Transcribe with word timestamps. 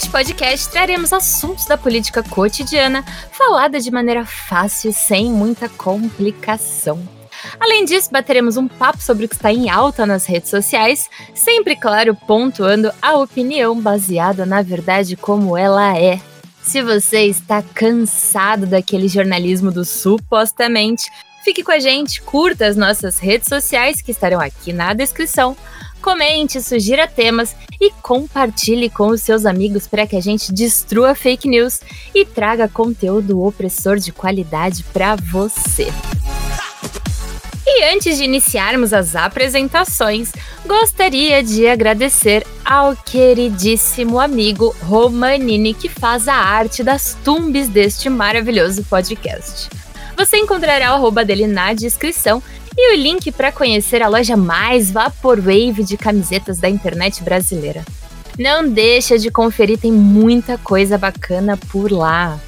Neste 0.00 0.12
podcast 0.12 0.70
traremos 0.70 1.12
assuntos 1.12 1.66
da 1.66 1.76
política 1.76 2.22
cotidiana 2.22 3.04
falada 3.32 3.78
de 3.78 3.90
maneira 3.90 4.24
fácil, 4.24 4.94
sem 4.94 5.30
muita 5.30 5.68
complicação. 5.68 7.06
Além 7.60 7.84
disso, 7.84 8.08
bateremos 8.10 8.56
um 8.56 8.66
papo 8.66 9.02
sobre 9.02 9.26
o 9.26 9.28
que 9.28 9.34
está 9.34 9.52
em 9.52 9.68
alta 9.68 10.06
nas 10.06 10.24
redes 10.24 10.48
sociais, 10.48 11.06
sempre, 11.34 11.76
claro, 11.76 12.14
pontuando 12.14 12.90
a 13.02 13.18
opinião 13.18 13.78
baseada 13.78 14.46
na 14.46 14.62
verdade 14.62 15.16
como 15.16 15.54
ela 15.54 15.94
é. 15.98 16.18
Se 16.62 16.80
você 16.80 17.26
está 17.26 17.62
cansado 17.62 18.64
daquele 18.64 19.06
jornalismo 19.06 19.70
do 19.70 19.84
supostamente, 19.84 21.10
fique 21.44 21.62
com 21.62 21.72
a 21.72 21.78
gente, 21.78 22.22
curta 22.22 22.66
as 22.66 22.74
nossas 22.74 23.18
redes 23.18 23.48
sociais 23.48 24.00
que 24.00 24.12
estarão 24.12 24.40
aqui 24.40 24.72
na 24.72 24.94
descrição 24.94 25.54
comente, 26.00 26.60
sugira 26.62 27.06
temas 27.06 27.54
e 27.80 27.90
compartilhe 28.02 28.90
com 28.90 29.08
os 29.08 29.22
seus 29.22 29.46
amigos 29.46 29.86
para 29.86 30.06
que 30.06 30.16
a 30.16 30.20
gente 30.20 30.52
destrua 30.52 31.14
fake 31.14 31.48
news 31.48 31.80
e 32.14 32.24
traga 32.24 32.68
conteúdo 32.68 33.42
opressor 33.42 33.96
de 33.96 34.12
qualidade 34.12 34.84
para 34.92 35.16
você. 35.16 35.88
E 37.66 37.84
antes 37.84 38.18
de 38.18 38.24
iniciarmos 38.24 38.92
as 38.92 39.16
apresentações, 39.16 40.32
gostaria 40.66 41.42
de 41.42 41.66
agradecer 41.66 42.46
ao 42.64 42.94
queridíssimo 42.96 44.20
amigo 44.20 44.74
Romanini 44.82 45.72
que 45.72 45.88
faz 45.88 46.28
a 46.28 46.34
arte 46.34 46.82
das 46.82 47.16
tumbes 47.24 47.68
deste 47.68 48.10
maravilhoso 48.10 48.84
podcast. 48.84 49.70
Você 50.16 50.36
encontrará 50.36 50.92
o 50.92 50.96
arroba 50.96 51.24
dele 51.24 51.46
na 51.46 51.72
descrição 51.72 52.42
e 52.82 52.94
o 52.94 52.96
link 52.96 53.30
para 53.30 53.52
conhecer 53.52 54.02
a 54.02 54.08
loja 54.08 54.38
mais 54.38 54.90
vaporwave 54.90 55.84
de 55.84 55.98
camisetas 55.98 56.58
da 56.58 56.68
internet 56.68 57.22
brasileira. 57.22 57.84
Não 58.38 58.66
deixa 58.66 59.18
de 59.18 59.30
conferir, 59.30 59.78
tem 59.78 59.92
muita 59.92 60.56
coisa 60.56 60.96
bacana 60.96 61.58
por 61.70 61.92
lá. 61.92 62.40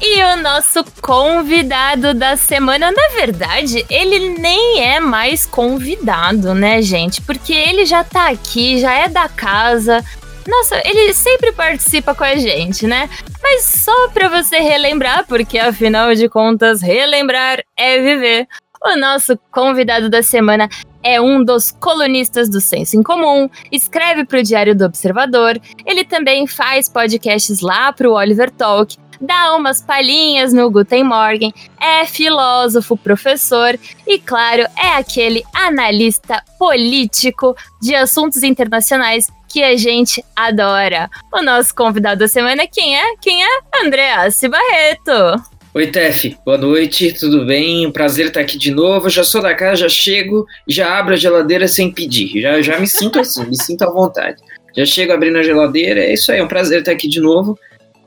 E 0.00 0.22
o 0.22 0.36
nosso 0.36 0.84
convidado 1.00 2.12
da 2.12 2.36
semana, 2.36 2.90
na 2.90 3.08
verdade, 3.14 3.86
ele 3.88 4.30
nem 4.38 4.80
é 4.80 4.98
mais 4.98 5.46
convidado, 5.46 6.54
né, 6.54 6.82
gente? 6.82 7.20
Porque 7.20 7.52
ele 7.52 7.86
já 7.86 8.02
tá 8.02 8.28
aqui, 8.28 8.80
já 8.80 8.92
é 8.92 9.08
da 9.08 9.28
casa. 9.28 10.04
Nossa, 10.46 10.80
ele 10.84 11.12
sempre 11.12 11.52
participa 11.52 12.14
com 12.14 12.24
a 12.24 12.36
gente, 12.36 12.86
né? 12.86 13.08
Mas 13.40 13.64
só 13.64 14.08
para 14.08 14.28
você 14.28 14.58
relembrar, 14.58 15.26
porque 15.26 15.58
afinal 15.58 16.14
de 16.14 16.28
contas, 16.28 16.80
relembrar 16.80 17.62
é 17.76 18.00
viver. 18.00 18.48
O 18.82 18.96
nosso 18.96 19.38
convidado 19.50 20.08
da 20.08 20.22
semana 20.22 20.68
é 21.02 21.20
um 21.20 21.42
dos 21.42 21.70
colunistas 21.70 22.48
do 22.48 22.60
Senso 22.60 22.96
em 22.96 23.02
Comum, 23.02 23.48
escreve 23.72 24.24
para 24.24 24.40
o 24.40 24.42
Diário 24.42 24.74
do 24.74 24.84
Observador, 24.84 25.60
ele 25.84 26.04
também 26.04 26.46
faz 26.46 26.88
podcasts 26.88 27.60
lá 27.60 27.92
para 27.92 28.08
o 28.08 28.14
Oliver 28.14 28.50
Talk, 28.50 28.96
dá 29.20 29.54
umas 29.56 29.82
palhinhas 29.82 30.52
no 30.52 30.70
Guten 30.70 31.04
Morgen, 31.04 31.52
é 31.80 32.04
filósofo, 32.06 32.96
professor 32.96 33.78
e, 34.06 34.18
claro, 34.18 34.62
é 34.76 34.94
aquele 34.96 35.42
analista 35.52 36.42
político 36.58 37.56
de 37.80 37.94
assuntos 37.94 38.42
internacionais 38.42 39.28
que 39.48 39.62
a 39.62 39.76
gente 39.76 40.24
adora. 40.36 41.10
O 41.32 41.42
nosso 41.42 41.74
convidado 41.74 42.20
da 42.20 42.28
semana, 42.28 42.66
quem 42.66 42.96
é? 42.96 43.16
Quem 43.16 43.42
é? 43.42 43.48
Andreas 43.82 44.40
Barreto. 44.42 45.57
Oi, 45.74 45.86
Tef, 45.88 46.34
boa 46.46 46.56
noite, 46.56 47.12
tudo 47.12 47.44
bem? 47.44 47.92
Prazer 47.92 48.28
estar 48.28 48.40
aqui 48.40 48.56
de 48.56 48.70
novo. 48.70 49.10
Já 49.10 49.22
sou 49.22 49.42
da 49.42 49.54
casa, 49.54 49.82
já 49.82 49.88
chego, 49.88 50.46
já 50.66 50.98
abro 50.98 51.12
a 51.12 51.16
geladeira 51.16 51.68
sem 51.68 51.92
pedir. 51.92 52.40
Já, 52.40 52.62
já 52.62 52.80
me 52.80 52.86
sinto 52.86 53.20
assim, 53.20 53.44
me 53.44 53.54
sinto 53.54 53.82
à 53.82 53.90
vontade. 53.90 54.38
Já 54.74 54.86
chego 54.86 55.12
abrindo 55.12 55.36
a 55.36 55.42
geladeira, 55.42 56.00
é 56.00 56.14
isso 56.14 56.32
aí, 56.32 56.38
é 56.38 56.42
um 56.42 56.48
prazer 56.48 56.80
estar 56.80 56.92
aqui 56.92 57.06
de 57.06 57.20
novo. 57.20 57.58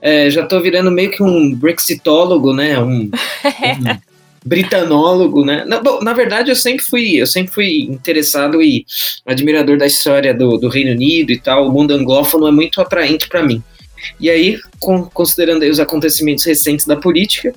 É, 0.02 0.28
já 0.32 0.42
estou 0.42 0.60
virando 0.60 0.90
meio 0.90 1.12
que 1.12 1.22
um 1.22 1.54
brexitólogo, 1.54 2.52
né? 2.52 2.80
Um, 2.80 3.04
um 3.04 3.12
britanólogo, 4.44 5.46
né? 5.46 5.64
Na, 5.66 5.80
bom, 5.80 6.00
na 6.02 6.14
verdade, 6.14 6.50
eu 6.50 6.56
sempre 6.56 6.84
fui, 6.84 7.22
eu 7.22 7.28
sempre 7.28 7.54
fui 7.54 7.82
interessado 7.82 8.60
e 8.60 8.86
admirador 9.24 9.78
da 9.78 9.86
história 9.86 10.34
do, 10.34 10.58
do 10.58 10.68
Reino 10.68 10.92
Unido 10.92 11.32
e 11.32 11.40
tal. 11.40 11.68
O 11.68 11.72
mundo 11.72 11.94
anglófono 11.94 12.48
é 12.48 12.52
muito 12.52 12.82
atraente 12.82 13.30
para 13.30 13.44
mim. 13.44 13.64
E 14.20 14.30
aí, 14.30 14.60
considerando 15.14 15.64
aí 15.64 15.70
os 15.70 15.80
acontecimentos 15.80 16.44
recentes 16.44 16.86
da 16.86 16.96
política, 16.96 17.54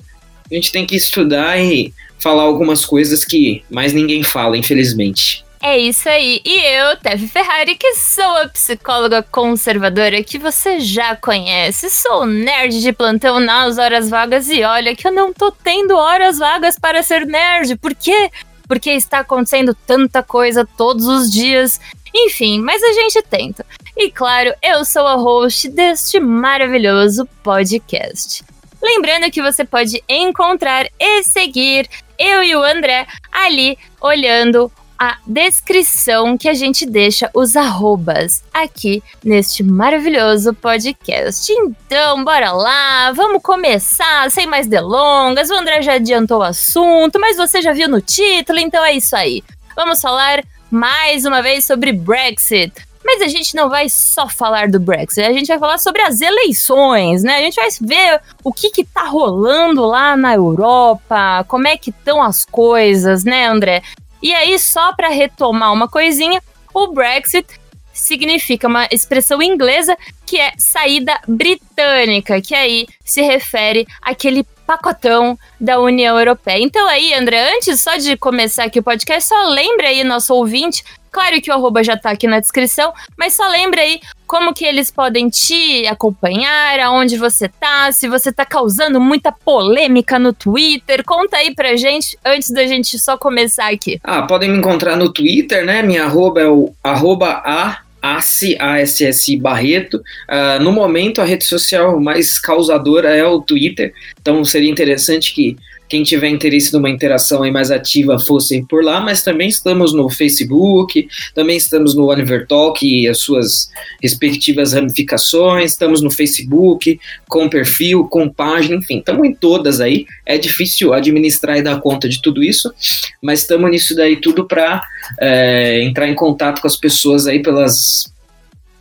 a 0.49 0.53
gente 0.53 0.71
tem 0.71 0.85
que 0.85 0.95
estudar 0.95 1.59
e 1.59 1.93
falar 2.19 2.43
algumas 2.43 2.85
coisas 2.85 3.23
que 3.23 3.63
mais 3.69 3.93
ninguém 3.93 4.23
fala, 4.23 4.57
infelizmente. 4.57 5.45
É 5.61 5.79
isso 5.79 6.07
aí. 6.07 6.41
E 6.45 6.59
eu, 6.59 6.95
Tev 6.97 7.27
Ferrari, 7.27 7.75
que 7.75 7.95
sou 7.95 8.37
a 8.37 8.47
psicóloga 8.47 9.23
conservadora 9.23 10.23
que 10.23 10.37
você 10.37 10.79
já 10.79 11.15
conhece. 11.15 11.89
Sou 11.89 12.25
nerd 12.25 12.81
de 12.81 12.93
plantão 12.93 13.39
nas 13.39 13.79
horas 13.79 14.07
vagas 14.07 14.47
e 14.49 14.61
olha 14.63 14.95
que 14.95 15.07
eu 15.07 15.11
não 15.11 15.33
tô 15.33 15.51
tendo 15.51 15.95
horas 15.95 16.37
vagas 16.37 16.77
para 16.77 17.01
ser 17.01 17.25
nerd. 17.25 17.75
Por 17.77 17.95
quê? 17.95 18.29
Porque 18.67 18.91
está 18.91 19.19
acontecendo 19.19 19.75
tanta 19.87 20.21
coisa 20.21 20.67
todos 20.77 21.07
os 21.07 21.31
dias. 21.31 21.81
Enfim, 22.15 22.61
mas 22.61 22.81
a 22.81 22.93
gente 22.93 23.21
tenta. 23.23 23.65
E 23.97 24.09
claro, 24.09 24.53
eu 24.63 24.85
sou 24.85 25.05
a 25.05 25.15
host 25.15 25.67
deste 25.69 26.17
maravilhoso 26.19 27.27
podcast. 27.43 28.43
Lembrando 28.81 29.29
que 29.29 29.41
você 29.41 29.65
pode 29.65 30.01
encontrar 30.07 30.87
e 30.97 31.23
seguir 31.23 31.89
eu 32.17 32.41
e 32.41 32.55
o 32.55 32.63
André 32.63 33.05
ali 33.31 33.77
olhando 33.99 34.71
a 34.97 35.17
descrição 35.27 36.37
que 36.37 36.47
a 36.47 36.53
gente 36.53 36.85
deixa 36.85 37.29
os 37.33 37.57
arrobas 37.57 38.43
aqui 38.53 39.03
neste 39.23 39.61
maravilhoso 39.61 40.53
podcast. 40.53 41.51
Então, 41.51 42.23
bora 42.23 42.51
lá, 42.53 43.11
vamos 43.11 43.41
começar 43.41 44.31
sem 44.31 44.47
mais 44.47 44.67
delongas. 44.67 45.49
O 45.49 45.55
André 45.55 45.81
já 45.81 45.93
adiantou 45.93 46.39
o 46.39 46.43
assunto, 46.43 47.19
mas 47.19 47.35
você 47.35 47.61
já 47.61 47.73
viu 47.73 47.89
no 47.89 47.99
título, 47.99 48.59
então 48.59 48.85
é 48.85 48.93
isso 48.93 49.15
aí. 49.15 49.43
Vamos 49.75 49.99
falar 49.99 50.41
mais 50.75 51.25
uma 51.25 51.41
vez 51.41 51.63
sobre 51.63 51.93
Brexit. 51.93 52.73
Mas 53.03 53.21
a 53.21 53.27
gente 53.27 53.55
não 53.55 53.69
vai 53.69 53.87
só 53.87 54.27
falar 54.27 54.67
do 54.67 54.79
Brexit, 54.79 55.21
a 55.21 55.31
gente 55.31 55.47
vai 55.47 55.59
falar 55.59 55.77
sobre 55.77 56.01
as 56.01 56.21
eleições, 56.21 57.23
né? 57.23 57.37
A 57.37 57.41
gente 57.41 57.55
vai 57.55 57.69
ver 57.81 58.21
o 58.43 58.51
que 58.51 58.71
que 58.71 58.83
tá 58.83 59.03
rolando 59.03 59.85
lá 59.85 60.17
na 60.17 60.33
Europa, 60.33 61.45
como 61.47 61.67
é 61.67 61.77
que 61.77 61.91
estão 61.91 62.21
as 62.21 62.43
coisas, 62.43 63.23
né, 63.23 63.45
André? 63.45 63.83
E 64.21 64.33
aí, 64.33 64.57
só 64.57 64.91
para 64.93 65.09
retomar 65.09 65.71
uma 65.71 65.87
coisinha, 65.87 66.41
o 66.73 66.87
Brexit 66.87 67.47
significa 67.93 68.67
uma 68.67 68.87
expressão 68.91 69.41
inglesa 69.41 69.95
que 70.25 70.39
é 70.39 70.51
saída 70.57 71.17
britânica, 71.27 72.41
que 72.41 72.55
aí 72.55 72.87
se 73.03 73.21
refere 73.21 73.87
àquele 74.01 74.43
pacotão 74.65 75.37
da 75.59 75.79
União 75.79 76.17
Europeia. 76.17 76.61
Então 76.61 76.87
aí, 76.87 77.13
André, 77.13 77.55
antes 77.55 77.81
só 77.81 77.97
de 77.97 78.17
começar 78.17 78.65
aqui 78.65 78.79
o 78.79 78.83
podcast, 78.83 79.29
só 79.29 79.49
lembra 79.49 79.87
aí 79.87 80.03
nosso 80.03 80.33
ouvinte 80.33 80.83
Claro 81.15 81.41
que 81.41 81.49
o 81.49 81.53
arroba 81.53 81.81
já 81.81 81.95
tá 81.95 82.09
aqui 82.09 82.27
na 82.27 82.41
descrição, 82.41 82.91
mas 83.17 83.35
só 83.35 83.47
lembra 83.47 83.79
aí 83.79 84.01
como 84.27 84.53
que 84.53 84.65
eles 84.65 84.91
podem 84.91 85.29
te 85.29 85.87
acompanhar, 85.87 86.77
aonde 86.81 87.15
você 87.15 87.47
tá, 87.47 87.89
se 87.93 88.09
você 88.09 88.33
tá 88.33 88.45
causando 88.45 88.99
muita 88.99 89.31
polêmica 89.31 90.19
no 90.19 90.33
Twitter. 90.33 91.05
Conta 91.05 91.37
aí 91.37 91.55
pra 91.55 91.77
gente 91.77 92.19
antes 92.25 92.49
da 92.49 92.67
gente 92.67 92.99
só 92.99 93.17
começar 93.17 93.71
aqui. 93.71 93.97
Ah, 94.03 94.23
podem 94.23 94.51
me 94.51 94.57
encontrar 94.57 94.97
no 94.97 95.09
Twitter, 95.09 95.65
né? 95.65 95.81
Minha 95.81 96.03
arroba 96.03 96.41
é 96.41 96.49
o 96.49 96.73
arroba 96.83 97.41
a 97.45 97.84
ASSI 98.05 99.35
Barreto. 99.37 99.97
Uh, 100.29 100.63
no 100.63 100.71
momento, 100.71 101.21
a 101.21 101.25
rede 101.25 101.45
social 101.45 101.99
mais 101.99 102.37
causadora 102.39 103.15
é 103.15 103.25
o 103.25 103.41
Twitter, 103.41 103.93
então 104.21 104.43
seria 104.43 104.69
interessante 104.69 105.33
que 105.33 105.57
quem 105.95 106.03
tiver 106.03 106.27
interesse 106.27 106.73
numa 106.73 106.89
interação 106.89 107.41
aí 107.41 107.49
mais 107.49 107.71
ativa 107.71 108.19
fossem 108.19 108.65
por 108.65 108.83
lá, 108.83 108.99
mas 108.99 109.23
também 109.23 109.47
estamos 109.47 109.93
no 109.93 110.09
Facebook, 110.09 111.07
também 111.33 111.55
estamos 111.55 111.95
no 111.95 112.07
Oliver 112.07 112.45
Talk 112.45 112.85
e 112.85 113.07
as 113.07 113.19
suas 113.19 113.71
respectivas 114.03 114.73
ramificações, 114.73 115.71
estamos 115.71 116.01
no 116.01 116.11
Facebook, 116.11 116.99
com 117.29 117.47
perfil, 117.47 118.09
com 118.09 118.27
página, 118.27 118.75
enfim, 118.75 118.97
estamos 118.97 119.25
em 119.25 119.33
todas 119.33 119.79
aí. 119.79 120.05
É 120.25 120.37
difícil 120.37 120.93
administrar 120.93 121.57
e 121.57 121.61
dar 121.61 121.79
conta 121.79 122.09
de 122.09 122.21
tudo 122.21 122.43
isso, 122.43 122.73
mas 123.21 123.43
estamos 123.43 123.71
nisso 123.71 123.95
daí 123.95 124.17
tudo 124.17 124.45
para 124.45 124.81
é, 125.21 125.81
entrar 125.81 126.09
em 126.09 126.13
contato 126.13 126.59
com 126.59 126.67
as 126.67 126.75
pessoas 126.75 127.25
aí 127.25 127.41
pelas 127.41 128.13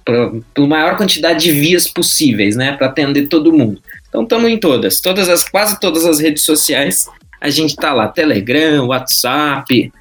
pela 0.04 0.68
maior 0.68 0.98
quantidade 0.98 1.44
de 1.44 1.52
vias 1.52 1.88
possíveis, 1.88 2.56
né, 2.56 2.72
para 2.72 2.88
atender 2.88 3.26
todo 3.26 3.52
mundo. 3.52 3.80
Então 4.14 4.22
estamos 4.22 4.48
em 4.48 4.56
todas, 4.56 5.00
todas 5.00 5.28
as 5.28 5.42
quase 5.42 5.80
todas 5.80 6.06
as 6.06 6.20
redes 6.20 6.44
sociais 6.44 7.08
A 7.40 7.50
gente 7.50 7.74
tá 7.74 7.92
lá, 7.92 8.06
Telegram, 8.06 8.86
WhatsApp, 8.86 9.92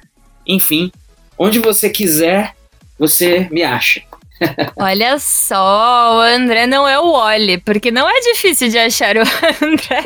enfim, 0.46 0.92
onde 1.36 1.58
você 1.58 1.90
quiser, 1.90 2.54
você 2.96 3.48
me 3.50 3.64
acha. 3.64 4.02
Olha 4.78 5.18
só, 5.18 6.18
o 6.18 6.20
André 6.20 6.64
não 6.64 6.86
é 6.86 6.96
o 6.96 7.10
Oli, 7.10 7.58
porque 7.58 7.90
não 7.90 8.08
é 8.08 8.20
difícil 8.20 8.68
de 8.68 8.78
achar 8.78 9.16
o 9.16 9.22
André. 9.60 10.04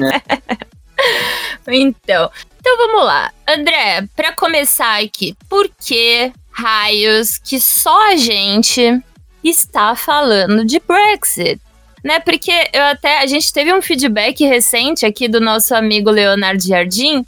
É. 1.67 1.77
então, 1.77 2.31
então 2.59 2.77
vamos 2.79 3.05
lá. 3.05 3.31
André, 3.47 4.09
para 4.17 4.33
começar 4.33 5.03
aqui, 5.05 5.37
por 5.51 5.69
que 5.85 6.33
raios 6.51 7.37
que 7.37 7.61
só 7.61 8.11
a 8.11 8.17
gente 8.17 9.03
está 9.45 9.95
falando 9.95 10.65
de 10.65 10.81
Brexit? 10.81 11.61
Né, 12.05 12.21
porque 12.21 12.53
eu 12.73 12.85
até 12.85 13.21
a 13.21 13.27
gente 13.27 13.53
teve 13.53 13.73
um 13.73 13.83
feedback 13.83 14.45
recente 14.45 15.05
aqui 15.05 15.27
do 15.29 15.41
nosso 15.41 15.75
amigo 15.75 16.11
Leonardo 16.11 16.63
Jardim 16.63 17.25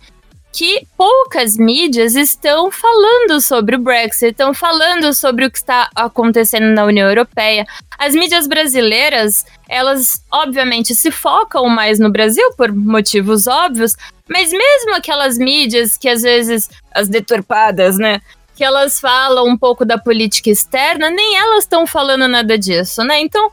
que 0.52 0.86
poucas 0.96 1.56
mídias 1.56 2.16
estão 2.16 2.70
falando 2.70 3.40
sobre 3.40 3.76
o 3.76 3.78
Brexit, 3.78 4.32
estão 4.32 4.52
falando 4.52 5.14
sobre 5.14 5.46
o 5.46 5.50
que 5.50 5.58
está 5.58 5.88
acontecendo 5.94 6.74
na 6.74 6.84
União 6.84 7.08
Europeia. 7.08 7.64
As 7.98 8.14
mídias 8.14 8.46
brasileiras, 8.46 9.46
elas 9.68 10.24
obviamente 10.30 10.94
se 10.94 11.10
focam 11.10 11.68
mais 11.68 11.98
no 11.98 12.10
Brasil 12.10 12.52
por 12.56 12.72
motivos 12.72 13.46
óbvios, 13.46 13.94
mas 14.28 14.50
mesmo 14.50 14.94
aquelas 14.94 15.38
mídias 15.38 15.96
que 15.96 16.08
às 16.08 16.22
vezes 16.22 16.68
as 16.92 17.08
deturpadas, 17.08 17.96
né, 17.96 18.20
que 18.56 18.64
elas 18.64 19.00
falam 19.00 19.46
um 19.46 19.56
pouco 19.56 19.84
da 19.84 19.98
política 19.98 20.50
externa, 20.50 21.10
nem 21.10 21.36
elas 21.36 21.64
estão 21.64 21.86
falando 21.86 22.26
nada 22.26 22.58
disso, 22.58 23.02
né? 23.04 23.20
Então, 23.20 23.50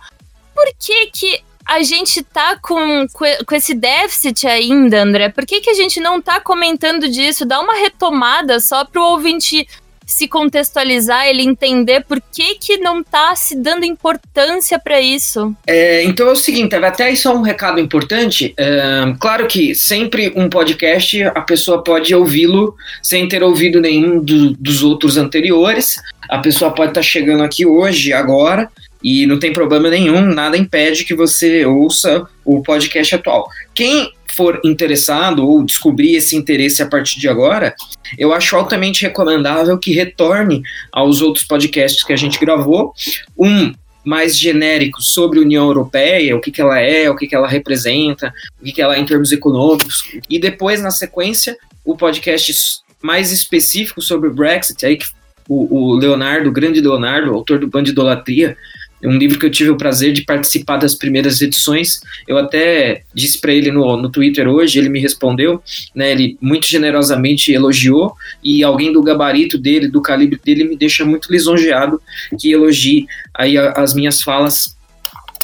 por 0.58 0.74
que 0.80 1.06
que 1.14 1.42
a 1.64 1.84
gente 1.84 2.24
tá 2.24 2.58
com, 2.60 3.06
com 3.46 3.56
esse 3.56 3.76
déficit 3.76 4.48
ainda, 4.48 5.04
André? 5.04 5.30
Por 5.30 5.46
que, 5.46 5.62
que 5.62 5.70
a 5.70 5.74
gente 5.76 6.00
não 6.00 6.20
tá 6.20 6.40
comentando 6.40 7.08
disso? 7.08 7.46
Dá 7.46 7.60
uma 7.60 7.76
retomada 7.76 8.60
só 8.60 8.84
pro 8.84 9.04
ouvinte 9.04 9.68
se 10.04 10.26
contextualizar, 10.26 11.28
ele 11.28 11.44
entender 11.44 12.06
por 12.06 12.22
que, 12.32 12.56
que 12.56 12.78
não 12.78 13.04
tá 13.04 13.36
se 13.36 13.58
dando 13.58 13.86
importância 13.86 14.80
para 14.80 15.02
isso. 15.02 15.54
É, 15.68 16.02
então 16.06 16.30
é 16.30 16.32
o 16.32 16.36
seguinte, 16.36 16.74
até 16.74 17.12
isso 17.12 17.28
é 17.28 17.32
um 17.32 17.42
recado 17.42 17.78
importante. 17.80 18.54
É, 18.58 19.14
claro 19.20 19.46
que 19.46 19.76
sempre 19.76 20.32
um 20.36 20.48
podcast 20.50 21.24
a 21.24 21.42
pessoa 21.42 21.84
pode 21.84 22.16
ouvi-lo 22.16 22.74
sem 23.04 23.28
ter 23.28 23.44
ouvido 23.44 23.82
nenhum 23.82 24.24
do, 24.24 24.54
dos 24.54 24.82
outros 24.82 25.18
anteriores. 25.18 26.02
A 26.30 26.40
pessoa 26.40 26.72
pode 26.72 26.92
estar 26.92 27.02
tá 27.02 27.06
chegando 27.06 27.44
aqui 27.44 27.66
hoje, 27.66 28.14
agora, 28.14 28.72
e 29.08 29.26
não 29.26 29.40
tem 29.40 29.54
problema 29.54 29.90
nenhum, 29.90 30.20
nada 30.34 30.58
impede 30.58 31.06
que 31.06 31.16
você 31.16 31.66
ouça 31.66 32.28
o 32.44 32.62
podcast 32.62 33.16
atual. 33.16 33.48
Quem 33.74 34.12
for 34.36 34.60
interessado 34.66 35.48
ou 35.48 35.64
descobrir 35.64 36.18
esse 36.18 36.36
interesse 36.36 36.84
a 36.84 36.88
partir 36.88 37.18
de 37.18 37.30
agora, 37.30 37.74
eu 38.18 38.34
acho 38.34 38.54
altamente 38.58 39.04
recomendável 39.04 39.78
que 39.78 39.94
retorne 39.94 40.62
aos 40.92 41.22
outros 41.22 41.46
podcasts 41.46 42.04
que 42.04 42.12
a 42.12 42.18
gente 42.18 42.38
gravou. 42.38 42.94
Um 43.40 43.74
mais 44.04 44.38
genérico 44.38 45.02
sobre 45.02 45.40
a 45.40 45.42
União 45.42 45.66
Europeia, 45.66 46.36
o 46.36 46.42
que, 46.42 46.52
que 46.52 46.62
ela 46.62 46.78
é, 46.78 47.10
o 47.10 47.16
que, 47.16 47.28
que 47.28 47.36
ela 47.36 47.48
representa, 47.48 48.34
o 48.60 48.66
que, 48.66 48.74
que 48.74 48.82
ela 48.82 48.98
é 48.98 49.00
em 49.00 49.06
termos 49.06 49.32
econômicos, 49.32 50.04
e 50.30 50.38
depois, 50.38 50.82
na 50.82 50.92
sequência, 50.92 51.58
o 51.84 51.96
podcast 51.96 52.82
mais 53.02 53.32
específico 53.32 54.02
sobre 54.02 54.30
o 54.30 54.34
Brexit, 54.34 54.86
aí 54.86 54.98
que 54.98 55.06
o, 55.48 55.94
o 55.94 55.96
Leonardo, 55.96 56.50
o 56.50 56.54
grande 56.54 56.82
Leonardo, 56.82 57.34
autor 57.34 57.60
do 57.60 57.68
Bandidolatria, 57.68 58.58
um 59.04 59.18
livro 59.18 59.38
que 59.38 59.46
eu 59.46 59.52
tive 59.52 59.70
o 59.70 59.78
prazer 59.78 60.14
de 60.14 60.24
participar 60.24 60.78
das 60.78 60.96
primeiras 60.96 61.42
edições. 61.42 62.00
Eu 62.28 62.38
até 62.38 63.04
disse 63.14 63.40
para 63.40 63.54
ele 63.54 63.72
no, 63.72 63.98
no 63.98 64.10
Twitter 64.10 64.48
hoje, 64.48 64.80
ele 64.80 64.90
me 64.90 65.00
respondeu, 65.00 65.62
né? 65.94 66.12
Ele 66.12 66.38
muito 66.42 66.68
generosamente 66.68 67.52
elogiou 67.52 68.14
e 68.44 68.64
alguém 68.64 68.92
do 68.92 69.04
gabarito 69.04 69.58
dele, 69.58 69.88
do 69.88 70.02
calibre 70.02 70.40
dele, 70.44 70.64
me 70.64 70.76
deixa 70.76 71.06
muito 71.06 71.32
lisonjeado 71.32 72.02
que 72.40 72.52
elogie 72.52 73.08
aí 73.34 73.58
as 73.58 73.94
minhas 73.94 74.22
falas 74.22 74.77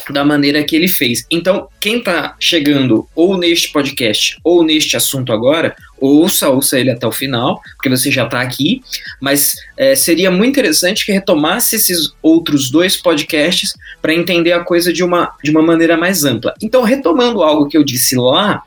da 0.10 0.24
maneira 0.24 0.64
que 0.64 0.76
ele 0.76 0.88
fez. 0.88 1.26
Então, 1.30 1.68
quem 1.80 2.00
está 2.00 2.36
chegando 2.40 3.08
ou 3.16 3.38
neste 3.38 3.72
podcast 3.72 4.38
ou 4.44 4.64
neste 4.64 4.98
assunto 4.98 5.32
agora, 5.32 5.76
ouça, 6.00 6.50
ouça 6.50 6.80
ele 6.80 6.92
até 6.92 7.08
o 7.08 7.12
final, 7.12 7.62
porque 7.76 7.90
você 7.90 8.12
já 8.12 8.26
está 8.26 8.42
aqui, 8.42 8.82
mas 9.22 9.54
é, 9.78 9.96
seria 9.96 10.30
muito 10.30 10.52
interessante 10.52 11.06
que 11.06 11.12
retomasse 11.12 11.76
esses 11.76 12.14
outros 12.22 12.70
dois 12.70 12.98
podcasts 12.98 13.74
para 14.02 14.14
entender 14.14 14.52
a 14.52 14.64
coisa 14.64 14.92
de 14.92 15.04
uma, 15.04 15.34
de 15.44 15.52
uma 15.52 15.62
maneira 15.62 15.96
mais 15.96 16.26
ampla. 16.26 16.54
Então, 16.62 16.84
retomando 16.84 17.42
algo 17.42 17.68
que 17.68 17.78
eu 17.78 17.84
disse 17.84 18.16
lá, 18.16 18.64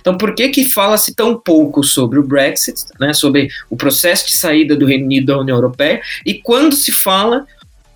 então, 0.00 0.16
por 0.16 0.34
que 0.34 0.48
que 0.48 0.64
fala-se 0.64 1.14
tão 1.14 1.38
pouco 1.38 1.82
sobre 1.82 2.18
o 2.18 2.22
Brexit, 2.22 2.80
né, 2.98 3.12
sobre 3.12 3.48
o 3.68 3.76
processo 3.76 4.26
de 4.26 4.36
saída 4.36 4.76
do 4.76 4.86
Reino 4.86 5.04
Unido 5.04 5.26
da 5.26 5.38
União 5.38 5.56
Europeia, 5.56 6.00
e 6.24 6.34
quando 6.34 6.74
se 6.74 6.92
fala, 6.92 7.46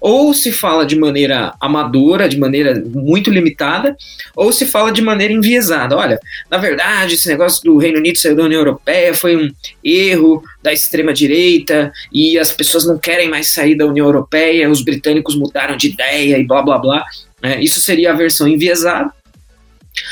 ou 0.07 0.35
se 0.35 0.53
fala 0.53 0.85
de 0.85 0.97
maneira 0.97 1.55
amadora, 1.59 2.29
de 2.29 2.39
maneira 2.39 2.79
muito 2.93 3.31
limitada, 3.31 3.97
ou 4.37 4.53
se 4.53 4.67
fala 4.67 4.93
de 4.93 5.01
maneira 5.01 5.33
enviesada. 5.33 5.97
Olha, 5.97 6.21
na 6.51 6.59
verdade, 6.59 7.15
esse 7.15 7.27
negócio 7.27 7.65
do 7.65 7.79
Reino 7.79 7.97
Unido 7.97 8.19
sair 8.19 8.35
da 8.35 8.43
União 8.43 8.61
Europeia 8.61 9.15
foi 9.15 9.35
um 9.35 9.51
erro 9.83 10.45
da 10.63 10.75
extrema-direita 10.75 11.91
e 12.13 12.39
as 12.39 12.53
pessoas 12.53 12.87
não 12.87 12.99
querem 12.99 13.31
mais 13.31 13.49
sair 13.49 13.77
da 13.77 13.87
União 13.87 14.05
Europeia, 14.05 14.69
os 14.69 14.83
britânicos 14.83 15.37
mudaram 15.37 15.75
de 15.75 15.89
ideia 15.89 16.37
e 16.37 16.45
blá 16.45 16.61
blá 16.61 16.77
blá. 16.77 17.03
É, 17.43 17.59
isso 17.63 17.81
seria 17.81 18.13
a 18.13 18.15
versão 18.15 18.47
enviesada. 18.47 19.11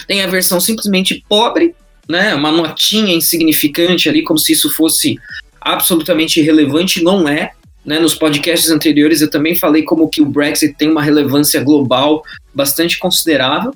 Tem 0.06 0.22
a 0.22 0.26
versão 0.26 0.58
simplesmente 0.58 1.22
pobre, 1.28 1.74
né, 2.08 2.34
uma 2.34 2.50
notinha 2.50 3.14
insignificante 3.14 4.08
ali, 4.08 4.22
como 4.22 4.38
se 4.38 4.52
isso 4.52 4.70
fosse 4.70 5.18
absolutamente 5.60 6.40
irrelevante, 6.40 7.04
não 7.04 7.28
é. 7.28 7.52
Né, 7.84 7.98
nos 7.98 8.14
podcasts 8.14 8.70
anteriores 8.70 9.22
eu 9.22 9.28
também 9.28 9.56
falei 9.56 9.82
como 9.82 10.08
que 10.08 10.22
o 10.22 10.24
Brexit 10.24 10.72
tem 10.74 10.88
uma 10.88 11.02
relevância 11.02 11.60
global 11.60 12.22
bastante 12.54 12.96
considerável. 12.96 13.74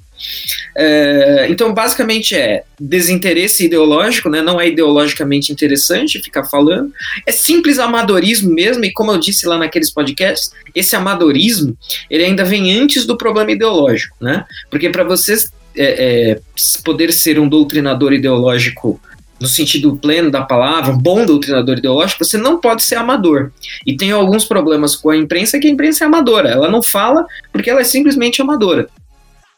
É, 0.76 1.47
então, 1.50 1.75
basicamente 1.75 2.35
é 2.37 2.62
desinteresse 2.79 3.64
ideológico, 3.64 4.29
né, 4.29 4.43
não 4.43 4.61
é 4.61 4.69
ideologicamente 4.69 5.53
interessante 5.53 6.23
ficar 6.23 6.44
falando, 6.44 6.93
é 7.26 7.32
simples 7.32 7.79
amadorismo 7.81 8.55
mesmo, 8.55 8.85
e 8.85 8.93
como 8.93 9.11
eu 9.11 9.19
disse 9.19 9.47
lá 9.47 9.58
naqueles 9.58 9.91
podcasts, 9.91 10.53
esse 10.75 10.94
amadorismo 10.94 11.76
ele 12.08 12.25
ainda 12.25 12.44
vem 12.44 12.79
antes 12.79 13.06
do 13.06 13.17
problema 13.17 13.50
ideológico, 13.50 14.17
né? 14.20 14.44
Porque 14.70 14.88
para 14.88 15.03
vocês 15.03 15.50
é, 15.76 16.32
é, 16.32 16.41
poder 16.85 17.12
ser 17.12 17.38
um 17.38 17.49
doutrinador 17.49 18.12
ideológico 18.12 19.00
no 19.40 19.46
sentido 19.46 19.96
pleno 19.96 20.31
da 20.31 20.43
palavra, 20.43 20.93
um 20.93 20.98
bom 20.98 21.24
doutrinador 21.24 21.78
ideológico, 21.78 22.24
você 22.24 22.38
não 22.38 22.60
pode 22.60 22.82
ser 22.82 22.96
amador. 22.96 23.50
E 23.84 23.96
tem 23.96 24.10
alguns 24.10 24.44
problemas 24.44 24.96
com 24.96 25.10
a 25.10 25.16
imprensa 25.16 25.58
que 25.58 25.66
a 25.66 25.70
imprensa 25.70 26.05
é 26.05 26.06
amadora. 26.06 26.48
Ela 26.48 26.70
não 26.70 26.82
fala 26.82 27.26
porque 27.52 27.69
ela 27.69 27.81
é 27.81 27.84
simplesmente 27.84 28.40
amadora. 28.40 28.88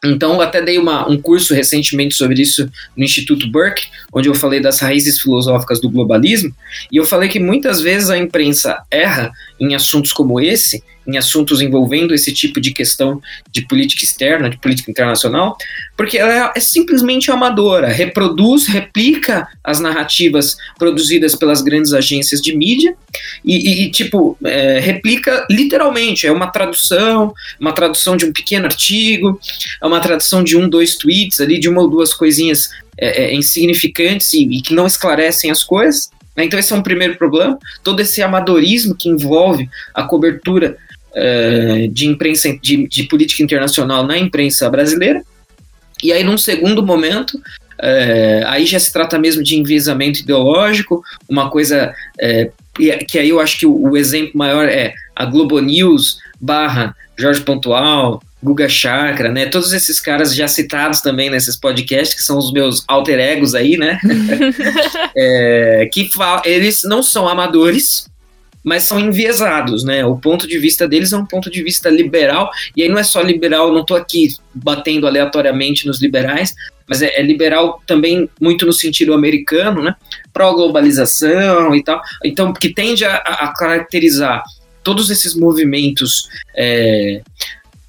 Então, 0.03 0.39
até 0.39 0.61
dei 0.61 0.77
uma, 0.77 1.09
um 1.09 1.21
curso 1.21 1.53
recentemente 1.53 2.15
sobre 2.15 2.41
isso 2.41 2.69
no 2.95 3.03
Instituto 3.03 3.49
Burke, 3.51 3.87
onde 4.13 4.29
eu 4.29 4.33
falei 4.33 4.61
das 4.61 4.79
raízes 4.79 5.19
filosóficas 5.19 5.81
do 5.81 5.89
globalismo, 5.89 6.55
e 6.89 6.95
eu 6.95 7.03
falei 7.03 7.27
que 7.27 7.39
muitas 7.39 7.81
vezes 7.81 8.09
a 8.09 8.17
imprensa 8.17 8.81
erra 8.89 9.31
em 9.59 9.75
assuntos 9.75 10.13
como 10.13 10.39
esse, 10.39 10.81
em 11.09 11.17
assuntos 11.17 11.59
envolvendo 11.61 12.13
esse 12.13 12.31
tipo 12.31 12.61
de 12.61 12.71
questão 12.71 13.21
de 13.51 13.65
política 13.67 14.03
externa, 14.03 14.49
de 14.49 14.57
política 14.57 14.91
internacional, 14.91 15.57
porque 15.97 16.17
ela 16.17 16.53
é 16.55 16.59
simplesmente 16.59 17.31
amadora, 17.31 17.87
reproduz, 17.87 18.67
replica 18.67 19.47
as 19.63 19.79
narrativas 19.79 20.57
produzidas 20.77 21.35
pelas 21.35 21.61
grandes 21.61 21.93
agências 21.93 22.41
de 22.41 22.55
mídia 22.55 22.95
e, 23.43 23.83
e 23.83 23.91
tipo, 23.91 24.37
é, 24.45 24.79
replica 24.79 25.45
literalmente, 25.49 26.27
é 26.27 26.31
uma 26.31 26.47
tradução, 26.47 27.33
uma 27.59 27.73
tradução 27.73 28.15
de 28.15 28.25
um 28.25 28.31
pequeno 28.31 28.65
artigo, 28.65 29.39
é 29.81 29.87
uma 29.87 29.99
tradução 29.99 30.43
de 30.43 30.55
um, 30.55 30.69
dois 30.69 30.95
tweets 30.95 31.41
ali, 31.41 31.59
de 31.59 31.67
uma 31.67 31.81
ou 31.81 31.89
duas 31.89 32.13
coisinhas 32.13 32.69
é, 32.97 33.23
é, 33.23 33.35
insignificantes 33.35 34.33
e, 34.33 34.43
e 34.43 34.61
que 34.61 34.73
não 34.73 34.85
esclarecem 34.85 35.49
as 35.49 35.63
coisas. 35.63 36.11
Né? 36.35 36.45
Então, 36.45 36.59
esse 36.59 36.71
é 36.71 36.75
um 36.75 36.81
primeiro 36.83 37.17
problema. 37.17 37.57
Todo 37.83 38.01
esse 38.01 38.21
amadorismo 38.21 38.95
que 38.95 39.09
envolve 39.09 39.69
a 39.93 40.03
cobertura 40.03 40.77
uh, 41.11 41.87
de 41.87 42.07
imprensa, 42.07 42.57
de, 42.61 42.87
de, 42.87 43.03
política 43.03 43.43
internacional 43.43 44.05
na 44.05 44.17
imprensa 44.17 44.69
brasileira. 44.69 45.23
E 46.03 46.11
aí, 46.11 46.23
num 46.23 46.37
segundo 46.37 46.85
momento, 46.85 47.33
uh, 47.33 48.47
aí 48.47 48.65
já 48.65 48.79
se 48.79 48.91
trata 48.91 49.19
mesmo 49.19 49.43
de 49.43 49.57
enviesamento 49.57 50.19
ideológico, 50.19 51.03
uma 51.27 51.49
coisa 51.49 51.93
uh, 52.21 52.59
que 53.07 53.19
aí 53.19 53.29
eu 53.29 53.39
acho 53.39 53.59
que 53.59 53.65
o, 53.65 53.89
o, 53.89 53.97
exemplo 53.97 54.37
maior 54.37 54.67
é 54.67 54.93
a 55.15 55.25
Globo 55.25 55.59
News 55.59 56.17
barra 56.39 56.95
Jorge 57.17 57.41
Pontual, 57.41 58.23
Guga 58.41 58.69
Chakra, 58.69 59.29
né? 59.29 59.47
Todos 59.47 59.73
esses 59.73 59.99
caras 59.99 60.33
já 60.33 60.47
citados 60.47 61.01
também 61.01 61.29
nesses 61.29 61.57
podcasts, 61.57 62.15
que 62.15 62.23
são 62.23 62.37
os 62.37 62.53
meus 62.53 62.85
alter 62.87 63.19
egos 63.19 63.53
aí, 63.53 63.75
né? 63.75 63.99
é, 65.15 65.89
que 65.91 66.09
eles 66.45 66.83
não 66.83 67.03
são 67.03 67.27
amadores, 67.27 68.08
mas 68.69 68.83
são 68.83 68.99
enviesados, 68.99 69.83
né? 69.83 70.05
O 70.05 70.15
ponto 70.15 70.47
de 70.47 70.59
vista 70.59 70.87
deles 70.87 71.11
é 71.11 71.17
um 71.17 71.25
ponto 71.25 71.49
de 71.49 71.63
vista 71.63 71.89
liberal, 71.89 72.51
e 72.77 72.83
aí 72.83 72.87
não 72.87 72.99
é 72.99 73.03
só 73.03 73.19
liberal, 73.19 73.73
não 73.73 73.81
estou 73.81 73.97
aqui 73.97 74.27
batendo 74.53 75.07
aleatoriamente 75.07 75.87
nos 75.87 75.99
liberais, 75.99 76.53
mas 76.87 77.01
é, 77.01 77.19
é, 77.19 77.23
liberal 77.23 77.81
também 77.87 78.29
muito 78.39 78.67
no 78.67 78.71
sentido 78.71 79.15
americano, 79.15 79.81
né? 79.81 79.95
Pró-globalização 80.31 81.73
e 81.73 81.83
tal. 81.83 81.99
Então, 82.23 82.53
que 82.53 82.71
tende 82.71 83.03
a, 83.03 83.15
a 83.15 83.53
caracterizar 83.53 84.43
todos 84.83 85.09
esses 85.09 85.33
movimentos 85.33 86.29
é, 86.55 87.23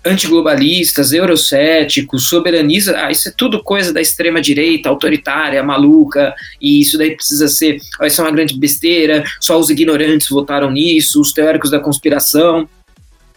antiglobalistas, 0.05 1.13
eurocéticos, 1.13 2.29
soberanistas, 2.29 2.95
ah, 2.95 3.11
isso 3.11 3.29
é 3.29 3.33
tudo 3.37 3.63
coisa 3.63 3.93
da 3.93 4.01
extrema 4.01 4.41
direita, 4.41 4.89
autoritária, 4.89 5.63
maluca, 5.63 6.35
e 6.61 6.81
isso 6.81 6.97
daí 6.97 7.15
precisa 7.15 7.49
ser, 7.49 7.79
ah, 8.01 8.07
isso 8.07 8.21
é 8.21 8.25
uma 8.25 8.31
grande 8.31 8.59
besteira, 8.59 9.23
só 9.41 9.59
os 9.59 9.69
ignorantes 9.69 10.29
votaram 10.29 10.71
nisso, 10.71 11.21
os 11.21 11.33
teóricos 11.33 11.71
da 11.71 11.79
conspiração 11.79 12.69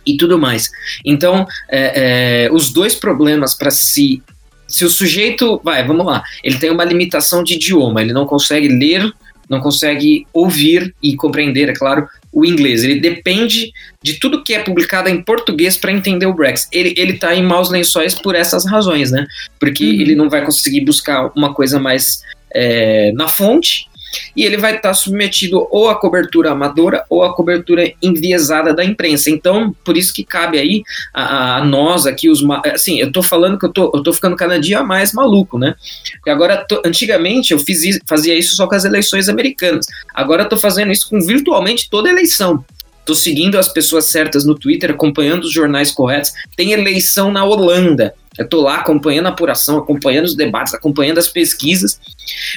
e 0.06 0.16
tudo 0.16 0.40
mais. 0.40 0.70
Então, 1.06 1.46
é, 1.70 2.46
é, 2.46 2.52
os 2.52 2.72
dois 2.72 2.96
problemas 2.96 3.54
para 3.54 3.72
se 3.72 4.22
se 4.66 4.84
o 4.84 4.90
sujeito, 4.90 5.62
vai, 5.64 5.86
vamos 5.86 6.04
lá, 6.04 6.24
ele 6.44 6.58
tem 6.58 6.72
uma 6.72 6.84
limitação 6.84 7.44
de 7.44 7.54
idioma, 7.54 8.02
ele 8.02 8.12
não 8.12 8.26
consegue 8.26 8.68
ler, 8.68 9.14
não 9.50 9.60
consegue 9.60 10.26
ouvir 10.34 10.94
e 11.02 11.16
compreender, 11.16 11.70
é 11.70 11.74
claro, 11.74 12.08
o 12.32 12.46
inglês. 12.46 12.84
Ele 12.84 13.00
depende 13.00 13.72
de 14.02 14.20
tudo 14.20 14.44
que 14.44 14.54
é 14.54 14.60
publicado 14.60 15.10
em 15.10 15.22
português 15.22 15.78
para 15.78 15.92
entender 15.92 16.26
o 16.26 16.34
Brexit. 16.34 16.70
Ele, 16.72 16.94
ele 16.98 17.14
tá 17.14 17.36
em 17.36 17.44
maus 17.44 17.70
lençóis 17.70 18.16
por 18.16 18.36
essas 18.36 18.66
razões, 18.66 19.12
né? 19.12 19.28
Porque 19.60 19.84
uhum. 19.84 19.92
ele 19.92 20.16
não 20.16 20.30
vai 20.30 20.44
conseguir 20.44 20.82
buscar 20.82 21.32
uma 21.36 21.54
coisa 21.54 21.80
mais 21.80 22.24
é, 22.54 23.12
na 23.14 23.28
fonte 23.28 23.88
e 24.36 24.44
ele 24.44 24.58
vai 24.58 24.76
estar 24.76 24.90
tá 24.90 24.94
submetido 24.94 25.68
ou 25.72 25.90
à 25.90 25.96
cobertura 25.96 26.52
amadora 26.52 27.04
ou 27.10 27.24
à 27.24 27.34
cobertura 27.34 27.92
enviesada 28.02 28.74
da 28.74 28.84
imprensa. 28.84 29.30
Então, 29.30 29.76
por 29.84 29.98
isso 29.98 30.14
que 30.14 30.24
cabe 30.24 30.58
aí 30.58 30.84
a, 31.14 31.58
a 31.58 31.66
nós 31.66 32.06
aqui, 32.06 32.30
os 32.30 32.44
assim, 32.74 33.00
eu 33.00 33.12
tô 33.12 33.24
falando 33.24 33.58
que 33.58 33.66
eu 33.66 33.72
tô, 33.72 33.92
eu 33.94 34.04
tô 34.04 34.14
ficando 34.14 34.36
cada 34.36 34.60
dia 34.60 34.84
mais 34.84 35.14
maluco, 35.14 35.58
né? 35.58 35.76
Porque 36.16 36.30
agora, 36.30 36.58
tô, 36.58 36.82
antigamente, 36.86 37.54
eu 37.54 37.60
fiz, 37.60 38.00
fazia 38.08 38.38
isso 38.38 38.56
só 38.56 38.68
com 38.68 38.76
as 38.76 38.86
eleições 38.86 39.30
americanas. 39.30 39.86
Agora 40.14 40.44
eu 40.44 40.50
tô 40.50 40.58
fazendo 40.58 40.92
isso 40.92 41.10
com 41.10 41.20
virtualmente 41.20 41.90
toda 41.90 42.10
eleição. 42.10 42.64
Tô 43.06 43.14
seguindo 43.14 43.60
as 43.60 43.68
pessoas 43.68 44.06
certas 44.06 44.46
no 44.46 44.56
Twitter, 44.56 44.92
acompanhando 44.92 45.44
os 45.44 45.52
jornais 45.52 45.92
corretos. 45.92 46.32
Tem 46.56 46.72
eleição 46.72 47.32
na 47.32 47.44
Holanda. 47.44 48.14
Eu 48.38 48.48
tô 48.48 48.62
lá 48.62 48.78
acompanhando 48.78 49.28
a 49.28 49.30
apuração, 49.30 49.78
acompanhando 49.78 50.26
os 50.26 50.36
debates, 50.36 50.74
acompanhando 50.74 51.20
as 51.20 51.28
pesquisas, 51.28 52.00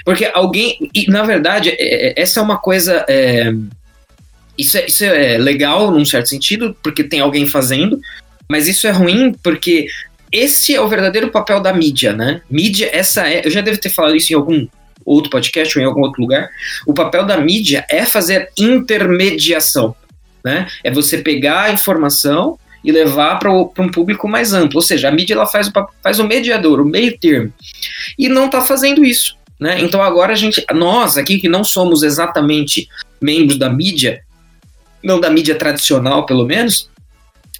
porque 0.04 0.30
alguém, 0.33 0.90
e 0.95 1.11
na 1.11 1.23
verdade, 1.23 1.71
é, 1.71 2.09
é, 2.09 2.14
essa 2.16 2.40
é 2.40 2.42
uma 2.42 2.59
coisa, 2.59 3.04
é, 3.09 3.52
isso, 4.56 4.78
é, 4.78 4.87
isso 4.87 5.04
é 5.04 5.37
legal 5.37 5.90
num 5.90 6.04
certo 6.04 6.28
sentido, 6.28 6.76
porque 6.83 7.04
tem 7.04 7.21
alguém 7.21 7.47
fazendo, 7.47 8.00
mas 8.49 8.66
isso 8.66 8.87
é 8.87 8.90
ruim 8.90 9.35
porque 9.42 9.87
esse 10.33 10.75
é 10.75 10.80
o 10.80 10.88
verdadeiro 10.88 11.30
papel 11.30 11.61
da 11.61 11.73
mídia, 11.73 12.12
né? 12.12 12.40
Mídia, 12.50 12.90
essa 12.92 13.28
é, 13.28 13.47
eu 13.47 13.50
já 13.50 13.61
devo 13.61 13.78
ter 13.78 13.90
falado 13.90 14.16
isso 14.16 14.33
em 14.33 14.37
algum 14.37 14.66
outro 15.04 15.30
podcast 15.30 15.78
ou 15.78 15.85
em 15.85 15.87
algum 15.87 16.00
outro 16.00 16.21
lugar. 16.21 16.50
O 16.87 16.92
papel 16.92 17.25
da 17.25 17.38
mídia 17.38 17.87
é 17.88 18.04
fazer 18.04 18.50
intermediação, 18.59 19.95
né? 20.45 20.66
É 20.83 20.90
você 20.90 21.18
pegar 21.18 21.62
a 21.62 21.71
informação 21.71 22.59
e 22.86 22.92
levar 22.92 23.40
para 23.40 23.50
um 23.50 23.90
público 23.90 24.28
mais 24.28 24.52
amplo. 24.52 24.78
Ou 24.78 24.82
seja, 24.82 25.08
a 25.08 25.10
mídia 25.10 25.34
ela 25.34 25.44
faz, 25.44 25.66
o, 25.66 25.72
faz 26.00 26.20
o 26.20 26.24
mediador, 26.24 26.80
o 26.80 26.84
meio 26.84 27.18
termo. 27.18 27.52
E 28.16 28.28
não 28.28 28.46
está 28.46 28.60
fazendo 28.60 29.04
isso. 29.04 29.36
Né? 29.58 29.80
Então 29.80 30.00
agora 30.00 30.32
a 30.32 30.36
gente, 30.36 30.64
nós 30.72 31.18
aqui 31.18 31.38
que 31.38 31.48
não 31.48 31.64
somos 31.64 32.04
exatamente 32.04 32.88
membros 33.20 33.58
da 33.58 33.68
mídia, 33.68 34.22
não 35.02 35.18
da 35.18 35.28
mídia 35.28 35.56
tradicional 35.56 36.24
pelo 36.24 36.46
menos, 36.46 36.88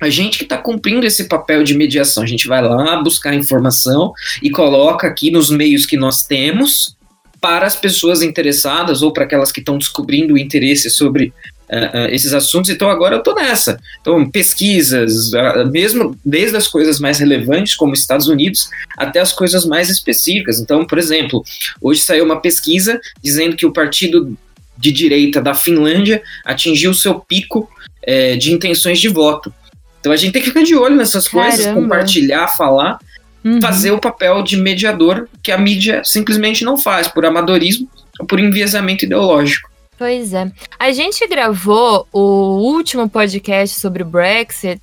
a 0.00 0.09
gente 0.09 0.38
que 0.38 0.45
está 0.45 0.59
cumprindo 0.59 1.06
esse 1.06 1.25
papel 1.25 1.64
de 1.64 1.75
mediação. 1.75 2.23
A 2.23 2.26
gente 2.26 2.47
vai 2.47 2.62
lá 2.62 3.02
buscar 3.02 3.35
informação 3.35 4.12
e 4.40 4.49
coloca 4.49 5.09
aqui 5.09 5.30
nos 5.30 5.50
meios 5.50 5.87
que 5.87 5.97
nós 5.97 6.25
temos 6.25 6.97
para 7.40 7.66
as 7.66 7.75
pessoas 7.75 8.23
interessadas 8.23 9.02
ou 9.02 9.12
para 9.12 9.25
aquelas 9.25 9.50
que 9.50 9.61
estão 9.61 9.76
descobrindo 9.76 10.35
o 10.35 10.38
interesse 10.38 10.88
sobre 10.88 11.33
uh, 11.71 12.09
esses 12.11 12.33
assuntos, 12.33 12.71
então 12.71 12.89
agora 12.89 13.17
eu 13.17 13.19
estou 13.19 13.35
nessa. 13.35 13.79
Então, 14.01 14.29
pesquisas, 14.31 15.33
uh, 15.33 15.71
mesmo 15.71 16.17
desde 16.25 16.57
as 16.57 16.69
coisas 16.69 16.99
mais 16.99 17.19
relevantes, 17.19 17.75
como 17.75 17.95
Estados 17.95 18.29
Unidos, 18.29 18.69
até 18.97 19.21
as 19.21 19.33
coisas 19.33 19.65
mais 19.65 19.89
específicas. 19.89 20.61
Então, 20.61 20.87
por 20.87 20.99
exemplo, 20.99 21.45
hoje 21.81 22.01
saiu 22.01 22.25
uma 22.25 22.41
pesquisa 22.41 23.01
dizendo 23.23 23.57
que 23.57 23.67
o 23.67 23.73
partido 23.73 24.37
de 24.77 24.93
direita 24.93 25.41
da 25.41 25.55
Finlândia 25.55 26.23
atingiu 26.45 26.93
seu 26.93 27.19
pico 27.19 27.69
é, 28.03 28.37
de 28.37 28.53
intenções 28.53 29.01
de 29.01 29.09
voto. 29.09 29.53
Então 30.01 30.13
a 30.13 30.17
gente 30.17 30.33
tem 30.33 30.43
que 30.43 30.49
ficar 30.49 30.63
de 30.63 30.77
olho 30.77 30.95
nessas 30.95 31.27
Caramba. 31.27 31.51
coisas, 31.51 31.75
compartilhar, 31.75 32.49
falar, 32.49 32.99
uhum. 33.45 33.61
fazer 33.61 33.91
o 33.91 33.99
papel 33.99 34.43
de 34.43 34.57
mediador 34.57 35.29
que 35.43 35.51
a 35.51 35.59
mídia 35.59 36.03
simplesmente 36.05 36.65
não 36.65 36.77
faz, 36.77 37.09
por 37.09 37.25
amadorismo 37.25 37.89
ou 38.21 38.27
por 38.27 38.39
enviesamento 38.39 39.05
ideológico. 39.05 39.69
Pois 39.99 40.35
é. 40.35 40.50
A 40.79 40.93
gente 40.93 41.26
gravou 41.26 42.07
o 42.12 42.59
último 42.61 43.09
podcast 43.09 43.81
sobre 43.81 44.03
o 44.03 44.07
Brexit. 44.07 44.81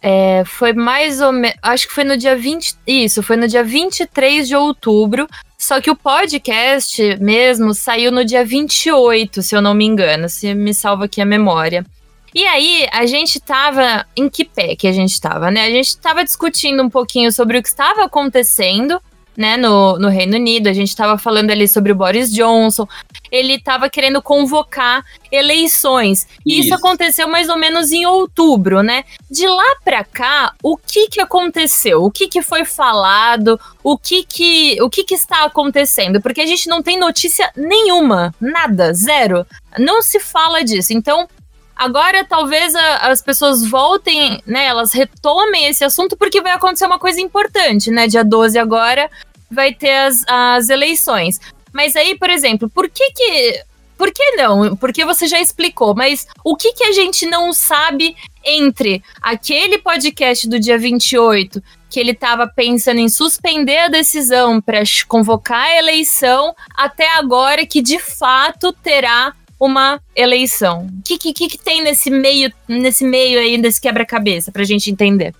É, 0.00 0.44
foi 0.44 0.72
mais 0.72 1.20
ou 1.20 1.32
menos. 1.32 1.58
Acho 1.60 1.88
que 1.88 1.94
foi 1.94 2.04
no 2.04 2.16
dia 2.16 2.36
20. 2.36 2.76
Isso, 2.86 3.22
foi 3.22 3.36
no 3.36 3.48
dia 3.48 3.64
23 3.64 4.46
de 4.46 4.54
outubro. 4.54 5.26
Só 5.58 5.80
que 5.80 5.90
o 5.90 5.96
podcast 5.96 7.16
mesmo 7.18 7.74
saiu 7.74 8.12
no 8.12 8.24
dia 8.24 8.44
28, 8.44 9.42
se 9.42 9.56
eu 9.56 9.60
não 9.60 9.74
me 9.74 9.84
engano, 9.84 10.28
se 10.28 10.54
me 10.54 10.72
salva 10.72 11.06
aqui 11.06 11.20
a 11.20 11.24
memória. 11.24 11.84
E 12.32 12.46
aí, 12.46 12.86
a 12.92 13.04
gente 13.06 13.40
tava. 13.40 14.06
Em 14.16 14.28
que 14.28 14.44
pé 14.44 14.76
que 14.76 14.86
a 14.86 14.92
gente 14.92 15.20
tava, 15.20 15.50
né? 15.50 15.62
A 15.62 15.70
gente 15.70 15.98
tava 15.98 16.22
discutindo 16.22 16.82
um 16.82 16.90
pouquinho 16.90 17.32
sobre 17.32 17.58
o 17.58 17.62
que 17.62 17.68
estava 17.68 18.04
acontecendo 18.04 19.00
né, 19.36 19.56
no, 19.56 19.98
no 19.98 20.08
Reino 20.08 20.36
Unido. 20.36 20.68
A 20.68 20.72
gente 20.72 20.88
estava 20.88 21.18
falando 21.18 21.50
ali 21.50 21.68
sobre 21.68 21.92
o 21.92 21.94
Boris 21.94 22.32
Johnson. 22.32 22.86
Ele 23.30 23.54
estava 23.54 23.90
querendo 23.90 24.22
convocar 24.22 25.04
eleições. 25.30 26.26
E 26.44 26.54
isso. 26.54 26.66
isso. 26.66 26.74
aconteceu 26.74 27.28
mais 27.28 27.48
ou 27.48 27.58
menos 27.58 27.92
em 27.92 28.06
outubro, 28.06 28.82
né? 28.82 29.04
De 29.30 29.46
lá 29.46 29.76
para 29.84 30.04
cá, 30.04 30.52
o 30.62 30.76
que 30.76 31.08
que 31.08 31.20
aconteceu? 31.20 32.02
O 32.02 32.10
que 32.10 32.28
que 32.28 32.42
foi 32.42 32.64
falado? 32.64 33.60
O 33.82 33.98
que 33.98 34.24
que, 34.24 34.80
o 34.80 34.88
que 34.88 35.04
que 35.04 35.14
está 35.14 35.44
acontecendo? 35.44 36.20
Porque 36.20 36.40
a 36.40 36.46
gente 36.46 36.68
não 36.68 36.82
tem 36.82 36.98
notícia 36.98 37.50
nenhuma, 37.56 38.34
nada, 38.40 38.92
zero. 38.92 39.46
Não 39.78 40.00
se 40.02 40.18
fala 40.20 40.64
disso. 40.64 40.92
Então, 40.92 41.28
Agora, 41.76 42.24
talvez 42.24 42.74
a, 42.74 42.96
as 43.10 43.20
pessoas 43.20 43.68
voltem, 43.68 44.42
né? 44.46 44.64
Elas 44.64 44.92
retomem 44.92 45.66
esse 45.66 45.84
assunto, 45.84 46.16
porque 46.16 46.40
vai 46.40 46.52
acontecer 46.52 46.86
uma 46.86 46.98
coisa 46.98 47.20
importante, 47.20 47.90
né? 47.90 48.06
Dia 48.06 48.24
12 48.24 48.58
agora 48.58 49.10
vai 49.50 49.74
ter 49.74 49.94
as, 49.94 50.24
as 50.26 50.70
eleições. 50.70 51.38
Mas 51.72 51.94
aí, 51.94 52.16
por 52.18 52.30
exemplo, 52.30 52.70
por 52.70 52.88
que 52.88 53.10
que. 53.12 53.62
Por 53.98 54.12
que 54.12 54.32
não? 54.32 54.76
Porque 54.76 55.06
você 55.06 55.26
já 55.26 55.40
explicou, 55.40 55.94
mas 55.94 56.26
o 56.44 56.54
que 56.54 56.72
que 56.72 56.84
a 56.84 56.92
gente 56.92 57.24
não 57.24 57.52
sabe 57.52 58.14
entre 58.44 59.02
aquele 59.22 59.78
podcast 59.78 60.46
do 60.46 60.60
dia 60.60 60.76
28, 60.76 61.62
que 61.88 61.98
ele 61.98 62.10
estava 62.10 62.46
pensando 62.46 63.00
em 63.00 63.08
suspender 63.08 63.78
a 63.78 63.88
decisão 63.88 64.60
para 64.60 64.82
convocar 65.08 65.64
a 65.64 65.78
eleição, 65.78 66.54
até 66.74 67.10
agora 67.16 67.64
que 67.64 67.80
de 67.80 67.98
fato 67.98 68.70
terá 68.70 69.34
uma 69.58 70.00
eleição. 70.14 70.86
O 70.86 71.02
que, 71.02 71.18
que, 71.18 71.48
que 71.48 71.58
tem 71.58 71.82
nesse 71.82 72.10
meio, 72.10 72.52
nesse 72.68 73.04
meio 73.04 73.38
aí, 73.38 73.56
desse 73.58 73.80
quebra-cabeça, 73.80 74.52
pra 74.52 74.64
gente 74.64 74.90
entender? 74.90 75.34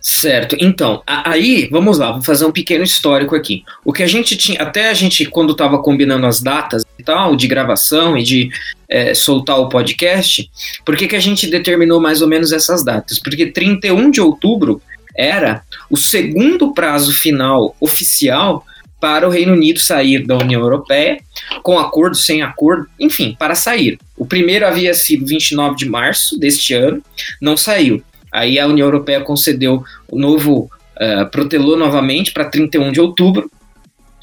Certo, 0.00 0.56
então, 0.60 1.02
aí, 1.06 1.68
vamos 1.70 1.98
lá, 1.98 2.12
vou 2.12 2.22
fazer 2.22 2.46
um 2.46 2.52
pequeno 2.52 2.84
histórico 2.84 3.34
aqui. 3.34 3.64
O 3.84 3.92
que 3.92 4.02
a 4.02 4.06
gente 4.06 4.36
tinha, 4.36 4.62
até 4.62 4.88
a 4.88 4.94
gente, 4.94 5.26
quando 5.26 5.52
estava 5.52 5.82
combinando 5.82 6.24
as 6.24 6.40
datas 6.40 6.84
e 6.98 7.02
tal, 7.02 7.34
de 7.34 7.48
gravação 7.48 8.16
e 8.16 8.22
de 8.22 8.48
é, 8.88 9.12
soltar 9.12 9.58
o 9.58 9.68
podcast, 9.68 10.48
por 10.84 10.96
que, 10.96 11.08
que 11.08 11.16
a 11.16 11.20
gente 11.20 11.48
determinou 11.48 12.00
mais 12.00 12.22
ou 12.22 12.28
menos 12.28 12.52
essas 12.52 12.84
datas? 12.84 13.18
Porque 13.18 13.46
31 13.46 14.10
de 14.10 14.20
outubro 14.20 14.80
era 15.16 15.62
o 15.90 15.96
segundo 15.96 16.72
prazo 16.72 17.12
final 17.12 17.74
oficial 17.80 18.64
para 19.00 19.26
o 19.26 19.30
Reino 19.30 19.52
Unido 19.52 19.78
sair 19.78 20.26
da 20.26 20.36
União 20.36 20.60
Europeia, 20.60 21.18
com 21.62 21.78
acordo, 21.78 22.16
sem 22.16 22.42
acordo, 22.42 22.86
enfim, 22.98 23.36
para 23.38 23.54
sair. 23.54 23.98
O 24.16 24.26
primeiro 24.26 24.66
havia 24.66 24.92
sido 24.94 25.26
29 25.26 25.76
de 25.76 25.88
março 25.88 26.38
deste 26.38 26.74
ano, 26.74 27.02
não 27.40 27.56
saiu. 27.56 28.02
Aí 28.32 28.58
a 28.58 28.66
União 28.66 28.86
Europeia 28.86 29.20
concedeu 29.20 29.82
o 30.08 30.18
novo, 30.18 30.70
uh, 30.96 31.30
protelou 31.30 31.76
novamente 31.76 32.32
para 32.32 32.44
31 32.44 32.92
de 32.92 33.00
outubro, 33.00 33.50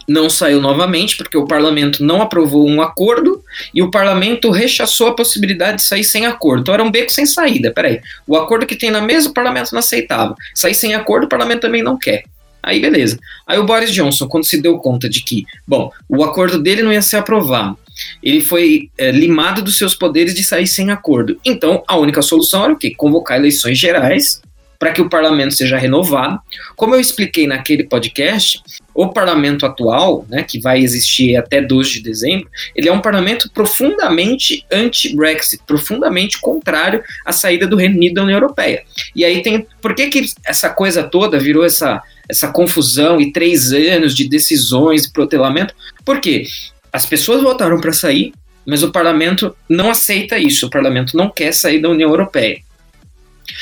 não 0.08 0.30
saiu 0.30 0.62
novamente 0.62 1.18
porque 1.18 1.38
o 1.38 1.48
parlamento 1.48 2.04
não 2.04 2.22
aprovou 2.22 2.68
um 2.68 2.82
acordo 2.82 3.42
e 3.74 3.82
o 3.82 3.90
parlamento 3.90 4.52
rechaçou 4.52 5.08
a 5.08 5.16
possibilidade 5.16 5.78
de 5.78 5.84
sair 5.84 6.04
sem 6.04 6.26
acordo. 6.28 6.62
Então 6.62 6.74
era 6.74 6.84
um 6.84 6.92
beco 6.92 7.12
sem 7.12 7.26
saída. 7.26 7.72
Peraí, 7.74 8.00
o 8.28 8.36
acordo 8.36 8.68
que 8.68 8.76
tem 8.76 8.92
na 8.92 9.02
mesa 9.02 9.30
o 9.30 9.34
parlamento 9.34 9.72
não 9.72 9.80
aceitava. 9.80 10.36
Sair 10.54 10.76
sem 10.76 10.94
acordo 10.94 11.26
o 11.26 11.30
parlamento 11.30 11.62
também 11.62 11.82
não 11.82 11.98
quer. 11.98 12.24
Aí 12.66 12.80
beleza. 12.80 13.20
Aí 13.46 13.60
o 13.60 13.66
Boris 13.66 13.92
Johnson, 13.92 14.28
quando 14.28 14.46
se 14.46 14.62
deu 14.62 14.78
conta 14.80 15.08
de 15.08 15.24
que, 15.24 15.46
bom, 15.68 15.92
o 16.10 16.24
acordo 16.24 16.62
dele 16.62 16.82
não 16.82 16.92
ia 16.92 17.02
ser 17.02 17.18
aprovado 17.18 17.78
ele 18.22 18.42
foi 18.42 18.90
é, 18.98 19.12
limado 19.12 19.62
dos 19.62 19.78
seus 19.78 19.96
poderes 19.96 20.34
de 20.34 20.44
sair 20.44 20.68
sem 20.68 20.92
acordo. 20.92 21.40
Então, 21.46 21.84
a 21.88 21.98
única 21.98 22.22
solução 22.22 22.64
era 22.64 22.74
o 22.74 22.78
quê? 22.78 22.94
Convocar 22.94 23.38
eleições 23.38 23.78
gerais 23.78 24.42
para 24.86 24.94
que 24.94 25.02
o 25.02 25.10
parlamento 25.10 25.56
seja 25.56 25.78
renovado. 25.78 26.40
Como 26.76 26.94
eu 26.94 27.00
expliquei 27.00 27.48
naquele 27.48 27.86
podcast, 27.86 28.62
o 28.94 29.08
parlamento 29.08 29.66
atual, 29.66 30.24
né, 30.30 30.44
que 30.44 30.60
vai 30.60 30.80
existir 30.80 31.36
até 31.36 31.60
12 31.60 31.94
de 31.94 32.02
dezembro, 32.04 32.48
ele 32.76 32.88
é 32.88 32.94
um 32.94 33.02
parlamento 33.02 33.50
profundamente 33.52 34.64
anti-Brexit, 34.72 35.64
profundamente 35.66 36.40
contrário 36.40 37.02
à 37.26 37.32
saída 37.32 37.66
do 37.66 37.76
Reino 37.76 37.96
Unido 37.96 38.14
da 38.14 38.24
União 38.26 38.38
Europeia. 38.38 38.84
E 39.16 39.26
aí 39.26 39.42
tem. 39.42 39.66
Por 39.82 39.96
que, 39.96 40.08
que 40.08 40.30
essa 40.46 40.70
coisa 40.70 41.02
toda 41.02 41.40
virou 41.40 41.66
essa, 41.66 42.00
essa 42.30 42.50
confusão 42.50 43.20
e 43.20 43.34
três 43.34 43.74
anos 43.74 44.14
de 44.14 44.30
decisões 44.30 45.06
e 45.06 45.12
protelamento? 45.12 45.74
Por 46.06 46.20
quê? 46.20 46.46
As 46.94 47.08
pessoas 47.08 47.42
votaram 47.42 47.82
para 47.82 47.92
sair, 47.92 48.34
mas 48.64 48.84
o 48.84 48.92
parlamento 48.92 49.56
não 49.68 49.90
aceita 49.90 50.38
isso. 50.38 50.68
O 50.68 50.70
parlamento 50.70 51.18
não 51.18 51.28
quer 51.28 51.56
sair 51.56 51.82
da 51.82 51.90
União 51.90 52.12
Europeia. 52.12 52.60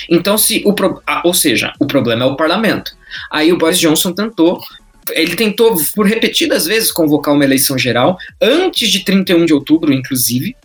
Então, 0.09 0.37
se 0.37 0.63
o 0.65 0.73
ah, 1.05 1.21
ou 1.25 1.33
seja, 1.33 1.73
o 1.79 1.85
problema 1.85 2.23
é 2.23 2.27
o 2.27 2.35
parlamento. 2.35 2.95
Aí 3.31 3.51
o 3.51 3.57
Boris 3.57 3.79
Johnson 3.79 4.13
tentou, 4.13 4.59
ele 5.11 5.35
tentou 5.35 5.75
por 5.95 6.05
repetidas 6.05 6.65
vezes 6.65 6.91
convocar 6.91 7.33
uma 7.33 7.43
eleição 7.43 7.77
geral 7.77 8.17
antes 8.41 8.89
de 8.89 9.03
31 9.03 9.45
de 9.45 9.53
outubro, 9.53 9.93
inclusive. 9.93 10.55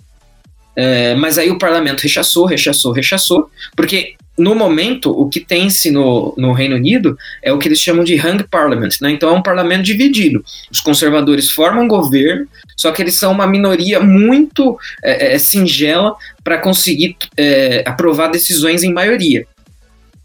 É, 0.80 1.12
mas 1.16 1.36
aí 1.38 1.50
o 1.50 1.58
parlamento 1.58 2.02
rechaçou, 2.02 2.46
rechaçou, 2.46 2.92
rechaçou, 2.92 3.50
porque 3.74 4.14
no 4.38 4.54
momento, 4.54 5.10
o 5.10 5.28
que 5.28 5.40
tem-se 5.40 5.90
no, 5.90 6.32
no 6.38 6.52
Reino 6.52 6.76
Unido 6.76 7.18
é 7.42 7.52
o 7.52 7.58
que 7.58 7.66
eles 7.66 7.80
chamam 7.80 8.04
de 8.04 8.14
hung 8.14 8.40
parliament, 8.48 8.90
né? 9.00 9.10
Então 9.10 9.30
é 9.30 9.32
um 9.32 9.42
parlamento 9.42 9.82
dividido. 9.82 10.44
Os 10.70 10.80
conservadores 10.80 11.50
formam 11.50 11.88
governo, 11.88 12.46
só 12.76 12.92
que 12.92 13.02
eles 13.02 13.16
são 13.16 13.32
uma 13.32 13.48
minoria 13.48 13.98
muito 13.98 14.78
é, 15.02 15.34
é, 15.34 15.38
singela 15.40 16.14
para 16.44 16.58
conseguir 16.58 17.16
é, 17.36 17.82
aprovar 17.84 18.28
decisões 18.28 18.84
em 18.84 18.92
maioria. 18.92 19.44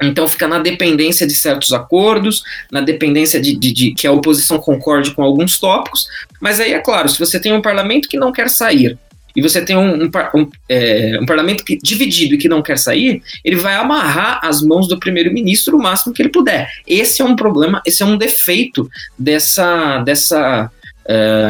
Então 0.04 0.28
fica 0.28 0.48
na 0.48 0.60
dependência 0.60 1.26
de 1.26 1.34
certos 1.34 1.74
acordos, 1.74 2.44
na 2.72 2.82
dependência 2.82 3.42
de, 3.42 3.58
de, 3.58 3.74
de, 3.74 3.92
que 3.96 4.06
a 4.06 4.12
oposição 4.12 4.60
concorde 4.60 5.10
com 5.16 5.24
alguns 5.24 5.58
tópicos. 5.58 6.06
Mas 6.40 6.60
aí 6.60 6.74
é 6.74 6.80
claro, 6.80 7.10
se 7.10 7.18
você 7.18 7.40
tem 7.40 7.54
um 7.54 7.62
parlamento 7.64 8.08
que 8.08 8.18
não 8.18 8.32
quer 8.32 8.50
sair 8.52 9.00
e 9.36 9.42
você 9.42 9.64
tem 9.64 9.76
um, 9.76 10.04
um, 10.04 10.12
um, 10.36 10.50
é, 10.70 11.20
um 11.22 11.26
parlamento 11.26 11.64
que, 11.64 11.78
dividido 11.78 12.36
e 12.36 12.38
que 12.38 12.48
não 12.48 12.62
quer 12.62 12.78
sair, 12.78 13.22
ele 13.44 13.56
vai 13.56 13.76
amarrar 13.76 14.40
as 14.44 14.62
mãos 14.62 14.88
do 14.88 15.00
primeiro-ministro 15.00 15.78
o 15.78 15.82
máximo 15.82 16.14
que 16.14 16.22
ele 16.22 16.30
puder. 16.30 16.70
Esse 16.88 17.22
é 17.22 17.26
um 17.26 17.36
problema, 17.36 17.82
esse 17.86 18.04
é 18.04 18.06
um 18.06 18.18
defeito 18.18 18.90
dessa, 19.18 20.00
dessa, 20.00 20.72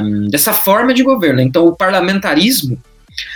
um, 0.03 0.27
dessa 0.29 0.53
forma 0.53 0.93
de 0.93 1.03
governo. 1.03 1.41
Então, 1.41 1.65
o 1.65 1.75
parlamentarismo 1.75 2.81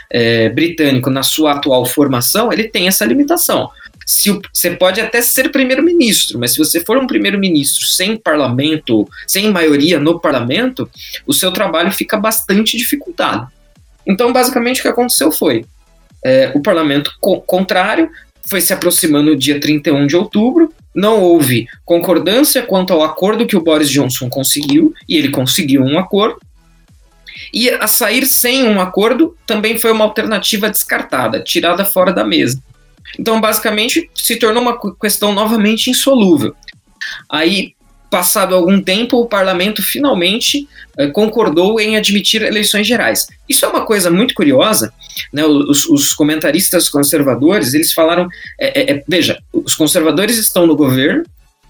é, 0.10 0.50
britânico, 0.50 1.10
na 1.10 1.24
sua 1.24 1.54
atual 1.54 1.86
formação, 1.86 2.51
ele 2.51 2.66
tem 2.66 2.88
essa 2.88 3.06
limitação. 3.06 3.70
Se 4.06 4.39
você 4.54 4.72
pode 4.72 5.01
até 5.01 5.22
ser 5.22 5.50
primeiro-ministro, 5.50 6.39
mas 6.39 6.51
se 6.51 6.58
você 6.58 6.80
for 6.80 6.98
um 6.98 7.06
primeiro-ministro 7.06 7.84
sem 7.84 8.16
parlamento, 8.16 9.06
sem 9.27 9.51
maioria 9.51 10.00
no 10.00 10.18
parlamento, 10.18 10.89
o 11.25 11.34
seu 11.34 11.51
trabalho 11.51 11.92
fica 11.92 12.16
bastante 12.16 12.77
dificultado. 12.77 13.51
Então, 14.08 14.32
basicamente, 14.32 14.80
o 14.80 14.84
que 14.84 14.88
aconteceu 14.88 15.32
foi: 15.32 15.66
é, 16.24 16.52
o 16.56 16.62
parlamento 16.62 17.12
co 17.20 17.42
contrário 17.42 18.10
foi 18.50 18.62
se 18.62 18.72
aproximando 18.72 19.32
no 19.32 19.38
dia 19.38 19.60
31 19.60 20.08
de 20.08 20.16
outubro, 20.16 20.74
não 20.96 21.22
houve 21.22 21.68
concordância 21.84 22.62
quanto 22.62 22.94
ao 22.94 23.04
acordo 23.04 23.46
que 23.46 23.58
o 23.58 23.62
Boris 23.62 23.90
Johnson 23.90 24.30
conseguiu, 24.30 24.94
e 25.08 25.18
ele 25.18 25.30
conseguiu 25.30 25.84
um 25.84 26.00
acordo. 26.00 26.40
E 27.54 27.70
a 27.70 27.88
sair 27.88 28.26
sem 28.26 28.64
um 28.64 28.82
acordo 28.82 29.36
também 29.46 29.78
foi 29.78 29.92
uma 29.92 30.06
alternativa 30.06 30.70
descartada, 30.70 31.42
tirada 31.42 31.86
fora 31.86 32.12
da 32.12 32.24
mesa. 32.24 32.62
Então, 33.20 33.40
basicamente, 33.40 34.10
se 34.16 34.38
tornou 34.38 34.62
uma 34.62 34.80
questão 35.00 35.34
novamente 35.34 35.90
insolúvel. 35.90 36.56
Aí, 37.30 37.74
passado 38.10 38.56
algum 38.56 38.82
tempo, 38.82 39.18
o 39.18 39.26
parlamento 39.26 39.82
finalmente 39.84 40.68
eh, 40.98 41.08
concordou 41.08 41.80
em 41.80 41.98
admitir 41.98 42.42
eleições 42.42 42.88
gerais. 42.88 43.28
Isso 43.48 43.66
é 43.66 43.68
uma 43.68 43.86
coisa 43.86 44.10
muito 44.10 44.34
curiosa, 44.34 44.94
né? 45.32 45.46
Os, 45.46 45.86
os 45.86 46.14
comentaristas 46.14 46.90
conservadores 46.90 47.74
eles 47.74 47.92
falaram, 47.94 48.27
é, 48.60 48.94
é, 48.94 49.03
veja, 49.08 49.40
os 49.51 49.75
conservadores 49.75 50.38
estão 50.38 50.66
no 50.66 50.75
governo 50.75 51.24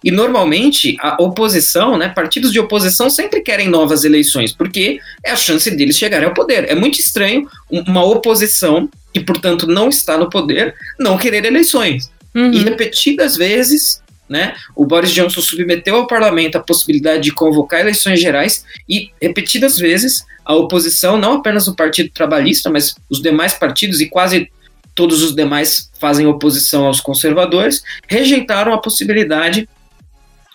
e 0.04 0.12
normalmente 0.12 0.96
a 1.00 1.22
oposição, 1.22 1.98
né, 1.98 2.10
partidos 2.10 2.52
de 2.52 2.60
oposição 2.60 3.10
sempre 3.10 3.42
querem 3.42 3.68
novas 3.68 4.04
eleições, 4.04 4.54
porque 4.54 5.00
é 5.26 5.32
a 5.32 5.36
chance 5.36 5.70
deles 5.76 5.98
chegarem 5.98 6.28
ao 6.28 6.34
poder. 6.34 6.70
É 6.70 6.76
muito 6.76 7.00
estranho 7.00 7.48
uma 7.70 8.06
oposição 8.06 8.88
que, 9.12 9.20
portanto, 9.20 9.66
não 9.66 9.90
está 9.90 10.18
no 10.18 10.30
poder, 10.30 10.76
não 11.00 11.18
querer 11.18 11.46
eleições. 11.46 12.12
Uhum. 12.36 12.54
E 12.54 12.60
repetidas 12.60 13.36
vezes 13.36 14.02
né? 14.30 14.56
O 14.76 14.86
Boris 14.86 15.12
Johnson 15.12 15.42
submeteu 15.42 15.96
ao 15.96 16.08
parlamento 16.08 16.58
a 16.58 16.64
possibilidade 16.64 17.24
de 17.24 17.32
convocar 17.32 17.80
eleições 17.80 18.20
gerais 18.20 18.66
e, 18.88 19.12
repetidas 19.22 19.78
vezes, 19.78 20.26
a 20.46 20.56
oposição, 20.56 21.18
não 21.18 21.34
apenas 21.34 21.68
o 21.68 21.76
Partido 21.76 22.10
Trabalhista, 22.10 22.70
mas 22.70 22.96
os 23.10 23.22
demais 23.22 23.54
partidos 23.54 24.02
e 24.02 24.10
quase 24.10 24.50
todos 24.96 25.22
os 25.22 25.36
demais 25.36 25.92
fazem 26.00 26.26
oposição 26.26 26.86
aos 26.86 27.00
conservadores, 27.00 27.84
rejeitaram 28.08 28.74
a 28.74 28.80
possibilidade 28.80 29.70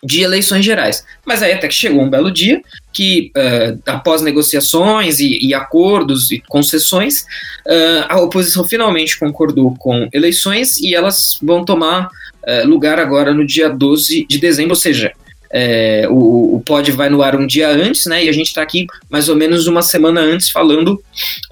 de 0.05 0.21
eleições 0.21 0.65
gerais. 0.65 1.05
Mas 1.25 1.43
aí 1.43 1.53
até 1.53 1.69
que 1.69 1.75
chegou 1.75 2.03
um 2.03 2.11
belo 2.11 2.31
dia 2.31 2.61
que, 2.93 3.31
uh, 3.37 3.81
após 3.87 4.21
negociações 4.21 5.21
e, 5.21 5.39
e, 5.47 5.55
acordos 5.55 6.33
e 6.33 6.41
concessões, 6.41 7.21
uh, 7.67 8.07
a 8.09 8.21
oposição 8.21 8.67
finalmente 8.67 9.17
concordou 9.17 9.77
com 9.79 10.09
eleições 10.13 10.77
e 10.79 10.93
elas 10.93 11.39
vão 11.41 11.65
tomar 11.65 12.09
uh, 12.47 12.67
lugar 12.69 12.99
agora 12.99 13.33
no 13.33 13.47
dia 13.47 13.69
12 13.69 14.27
de 14.29 14.39
dezembro, 14.39 14.73
ou 14.73 14.77
seja, 14.77 15.13
é, 15.53 16.07
o, 16.09 16.57
o 16.57 16.61
pod 16.61 16.91
vai 16.93 17.11
no 17.11 17.23
ar 17.23 17.37
um 17.37 17.47
dia 17.47 17.69
antes, 17.69 18.07
né? 18.07 18.25
E 18.25 18.29
a 18.29 18.33
gente 18.33 18.47
está 18.47 18.63
aqui 18.63 18.87
mais 19.11 19.29
ou 19.29 19.37
menos 19.37 19.67
uma 19.67 19.83
semana 19.83 20.23
antes 20.23 20.49
falando 20.49 21.03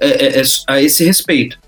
é, 0.00 0.40
é, 0.40 0.42
a 0.66 0.81
esse 0.81 1.05
respeito. 1.05 1.59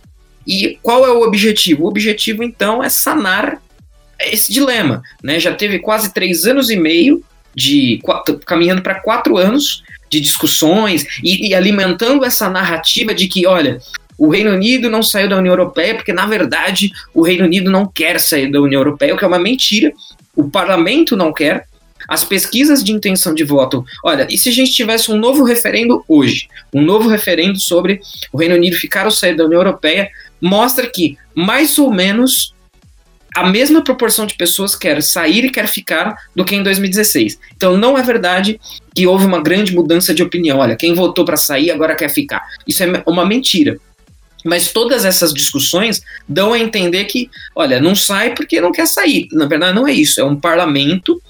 E 0.47 0.79
qual 0.83 1.07
é 1.07 1.13
o 1.13 1.23
objetivo? 1.23 1.85
O 1.85 1.89
objetivo, 1.89 2.43
então, 2.43 2.83
é 2.83 2.89
sanar 2.89 3.61
esse 4.19 4.51
dilema, 4.51 5.03
né? 5.23 5.39
Já 5.39 5.55
teve 5.55 5.79
quase 5.79 6.15
três 6.15 6.47
anos 6.47 6.71
e 6.71 6.77
meio 6.77 7.23
de 7.55 8.01
quatro, 8.03 8.39
caminhando 8.39 8.81
para 8.81 9.01
quatro 9.01 9.37
anos 9.37 9.83
de 10.09 10.21
discussões 10.21 11.07
e, 11.23 11.49
e, 11.49 11.55
alimentando 11.55 12.25
essa 12.25 12.49
narrativa 12.49 13.15
de 13.15 13.29
que, 13.29 13.47
olha, 13.47 13.79
o 14.19 14.29
Reino 14.29 14.53
Unido 14.53 14.91
não 14.91 15.03
saiu 15.03 15.29
da 15.29 15.39
União 15.39 15.53
Europeia 15.53 15.95
porque, 15.95 16.13
na 16.13 16.27
verdade, 16.27 16.91
o 17.15 17.23
Reino 17.23 17.45
Unido 17.45 17.71
não 17.71 17.87
quer 17.87 18.21
sair 18.21 18.51
da 18.51 18.61
União 18.61 18.81
Europeia, 18.81 19.15
o 19.15 19.19
que 19.19 19.25
é 19.25 19.29
uma 19.29 19.39
mentira. 19.39 19.93
O 20.35 20.49
parlamento 20.49 21.17
não 21.17 21.33
quer. 21.33 21.67
As 22.09 22.25
pesquisas 22.25 22.83
de 22.83 22.93
intenção 22.93 23.33
de 23.33 23.45
voto. 23.45 23.85
Olha, 24.05 24.27
e 24.29 24.37
se 24.37 24.49
a 24.49 24.53
gente 24.53 24.73
tivesse 24.73 25.11
um 25.11 25.17
novo 25.17 25.45
referendo 25.45 26.05
hoje? 26.09 26.49
Um 26.73 26.83
novo 26.83 27.09
referendo 27.09 27.61
sobre 27.61 28.01
o 28.33 28.39
Reino 28.39 28.57
Unido 28.57 28.77
ficar 28.77 29.05
ou 29.05 29.11
sair 29.11 29.37
da 29.37 29.45
União 29.45 29.61
Europeia, 29.61 30.11
mostra 30.41 30.89
que 30.89 31.17
mais 31.35 31.79
ou 31.79 31.93
menos 31.93 32.53
a 33.35 33.49
mesma 33.49 33.83
proporção 33.83 34.27
de 34.27 34.35
pessoas 34.35 34.77
quer 34.77 35.03
sair 35.03 35.45
e 35.45 35.51
quer 35.51 35.67
ficar 35.67 36.15
do 36.35 36.45
que 36.45 36.55
em 36.55 36.63
2016. 36.63 37.39
Então 37.57 37.77
não 37.77 37.97
é 37.97 38.03
verdade 38.03 38.61
que 38.95 39.07
houve 39.07 39.25
uma 39.25 39.43
grande 39.43 39.75
mudança 39.75 40.13
de 40.13 40.23
opinião. 40.23 40.59
Olha, 40.59 40.77
quem 40.77 40.95
votou 40.95 41.25
para 41.25 41.37
sair 41.37 41.71
agora 41.71 41.97
quer 41.97 42.11
ficar. 42.11 42.45
Isso 42.67 42.83
é 42.83 43.03
uma 43.07 43.25
mentira. 43.25 43.79
Mas 44.45 44.73
todas 44.73 45.05
essas 45.05 45.33
discussões 45.33 46.03
dão 46.29 46.53
a 46.53 46.59
entender 46.59 47.05
que, 47.05 47.31
olha, 47.55 47.81
não 47.81 47.95
sai 47.95 48.35
porque 48.35 48.61
não 48.61 48.73
quer 48.73 48.87
sair. 48.87 49.29
Na 49.33 49.47
verdade, 49.47 49.75
não 49.75 49.87
é 49.87 49.93
isso. 49.93 50.21
É 50.21 50.25
um 50.25 50.37
parlamento 50.37 51.23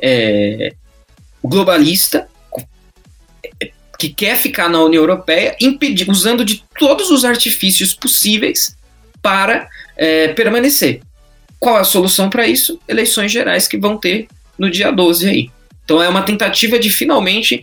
é, 0.00 0.72
globalista 1.42 2.28
que 3.98 4.08
quer 4.08 4.36
ficar 4.36 4.68
na 4.68 4.82
União 4.82 5.02
Europeia, 5.02 5.56
impedir, 5.60 6.10
usando 6.10 6.44
de 6.44 6.64
todos 6.78 7.10
os 7.10 7.24
artifícios 7.24 7.94
possíveis 7.94 8.76
para 9.20 9.68
é, 9.96 10.28
permanecer. 10.28 11.00
Qual 11.60 11.76
a 11.76 11.84
solução 11.84 12.28
para 12.28 12.46
isso? 12.48 12.80
Eleições 12.88 13.30
gerais 13.30 13.68
que 13.68 13.78
vão 13.78 13.96
ter 13.96 14.26
no 14.58 14.68
dia 14.68 14.90
12 14.90 15.28
aí. 15.28 15.50
Então 15.84 16.02
é 16.02 16.08
uma 16.08 16.22
tentativa 16.22 16.78
de 16.78 16.90
finalmente 16.90 17.62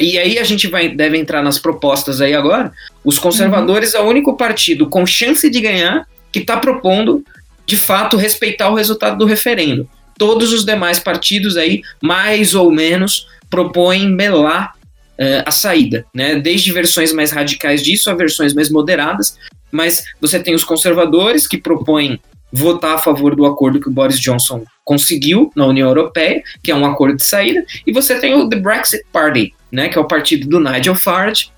e 0.00 0.18
aí 0.18 0.38
a 0.38 0.44
gente 0.44 0.66
vai, 0.66 0.88
deve 0.88 1.18
entrar 1.18 1.42
nas 1.42 1.58
propostas 1.58 2.20
aí 2.20 2.34
agora. 2.34 2.72
Os 3.04 3.18
conservadores 3.18 3.94
uhum. 3.94 4.00
é 4.00 4.02
o 4.02 4.08
único 4.08 4.36
partido 4.36 4.88
com 4.88 5.04
chance 5.06 5.48
de 5.50 5.60
ganhar 5.60 6.06
que 6.30 6.40
está 6.40 6.56
propondo, 6.56 7.24
de 7.66 7.76
fato, 7.76 8.16
respeitar 8.16 8.70
o 8.70 8.74
resultado 8.74 9.18
do 9.18 9.24
referendo. 9.24 9.88
Todos 10.18 10.52
os 10.52 10.64
demais 10.64 10.98
partidos 10.98 11.56
aí, 11.56 11.82
mais 12.02 12.54
ou 12.54 12.70
menos, 12.70 13.26
propõem 13.50 14.08
melar 14.08 14.72
uh, 15.18 15.42
a 15.44 15.50
saída, 15.50 16.06
né? 16.14 16.36
Desde 16.36 16.72
versões 16.72 17.12
mais 17.12 17.30
radicais 17.30 17.82
disso 17.82 18.10
a 18.10 18.14
versões 18.14 18.54
mais 18.54 18.70
moderadas. 18.70 19.36
Mas 19.70 20.04
você 20.20 20.38
tem 20.38 20.54
os 20.54 20.64
conservadores 20.64 21.46
que 21.46 21.58
propõem 21.58 22.20
votar 22.52 22.94
a 22.96 22.98
favor 22.98 23.34
do 23.34 23.46
acordo 23.46 23.80
que 23.80 23.88
o 23.88 23.92
Boris 23.92 24.20
Johnson 24.20 24.62
conseguiu 24.84 25.50
na 25.56 25.66
União 25.66 25.88
Europeia, 25.88 26.42
que 26.62 26.70
é 26.70 26.74
um 26.74 26.84
acordo 26.84 27.16
de 27.16 27.24
saída, 27.24 27.64
e 27.86 27.92
você 27.92 28.20
tem 28.20 28.34
o 28.34 28.48
The 28.48 28.56
Brexit 28.56 29.04
Party, 29.10 29.54
né, 29.72 29.88
que 29.88 29.96
é 29.96 30.00
o 30.00 30.04
partido 30.04 30.46
do 30.46 30.60
Nigel 30.60 30.94
Farage, 30.94 31.50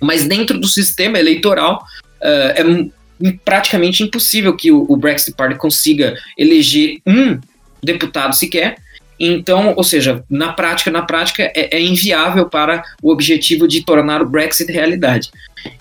Mas 0.00 0.24
dentro 0.24 0.60
do 0.60 0.68
sistema 0.68 1.18
eleitoral 1.18 1.82
uh, 2.22 2.52
é 2.54 3.34
praticamente 3.44 4.02
impossível 4.02 4.54
que 4.54 4.70
o, 4.70 4.86
o 4.88 4.96
Brexit 4.96 5.36
Party 5.36 5.56
consiga 5.56 6.16
eleger 6.36 7.00
um 7.06 7.40
deputado 7.82 8.34
sequer. 8.36 8.76
Então, 9.18 9.74
ou 9.76 9.82
seja, 9.82 10.22
na 10.30 10.52
prática, 10.52 10.90
na 10.90 11.02
prática 11.02 11.42
é, 11.54 11.76
é 11.76 11.82
inviável 11.82 12.48
para 12.48 12.84
o 13.02 13.10
objetivo 13.10 13.66
de 13.66 13.84
tornar 13.84 14.22
o 14.22 14.28
Brexit 14.28 14.70
realidade. 14.70 15.30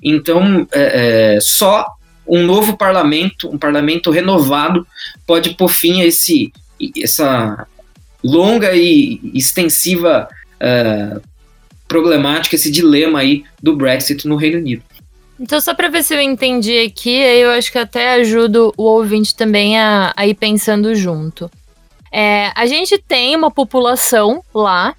Então, 0.01 0.67
é, 0.71 1.36
é, 1.36 1.39
só 1.39 1.86
um 2.27 2.43
novo 2.43 2.75
parlamento, 2.75 3.47
um 3.49 3.58
parlamento 3.58 4.10
renovado, 4.10 4.86
pode 5.25 5.51
pôr 5.51 5.69
fim 5.69 6.01
a 6.01 6.06
esse, 6.06 6.51
essa 7.01 7.67
longa 8.23 8.75
e 8.75 9.19
extensiva 9.34 10.27
uh, 10.56 11.21
problemática, 11.88 12.56
esse 12.56 12.71
dilema 12.71 13.19
aí 13.19 13.43
do 13.62 13.76
Brexit 13.76 14.28
no 14.28 14.36
Reino 14.36 14.58
Unido. 14.58 14.84
Então, 15.39 15.62
só 15.62 15.73
para 15.73 15.88
ver 15.88 16.04
se 16.04 16.15
eu 16.15 16.21
entendi 16.21 16.80
aqui, 16.80 17.15
eu 17.15 17.52
acho 17.52 17.71
que 17.71 17.78
até 17.78 18.15
ajudo 18.15 18.73
o 18.76 18.84
ouvinte 18.84 19.36
também 19.36 19.80
a, 19.80 20.12
a 20.15 20.26
ir 20.26 20.34
pensando 20.34 20.95
junto. 20.95 21.50
É, 22.12 22.52
a 22.56 22.65
gente 22.65 22.97
tem 22.97 23.36
uma 23.36 23.52
população 23.52 24.43
lá 24.54 24.95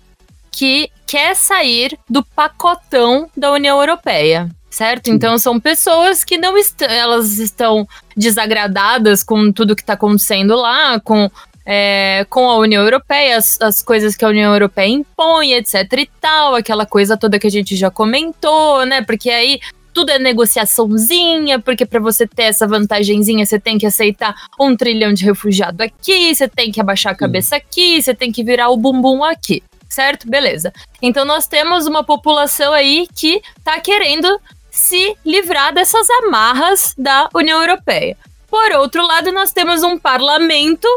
que 0.50 0.90
quer 1.06 1.34
sair 1.34 1.98
do 2.08 2.22
pacotão 2.22 3.28
da 3.36 3.50
União 3.50 3.80
Europeia, 3.80 4.48
certo? 4.70 5.08
Então 5.08 5.38
são 5.38 5.58
pessoas 5.58 6.22
que 6.22 6.36
não 6.36 6.56
estão, 6.56 6.88
elas 6.88 7.38
estão 7.38 7.88
desagradadas 8.16 9.22
com 9.22 9.50
tudo 9.50 9.74
que 9.74 9.82
está 9.82 9.94
acontecendo 9.94 10.54
lá, 10.54 11.00
com 11.00 11.30
é, 11.70 12.24
com 12.30 12.48
a 12.48 12.56
União 12.56 12.82
Europeia, 12.82 13.36
as, 13.36 13.60
as, 13.60 13.82
coisas 13.82 14.16
que 14.16 14.24
a 14.24 14.28
União 14.28 14.54
Europeia 14.54 14.88
impõe, 14.88 15.52
etc 15.52 15.74
e 15.98 16.10
tal, 16.18 16.54
aquela 16.54 16.86
coisa 16.86 17.14
toda 17.14 17.38
que 17.38 17.46
a 17.46 17.50
gente 17.50 17.76
já 17.76 17.90
comentou, 17.90 18.86
né? 18.86 19.02
Porque 19.02 19.28
aí 19.28 19.60
tudo 19.92 20.10
é 20.10 20.18
negociaçãozinha, 20.18 21.58
porque 21.58 21.84
para 21.84 22.00
você 22.00 22.26
ter 22.26 22.44
essa 22.44 22.66
vantagenzinha, 22.66 23.44
você 23.44 23.60
tem 23.60 23.76
que 23.76 23.84
aceitar 23.84 24.34
um 24.58 24.74
trilhão 24.74 25.12
de 25.12 25.26
refugiado 25.26 25.82
aqui, 25.82 26.34
você 26.34 26.48
tem 26.48 26.72
que 26.72 26.80
abaixar 26.80 27.12
a 27.12 27.16
cabeça 27.16 27.56
aqui, 27.56 28.00
você 28.00 28.14
tem 28.14 28.32
que 28.32 28.42
virar 28.42 28.70
o 28.70 28.76
bumbum 28.78 29.22
aqui, 29.22 29.62
certo? 29.90 30.26
Beleza. 30.26 30.72
Então 31.02 31.26
nós 31.26 31.46
temos 31.46 31.86
uma 31.86 32.02
população 32.02 32.72
aí 32.72 33.06
que 33.14 33.42
tá 33.62 33.78
querendo 33.78 34.40
se 34.70 35.14
livrar 35.22 35.74
dessas 35.74 36.08
amarras 36.08 36.94
da 36.96 37.28
União 37.34 37.60
Europeia. 37.60 38.16
Por 38.48 38.72
outro 38.72 39.06
lado, 39.06 39.30
nós 39.32 39.52
temos 39.52 39.82
um 39.82 39.98
parlamento 39.98 40.88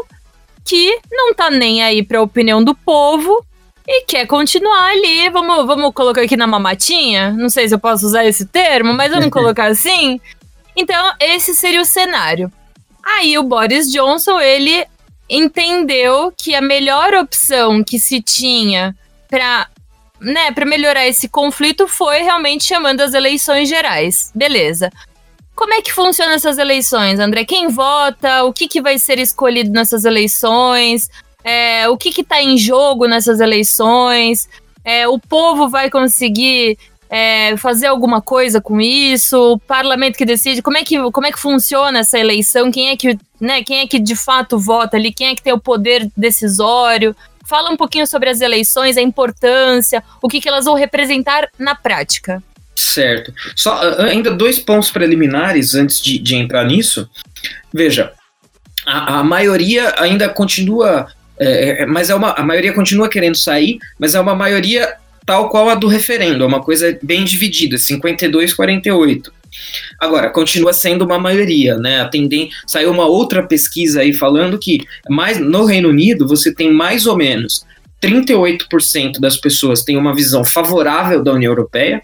que 0.64 1.00
não 1.10 1.34
tá 1.34 1.50
nem 1.50 1.82
aí 1.82 2.02
para 2.02 2.18
a 2.18 2.22
opinião 2.22 2.62
do 2.62 2.74
povo 2.74 3.44
e 3.86 4.04
quer 4.04 4.26
continuar 4.26 4.90
ali. 4.90 5.28
Vamos, 5.30 5.66
vamos 5.66 5.92
colocar 5.92 6.22
aqui 6.22 6.36
na 6.36 6.46
mamatinha? 6.46 7.32
Não 7.32 7.48
sei 7.48 7.68
se 7.68 7.74
eu 7.74 7.78
posso 7.78 8.06
usar 8.06 8.24
esse 8.24 8.46
termo, 8.46 8.92
mas 8.92 9.10
vamos 9.10 9.28
colocar 9.32 9.66
assim. 9.66 10.20
Então, 10.76 11.12
esse 11.20 11.54
seria 11.54 11.80
o 11.80 11.84
cenário. 11.84 12.50
Aí 13.02 13.36
o 13.36 13.42
Boris 13.42 13.90
Johnson, 13.90 14.40
ele 14.40 14.86
entendeu 15.28 16.32
que 16.36 16.54
a 16.54 16.60
melhor 16.60 17.14
opção 17.14 17.82
que 17.82 17.98
se 17.98 18.22
tinha 18.22 18.94
para 19.28 19.68
né, 20.20 20.52
para 20.52 20.64
melhorar 20.64 21.06
esse 21.06 21.28
conflito 21.28 21.88
foi 21.88 22.22
realmente 22.22 22.64
chamando 22.64 23.00
as 23.00 23.12
eleições 23.12 23.68
gerais. 23.68 24.30
Beleza. 24.34 24.90
Como 25.54 25.74
é 25.74 25.82
que 25.82 25.92
funcionam 25.92 26.34
essas 26.34 26.58
eleições, 26.58 27.18
André? 27.20 27.44
Quem 27.44 27.68
vota? 27.68 28.44
O 28.44 28.52
que, 28.52 28.66
que 28.66 28.80
vai 28.80 28.98
ser 28.98 29.18
escolhido 29.18 29.70
nessas 29.70 30.04
eleições? 30.04 31.08
É, 31.44 31.88
o 31.88 31.96
que 31.96 32.08
está 32.20 32.42
em 32.42 32.56
jogo 32.56 33.06
nessas 33.06 33.40
eleições? 33.40 34.48
É, 34.84 35.06
o 35.06 35.18
povo 35.18 35.68
vai 35.68 35.90
conseguir 35.90 36.78
é, 37.10 37.54
fazer 37.58 37.88
alguma 37.88 38.22
coisa 38.22 38.60
com 38.60 38.80
isso? 38.80 39.52
O 39.52 39.58
parlamento 39.58 40.16
que 40.16 40.24
decide? 40.24 40.62
Como 40.62 40.78
é 40.78 40.84
que, 40.84 40.98
como 41.10 41.26
é 41.26 41.30
que 41.30 41.38
funciona 41.38 41.98
essa 41.98 42.18
eleição? 42.18 42.70
Quem 42.70 42.88
é 42.88 42.96
que, 42.96 43.18
né, 43.38 43.62
quem 43.62 43.80
é 43.80 43.86
que 43.86 43.98
de 43.98 44.16
fato 44.16 44.58
vota 44.58 44.96
ali? 44.96 45.12
Quem 45.12 45.28
é 45.28 45.34
que 45.34 45.42
tem 45.42 45.52
o 45.52 45.60
poder 45.60 46.10
decisório? 46.16 47.14
Fala 47.46 47.70
um 47.70 47.76
pouquinho 47.76 48.06
sobre 48.06 48.30
as 48.30 48.40
eleições, 48.40 48.96
a 48.96 49.02
importância, 49.02 50.02
o 50.22 50.28
que, 50.28 50.40
que 50.40 50.48
elas 50.48 50.64
vão 50.64 50.74
representar 50.74 51.50
na 51.58 51.74
prática. 51.74 52.42
Certo. 52.74 53.32
Só 53.54 53.80
ainda 54.00 54.30
dois 54.30 54.58
pontos 54.58 54.90
preliminares 54.90 55.74
antes 55.74 56.00
de, 56.00 56.18
de 56.18 56.34
entrar 56.36 56.64
nisso. 56.64 57.08
Veja, 57.72 58.12
a, 58.86 59.20
a 59.20 59.24
maioria 59.24 59.94
ainda 59.98 60.28
continua, 60.28 61.06
é, 61.38 61.82
é, 61.82 61.86
mas 61.86 62.10
é 62.10 62.14
uma, 62.14 62.32
a 62.32 62.42
maioria 62.42 62.72
continua 62.72 63.08
querendo 63.08 63.36
sair, 63.36 63.78
mas 63.98 64.14
é 64.14 64.20
uma 64.20 64.34
maioria 64.34 64.94
tal 65.24 65.48
qual 65.48 65.68
a 65.68 65.74
do 65.74 65.86
referendo, 65.86 66.42
é 66.42 66.46
uma 66.46 66.62
coisa 66.62 66.98
bem 67.02 67.24
dividida, 67.24 67.76
52-48. 67.76 69.30
Agora, 70.00 70.30
continua 70.30 70.72
sendo 70.72 71.04
uma 71.04 71.18
maioria, 71.18 71.76
né? 71.76 72.00
A 72.00 72.08
tendência, 72.08 72.56
saiu 72.66 72.90
uma 72.90 73.06
outra 73.06 73.46
pesquisa 73.46 74.00
aí 74.00 74.12
falando 74.12 74.58
que 74.58 74.80
mais 75.08 75.38
no 75.38 75.64
Reino 75.64 75.90
Unido 75.90 76.26
você 76.26 76.52
tem 76.52 76.72
mais 76.72 77.06
ou 77.06 77.16
menos 77.16 77.64
38% 78.02 79.20
das 79.20 79.36
pessoas 79.36 79.82
têm 79.82 79.96
uma 79.96 80.14
visão 80.14 80.44
favorável 80.44 81.22
da 81.22 81.32
União 81.32 81.52
Europeia 81.52 82.02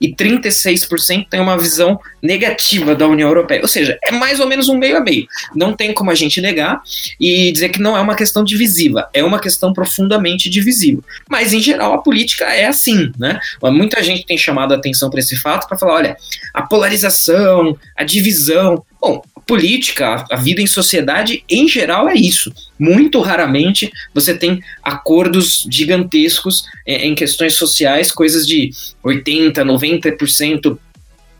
e 0.00 0.14
36% 0.14 1.26
têm 1.28 1.40
uma 1.40 1.58
visão 1.58 1.98
negativa 2.22 2.94
da 2.94 3.08
União 3.08 3.28
Europeia. 3.28 3.60
Ou 3.60 3.68
seja, 3.68 3.98
é 4.04 4.12
mais 4.12 4.38
ou 4.38 4.46
menos 4.46 4.68
um 4.68 4.78
meio 4.78 4.96
a 4.96 5.00
meio. 5.00 5.26
Não 5.54 5.72
tem 5.72 5.92
como 5.92 6.10
a 6.10 6.14
gente 6.14 6.40
negar 6.40 6.80
e 7.18 7.50
dizer 7.50 7.70
que 7.70 7.80
não 7.80 7.96
é 7.96 8.00
uma 8.00 8.14
questão 8.14 8.44
divisiva, 8.44 9.08
é 9.12 9.24
uma 9.24 9.40
questão 9.40 9.72
profundamente 9.72 10.48
divisiva. 10.48 11.02
Mas, 11.28 11.52
em 11.52 11.60
geral, 11.60 11.94
a 11.94 11.98
política 11.98 12.44
é 12.44 12.66
assim, 12.66 13.10
né? 13.18 13.40
Muita 13.62 14.02
gente 14.02 14.24
tem 14.24 14.38
chamado 14.38 14.72
a 14.72 14.76
atenção 14.76 15.10
para 15.10 15.20
esse 15.20 15.36
fato 15.36 15.66
para 15.66 15.78
falar: 15.78 15.94
olha, 15.94 16.16
a 16.54 16.62
polarização, 16.62 17.76
a 17.96 18.04
divisão. 18.04 18.84
Bom, 19.00 19.22
política, 19.50 20.24
a 20.30 20.36
vida 20.36 20.62
em 20.62 20.66
sociedade 20.68 21.42
em 21.48 21.66
geral 21.66 22.08
é 22.08 22.14
isso. 22.14 22.52
Muito 22.78 23.20
raramente 23.20 23.90
você 24.14 24.32
tem 24.32 24.62
acordos 24.80 25.66
gigantescos 25.68 26.62
é, 26.86 27.04
em 27.04 27.16
questões 27.16 27.54
sociais, 27.54 28.12
coisas 28.12 28.46
de 28.46 28.70
80, 29.02 29.64
90% 29.64 30.78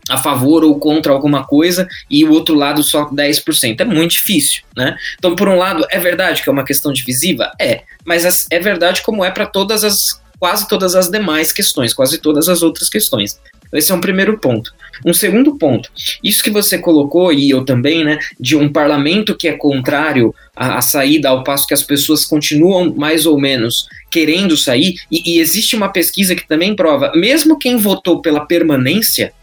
a 0.09 0.17
favor 0.17 0.61
ou 0.65 0.77
contra 0.77 1.13
alguma 1.13 1.45
coisa 1.45 1.87
e 2.09 2.25
o 2.25 2.31
outro 2.33 2.53
lado 2.53 2.83
só 2.83 3.09
10%. 3.09 3.79
É 3.79 3.85
muito 3.85 4.11
difícil, 4.11 4.63
né? 4.75 4.97
Então, 5.17 5.33
por 5.33 5.47
um 5.47 5.55
lado, 5.55 5.85
é 5.89 5.97
verdade 5.97 6.43
que 6.43 6.49
é 6.49 6.51
uma 6.51 6.65
questão 6.65 6.91
divisiva? 6.91 7.49
É, 7.57 7.83
mas 8.03 8.45
é 8.51 8.59
verdade 8.59 9.03
como 9.03 9.23
é 9.23 9.31
para 9.31 9.45
todas 9.45 9.85
as 9.85 10.19
quase 10.37 10.67
todas 10.67 10.95
as 10.95 11.07
demais 11.07 11.53
questões, 11.53 11.93
quase 11.93 12.17
todas 12.17 12.49
as 12.49 12.61
outras 12.61 12.89
questões. 12.89 13.39
Esse 13.73 13.91
é 13.91 13.95
um 13.95 14.01
primeiro 14.01 14.37
ponto. 14.37 14.73
Um 15.05 15.13
segundo 15.13 15.57
ponto, 15.57 15.89
isso 16.23 16.43
que 16.43 16.49
você 16.49 16.77
colocou, 16.77 17.33
e 17.33 17.49
eu 17.49 17.63
também, 17.65 18.03
né, 18.03 18.19
de 18.39 18.55
um 18.55 18.71
parlamento 18.71 19.35
que 19.35 19.47
é 19.47 19.53
contrário 19.53 20.33
à, 20.55 20.77
à 20.77 20.81
saída, 20.81 21.29
ao 21.29 21.43
passo 21.43 21.67
que 21.67 21.73
as 21.73 21.81
pessoas 21.81 22.25
continuam 22.25 22.93
mais 22.93 23.25
ou 23.25 23.39
menos 23.39 23.87
querendo 24.11 24.55
sair, 24.57 24.95
e, 25.11 25.35
e 25.35 25.39
existe 25.39 25.75
uma 25.75 25.89
pesquisa 25.89 26.35
que 26.35 26.47
também 26.47 26.75
prova, 26.75 27.11
mesmo 27.15 27.57
quem 27.57 27.77
votou 27.77 28.21
pela 28.21 28.45
permanência, 28.45 29.33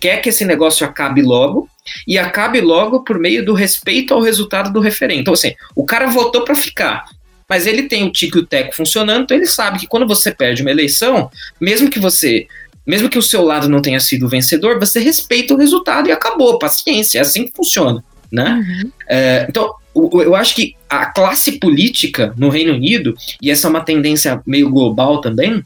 quer 0.00 0.20
que 0.20 0.28
esse 0.28 0.44
negócio 0.44 0.84
acabe 0.84 1.22
logo, 1.22 1.68
e 2.06 2.18
acabe 2.18 2.60
logo 2.60 3.02
por 3.02 3.18
meio 3.18 3.44
do 3.44 3.54
respeito 3.54 4.12
ao 4.12 4.20
resultado 4.20 4.72
do 4.72 4.80
referendo. 4.80 5.20
Então, 5.20 5.34
assim, 5.34 5.54
o 5.74 5.84
cara 5.84 6.06
votou 6.06 6.44
para 6.44 6.54
ficar, 6.54 7.06
mas 7.48 7.66
ele 7.66 7.84
tem 7.84 8.04
o 8.04 8.12
tico 8.12 8.38
e 8.38 8.40
o 8.42 8.46
teco 8.46 8.74
funcionando, 8.74 9.24
então 9.24 9.36
ele 9.36 9.46
sabe 9.46 9.78
que 9.78 9.86
quando 9.86 10.06
você 10.06 10.30
perde 10.30 10.60
uma 10.60 10.70
eleição, 10.70 11.30
mesmo 11.60 11.88
que 11.90 11.98
você 11.98 12.46
mesmo 12.88 13.10
que 13.10 13.18
o 13.18 13.22
seu 13.22 13.44
lado 13.44 13.68
não 13.68 13.82
tenha 13.82 14.00
sido 14.00 14.28
vencedor, 14.28 14.80
você 14.80 14.98
respeita 14.98 15.52
o 15.52 15.58
resultado 15.58 16.08
e 16.08 16.12
acabou, 16.12 16.58
paciência, 16.58 17.18
é 17.18 17.20
assim 17.20 17.44
que 17.44 17.52
funciona, 17.54 18.02
né? 18.32 18.64
Uhum. 18.66 18.90
É, 19.06 19.46
então, 19.46 19.74
eu 19.94 20.34
acho 20.34 20.54
que 20.54 20.74
a 20.88 21.04
classe 21.06 21.52
política 21.58 22.32
no 22.38 22.48
Reino 22.48 22.72
Unido, 22.72 23.14
e 23.42 23.50
essa 23.50 23.66
é 23.66 23.70
uma 23.70 23.82
tendência 23.82 24.40
meio 24.46 24.70
global 24.70 25.20
também, 25.20 25.62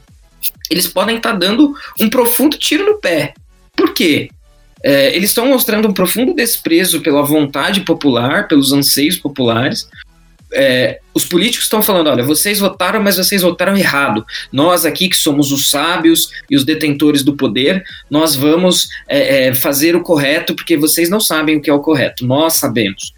eles 0.69 0.89
podem 0.89 1.19
estar 1.19 1.33
tá 1.33 1.39
dando 1.39 1.73
um 2.01 2.11
profundo 2.11 2.59
tiro 2.59 2.85
no 2.85 2.99
pé. 2.99 3.35
Por 3.77 3.95
quê? 3.95 4.29
É, 4.83 5.15
eles 5.15 5.31
estão 5.31 5.47
mostrando 5.47 5.87
um 5.87 5.93
profundo 5.93 6.35
desprezo 6.35 7.03
pela 7.03 7.23
vontade 7.23 7.83
popular, 7.83 8.49
pelos 8.49 8.73
anseios 8.73 9.17
populares, 9.17 9.89
é, 10.53 11.01
os 11.15 11.25
políticos 11.25 11.67
estão 11.67 11.83
falando: 11.83 12.09
olha, 12.09 12.23
vocês 12.23 12.59
votaram, 12.59 13.03
mas 13.03 13.17
vocês 13.17 13.43
votaram 13.43 13.77
errado. 13.77 14.25
Nós 14.53 14.85
aqui, 14.85 15.09
que 15.09 15.17
somos 15.17 15.53
os 15.53 15.71
sábios 15.71 16.31
e 16.51 16.57
os 16.57 16.65
detentores 16.65 17.23
do 17.23 17.37
poder, 17.37 17.83
nós 18.11 18.35
vamos 18.35 18.88
é, 19.09 19.47
é, 19.47 19.55
fazer 19.55 19.97
o 19.97 20.03
correto 20.03 20.55
porque 20.55 20.77
vocês 20.77 21.09
não 21.09 21.21
sabem 21.21 21.57
o 21.57 21.61
que 21.61 21.71
é 21.71 21.73
o 21.75 21.81
correto. 21.81 22.27
Nós 22.27 22.55
sabemos. 22.55 23.12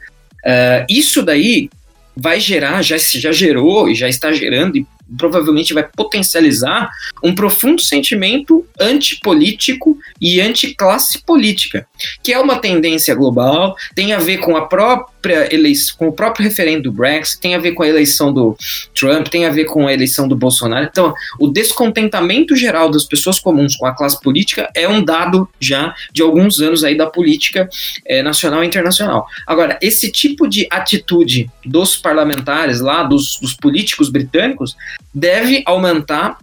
Uh, 0.44 0.84
isso 0.88 1.22
daí 1.22 1.70
vai 2.16 2.38
gerar, 2.38 2.82
já, 2.82 2.96
já 2.96 3.32
gerou 3.32 3.88
e 3.88 3.94
já 3.94 4.08
está 4.08 4.32
gerando, 4.32 4.76
e 4.76 4.86
provavelmente 5.16 5.74
vai 5.74 5.82
potencializar 5.82 6.88
um 7.22 7.34
profundo 7.34 7.82
sentimento 7.82 8.64
antipolítico 8.78 9.98
e 10.20 10.40
anticlasse 10.40 11.22
política, 11.22 11.86
que 12.22 12.32
é 12.32 12.38
uma 12.38 12.58
tendência 12.58 13.14
global, 13.14 13.76
tem 13.94 14.12
a 14.12 14.18
ver 14.18 14.38
com 14.38 14.56
a 14.56 14.66
própria 14.66 15.13
própria 15.24 15.54
eleição, 15.54 15.96
com 15.96 16.08
o 16.08 16.12
próprio 16.12 16.46
referendo 16.46 16.84
do 16.84 16.92
Brexit, 16.92 17.40
tem 17.40 17.54
a 17.54 17.58
ver 17.58 17.72
com 17.72 17.82
a 17.82 17.88
eleição 17.88 18.32
do 18.32 18.56
Trump, 18.94 19.28
tem 19.28 19.46
a 19.46 19.50
ver 19.50 19.64
com 19.64 19.86
a 19.86 19.92
eleição 19.92 20.28
do 20.28 20.36
Bolsonaro. 20.36 20.86
Então, 20.90 21.14
o 21.40 21.48
descontentamento 21.48 22.54
geral 22.54 22.90
das 22.90 23.04
pessoas 23.04 23.38
comuns 23.38 23.74
com 23.74 23.86
a 23.86 23.94
classe 23.94 24.20
política 24.20 24.70
é 24.74 24.86
um 24.86 25.02
dado 25.02 25.48
já 25.58 25.94
de 26.12 26.20
alguns 26.20 26.60
anos 26.60 26.84
aí 26.84 26.94
da 26.94 27.06
política 27.06 27.68
é, 28.04 28.22
nacional 28.22 28.62
e 28.62 28.66
internacional. 28.66 29.26
Agora, 29.46 29.78
esse 29.80 30.12
tipo 30.12 30.46
de 30.46 30.66
atitude 30.70 31.50
dos 31.64 31.96
parlamentares 31.96 32.80
lá, 32.80 33.02
dos, 33.02 33.38
dos 33.40 33.54
políticos 33.54 34.10
britânicos, 34.10 34.76
deve 35.14 35.62
aumentar 35.64 36.38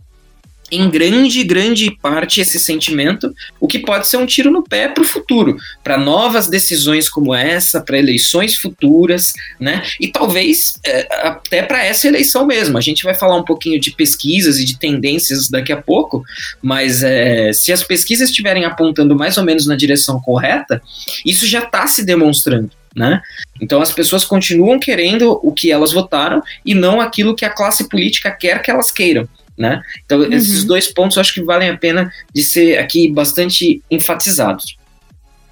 em 0.71 0.89
grande, 0.89 1.43
grande 1.43 1.91
parte 2.01 2.39
esse 2.39 2.57
sentimento, 2.57 3.35
o 3.59 3.67
que 3.67 3.79
pode 3.79 4.07
ser 4.07 4.17
um 4.17 4.25
tiro 4.25 4.49
no 4.49 4.63
pé 4.63 4.87
para 4.87 5.03
o 5.03 5.07
futuro, 5.07 5.57
para 5.83 5.97
novas 5.97 6.47
decisões 6.47 7.09
como 7.09 7.35
essa, 7.35 7.81
para 7.81 7.97
eleições 7.97 8.55
futuras, 8.55 9.33
né? 9.59 9.83
E 9.99 10.07
talvez 10.07 10.79
é, 10.85 11.07
até 11.27 11.61
para 11.61 11.83
essa 11.83 12.07
eleição 12.07 12.45
mesmo. 12.45 12.77
A 12.77 12.81
gente 12.81 13.03
vai 13.03 13.13
falar 13.13 13.35
um 13.35 13.43
pouquinho 13.43 13.79
de 13.79 13.91
pesquisas 13.91 14.59
e 14.59 14.65
de 14.65 14.79
tendências 14.79 15.49
daqui 15.49 15.73
a 15.73 15.81
pouco, 15.81 16.23
mas 16.61 17.03
é, 17.03 17.51
se 17.51 17.73
as 17.73 17.83
pesquisas 17.83 18.29
estiverem 18.29 18.63
apontando 18.63 19.15
mais 19.15 19.37
ou 19.37 19.43
menos 19.43 19.65
na 19.65 19.75
direção 19.75 20.21
correta, 20.21 20.81
isso 21.25 21.45
já 21.45 21.59
está 21.59 21.85
se 21.87 22.05
demonstrando. 22.05 22.71
Né? 22.93 23.21
Então 23.61 23.81
as 23.81 23.91
pessoas 23.91 24.25
continuam 24.25 24.77
querendo 24.77 25.39
o 25.41 25.53
que 25.53 25.71
elas 25.71 25.93
votaram 25.93 26.43
e 26.65 26.73
não 26.73 26.99
aquilo 26.99 27.35
que 27.35 27.45
a 27.45 27.49
classe 27.49 27.87
política 27.87 28.29
quer 28.29 28.61
que 28.61 28.69
elas 28.69 28.91
queiram. 28.91 29.27
Né? 29.61 29.83
Então, 30.03 30.19
uhum. 30.19 30.33
esses 30.33 30.65
dois 30.65 30.91
pontos 30.91 31.17
eu 31.17 31.21
acho 31.21 31.35
que 31.35 31.43
valem 31.43 31.69
a 31.69 31.77
pena 31.77 32.11
de 32.33 32.41
ser 32.41 32.79
aqui 32.79 33.07
bastante 33.07 33.79
enfatizados. 33.91 34.75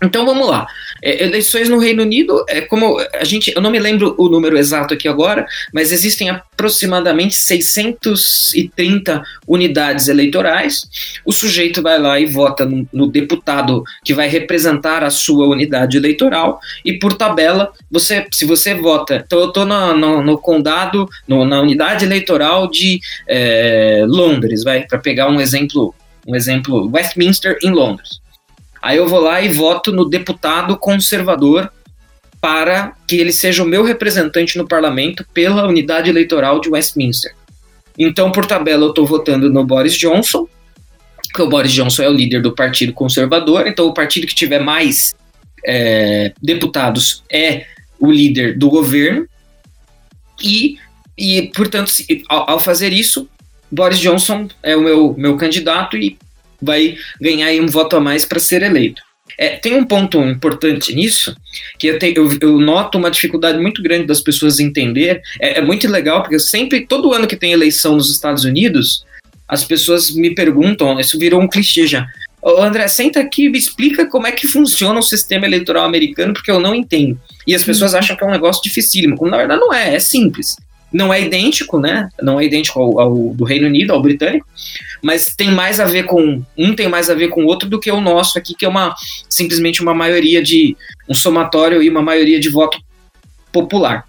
Então 0.01 0.25
vamos 0.25 0.47
lá. 0.47 0.65
É, 1.03 1.23
eleições 1.23 1.69
no 1.69 1.77
Reino 1.77 2.03
Unido, 2.03 2.43
é 2.47 2.61
como 2.61 2.97
a 3.13 3.23
gente, 3.23 3.51
eu 3.53 3.61
não 3.61 3.69
me 3.69 3.79
lembro 3.79 4.15
o 4.17 4.29
número 4.29 4.57
exato 4.57 4.93
aqui 4.93 5.07
agora, 5.07 5.45
mas 5.73 5.91
existem 5.91 6.29
aproximadamente 6.29 7.35
630 7.35 9.21
unidades 9.47 10.07
eleitorais. 10.07 10.87
O 11.25 11.33
sujeito 11.33 11.81
vai 11.81 11.99
lá 11.99 12.19
e 12.19 12.25
vota 12.25 12.65
no, 12.65 12.87
no 12.93 13.07
deputado 13.07 13.83
que 14.03 14.13
vai 14.13 14.29
representar 14.29 15.03
a 15.03 15.09
sua 15.09 15.47
unidade 15.47 15.97
eleitoral 15.97 16.59
e 16.85 16.93
por 16.97 17.13
tabela, 17.13 17.71
você, 17.91 18.25
se 18.31 18.45
você 18.45 18.73
vota, 18.73 19.23
então 19.25 19.39
eu 19.39 19.47
estou 19.49 19.65
no, 19.65 19.97
no, 19.97 20.21
no, 20.21 20.37
condado, 20.37 21.09
no, 21.27 21.45
na 21.45 21.61
unidade 21.61 22.05
eleitoral 22.05 22.69
de 22.69 22.99
é, 23.27 24.03
Londres, 24.07 24.63
vai 24.63 24.85
para 24.85 24.99
pegar 24.99 25.29
um 25.29 25.41
exemplo, 25.41 25.93
um 26.25 26.35
exemplo 26.35 26.89
Westminster 26.93 27.57
em 27.61 27.71
Londres. 27.71 28.19
Aí 28.81 28.97
eu 28.97 29.07
vou 29.07 29.19
lá 29.19 29.41
e 29.41 29.49
voto 29.49 29.91
no 29.91 30.05
deputado 30.05 30.77
conservador 30.77 31.71
para 32.41 32.93
que 33.05 33.17
ele 33.17 33.33
seja 33.33 33.63
o 33.63 33.67
meu 33.67 33.83
representante 33.83 34.57
no 34.57 34.67
parlamento 34.67 35.25
pela 35.33 35.67
unidade 35.67 36.09
eleitoral 36.09 36.61
de 36.61 36.69
Westminster. 36.69 37.33
Então, 37.97 38.31
por 38.31 38.45
tabela, 38.45 38.85
eu 38.85 38.89
estou 38.89 39.05
votando 39.05 39.49
no 39.49 39.65
Boris 39.65 39.97
Johnson, 39.97 40.47
que 41.33 41.41
o 41.41 41.49
Boris 41.49 41.73
Johnson 41.73 42.03
é 42.03 42.09
o 42.09 42.13
líder 42.13 42.41
do 42.41 42.55
Partido 42.55 42.93
Conservador, 42.93 43.67
então 43.67 43.87
o 43.87 43.93
partido 43.93 44.25
que 44.25 44.33
tiver 44.33 44.59
mais 44.59 45.13
é, 45.65 46.31
deputados 46.41 47.23
é 47.29 47.65
o 47.99 48.09
líder 48.09 48.57
do 48.57 48.69
governo, 48.69 49.27
e, 50.41 50.77
e 51.17 51.51
portanto, 51.53 51.91
ao, 52.29 52.51
ao 52.51 52.59
fazer 52.59 52.93
isso, 52.93 53.27
Boris 53.69 53.99
Johnson 53.99 54.47
é 54.63 54.77
o 54.77 54.81
meu, 54.81 55.13
meu 55.17 55.35
candidato 55.35 55.97
e 55.97 56.17
vai 56.61 56.97
ganhar 57.19 57.51
um 57.61 57.67
voto 57.67 57.95
a 57.95 57.99
mais 57.99 58.25
para 58.25 58.39
ser 58.39 58.63
eleito. 58.63 59.01
É, 59.37 59.55
tem 59.55 59.73
um 59.73 59.85
ponto 59.85 60.19
importante 60.19 60.93
nisso, 60.93 61.35
que 61.77 61.87
eu, 61.87 61.99
te, 61.99 62.13
eu, 62.15 62.29
eu, 62.41 62.59
noto 62.59 62.97
uma 62.97 63.09
dificuldade 63.09 63.57
muito 63.57 63.81
grande 63.81 64.05
das 64.05 64.19
pessoas 64.19 64.59
entender. 64.59 65.21
É, 65.39 65.59
é 65.59 65.61
muito 65.61 65.87
legal, 65.87 66.21
porque 66.21 66.39
sempre, 66.39 66.85
todo 66.85 67.13
ano 67.13 67.27
que 67.27 67.37
tem 67.37 67.53
eleição 67.53 67.95
nos 67.95 68.11
Estados 68.11 68.43
Unidos, 68.43 69.05
as 69.47 69.63
pessoas 69.63 70.11
me 70.11 70.35
perguntam, 70.35 70.99
isso 70.99 71.17
virou 71.17 71.41
um 71.41 71.47
clichê 71.47 71.87
já. 71.87 72.05
Ô, 72.41 72.61
André, 72.61 72.87
senta 72.87 73.19
aqui 73.19 73.45
e 73.45 73.49
me 73.49 73.57
explica 73.57 74.05
como 74.05 74.27
é 74.27 74.31
que 74.31 74.47
funciona 74.47 74.99
o 74.99 75.03
sistema 75.03 75.45
eleitoral 75.45 75.85
americano, 75.85 76.33
porque 76.33 76.51
eu 76.51 76.59
não 76.59 76.75
entendo. 76.75 77.19
E 77.45 77.55
as 77.55 77.63
pessoas 77.63 77.93
acham 77.93 78.15
que 78.15 78.23
é 78.23 78.27
um 78.27 78.31
negócio 78.31 78.61
dificílimo, 78.63 79.17
quando 79.17 79.31
na 79.31 79.37
verdade 79.37 79.61
não 79.61 79.73
é, 79.73 79.95
é 79.95 79.99
simples. 79.99 80.55
Não 80.91 81.13
é 81.13 81.21
idêntico, 81.21 81.79
né? 81.79 82.09
Não 82.21 82.39
é 82.39 82.45
idêntico 82.45 82.79
ao, 82.79 82.99
ao 82.99 83.15
do 83.33 83.43
Reino 83.43 83.67
Unido, 83.67 83.93
ao 83.93 84.01
britânico, 84.01 84.47
mas 85.01 85.35
tem 85.35 85.51
mais 85.51 85.79
a 85.79 85.85
ver 85.85 86.03
com 86.03 86.43
um 86.57 86.75
tem 86.75 86.87
mais 86.87 87.09
a 87.09 87.13
ver 87.13 87.29
com 87.29 87.43
o 87.43 87.45
outro 87.45 87.69
do 87.69 87.79
que 87.79 87.91
o 87.91 88.01
nosso 88.01 88.37
aqui, 88.37 88.55
que 88.55 88.65
é 88.65 88.69
uma 88.69 88.95
simplesmente 89.29 89.81
uma 89.81 89.93
maioria 89.93 90.41
de 90.41 90.75
um 91.07 91.13
somatório 91.13 91.81
e 91.81 91.89
uma 91.89 92.01
maioria 92.01 92.39
de 92.39 92.49
voto 92.49 92.79
popular. 93.51 94.07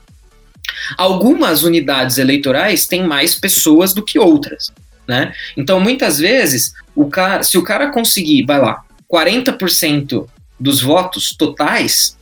Algumas 0.97 1.62
unidades 1.62 2.19
eleitorais 2.19 2.87
têm 2.87 3.05
mais 3.05 3.35
pessoas 3.35 3.93
do 3.93 4.03
que 4.03 4.19
outras, 4.19 4.73
né? 5.07 5.33
Então, 5.57 5.81
muitas 5.81 6.19
vezes, 6.19 6.73
o 6.95 7.07
cara, 7.07 7.43
se 7.43 7.59
o 7.59 7.62
cara 7.62 7.90
conseguir, 7.90 8.45
vai 8.45 8.61
lá, 8.61 8.85
40% 9.11 10.27
dos 10.59 10.81
votos 10.81 11.31
totais, 11.31 12.16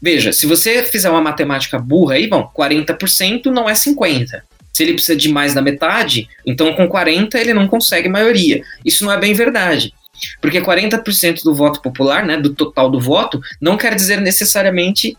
veja, 0.00 0.32
se 0.32 0.46
você 0.46 0.82
fizer 0.82 1.10
uma 1.10 1.20
matemática 1.20 1.78
burra 1.78 2.14
aí, 2.14 2.26
bom, 2.26 2.50
40% 2.56 3.46
não 3.46 3.68
é 3.68 3.74
50. 3.74 4.42
Se 4.72 4.82
ele 4.82 4.94
precisa 4.94 5.16
de 5.16 5.28
mais 5.28 5.52
da 5.52 5.60
metade, 5.60 6.28
então 6.46 6.72
com 6.74 6.88
40 6.88 7.38
ele 7.38 7.52
não 7.52 7.66
consegue 7.66 8.08
maioria. 8.08 8.62
Isso 8.84 9.04
não 9.04 9.12
é 9.12 9.18
bem 9.18 9.32
verdade. 9.34 9.92
Porque 10.40 10.60
40% 10.60 11.42
do 11.42 11.54
voto 11.54 11.80
popular, 11.80 12.24
né, 12.24 12.36
do 12.36 12.54
total 12.54 12.90
do 12.90 13.00
voto, 13.00 13.40
não 13.60 13.76
quer 13.76 13.94
dizer 13.94 14.20
necessariamente 14.20 15.16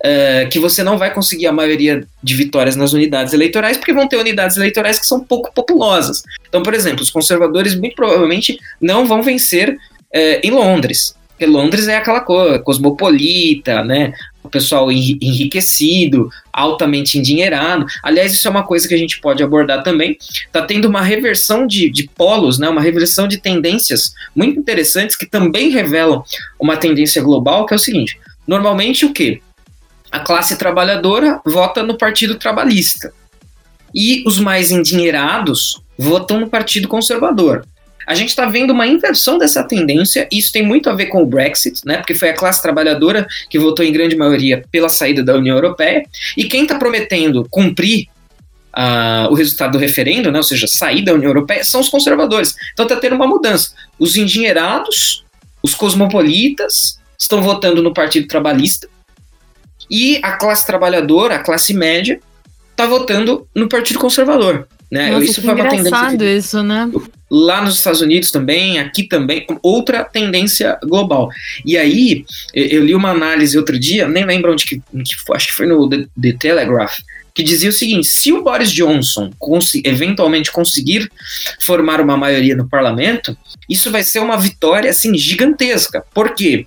uh, 0.00 0.48
que 0.48 0.58
você 0.58 0.82
não 0.82 0.98
vai 0.98 1.12
conseguir 1.12 1.46
a 1.46 1.52
maioria 1.52 2.06
de 2.22 2.34
vitórias 2.34 2.76
nas 2.76 2.92
unidades 2.92 3.32
eleitorais, 3.32 3.76
porque 3.76 3.92
vão 3.92 4.08
ter 4.08 4.16
unidades 4.16 4.56
eleitorais 4.56 4.98
que 4.98 5.06
são 5.06 5.20
pouco 5.20 5.52
populosas. 5.54 6.22
Então, 6.48 6.62
por 6.62 6.74
exemplo, 6.74 7.02
os 7.02 7.10
conservadores 7.10 7.74
muito 7.74 7.94
provavelmente 7.94 8.58
não 8.80 9.06
vão 9.06 9.22
vencer 9.22 9.70
uh, 9.70 10.40
em 10.42 10.50
Londres. 10.50 11.14
Londres 11.46 11.88
é 11.88 11.96
aquela 11.96 12.20
coisa 12.20 12.58
cosmopolita, 12.58 13.82
né? 13.84 14.12
o 14.42 14.48
pessoal 14.48 14.90
enriquecido, 14.90 16.30
altamente 16.52 17.18
endinheirado. 17.18 17.86
Aliás, 18.02 18.32
isso 18.32 18.46
é 18.48 18.50
uma 18.50 18.62
coisa 18.62 18.88
que 18.88 18.94
a 18.94 18.98
gente 18.98 19.20
pode 19.20 19.42
abordar 19.42 19.82
também. 19.82 20.16
Está 20.46 20.62
tendo 20.62 20.88
uma 20.88 21.02
reversão 21.02 21.66
de, 21.66 21.90
de 21.90 22.08
polos, 22.08 22.58
né, 22.58 22.68
uma 22.68 22.80
reversão 22.80 23.28
de 23.28 23.38
tendências 23.38 24.14
muito 24.34 24.58
interessantes 24.58 25.16
que 25.16 25.26
também 25.26 25.70
revelam 25.70 26.24
uma 26.58 26.76
tendência 26.76 27.22
global, 27.22 27.66
que 27.66 27.74
é 27.74 27.76
o 27.76 27.80
seguinte: 27.80 28.18
normalmente 28.46 29.04
o 29.04 29.12
que? 29.12 29.42
A 30.10 30.20
classe 30.20 30.56
trabalhadora 30.56 31.40
vota 31.44 31.82
no 31.82 31.96
Partido 31.96 32.34
Trabalhista. 32.34 33.12
E 33.94 34.22
os 34.26 34.38
mais 34.38 34.70
endinheirados 34.70 35.80
votam 35.98 36.40
no 36.40 36.48
Partido 36.48 36.88
Conservador. 36.88 37.64
A 38.06 38.14
gente 38.14 38.30
está 38.30 38.46
vendo 38.46 38.72
uma 38.72 38.86
inversão 38.86 39.38
dessa 39.38 39.62
tendência, 39.62 40.28
e 40.30 40.38
isso 40.38 40.52
tem 40.52 40.62
muito 40.62 40.88
a 40.90 40.94
ver 40.94 41.06
com 41.06 41.22
o 41.22 41.26
Brexit, 41.26 41.80
né? 41.84 41.98
Porque 41.98 42.14
foi 42.14 42.30
a 42.30 42.34
classe 42.34 42.62
trabalhadora 42.62 43.26
que 43.48 43.58
votou 43.58 43.84
em 43.84 43.92
grande 43.92 44.16
maioria 44.16 44.64
pela 44.70 44.88
saída 44.88 45.22
da 45.22 45.34
União 45.34 45.56
Europeia, 45.56 46.02
e 46.36 46.44
quem 46.44 46.62
está 46.62 46.76
prometendo 46.78 47.46
cumprir 47.50 48.06
uh, 48.76 49.30
o 49.30 49.34
resultado 49.34 49.72
do 49.72 49.78
referendo, 49.78 50.30
né? 50.30 50.38
Ou 50.38 50.44
seja, 50.44 50.66
sair 50.66 51.02
da 51.04 51.12
União 51.12 51.30
Europeia, 51.30 51.64
são 51.64 51.80
os 51.80 51.88
conservadores. 51.88 52.54
Então 52.72 52.86
está 52.86 52.96
tendo 52.96 53.16
uma 53.16 53.26
mudança. 53.26 53.72
Os 53.98 54.16
endinheirados, 54.16 55.24
os 55.62 55.74
cosmopolitas, 55.74 56.98
estão 57.18 57.42
votando 57.42 57.82
no 57.82 57.92
Partido 57.92 58.26
Trabalhista, 58.26 58.88
e 59.90 60.20
a 60.22 60.32
classe 60.32 60.64
trabalhadora, 60.64 61.34
a 61.34 61.38
classe 61.40 61.74
média, 61.74 62.20
está 62.70 62.86
votando 62.86 63.46
no 63.54 63.68
Partido 63.68 63.98
Conservador. 63.98 64.68
Né? 64.90 65.10
Nossa, 65.10 65.24
isso 65.24 65.42
foi 65.42 65.54
uma 65.54 65.68
tendência. 65.68 66.24
isso, 66.36 66.62
né? 66.62 66.90
Lá 67.30 67.62
nos 67.62 67.76
Estados 67.76 68.00
Unidos 68.00 68.30
também, 68.30 68.78
aqui 68.78 69.04
também, 69.04 69.46
outra 69.62 70.04
tendência 70.04 70.78
global. 70.82 71.30
E 71.64 71.76
aí, 71.76 72.24
eu 72.52 72.84
li 72.84 72.94
uma 72.94 73.10
análise 73.10 73.56
outro 73.56 73.78
dia, 73.78 74.08
nem 74.08 74.24
lembro 74.24 74.52
onde 74.52 74.66
que, 74.66 74.82
que 75.04 75.16
foi, 75.16 75.36
acho 75.36 75.48
que 75.48 75.54
foi 75.54 75.66
no 75.66 75.88
The, 75.88 76.06
The 76.20 76.32
Telegraph, 76.32 76.98
que 77.34 77.42
dizia 77.42 77.70
o 77.70 77.72
seguinte: 77.72 78.08
se 78.08 78.32
o 78.32 78.42
Boris 78.42 78.72
Johnson 78.72 79.30
cons 79.38 79.72
eventualmente 79.84 80.50
conseguir 80.50 81.10
formar 81.60 82.00
uma 82.00 82.16
maioria 82.16 82.56
no 82.56 82.68
parlamento, 82.68 83.36
isso 83.68 83.90
vai 83.90 84.02
ser 84.02 84.20
uma 84.20 84.36
vitória 84.36 84.90
assim 84.90 85.16
gigantesca. 85.16 86.04
Por 86.12 86.34
quê? 86.34 86.66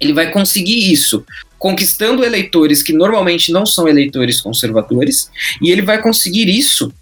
Ele 0.00 0.12
vai 0.12 0.30
conseguir 0.30 0.92
isso 0.92 1.24
conquistando 1.58 2.24
eleitores 2.24 2.82
que 2.82 2.92
normalmente 2.92 3.50
não 3.50 3.66
são 3.66 3.88
eleitores 3.88 4.40
conservadores, 4.40 5.30
e 5.60 5.70
ele 5.70 5.82
vai 5.82 6.00
conseguir 6.00 6.48
isso 6.48 6.92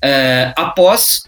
é, 0.00 0.52
após 0.56 1.24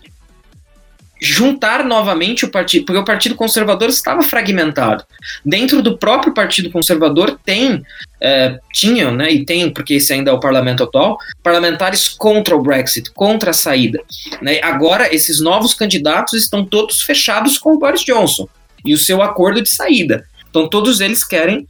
juntar 1.21 1.85
novamente 1.85 2.45
o 2.45 2.51
partido, 2.51 2.85
porque 2.85 3.01
o 3.01 3.05
Partido 3.05 3.35
Conservador 3.35 3.89
estava 3.89 4.23
fragmentado. 4.23 5.05
Dentro 5.45 5.81
do 5.81 5.97
próprio 5.97 6.35
Partido 6.35 6.71
Conservador 6.71 7.39
tem, 7.45 7.83
é, 8.21 8.59
tinham, 8.73 9.15
né, 9.15 9.31
e 9.31 9.45
tem, 9.45 9.71
porque 9.71 9.95
esse 9.95 10.13
ainda 10.13 10.31
é 10.31 10.35
o 10.35 10.41
parlamento 10.41 10.83
atual, 10.83 11.19
parlamentares 11.43 12.09
contra 12.09 12.55
o 12.55 12.63
Brexit, 12.63 13.11
contra 13.13 13.51
a 13.51 13.55
saída. 13.55 14.01
Né? 14.43 14.61
Agora, 14.63 15.15
esses 15.15 15.41
novos 15.41 15.73
candidatos 15.73 16.35
estão 16.35 16.65
todos 16.65 17.03
fechados 17.03 17.59
com 17.59 17.75
o 17.75 17.79
Boris 17.79 18.03
Johnson 18.03 18.47
e 18.85 18.93
o 18.93 18.99
seu 18.99 19.23
acordo 19.23 19.63
de 19.63 19.71
saída. 19.71 20.27
Então, 20.51 20.69
todos 20.69 21.01
eles 21.01 21.25
querem 21.25 21.67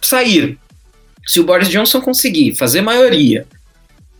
sair. 0.00 0.58
Se 1.26 1.40
o 1.40 1.44
Boris 1.44 1.68
Johnson 1.68 2.00
conseguir 2.00 2.54
fazer 2.54 2.82
maioria, 2.82 3.46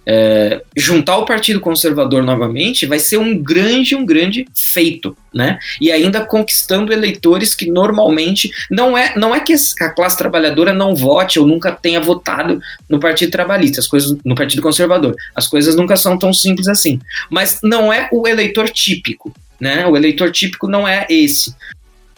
é, 0.06 0.62
juntar 0.76 1.16
o 1.18 1.24
Partido 1.24 1.58
Conservador 1.58 2.22
novamente, 2.22 2.86
vai 2.86 3.00
ser 3.00 3.16
um 3.16 3.36
grande, 3.36 3.96
um 3.96 4.06
grande 4.06 4.46
feito, 4.54 5.16
né? 5.34 5.58
E 5.80 5.90
ainda 5.90 6.24
conquistando 6.24 6.92
eleitores 6.92 7.54
que 7.54 7.68
normalmente 7.68 8.50
não 8.70 8.96
é, 8.96 9.14
não 9.16 9.34
é 9.34 9.40
que 9.40 9.52
a 9.80 9.90
classe 9.90 10.16
trabalhadora 10.16 10.72
não 10.72 10.94
vote 10.94 11.40
ou 11.40 11.46
nunca 11.46 11.72
tenha 11.72 12.00
votado 12.00 12.60
no 12.88 13.00
Partido 13.00 13.32
Trabalhista, 13.32 13.80
as 13.80 13.88
coisas 13.88 14.16
no 14.24 14.36
Partido 14.36 14.62
Conservador. 14.62 15.16
As 15.34 15.48
coisas 15.48 15.74
nunca 15.74 15.96
são 15.96 16.16
tão 16.16 16.32
simples 16.32 16.68
assim. 16.68 17.00
Mas 17.28 17.58
não 17.62 17.92
é 17.92 18.08
o 18.12 18.28
eleitor 18.28 18.68
típico, 18.68 19.34
né? 19.58 19.86
O 19.86 19.96
eleitor 19.96 20.30
típico 20.30 20.68
não 20.68 20.86
é 20.86 21.04
esse. 21.10 21.52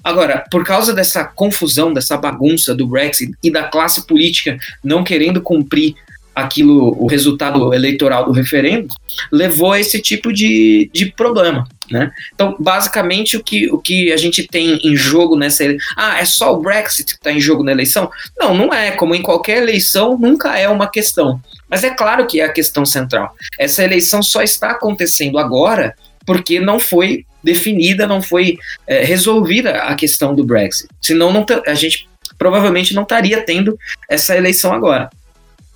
Agora, 0.05 0.45
por 0.51 0.65
causa 0.65 0.95
dessa 0.95 1.25
confusão, 1.25 1.93
dessa 1.93 2.17
bagunça 2.17 2.75
do 2.75 2.87
Brexit 2.87 3.33
e 3.43 3.51
da 3.51 3.65
classe 3.65 4.07
política 4.07 4.59
não 4.83 5.03
querendo 5.03 5.41
cumprir 5.41 5.95
aquilo, 6.41 6.97
o 6.99 7.07
resultado 7.07 7.73
eleitoral 7.75 8.25
do 8.25 8.33
referendo, 8.33 8.89
levou 9.31 9.73
a 9.73 9.81
esse 9.81 10.01
tipo 10.01 10.33
de, 10.33 10.91
de 10.93 11.07
problema. 11.13 11.67
Né? 11.91 12.13
Então, 12.35 12.55
basicamente, 12.59 13.37
o 13.37 13.43
que, 13.43 13.71
o 13.71 13.79
que 13.79 14.13
a 14.13 14.17
gente 14.17 14.47
tem 14.47 14.79
em 14.85 14.95
jogo 14.95 15.37
nessa 15.37 15.65
Ah, 15.97 16.19
é 16.21 16.25
só 16.25 16.53
o 16.53 16.61
Brexit 16.61 17.05
que 17.05 17.19
está 17.19 17.33
em 17.33 17.41
jogo 17.41 17.65
na 17.65 17.73
eleição? 17.73 18.11
Não, 18.39 18.55
não 18.55 18.73
é. 18.73 18.91
Como 18.91 19.15
em 19.15 19.23
qualquer 19.23 19.59
eleição, 19.59 20.19
nunca 20.19 20.59
é 20.59 20.69
uma 20.69 20.91
questão. 20.91 21.41
Mas 21.69 21.85
é 21.85 21.91
claro 21.91 22.27
que 22.27 22.41
é 22.41 22.45
a 22.45 22.53
questão 22.53 22.85
central. 22.85 23.35
Essa 23.59 23.83
eleição 23.83 24.23
só 24.23 24.43
está 24.43 24.73
acontecendo 24.73 25.39
agora 25.39 25.95
porque 26.27 26.61
não 26.61 26.79
foi 26.79 27.25
definida, 27.43 28.07
não 28.07 28.21
foi 28.21 28.59
é, 28.87 29.03
resolvida 29.03 29.71
a 29.71 29.95
questão 29.95 30.35
do 30.35 30.45
Brexit. 30.45 30.89
Senão, 31.01 31.33
não 31.33 31.47
a 31.67 31.75
gente 31.75 32.07
provavelmente 32.37 32.95
não 32.95 33.03
estaria 33.03 33.41
tendo 33.43 33.79
essa 34.09 34.37
eleição 34.37 34.73
agora. 34.73 35.11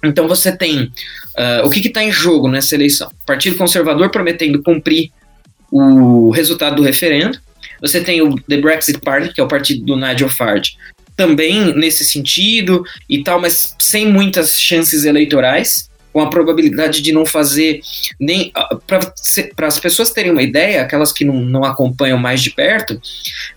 Então 0.04 0.26
você 0.26 0.56
tem 0.56 0.84
uh, 0.84 1.64
o 1.64 1.70
que 1.70 1.86
está 1.86 2.02
em 2.02 2.10
jogo 2.10 2.48
nessa 2.48 2.74
eleição? 2.74 3.10
Partido 3.24 3.56
Conservador 3.56 4.10
prometendo 4.10 4.62
cumprir 4.62 5.10
o 5.70 6.30
resultado 6.30 6.76
do 6.76 6.82
referendo. 6.82 7.38
Você 7.80 8.00
tem 8.00 8.20
o 8.20 8.36
The 8.42 8.58
Brexit 8.58 9.00
Party, 9.00 9.32
que 9.32 9.40
é 9.40 9.44
o 9.44 9.48
partido 9.48 9.84
do 9.84 9.96
Nigel 9.96 10.28
Farage, 10.28 10.76
também 11.16 11.74
nesse 11.74 12.04
sentido 12.04 12.84
e 13.08 13.22
tal, 13.22 13.40
mas 13.40 13.74
sem 13.80 14.06
muitas 14.06 14.60
chances 14.60 15.04
eleitorais 15.04 15.88
com 16.12 16.20
a 16.20 16.28
probabilidade 16.28 17.00
de 17.00 17.12
não 17.12 17.24
fazer 17.24 17.80
nem. 18.20 18.50
Ah, 18.54 18.76
Para 18.86 19.66
as 19.66 19.78
pessoas 19.78 20.10
terem 20.10 20.30
uma 20.30 20.42
ideia, 20.42 20.82
aquelas 20.82 21.12
que 21.12 21.24
não, 21.24 21.40
não 21.40 21.64
acompanham 21.64 22.18
mais 22.18 22.42
de 22.42 22.50
perto, 22.50 23.00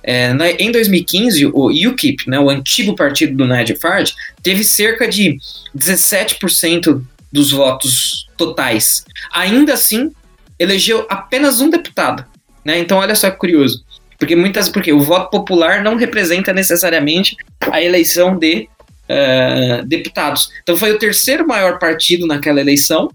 é, 0.02 0.34
na, 0.34 0.50
em 0.52 0.72
2015, 0.72 1.48
o 1.48 1.68
UKIP, 1.68 2.30
né, 2.30 2.40
o 2.40 2.50
antigo 2.50 2.96
partido 2.96 3.36
do 3.36 3.48
Nigel 3.48 3.80
Farage, 3.80 4.14
teve 4.42 4.64
cerca 4.64 5.08
de 5.08 5.38
17% 5.78 7.02
dos 7.32 7.52
votos 7.52 8.28
totais. 8.38 9.06
Ainda 9.34 9.74
assim, 9.74 10.12
elegeu 10.58 11.06
apenas 11.10 11.60
um 11.60 11.70
deputado. 11.70 12.26
Né? 12.64 12.80
Então, 12.80 12.98
olha 12.98 13.16
só 13.16 13.30
que 13.30 13.38
curioso. 13.38 13.84
Porque 14.18 14.36
muitas, 14.36 14.70
porque 14.70 14.94
o 14.94 15.02
voto 15.02 15.30
popular 15.30 15.84
não 15.84 15.98
representa 15.98 16.54
necessariamente 16.54 17.36
a 17.72 17.82
eleição 17.82 18.38
de 18.38 18.70
uh, 19.10 19.86
deputados. 19.86 20.50
Então 20.62 20.78
foi 20.78 20.92
o 20.92 21.00
terceiro 21.00 21.48
maior 21.48 21.80
partido 21.80 22.28
naquela 22.28 22.60
eleição 22.60 23.10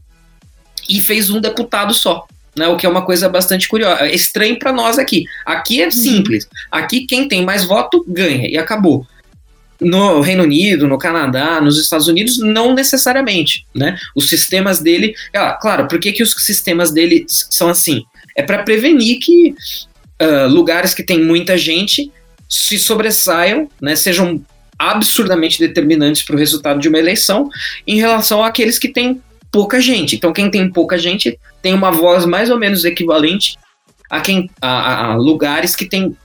e 0.89 1.01
fez 1.01 1.31
um 1.31 1.41
deputado 1.41 1.95
só. 1.95 2.27
Né, 2.57 2.67
o 2.67 2.77
que 2.77 2.85
é 2.85 2.89
uma 2.89 3.05
coisa 3.05 3.29
bastante 3.29 3.69
curiosa. 3.69 4.03
É 4.03 4.15
estranho 4.15 4.59
para 4.59 4.73
nós 4.73 4.99
aqui. 4.99 5.25
Aqui 5.47 5.81
é 5.81 5.85
uhum. 5.85 5.91
simples. 5.93 6.49
Aqui 6.71 7.07
quem 7.07 7.29
tem 7.29 7.45
mais 7.45 7.65
voto 7.65 8.05
ganha 8.09 8.49
e 8.49 8.59
acabou. 8.59 9.07
No 9.81 10.21
Reino 10.21 10.43
Unido, 10.43 10.89
no 10.89 10.99
Canadá, 10.99 11.61
nos 11.61 11.81
Estados 11.81 12.09
Unidos, 12.09 12.39
não 12.39 12.75
necessariamente, 12.75 13.65
né? 13.75 13.97
Os 14.15 14.29
sistemas 14.29 14.81
dele, 14.81 15.15
ah, 15.33 15.53
claro, 15.53 15.89
por 15.89 15.99
que, 15.99 16.13
que 16.13 16.23
os 16.23 16.33
sistemas 16.33 16.91
dele 16.91 17.25
são 17.29 17.69
assim? 17.69 18.03
É 18.37 18.43
para 18.43 18.63
prevenir 18.63 19.21
que 19.21 19.55
uh, 20.21 20.49
lugares 20.49 20.93
que 20.93 21.03
tem 21.03 21.25
muita 21.25 21.57
gente 21.57 22.13
se 22.49 22.79
sobressaiam, 22.79 23.71
né? 23.81 23.97
Sejam 23.97 24.45
absurdamente 24.81 25.59
determinantes 25.59 26.23
para 26.23 26.35
o 26.35 26.39
resultado 26.39 26.81
de 26.81 26.89
uma 26.89 26.99
eleição 26.99 27.51
em 27.87 27.99
relação 27.99 28.43
àqueles 28.43 28.79
que 28.79 28.89
têm 28.89 29.21
pouca 29.53 29.79
gente. 29.79 30.17
Então, 30.17 30.33
quem 30.33 30.51
tem 30.51 30.71
pouca 30.71 30.97
gente 30.97 31.39
tem 31.61 31.75
uma 31.75 31.91
voz 31.91 32.25
mais 32.25 32.49
ou 32.49 32.59
menos 32.59 32.87
equivalente 32.87 33.59
a, 34.09 34.23
quem, 34.23 34.51
a, 34.61 35.11
a 35.11 35.15
lugares 35.17 35.77
que 35.77 35.85
têm 35.85 36.17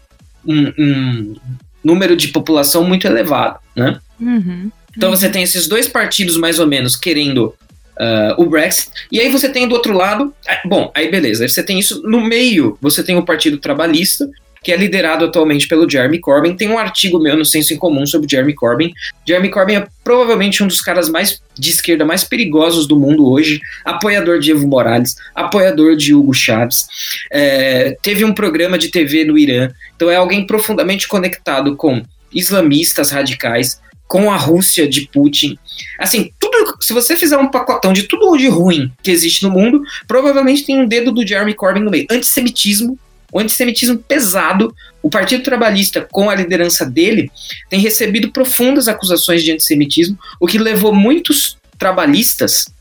um, 0.46 0.74
um, 0.78 1.36
número 1.84 2.16
de 2.16 2.30
população 2.30 2.84
muito 2.84 3.06
elevado, 3.06 3.60
né? 3.76 4.00
Uhum, 4.20 4.72
então, 4.96 5.12
você 5.12 5.30
tem 5.30 5.44
esses 5.44 5.68
dois 5.68 5.90
partidos 5.90 6.38
mais 6.38 6.58
ou 6.58 6.66
menos 6.66 6.96
querendo 6.96 7.54
Uh, 7.98 8.36
o 8.44 8.46
Brexit. 8.46 8.92
E 9.10 9.22
aí 9.22 9.32
você 9.32 9.48
tem 9.48 9.70
do 9.70 9.74
outro 9.74 9.94
lado, 9.94 10.34
bom, 10.66 10.92
aí 10.94 11.10
beleza, 11.10 11.46
aí 11.46 11.50
você 11.50 11.64
tem 11.64 11.80
isso 11.80 12.02
no 12.04 12.20
meio, 12.20 12.78
você 12.82 13.02
tem 13.02 13.16
o 13.16 13.24
Partido 13.24 13.58
Trabalhista, 13.58 14.30
que 14.66 14.72
é 14.72 14.76
liderado 14.76 15.26
atualmente 15.26 15.68
pelo 15.68 15.88
Jeremy 15.88 16.20
Corbyn. 16.20 16.56
Tem 16.56 16.68
um 16.68 16.80
artigo 16.80 17.20
meu 17.20 17.38
no 17.38 17.46
Senso 17.46 17.72
em 17.72 17.78
Comum 17.78 18.04
sobre 18.04 18.28
Jeremy 18.28 18.56
Corbyn. 18.56 18.92
Jeremy 19.24 19.52
Corbyn 19.52 19.76
é 19.76 19.88
provavelmente 20.04 20.64
um 20.64 20.68
dos 20.68 20.82
caras 20.82 21.08
mais 21.08 21.40
de 21.54 21.70
esquerda 21.70 22.04
mais 22.04 22.24
perigosos 22.24 22.88
do 22.88 23.00
mundo 23.00 23.30
hoje, 23.30 23.62
apoiador 23.86 24.40
de 24.40 24.50
Evo 24.50 24.68
Morales, 24.68 25.18
apoiador 25.36 25.96
de 25.96 26.16
Hugo 26.16 26.34
Chávez. 26.34 26.88
É, 27.32 27.96
teve 28.02 28.26
um 28.26 28.34
programa 28.34 28.76
de 28.76 28.90
TV 28.90 29.24
no 29.24 29.38
Irã, 29.38 29.70
então 29.96 30.10
é 30.10 30.16
alguém 30.16 30.48
profundamente 30.48 31.08
conectado 31.08 31.76
com 31.76 32.02
islamistas 32.34 33.12
radicais, 33.12 33.80
com 34.08 34.32
a 34.32 34.36
Rússia 34.36 34.90
de 34.90 35.08
Putin. 35.14 35.60
Assim, 36.00 36.32
tudo, 36.40 36.76
se 36.82 36.92
você 36.92 37.16
fizer 37.16 37.38
um 37.38 37.52
pacotão 37.52 37.94
de 37.94 38.04
tudo 38.04 38.36
de 38.36 38.48
ruim 38.48 38.92
que 39.04 39.12
existe 39.12 39.44
no 39.44 39.52
mundo, 39.52 39.84
provavelmente 40.08 40.66
tem 40.66 40.80
um 40.80 40.88
dedo 40.88 41.12
do 41.12 41.26
Jeremy 41.26 41.54
Corbyn 41.54 41.84
no 41.84 41.92
meio. 41.92 42.08
Antissemitismo, 42.10 42.98
o 43.32 43.40
antissemitismo 43.40 43.98
pesado. 43.98 44.74
O 45.02 45.10
Partido 45.10 45.44
Trabalhista, 45.44 46.08
com 46.12 46.30
a 46.30 46.36
liderança 46.36 46.86
dele, 46.86 47.32
tem 47.70 47.80
recebido 47.80 48.32
profundas 48.32 48.88
acusações 48.88 49.44
de 49.44 49.52
antissemitismo, 49.52 50.18
o 50.40 50.48
que 50.48 50.58
levou 50.58 50.94
muitos 50.94 51.58
trabalhistas 51.78 52.74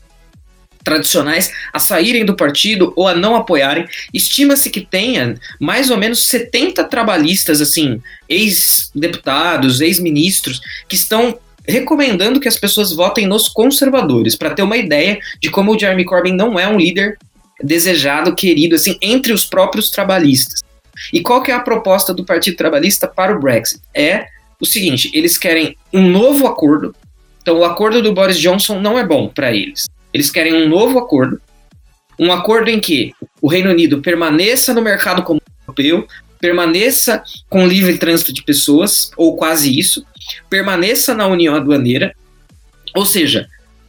tradicionais 0.83 1.51
a 1.73 1.79
saírem 1.79 2.23
do 2.23 2.35
partido 2.35 2.93
ou 2.95 3.07
a 3.07 3.15
não 3.15 3.35
apoiarem. 3.35 3.87
Estima-se 4.13 4.69
que 4.69 4.81
tenha 4.81 5.35
mais 5.59 5.89
ou 5.89 5.97
menos 5.97 6.27
70 6.27 6.83
trabalhistas, 6.85 7.59
assim, 7.59 8.01
ex-deputados, 8.29 9.81
ex-ministros, 9.81 10.61
que 10.87 10.95
estão 10.95 11.39
recomendando 11.67 12.39
que 12.39 12.47
as 12.47 12.57
pessoas 12.57 12.93
votem 12.93 13.25
nos 13.25 13.49
conservadores, 13.49 14.35
para 14.35 14.51
ter 14.51 14.61
uma 14.61 14.77
ideia 14.77 15.19
de 15.41 15.49
como 15.49 15.73
o 15.73 15.79
Jeremy 15.79 16.05
Corbyn 16.05 16.35
não 16.35 16.59
é 16.59 16.67
um 16.67 16.77
líder 16.77 17.17
desejado, 17.61 18.35
querido, 18.35 18.75
assim, 18.75 18.97
entre 19.01 19.33
os 19.33 19.45
próprios 19.45 19.89
trabalhistas. 19.89 20.61
E 21.11 21.21
qual 21.21 21.41
que 21.41 21.51
é 21.51 21.53
a 21.53 21.59
proposta 21.59 22.13
do 22.13 22.25
Partido 22.25 22.57
Trabalhista 22.57 23.07
para 23.07 23.35
o 23.35 23.39
Brexit? 23.39 23.81
É 23.93 24.27
o 24.59 24.65
seguinte, 24.65 25.11
eles 25.13 25.37
querem 25.37 25.77
um 25.93 26.07
novo 26.09 26.47
acordo. 26.47 26.95
Então, 27.41 27.59
o 27.59 27.65
acordo 27.65 28.01
do 28.01 28.13
Boris 28.13 28.39
Johnson 28.39 28.79
não 28.79 28.97
é 28.97 29.05
bom 29.05 29.27
para 29.27 29.53
eles. 29.53 29.85
Eles 30.13 30.31
querem 30.31 30.53
um 30.53 30.69
novo 30.69 30.97
acordo, 30.97 31.41
um 32.17 32.31
acordo 32.31 32.69
em 32.69 32.79
que 32.79 33.13
o 33.41 33.47
Reino 33.47 33.69
Unido 33.69 34.01
permaneça 34.01 34.73
no 34.73 34.81
mercado 34.81 35.23
comum 35.23 35.39
europeu, 35.67 36.07
permaneça 36.39 37.21
com 37.49 37.67
livre 37.67 37.97
trânsito 37.97 38.33
de 38.33 38.43
pessoas, 38.43 39.11
ou 39.17 39.35
quase 39.35 39.77
isso, 39.77 40.05
permaneça 40.49 41.13
na 41.13 41.27
União 41.27 41.53
Aduaneira, 41.55 42.15
ou 42.95 43.05
seja, 43.05 43.47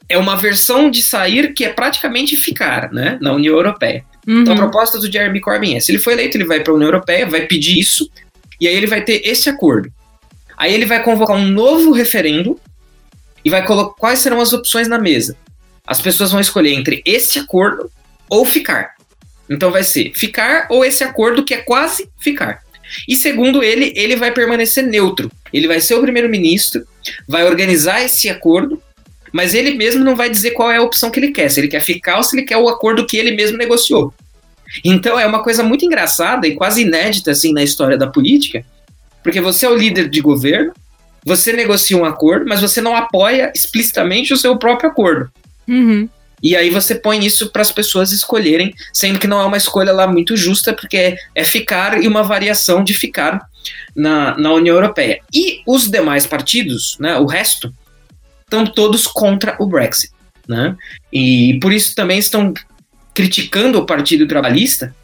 é 0.08 0.16
uma 0.16 0.36
versão 0.36 0.90
de 0.90 1.02
sair 1.02 1.52
que 1.52 1.64
é 1.64 1.68
praticamente 1.68 2.36
ficar, 2.36 2.92
né, 2.92 3.18
na 3.20 3.32
União 3.32 3.54
Europeia. 3.54 4.04
Uhum. 4.26 4.42
Então 4.42 4.54
a 4.54 4.56
proposta 4.56 4.98
do 4.98 5.10
Jeremy 5.10 5.40
Corbyn 5.40 5.76
é, 5.76 5.80
se 5.80 5.92
ele 5.92 5.98
for 5.98 6.12
eleito, 6.12 6.36
ele 6.36 6.44
vai 6.44 6.60
para 6.60 6.72
a 6.72 6.76
União 6.76 6.88
Europeia, 6.88 7.26
vai 7.26 7.46
pedir 7.46 7.78
isso, 7.78 8.10
e 8.60 8.66
aí 8.66 8.74
ele 8.74 8.86
vai 8.86 9.02
ter 9.02 9.22
esse 9.24 9.48
acordo. 9.48 9.92
Aí 10.56 10.72
ele 10.72 10.86
vai 10.86 11.02
convocar 11.02 11.36
um 11.36 11.46
novo 11.46 11.92
referendo 11.92 12.58
e 13.44 13.50
vai 13.50 13.64
colocar 13.64 13.94
quais 13.98 14.20
serão 14.20 14.40
as 14.40 14.52
opções 14.52 14.88
na 14.88 14.98
mesa. 14.98 15.36
As 15.86 16.00
pessoas 16.00 16.32
vão 16.32 16.40
escolher 16.40 16.72
entre 16.72 17.02
esse 17.04 17.38
acordo 17.38 17.90
ou 18.28 18.44
ficar. 18.44 18.94
Então 19.48 19.70
vai 19.70 19.84
ser 19.84 20.12
ficar 20.14 20.66
ou 20.70 20.84
esse 20.84 21.04
acordo 21.04 21.44
que 21.44 21.54
é 21.54 21.58
quase 21.58 22.08
ficar. 22.18 22.64
E 23.06 23.14
segundo 23.14 23.62
ele, 23.62 23.92
ele 23.96 24.16
vai 24.16 24.32
permanecer 24.32 24.84
neutro. 24.84 25.30
Ele 25.52 25.68
vai 25.68 25.80
ser 25.80 25.94
o 25.94 26.00
primeiro-ministro, 26.00 26.86
vai 27.28 27.44
organizar 27.44 28.02
esse 28.02 28.28
acordo 28.28 28.82
mas 29.32 29.54
ele 29.54 29.74
mesmo 29.74 30.04
não 30.04 30.16
vai 30.16 30.30
dizer 30.30 30.52
qual 30.52 30.70
é 30.70 30.76
a 30.76 30.82
opção 30.82 31.10
que 31.10 31.20
ele 31.20 31.32
quer, 31.32 31.50
se 31.50 31.60
ele 31.60 31.68
quer 31.68 31.80
ficar 31.80 32.16
ou 32.16 32.22
se 32.22 32.36
ele 32.36 32.46
quer 32.46 32.56
o 32.56 32.68
acordo 32.68 33.06
que 33.06 33.16
ele 33.16 33.32
mesmo 33.32 33.56
negociou. 33.56 34.12
Então 34.84 35.18
é 35.18 35.26
uma 35.26 35.42
coisa 35.42 35.62
muito 35.62 35.84
engraçada 35.84 36.46
e 36.46 36.54
quase 36.54 36.82
inédita 36.82 37.30
assim 37.30 37.52
na 37.52 37.62
história 37.62 37.96
da 37.96 38.06
política, 38.06 38.64
porque 39.22 39.40
você 39.40 39.66
é 39.66 39.70
o 39.70 39.76
líder 39.76 40.08
de 40.08 40.20
governo, 40.20 40.72
você 41.24 41.52
negocia 41.52 41.96
um 41.96 42.04
acordo, 42.04 42.46
mas 42.48 42.60
você 42.60 42.80
não 42.80 42.94
apoia 42.94 43.52
explicitamente 43.54 44.32
o 44.32 44.36
seu 44.36 44.56
próprio 44.56 44.90
acordo. 44.90 45.30
Uhum. 45.66 46.08
E 46.42 46.54
aí 46.54 46.70
você 46.70 46.94
põe 46.94 47.24
isso 47.24 47.50
para 47.50 47.62
as 47.62 47.72
pessoas 47.72 48.12
escolherem, 48.12 48.74
sendo 48.92 49.18
que 49.18 49.26
não 49.26 49.40
é 49.40 49.44
uma 49.44 49.56
escolha 49.56 49.92
lá 49.92 50.06
muito 50.06 50.36
justa, 50.36 50.72
porque 50.72 50.96
é, 50.96 51.16
é 51.34 51.44
ficar 51.44 52.00
e 52.00 52.06
uma 52.06 52.22
variação 52.22 52.84
de 52.84 52.94
ficar 52.94 53.40
na, 53.94 54.36
na 54.38 54.52
União 54.52 54.76
Europeia. 54.76 55.20
E 55.34 55.62
os 55.66 55.90
demais 55.90 56.26
partidos, 56.26 56.96
né, 57.00 57.18
o 57.18 57.26
resto, 57.26 57.72
estão 58.46 58.64
todos 58.64 59.06
contra 59.06 59.56
o 59.58 59.66
Brexit. 59.66 60.12
Né? 60.48 60.76
E 61.12 61.58
por 61.60 61.72
isso 61.72 61.94
também 61.94 62.18
estão 62.18 62.54
criticando 63.12 63.78
o 63.78 63.86
Partido 63.86 64.26
Trabalhista, 64.26 64.94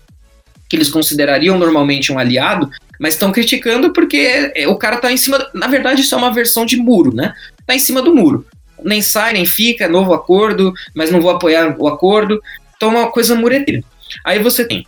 que 0.69 0.77
eles 0.77 0.89
considerariam 0.89 1.59
normalmente 1.59 2.13
um 2.13 2.19
aliado, 2.19 2.71
mas 2.99 3.15
estão 3.15 3.33
criticando 3.33 3.93
porque 3.93 4.53
o 4.69 4.77
cara 4.77 4.97
está 4.97 5.13
em 5.13 5.17
cima. 5.17 5.45
Na 5.53 5.67
verdade, 5.67 6.03
isso 6.03 6.15
é 6.15 6.19
uma 6.19 6.33
versão 6.33 6.65
de 6.65 6.77
muro, 6.77 7.15
né? 7.15 7.35
Está 7.61 7.75
em 7.75 7.79
cima 7.79 8.01
do 8.01 8.15
muro. 8.15 8.47
Nem 8.83 9.03
sai, 9.03 9.33
nem 9.33 9.45
fica, 9.45 9.89
novo 9.89 10.15
acordo, 10.15 10.73
mas 10.95 11.11
não 11.11 11.21
vou 11.21 11.31
apoiar 11.31 11.77
o 11.79 11.89
acordo. 11.89 12.41
Então 12.77 12.93
é 12.93 12.99
uma 13.01 13.11
coisa 13.11 13.35
mureteira. 13.35 13.83
Aí 14.25 14.39
você 14.39 14.67
tem 14.67 14.87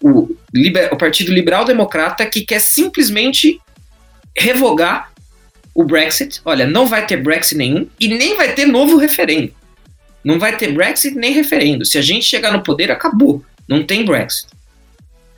o, 0.00 0.28
o 0.92 0.96
Partido 0.96 1.32
Liberal 1.32 1.64
Democrata 1.64 2.26
que 2.26 2.42
quer 2.42 2.60
simplesmente 2.60 3.60
revogar 4.36 5.10
o 5.78 5.84
Brexit. 5.84 6.40
Olha, 6.44 6.66
não 6.66 6.86
vai 6.86 7.06
ter 7.06 7.18
Brexit 7.18 7.56
nenhum 7.56 7.86
e 8.00 8.08
nem 8.08 8.36
vai 8.36 8.52
ter 8.52 8.66
novo 8.66 8.96
referendo. 8.96 9.52
Não 10.24 10.36
vai 10.36 10.56
ter 10.56 10.72
Brexit 10.72 11.14
nem 11.14 11.32
referendo. 11.32 11.84
Se 11.84 11.96
a 11.96 12.02
gente 12.02 12.24
chegar 12.24 12.52
no 12.52 12.64
poder, 12.64 12.90
acabou. 12.90 13.44
Não 13.68 13.84
tem 13.84 14.04
Brexit. 14.04 14.48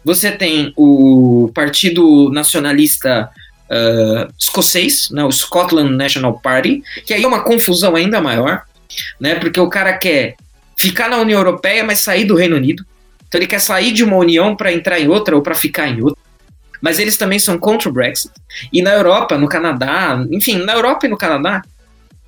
Você 0.03 0.32
tem 0.32 0.72
o 0.78 1.51
Partido 1.55 2.30
Nacionalista 2.32 3.28
uh, 3.68 4.32
Escocês, 4.38 5.11
né, 5.11 5.22
o 5.22 5.30
Scotland 5.30 5.95
National 5.95 6.41
Party, 6.41 6.82
que 7.05 7.12
aí 7.12 7.22
é 7.22 7.28
uma 7.28 7.45
confusão 7.45 7.95
ainda 7.95 8.18
maior, 8.18 8.62
né, 9.20 9.34
porque 9.34 9.61
o 9.61 9.68
cara 9.68 9.93
quer 9.99 10.36
ficar 10.74 11.11
na 11.11 11.18
União 11.18 11.38
Europeia, 11.38 11.84
mas 11.84 11.99
sair 11.99 12.24
do 12.24 12.34
Reino 12.34 12.57
Unido. 12.57 12.82
Então 13.28 13.38
ele 13.38 13.47
quer 13.47 13.61
sair 13.61 13.93
de 13.93 14.03
uma 14.03 14.16
união 14.16 14.57
para 14.57 14.72
entrar 14.72 14.99
em 14.99 15.07
outra 15.07 15.36
ou 15.36 15.43
para 15.43 15.55
ficar 15.55 15.86
em 15.86 16.01
outra. 16.01 16.19
Mas 16.80 16.98
eles 16.98 17.16
também 17.16 17.38
são 17.38 17.58
contra 17.58 17.88
o 17.88 17.92
Brexit. 17.92 18.32
E 18.72 18.82
na 18.82 18.92
Europa, 18.92 19.36
no 19.36 19.48
Canadá, 19.48 20.24
enfim, 20.30 20.58
na 20.58 20.72
Europa 20.72 21.06
e 21.06 21.10
no 21.10 21.18
Canadá, 21.18 21.62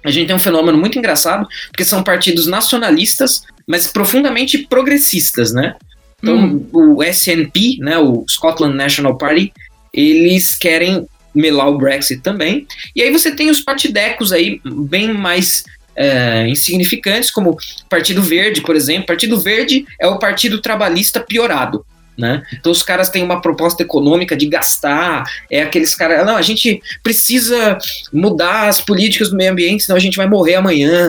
a 0.05 0.11
gente 0.11 0.26
tem 0.26 0.36
um 0.36 0.40
fenômeno 0.40 0.76
muito 0.76 0.98
engraçado, 0.98 1.46
porque 1.68 1.84
são 1.84 2.03
partidos 2.03 2.46
nacionalistas, 2.46 3.42
mas 3.66 3.86
profundamente 3.86 4.59
progressistas, 4.59 5.53
né? 5.53 5.74
Então, 6.22 6.36
hum. 6.36 6.68
o 6.72 7.03
SNP, 7.03 7.78
né, 7.80 7.98
o 7.98 8.24
Scotland 8.28 8.76
National 8.76 9.16
Party, 9.16 9.53
eles 9.92 10.55
querem 10.55 11.07
melar 11.34 11.68
o 11.68 11.78
Brexit 11.78 12.20
também. 12.20 12.66
E 12.94 13.03
aí 13.03 13.11
você 13.11 13.34
tem 13.34 13.50
os 13.50 13.61
partidecos 13.61 14.32
aí 14.32 14.61
bem 14.64 15.12
mais 15.12 15.64
é, 15.96 16.46
insignificantes, 16.48 17.30
como 17.30 17.50
o 17.50 17.57
Partido 17.88 18.22
Verde, 18.22 18.61
por 18.61 18.76
exemplo. 18.76 19.07
Partido 19.07 19.38
Verde 19.40 19.84
é 20.00 20.07
o 20.07 20.18
Partido 20.18 20.61
Trabalhista 20.61 21.20
piorado. 21.20 21.84
Né? 22.17 22.43
Então 22.53 22.71
os 22.71 22.83
caras 22.83 23.09
têm 23.09 23.23
uma 23.23 23.41
proposta 23.41 23.83
econômica 23.83 24.37
de 24.37 24.47
gastar, 24.47 25.25
é 25.51 25.63
aqueles 25.63 25.95
caras, 25.95 26.27
não, 26.27 26.37
a 26.37 26.43
gente 26.43 26.83
precisa 27.03 27.79
mudar 28.13 28.69
as 28.69 28.83
políticas 28.83 29.31
do 29.31 29.37
meio 29.37 29.51
ambiente, 29.51 29.85
senão 29.85 29.97
a 29.97 30.01
gente 30.01 30.17
vai 30.17 30.29
morrer 30.29 30.57
amanhã. 30.57 31.09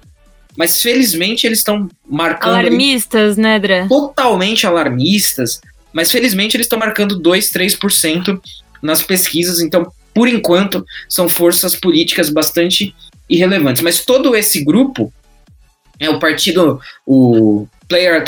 Mas 0.55 0.81
felizmente 0.81 1.45
eles 1.45 1.59
estão 1.59 1.89
marcando. 2.07 2.51
Alarmistas, 2.53 3.37
né, 3.37 3.59
Dra? 3.59 3.87
Totalmente 3.87 4.65
alarmistas. 4.67 5.59
Mas 5.91 6.11
felizmente 6.11 6.55
eles 6.55 6.65
estão 6.65 6.79
marcando 6.79 7.19
2, 7.19 7.51
3% 7.51 8.39
nas 8.81 9.01
pesquisas. 9.01 9.59
Então, 9.59 9.91
por 10.13 10.27
enquanto, 10.27 10.85
são 11.09 11.27
forças 11.27 11.75
políticas 11.75 12.29
bastante 12.29 12.95
irrelevantes. 13.29 13.81
Mas 13.81 14.05
todo 14.05 14.35
esse 14.35 14.63
grupo, 14.63 15.11
é 15.99 16.09
o 16.09 16.19
partido, 16.19 16.79
o 17.05 17.67
Player 17.87 18.25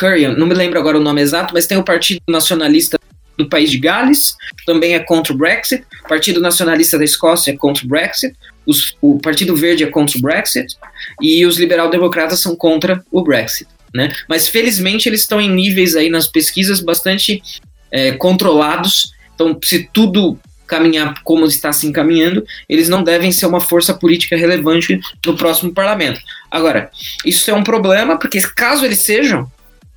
Curry, 0.00 0.34
não 0.34 0.46
me 0.46 0.54
lembro 0.54 0.78
agora 0.78 0.96
o 0.96 1.02
nome 1.02 1.20
exato, 1.20 1.52
mas 1.52 1.66
tem 1.66 1.76
o 1.76 1.84
Partido 1.84 2.22
Nacionalista 2.26 2.98
do 3.36 3.46
país 3.48 3.70
de 3.70 3.78
Gales, 3.78 4.34
também 4.64 4.94
é 4.94 4.98
contra 4.98 5.32
o 5.32 5.36
Brexit, 5.36 5.84
o 6.04 6.08
Partido 6.08 6.40
Nacionalista 6.40 6.96
da 6.96 7.04
Escócia 7.04 7.50
é 7.50 7.56
contra 7.56 7.84
o 7.84 7.88
Brexit, 7.88 8.34
os, 8.66 8.96
o 9.02 9.18
Partido 9.18 9.54
Verde 9.54 9.84
é 9.84 9.86
contra 9.86 10.16
o 10.16 10.20
Brexit 10.22 10.74
e 11.20 11.44
os 11.44 11.58
liberal-democratas 11.58 12.40
são 12.40 12.56
contra 12.56 13.04
o 13.10 13.22
Brexit. 13.22 13.68
Né? 13.94 14.10
Mas 14.26 14.48
felizmente 14.48 15.06
eles 15.06 15.20
estão 15.20 15.38
em 15.40 15.50
níveis 15.50 15.94
aí 15.94 16.08
nas 16.08 16.26
pesquisas 16.26 16.80
bastante 16.80 17.42
é, 17.90 18.12
controlados. 18.12 19.12
Então, 19.34 19.58
se 19.62 19.88
tudo 19.92 20.38
caminhar 20.66 21.20
como 21.24 21.44
está 21.44 21.72
se 21.72 21.86
encaminhando, 21.86 22.44
eles 22.68 22.88
não 22.88 23.02
devem 23.02 23.32
ser 23.32 23.46
uma 23.46 23.60
força 23.60 23.92
política 23.92 24.36
relevante 24.36 24.98
no 25.26 25.36
próximo 25.36 25.74
parlamento. 25.74 26.20
Agora, 26.50 26.90
isso 27.24 27.50
é 27.50 27.54
um 27.54 27.64
problema, 27.64 28.16
porque 28.16 28.40
caso 28.54 28.84
eles 28.84 29.00
sejam, 29.00 29.50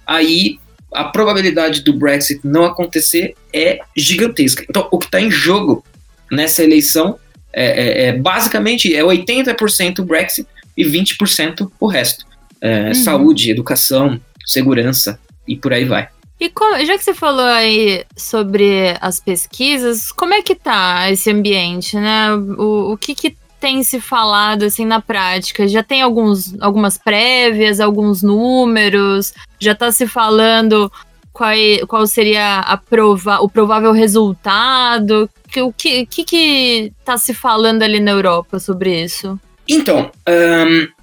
aí 0.05 0.59
a 0.91 1.05
probabilidade 1.05 1.81
do 1.81 1.93
Brexit 1.93 2.41
não 2.43 2.65
acontecer 2.65 3.35
é 3.51 3.79
gigantesca. 3.95 4.65
Então, 4.69 4.87
o 4.91 4.99
que 4.99 5.05
está 5.05 5.19
em 5.19 5.31
jogo 5.31 5.83
nessa 6.31 6.63
eleição 6.63 7.17
é, 7.51 7.65
é, 7.65 8.07
é 8.07 8.13
basicamente 8.13 8.93
é 8.95 9.01
80% 9.01 10.03
Brexit 10.03 10.47
e 10.77 10.83
20% 10.83 11.71
o 11.79 11.87
resto. 11.87 12.25
É, 12.61 12.87
uhum. 12.87 12.93
Saúde, 12.93 13.51
educação, 13.51 14.19
segurança 14.45 15.19
e 15.47 15.55
por 15.55 15.73
aí 15.73 15.85
vai. 15.85 16.07
E 16.39 16.49
como, 16.49 16.83
já 16.85 16.97
que 16.97 17.03
você 17.03 17.13
falou 17.13 17.45
aí 17.45 18.03
sobre 18.17 18.97
as 18.99 19.19
pesquisas, 19.19 20.11
como 20.11 20.33
é 20.33 20.41
que 20.41 20.55
tá 20.55 21.09
esse 21.11 21.29
ambiente, 21.29 21.95
né? 21.95 22.33
O, 22.33 22.93
o 22.93 22.97
que, 22.97 23.15
que 23.15 23.35
tem 23.64 23.82
se 23.82 24.01
falado 24.01 24.64
assim 24.64 24.86
na 24.86 24.99
prática? 24.99 25.66
Já 25.70 25.82
tem 25.82 26.01
alguns, 26.01 26.53
algumas 26.59 26.97
prévias, 26.97 27.80
alguns 27.80 28.22
números? 28.22 29.34
Já 29.57 29.72
está 29.72 29.89
se 29.89 30.05
falando 30.05 30.91
qual, 31.32 31.53
qual 31.88 32.05
seria 32.05 32.59
a 32.59 32.76
prova, 32.76 33.39
o 33.39 33.47
provável 33.47 33.93
resultado? 33.93 35.30
O 35.55 35.72
que, 35.72 36.05
que, 36.05 36.26
que 36.26 36.91
tá 37.05 37.18
se 37.18 37.34
falando 37.34 37.84
ali 37.84 38.01
na 38.01 38.11
Europa 38.11 38.59
sobre 38.59 39.01
isso? 39.01 39.39
Então, 39.66 40.11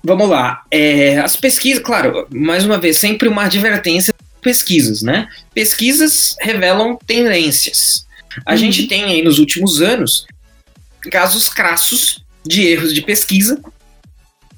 vamos 0.04 0.28
lá. 0.28 0.62
É, 0.70 1.18
as 1.18 1.38
pesquisas, 1.38 1.82
claro, 1.82 2.26
mais 2.30 2.66
uma 2.66 2.76
vez, 2.76 2.98
sempre 2.98 3.26
uma 3.26 3.44
advertência 3.44 4.12
pesquisas, 4.42 5.00
né? 5.00 5.28
Pesquisas 5.54 6.36
revelam 6.42 6.98
tendências. 7.06 8.06
A 8.44 8.52
uhum. 8.52 8.58
gente 8.58 8.86
tem 8.86 9.04
aí 9.04 9.22
nos 9.22 9.38
últimos 9.38 9.80
anos 9.80 10.26
casos 11.10 11.48
crassos 11.48 12.19
de 12.44 12.66
erros 12.66 12.94
de 12.94 13.02
pesquisa, 13.02 13.60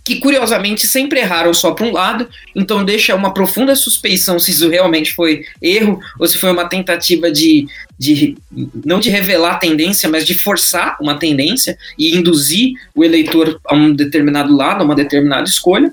que 0.05 0.17
curiosamente 0.17 0.87
sempre 0.87 1.21
erraram 1.21 1.55
só 1.55 1.73
para 1.73 1.87
um 1.87 1.93
lado, 1.93 2.29
então 2.57 2.85
deixa 2.85 3.15
uma 3.15 3.33
profunda 3.33 3.77
suspeição 3.77 4.39
se 4.39 4.51
isso 4.51 4.69
realmente 4.69 5.13
foi 5.13 5.45
erro 5.61 6.01
ou 6.19 6.27
se 6.27 6.39
foi 6.39 6.51
uma 6.51 6.69
tentativa 6.69 7.31
de, 7.31 7.67
de 7.97 8.37
não 8.85 8.99
de 8.99 9.11
revelar 9.11 9.53
a 9.53 9.59
tendência, 9.59 10.09
mas 10.09 10.27
de 10.27 10.35
forçar 10.35 10.97
uma 11.01 11.19
tendência 11.19 11.79
e 11.97 12.17
induzir 12.17 12.73
o 12.95 13.05
eleitor 13.05 13.61
a 13.65 13.77
um 13.77 13.95
determinado 13.95 14.55
lado, 14.55 14.81
a 14.81 14.85
uma 14.85 14.97
determinada 14.97 15.45
escolha. 15.45 15.93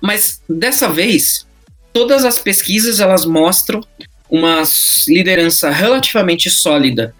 Mas 0.00 0.40
dessa 0.48 0.88
vez, 0.88 1.46
todas 1.92 2.24
as 2.24 2.38
pesquisas 2.38 3.00
elas 3.00 3.26
mostram 3.26 3.82
uma 4.30 4.62
liderança 5.06 5.70
relativamente 5.70 6.48
sólida 6.48 7.14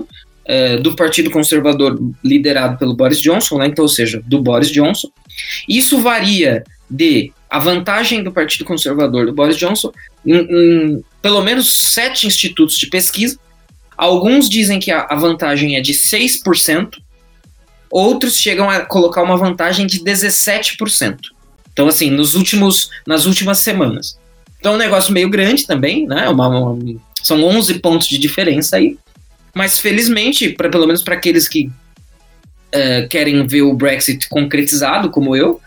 é, 0.44 0.76
do 0.76 0.94
Partido 0.94 1.30
Conservador 1.30 1.98
liderado 2.22 2.78
pelo 2.78 2.94
Boris 2.94 3.20
Johnson, 3.20 3.58
né, 3.58 3.66
então, 3.66 3.84
ou 3.84 3.88
seja, 3.88 4.22
do 4.26 4.42
Boris 4.42 4.70
Johnson. 4.70 5.08
Isso 5.68 5.98
varia 6.00 6.64
de 6.90 7.32
a 7.48 7.58
vantagem 7.58 8.22
do 8.22 8.32
Partido 8.32 8.64
Conservador 8.64 9.26
do 9.26 9.32
Boris 9.32 9.56
Johnson 9.56 9.92
em, 10.26 10.34
em 10.34 11.04
pelo 11.22 11.42
menos 11.42 11.72
sete 11.72 12.26
institutos 12.26 12.76
de 12.76 12.88
pesquisa. 12.88 13.38
Alguns 13.96 14.48
dizem 14.48 14.80
que 14.80 14.90
a, 14.90 15.06
a 15.08 15.14
vantagem 15.14 15.76
é 15.76 15.80
de 15.80 15.92
6%, 15.92 16.98
outros 17.90 18.36
chegam 18.38 18.68
a 18.68 18.80
colocar 18.80 19.22
uma 19.22 19.36
vantagem 19.36 19.86
de 19.86 20.00
17%. 20.00 21.16
Então, 21.72 21.86
assim, 21.86 22.10
nos 22.10 22.34
últimos, 22.34 22.90
nas 23.06 23.24
últimas 23.24 23.58
semanas. 23.58 24.18
Então, 24.58 24.72
é 24.72 24.74
um 24.74 24.78
negócio 24.78 25.12
meio 25.12 25.28
grande 25.28 25.66
também, 25.66 26.06
né? 26.06 26.28
Uma, 26.28 26.48
uma, 26.48 26.96
são 27.22 27.42
11 27.44 27.74
pontos 27.80 28.08
de 28.08 28.18
diferença 28.18 28.76
aí. 28.76 28.98
Mas 29.54 29.78
felizmente, 29.78 30.50
pra, 30.50 30.68
pelo 30.68 30.86
menos 30.86 31.02
para 31.02 31.14
aqueles 31.14 31.48
que 31.48 31.66
uh, 31.66 33.08
querem 33.08 33.46
ver 33.46 33.62
o 33.62 33.74
Brexit 33.74 34.28
concretizado, 34.28 35.10
como 35.10 35.36
eu, 35.36 35.60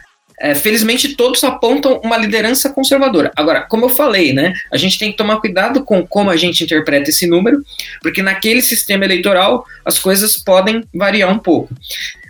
uh, 0.43 0.55
felizmente 0.55 1.15
todos 1.15 1.43
apontam 1.43 2.01
uma 2.03 2.17
liderança 2.17 2.69
conservadora. 2.69 3.31
Agora, 3.35 3.61
como 3.61 3.85
eu 3.85 3.89
falei, 3.89 4.33
né, 4.33 4.53
a 4.71 4.77
gente 4.77 4.99
tem 4.99 5.11
que 5.11 5.17
tomar 5.17 5.39
cuidado 5.39 5.83
com 5.83 6.05
como 6.05 6.29
a 6.29 6.35
gente 6.35 6.63
interpreta 6.63 7.09
esse 7.09 7.25
número, 7.25 7.63
porque 8.01 8.21
naquele 8.21 8.61
sistema 8.61 9.05
eleitoral 9.05 9.65
as 9.85 9.97
coisas 9.97 10.37
podem 10.37 10.83
variar 10.93 11.31
um 11.31 11.39
pouco. 11.39 11.73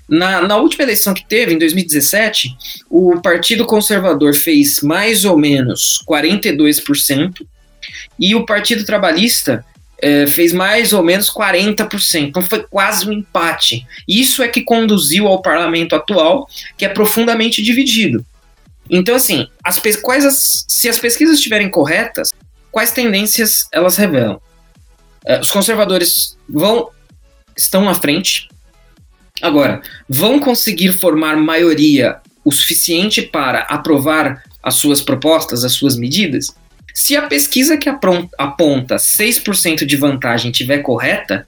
Na, 0.08 0.42
na, 0.42 0.56
última 0.56 0.84
eleição 0.84 1.14
que 1.14 1.26
teve, 1.26 1.54
em 1.54 1.58
2017, 1.58 2.56
o 2.90 3.20
Partido 3.20 3.66
Conservador 3.66 4.34
fez 4.34 4.80
mais 4.82 5.26
ou 5.26 5.38
menos 5.38 6.00
42%, 6.08 7.46
e 8.20 8.36
o 8.36 8.46
Partido 8.46 8.86
Trabalhista 8.86 9.64
é, 10.02 10.28
fez 10.28 10.54
mais 10.54 10.94
ou 10.94 11.04
menos 11.04 11.30
40%. 11.30 12.28
Então 12.28 12.42
foi 12.42 12.64
quase 12.64 13.08
um 13.08 13.12
empate. 13.12 13.86
Isso 14.08 14.44
é 14.44 14.48
que 14.48 14.62
conduziu 14.62 15.28
ao 15.28 15.42
parlamento 15.42 15.96
atual, 15.96 16.48
que 16.78 16.86
é 16.86 16.90
profundamente 16.90 17.62
dividido. 17.62 18.26
Então, 18.90 19.16
assim, 19.16 19.48
as 19.64 19.80
quais 20.02 20.26
as, 20.26 20.66
se 20.68 20.88
as 20.88 20.98
pesquisas 20.98 21.38
estiverem 21.38 21.70
corretas, 21.70 22.32
quais 22.72 22.92
tendências 22.92 23.68
elas 23.72 23.98
revelam? 23.98 24.40
É, 25.26 25.40
os 25.40 25.52
conservadores 25.52 26.38
vão 26.48 26.90
estão 27.56 27.84
na 27.84 27.96
frente. 27.96 28.48
Agora, 29.42 29.82
vão 30.08 30.40
conseguir 30.40 30.94
formar 30.94 31.36
maioria 31.36 32.18
o 32.46 32.52
suficiente 32.52 33.22
para 33.22 33.62
aprovar 33.62 34.44
as 34.64 34.76
suas 34.76 35.02
propostas, 35.02 35.64
as 35.64 35.74
suas 35.74 35.98
medidas? 35.98 36.56
Se 37.00 37.16
a 37.16 37.28
pesquisa 37.28 37.78
que 37.78 37.88
aponta 37.88 38.96
6% 38.96 39.86
de 39.86 39.96
vantagem 39.96 40.50
estiver 40.50 40.80
correta, 40.80 41.46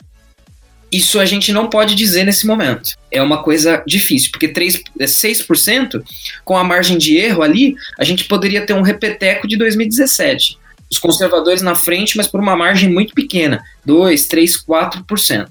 isso 0.91 1.19
a 1.19 1.25
gente 1.25 1.51
não 1.51 1.67
pode 1.67 1.95
dizer 1.95 2.23
nesse 2.23 2.45
momento. 2.45 2.91
É 3.11 3.19
uma 3.19 3.41
coisa 3.41 3.81
difícil, 3.83 4.29
porque 4.29 4.49
3, 4.49 4.79
6%, 4.99 6.03
com 6.45 6.55
a 6.55 6.63
margem 6.63 6.99
de 6.99 7.17
erro 7.17 7.41
ali, 7.41 7.75
a 7.97 8.03
gente 8.03 8.25
poderia 8.25 8.63
ter 8.63 8.73
um 8.73 8.83
repeteco 8.83 9.47
de 9.47 9.57
2017. 9.57 10.55
Os 10.87 10.99
conservadores 10.99 11.63
na 11.63 11.73
frente, 11.73 12.15
mas 12.15 12.27
por 12.27 12.39
uma 12.39 12.55
margem 12.55 12.87
muito 12.87 13.15
pequena, 13.15 13.59
2, 13.83 14.27
3, 14.27 14.55
4%. 14.55 15.49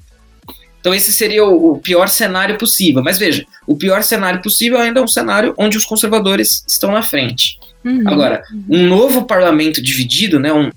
Então 0.81 0.95
esse 0.95 1.13
seria 1.13 1.45
o 1.45 1.77
pior 1.81 2.09
cenário 2.09 2.57
possível. 2.57 3.03
Mas 3.03 3.19
veja, 3.19 3.45
o 3.67 3.77
pior 3.77 4.05
cenário 4.05 4.41
possível 4.41 4.79
ainda 4.79 5.01
é 5.01 5.03
um 5.03 5.09
cenário 5.09 5.55
onde 5.59 5.77
os 5.77 5.85
conservadores 5.85 6.65
estão 6.69 6.93
na 6.93 7.03
frente. 7.03 7.59
Uhum. 7.85 8.03
Agora, 8.07 8.43
um 8.69 8.87
novo 8.87 9.25
parlamento 9.25 9.83
dividido, 9.83 10.39
né, 10.39 10.53
um 10.53 10.71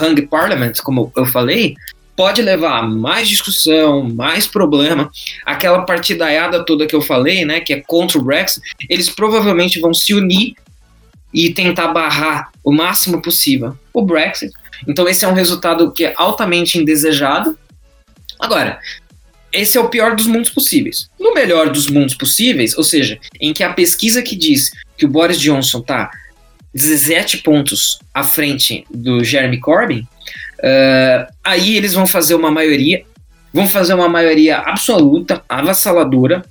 hung 0.00 0.26
parliament, 0.26 0.74
como 0.82 1.12
eu 1.16 1.26
falei, 1.26 1.74
pode 2.16 2.42
levar 2.42 2.80
a 2.80 2.82
mais 2.82 3.28
discussão, 3.28 4.02
mais 4.02 4.46
problema. 4.46 5.10
Aquela 5.46 5.82
partidaiada 5.82 6.64
toda 6.64 6.86
que 6.86 6.94
eu 6.94 7.00
falei, 7.00 7.44
né, 7.44 7.60
que 7.60 7.72
é 7.72 7.80
contra 7.80 8.18
o 8.18 8.22
Brexit, 8.22 8.60
eles 8.88 9.08
provavelmente 9.08 9.78
vão 9.78 9.94
se 9.94 10.12
unir 10.14 10.54
e 11.32 11.52
tentar 11.52 11.88
barrar 11.88 12.50
o 12.64 12.72
máximo 12.72 13.22
possível 13.22 13.76
o 13.92 14.02
Brexit. 14.02 14.52
Então 14.86 15.08
esse 15.08 15.24
é 15.24 15.28
um 15.28 15.32
resultado 15.32 15.92
que 15.92 16.06
é 16.06 16.14
altamente 16.16 16.78
indesejado. 16.78 17.56
Agora, 18.38 18.80
esse 19.52 19.78
é 19.78 19.80
o 19.80 19.88
pior 19.88 20.14
dos 20.14 20.26
mundos 20.26 20.50
possíveis. 20.50 21.08
No 21.18 21.32
melhor 21.32 21.70
dos 21.70 21.88
mundos 21.88 22.14
possíveis, 22.14 22.76
ou 22.76 22.84
seja, 22.84 23.18
em 23.40 23.52
que 23.52 23.62
a 23.62 23.72
pesquisa 23.72 24.22
que 24.22 24.36
diz 24.36 24.72
que 24.96 25.06
o 25.06 25.08
Boris 25.08 25.38
Johnson 25.38 25.78
está 25.78 26.10
17 26.74 27.38
pontos 27.38 27.98
à 28.12 28.24
frente 28.24 28.84
do 28.90 29.24
Jeremy 29.24 29.58
Corbyn, 29.58 30.00
uh, 30.00 31.32
aí 31.44 31.76
eles 31.76 31.94
vão 31.94 32.06
fazer 32.06 32.34
uma 32.34 32.50
maioria, 32.50 33.02
vão 33.52 33.68
fazer 33.68 33.94
uma 33.94 34.08
maioria 34.08 34.58
absoluta, 34.58 35.42
avassaladora, 35.48 36.44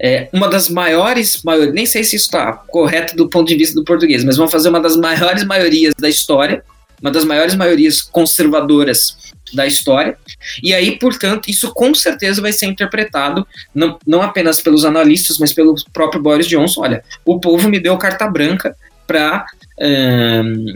é, 0.00 0.28
uma 0.32 0.48
das 0.48 0.68
maiores, 0.68 1.42
maior, 1.44 1.72
nem 1.72 1.86
sei 1.86 2.02
se 2.02 2.16
isso 2.16 2.26
está 2.26 2.52
correto 2.52 3.14
do 3.16 3.28
ponto 3.28 3.48
de 3.48 3.56
vista 3.56 3.74
do 3.74 3.84
português, 3.84 4.24
mas 4.24 4.36
vão 4.36 4.48
fazer 4.48 4.68
uma 4.68 4.80
das 4.80 4.96
maiores 4.96 5.44
maiorias 5.44 5.94
da 5.98 6.08
história, 6.08 6.62
uma 7.00 7.10
das 7.10 7.24
maiores 7.24 7.54
maiorias 7.54 8.00
conservadoras 8.00 9.16
da 9.52 9.66
história. 9.66 10.16
E 10.62 10.72
aí, 10.72 10.98
portanto, 10.98 11.48
isso 11.48 11.72
com 11.72 11.94
certeza 11.94 12.40
vai 12.40 12.52
ser 12.52 12.66
interpretado 12.66 13.46
não, 13.74 13.98
não 14.06 14.22
apenas 14.22 14.60
pelos 14.60 14.84
analistas, 14.84 15.38
mas 15.38 15.52
pelo 15.52 15.74
próprio 15.92 16.22
Boris 16.22 16.46
Johnson. 16.46 16.82
Olha, 16.82 17.04
o 17.24 17.38
povo 17.40 17.68
me 17.68 17.78
deu 17.78 17.96
carta 17.98 18.26
branca 18.26 18.76
para 19.12 19.46
um, 19.78 20.66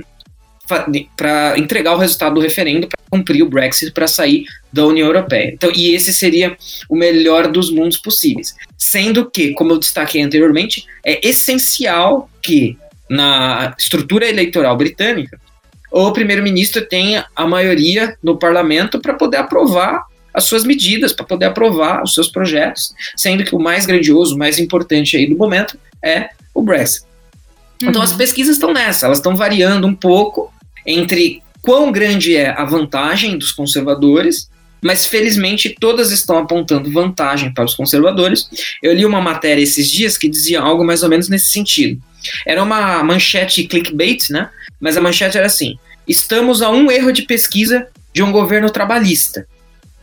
entregar 1.57 1.95
o 1.95 1.99
resultado 1.99 2.35
do 2.35 2.41
referendo 2.41 2.87
para 2.89 2.99
cumprir 3.11 3.43
o 3.43 3.49
Brexit 3.49 3.93
para 3.93 4.07
sair 4.07 4.45
da 4.73 4.85
União 4.85 5.07
Europeia. 5.07 5.53
Então, 5.55 5.71
e 5.75 5.95
esse 5.95 6.13
seria 6.13 6.57
o 6.89 6.97
melhor 6.97 7.49
dos 7.49 7.71
mundos 7.71 7.97
possíveis. 7.97 8.55
Sendo 8.77 9.31
que, 9.31 9.53
como 9.53 9.73
eu 9.73 9.79
destaquei 9.79 10.23
anteriormente, 10.23 10.87
é 11.05 11.27
essencial 11.27 12.29
que 12.43 12.77
na 13.09 13.75
estrutura 13.79 14.29
eleitoral 14.29 14.77
britânica 14.77 15.39
o 15.91 16.13
primeiro-ministro 16.13 16.85
tenha 16.85 17.27
a 17.35 17.47
maioria 17.47 18.17
no 18.23 18.37
parlamento 18.37 19.01
para 19.01 19.15
poder 19.15 19.39
aprovar 19.39 20.05
as 20.35 20.45
suas 20.45 20.65
medidas, 20.65 21.15
para 21.15 21.25
poder 21.25 21.47
aprovar 21.47 22.03
os 22.03 22.13
seus 22.13 22.29
projetos, 22.29 22.93
sendo 23.17 23.45
que 23.45 23.55
o 23.55 23.59
mais 23.59 23.87
grandioso, 23.87 24.35
o 24.35 24.39
mais 24.39 24.59
importante 24.59 25.17
aí 25.17 25.27
do 25.27 25.37
momento 25.37 25.79
é 26.05 26.29
o 26.53 26.61
Brexit. 26.61 27.07
Uhum. 27.83 27.91
Então 27.91 28.03
as 28.03 28.13
uhum. 28.13 28.19
pesquisas 28.19 28.57
estão 28.57 28.73
nessa, 28.73 29.07
elas 29.07 29.19
estão 29.19 29.37
variando 29.37 29.87
um 29.87 29.95
pouco 29.95 30.53
entre 30.87 31.43
quão 31.63 31.91
grande 31.91 32.37
é 32.37 32.51
a 32.51 32.65
vantagem 32.65 33.37
dos 33.37 33.51
conservadores, 33.51 34.49
mas 34.81 35.07
felizmente 35.07 35.75
todas 35.81 36.13
estão 36.13 36.39
apontando 36.39 36.93
vantagem 36.93 37.53
para 37.53 37.65
os 37.65 37.75
conservadores. 37.75 38.49
Eu 38.83 38.95
li 38.95 39.05
uma 39.05 39.21
matéria 39.21 39.63
esses 39.63 39.91
dias 39.91 40.17
que 40.17 40.29
dizia 40.29 40.61
algo 40.61 40.85
mais 40.85 41.03
ou 41.03 41.09
menos 41.09 41.29
nesse 41.29 41.47
sentido. 41.47 42.01
Era 42.47 42.63
uma 42.63 43.03
manchete 43.03 43.65
clickbait, 43.65 44.31
né? 44.31 44.49
Mas 44.81 44.97
a 44.97 45.01
manchete 45.01 45.37
era 45.37 45.47
assim: 45.47 45.77
estamos 46.07 46.63
a 46.63 46.71
um 46.71 46.91
erro 46.91 47.13
de 47.13 47.23
pesquisa 47.23 47.89
de 48.13 48.23
um 48.23 48.31
governo 48.31 48.71
trabalhista. 48.71 49.47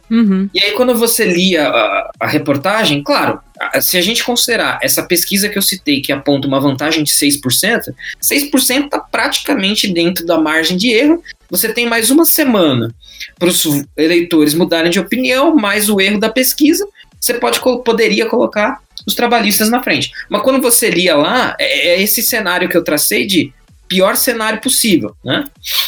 Uhum. 0.10 0.49
E 0.54 0.64
aí, 0.64 0.72
quando 0.74 0.93
você 0.95 1.26
lia 1.26 1.68
a, 1.68 2.12
a, 2.20 2.28
reportagem, 2.28 3.01
claro, 3.01 3.39
se 3.82 3.97
a 3.97 4.01
gente 4.01 4.24
considerar 4.24 4.80
essa 4.82 5.04
pesquisa 5.04 5.49
que 5.49 5.58
eu 5.58 5.62
citei, 5.62 6.01
que 6.01 6.12
aponta 6.12 6.47
uma 6.47 6.60
vantagem 6.60 7.04
de 7.04 7.12
6%, 7.12 7.93
6% 8.22 8.86
está 8.86 8.99
praticamente 8.99 9.91
dentro 9.91 10.26
da 10.26 10.38
margem 10.38 10.78
de 10.78 10.89
erro. 10.91 11.24
Você 11.49 11.72
tem 11.72 11.88
mais 11.88 12.10
uma 12.10 12.26
semana 12.26 12.93
para 13.39 13.47
os 13.47 13.64
eleitores 13.95 14.54
mudarem 14.54 14.91
de 14.91 14.99
opinião, 14.99 15.56
mais 15.56 15.89
o 15.89 15.99
erro 15.99 16.20
da 16.20 16.30
pesquisa. 16.30 16.88
Você 17.20 17.36
pode, 17.36 17.60
poderia 17.84 18.26
colocar 18.26 18.82
os 19.08 19.16
trabalhistas 19.16 19.70
na 19.70 19.82
frente. 19.82 20.12
Mas 20.30 20.41
quando 20.41 20.62
você 20.62 20.89
lia 20.89 21.16
lá, 21.16 21.56
é, 21.60 21.89
é 21.89 22.01
esse 22.01 22.22
cenário 22.22 22.70
que 22.70 22.78
eu 22.78 22.84
tracei 22.84 23.26
de 23.26 23.54
pior 23.88 24.16
cenário 24.16 24.62
possível, 24.62 25.16
né? 25.24 25.45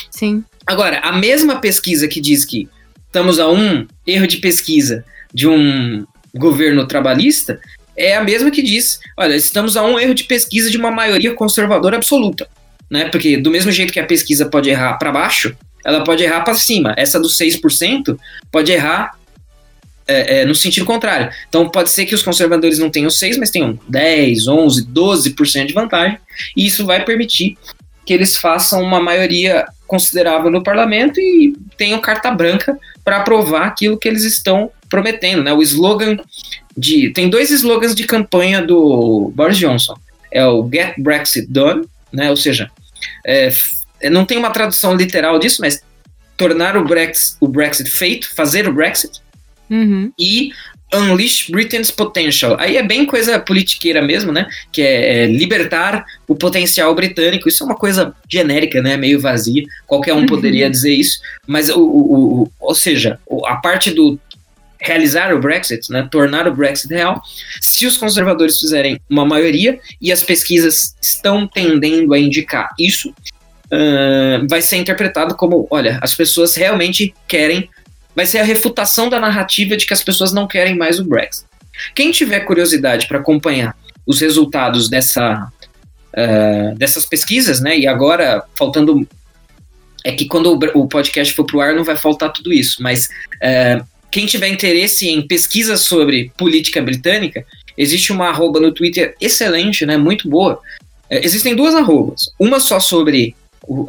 Sim. 0.10 0.44
Agora, 0.66 1.00
a 1.00 1.12
mesma 1.12 1.60
pesquisa 1.60 2.08
que 2.08 2.20
diz 2.20 2.46
que 2.46 2.68
estamos 3.16 3.40
a 3.40 3.50
um 3.50 3.88
erro 4.06 4.28
de 4.28 4.38
pesquisa 4.40 5.06
de 5.34 5.48
um 5.48 6.06
governo 6.36 6.86
trabalhista 6.86 7.62
é 7.96 8.14
a 8.14 8.22
mesma 8.22 8.52
que 8.52 8.62
diz, 8.62 9.00
olha, 9.16 9.38
estamos 9.38 9.78
a 9.78 9.84
um 9.84 9.98
erro 9.98 10.14
de 10.14 10.26
pesquisa 10.26 10.70
de 10.70 10.76
uma 10.76 10.92
maioria 10.92 11.34
conservadora 11.34 11.96
absoluta, 11.96 12.46
né? 12.92 13.08
Porque 13.08 13.38
do 13.38 13.50
mesmo 13.50 13.72
jeito 13.72 13.94
que 13.94 14.02
a 14.02 14.06
pesquisa 14.06 14.48
pode 14.48 14.70
errar 14.70 14.96
para 14.98 15.14
baixo, 15.14 15.56
ela 15.86 16.04
pode 16.04 16.26
errar 16.26 16.42
para 16.42 16.56
cima. 16.56 16.94
Essa 16.98 17.18
dos 17.18 17.38
6% 17.38 18.20
pode 18.52 18.74
errar 18.74 19.18
é, 20.06 20.42
é, 20.42 20.46
no 20.46 20.54
sentido 20.54 20.86
contrário. 20.86 21.32
Então 21.48 21.70
pode 21.70 21.92
ser 21.92 22.06
que 22.06 22.16
os 22.16 22.22
conservadores 22.22 22.80
não 22.80 22.90
tenham 22.90 23.10
6, 23.10 23.38
mas 23.38 23.50
tenham 23.50 23.80
10, 23.88 24.46
11, 24.46 24.88
12% 24.88 25.68
de 25.68 25.74
vantagem, 25.74 26.18
e 26.58 26.66
isso 26.66 26.86
vai 26.86 27.06
permitir 27.06 27.58
que 28.06 28.14
eles 28.14 28.36
façam 28.38 28.82
uma 28.82 29.00
maioria 29.00 29.66
considerável 29.88 30.52
no 30.52 30.64
parlamento 30.64 31.20
e 31.20 31.56
tenham 31.78 32.00
carta 32.00 32.32
branca 32.32 32.78
para 33.04 33.18
aprovar 33.18 33.68
aquilo 33.68 33.98
que 33.98 34.08
eles 34.08 34.24
estão 34.24 34.72
prometendo, 34.90 35.44
né? 35.44 35.54
O 35.54 35.62
slogan 35.62 36.18
de 36.78 37.10
tem 37.12 37.30
dois 37.30 37.50
slogans 37.52 37.96
de 37.96 38.06
campanha 38.06 38.62
do 38.62 39.32
Boris 39.36 39.58
Johnson. 39.58 39.96
É 40.32 40.46
o 40.46 40.68
Get 40.72 40.96
Brexit 40.98 41.48
Done, 41.48 41.86
né? 42.12 42.30
Ou 42.30 42.38
seja, 42.38 42.70
é, 43.26 43.50
não 44.10 44.26
tem 44.26 44.38
uma 44.38 44.50
tradução 44.50 44.96
literal 44.96 45.40
disso, 45.40 45.62
mas 45.62 45.82
tornar 46.36 46.76
o 46.76 46.84
Brexit, 46.84 47.38
o 47.40 47.48
Brexit 47.48 47.90
feito, 47.90 48.34
fazer 48.36 48.68
o 48.68 48.74
Brexit. 48.74 49.22
Uhum. 49.70 50.12
E 50.20 50.52
Unleash 50.94 51.50
Britain's 51.50 51.92
Potential. 51.92 52.56
Aí 52.60 52.78
é 52.78 52.84
bem 52.84 53.06
coisa 53.06 53.40
politiqueira 53.40 54.02
mesmo, 54.02 54.32
né? 54.32 54.48
Que 54.72 54.82
é, 54.82 55.24
é, 55.24 55.26
libertar 55.26 56.06
o 56.28 56.36
potencial 56.36 56.94
britânico. 56.94 57.50
Isso 57.50 57.64
é 57.64 57.66
uma 57.66 57.76
coisa 57.76 58.16
genérica, 58.30 58.82
né? 58.82 58.96
Meio 58.96 59.20
vazia. 59.20 59.64
Qualquer 59.86 60.14
um 60.14 60.20
uhum. 60.20 60.26
poderia 60.26 60.70
dizer 60.70 60.94
isso. 60.94 61.20
Mas, 61.46 61.70
o, 61.70 61.80
o, 61.80 62.44
o, 62.44 62.52
ou 62.60 62.76
seja, 62.76 63.20
a 63.46 63.56
parte 63.56 63.92
do 63.92 64.20
realizar 64.80 65.34
o 65.34 65.40
Brexit, 65.40 65.92
né, 65.92 66.08
tornar 66.12 66.48
o 66.48 66.54
Brexit 66.54 66.94
real, 66.94 67.20
se 67.60 67.88
os 67.88 67.98
conservadores 67.98 68.60
fizerem 68.60 69.00
uma 69.10 69.26
maioria, 69.26 69.80
e 70.00 70.12
as 70.12 70.22
pesquisas 70.22 70.96
estão 71.02 71.48
tendendo 71.48 72.14
a 72.14 72.20
indicar 72.20 72.70
isso, 72.80 73.10
uh, 73.10 74.48
vai 74.48 74.62
ser 74.62 74.78
interpretado 74.78 75.36
como, 75.36 75.68
olha, 75.72 75.98
as 76.02 76.14
pessoas 76.14 76.56
realmente 76.56 77.16
querem 77.28 77.68
vai 78.16 78.26
ser 78.26 78.40
a 78.40 78.44
refutação 78.44 79.10
da 79.10 79.20
narrativa 79.20 79.76
de 79.76 79.86
que 79.86 79.94
as 79.94 80.04
pessoas 80.04 80.32
não 80.32 80.48
querem 80.48 80.76
mais 80.76 81.00
o 81.00 81.04
Brexit. 81.04 81.46
Quem 81.94 82.12
tiver 82.12 82.40
curiosidade 82.42 83.08
para 83.08 83.20
acompanhar 83.20 83.76
os 84.06 84.22
resultados 84.22 84.88
dessa, 84.90 85.52
uh, 86.14 86.76
dessas 86.76 87.06
pesquisas, 87.06 87.60
né? 87.60 87.78
E 87.78 87.88
agora, 87.88 88.44
faltando. 88.56 89.08
É 90.04 90.12
que 90.12 90.26
quando 90.28 90.54
o, 90.54 90.82
o 90.82 90.88
podcast 90.88 91.34
for 91.34 91.44
para 91.46 91.58
o 91.58 91.62
ar 91.62 91.74
não 91.74 91.84
vai 91.84 91.98
faltar 91.98 92.32
tudo 92.32 92.54
isso, 92.54 92.82
mas 92.82 93.10
uh, 93.38 93.84
quem 94.12 94.28
tiver 94.28 94.48
interesse 94.48 95.10
em 95.10 95.26
pesquisas 95.26 95.82
sobre 95.82 96.32
política 96.38 96.80
britânica, 96.80 97.44
existe 97.76 98.12
uma 98.12 98.30
arroba 98.30 98.60
no 98.60 98.72
Twitter 98.72 99.16
excelente, 99.20 99.84
né? 99.84 99.98
Muito 99.98 100.30
boa. 100.30 100.60
Uh, 101.10 101.20
existem 101.24 101.56
duas 101.56 101.74
arrobas. 101.74 102.22
Uma 102.40 102.60
só 102.60 102.80
sobre 102.80 103.36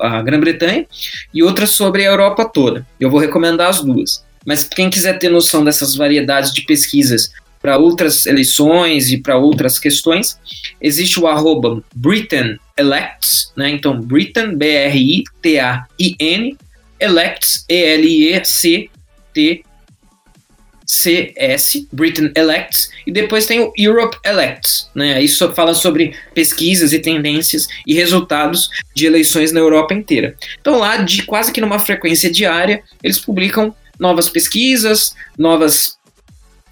a 0.00 0.22
Grã-Bretanha 0.22 0.86
e 1.32 1.42
outra 1.42 1.66
sobre 1.66 2.02
a 2.02 2.10
Europa 2.10 2.44
toda. 2.44 2.86
Eu 2.98 3.10
vou 3.10 3.20
recomendar 3.20 3.68
as 3.68 3.82
duas. 3.82 4.24
Mas 4.44 4.64
quem 4.64 4.88
quiser 4.88 5.18
ter 5.18 5.28
noção 5.28 5.64
dessas 5.64 5.96
variedades 5.96 6.52
de 6.52 6.62
pesquisas 6.62 7.32
para 7.60 7.78
outras 7.78 8.26
eleições 8.26 9.10
e 9.10 9.18
para 9.18 9.36
outras 9.36 9.78
questões, 9.78 10.38
existe 10.80 11.18
o 11.18 11.26
arroba 11.26 11.82
Britain 11.94 12.58
Elects, 12.76 13.52
né? 13.56 13.70
Então, 13.70 14.00
Britain, 14.00 14.54
B-R-I-T-A-I-N, 14.54 16.56
Elects, 17.00 17.64
E-L-E-C-T 17.68 19.64
CS, 20.86 21.86
Britain 21.92 22.30
Elects, 22.36 22.90
e 23.06 23.12
depois 23.12 23.44
tem 23.44 23.60
o 23.60 23.72
Europe 23.76 24.16
Elects, 24.24 24.88
né? 24.94 25.20
Isso 25.22 25.52
fala 25.52 25.74
sobre 25.74 26.14
pesquisas 26.32 26.92
e 26.92 26.98
tendências 26.98 27.66
e 27.86 27.94
resultados 27.94 28.70
de 28.94 29.06
eleições 29.06 29.52
na 29.52 29.60
Europa 29.60 29.92
inteira. 29.92 30.36
Então 30.60 30.78
lá, 30.78 30.98
de 30.98 31.22
quase 31.24 31.52
que 31.52 31.60
numa 31.60 31.78
frequência 31.78 32.30
diária, 32.30 32.82
eles 33.02 33.18
publicam 33.18 33.74
novas 33.98 34.28
pesquisas, 34.28 35.14
novas, 35.36 35.96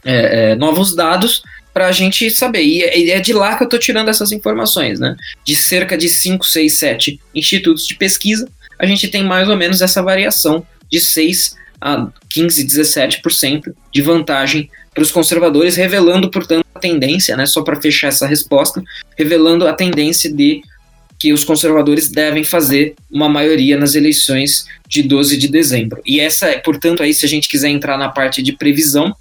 é, 0.05 0.53
é, 0.53 0.55
novos 0.55 0.95
dados 0.95 1.43
para 1.73 1.89
a 1.89 1.93
gente 1.93 2.31
saber. 2.31 2.63
E 2.63 3.11
é 3.11 3.19
de 3.19 3.33
lá 3.33 3.57
que 3.57 3.65
eu 3.65 3.67
estou 3.67 3.81
tirando 3.81 4.09
essas 4.09 4.31
informações, 4.31 5.01
né? 5.01 5.17
De 5.45 5.57
cerca 5.57 5.99
de 5.99 6.09
5, 6.09 6.47
6, 6.47 6.79
7 6.79 7.21
institutos 7.35 7.85
de 7.85 7.97
pesquisa, 7.97 8.49
a 8.79 8.87
gente 8.87 9.09
tem 9.09 9.25
mais 9.25 9.49
ou 9.49 9.57
menos 9.57 9.83
essa 9.83 10.03
variação 10.03 10.65
de 10.91 11.01
6 11.01 11.57
a 11.81 12.09
15, 12.31 12.67
17% 12.67 13.75
de 13.93 14.03
vantagem 14.03 14.71
para 14.93 15.03
os 15.03 15.11
conservadores, 15.11 15.77
revelando, 15.77 16.31
portanto, 16.31 16.65
a 16.75 16.79
tendência, 16.79 17.37
né, 17.37 17.47
só 17.47 17.63
para 17.63 17.81
fechar 17.81 18.09
essa 18.09 18.27
resposta, 18.27 18.83
revelando 19.17 19.67
a 19.67 19.73
tendência 19.73 20.33
de 20.33 20.63
que 21.19 21.33
os 21.33 21.43
conservadores 21.45 22.11
devem 22.11 22.45
fazer 22.45 22.95
uma 23.11 23.29
maioria 23.29 23.79
nas 23.79 23.95
eleições 23.95 24.67
de 24.89 25.03
12 25.03 25.37
de 25.37 25.49
dezembro. 25.49 26.03
E 26.05 26.21
essa, 26.21 26.49
portanto, 26.59 27.03
aí 27.03 27.15
se 27.15 27.25
a 27.25 27.29
gente 27.29 27.49
quiser 27.49 27.69
entrar 27.69 27.97
na 27.97 28.09
parte 28.09 28.43
de 28.43 28.53
previsão, 28.53 29.15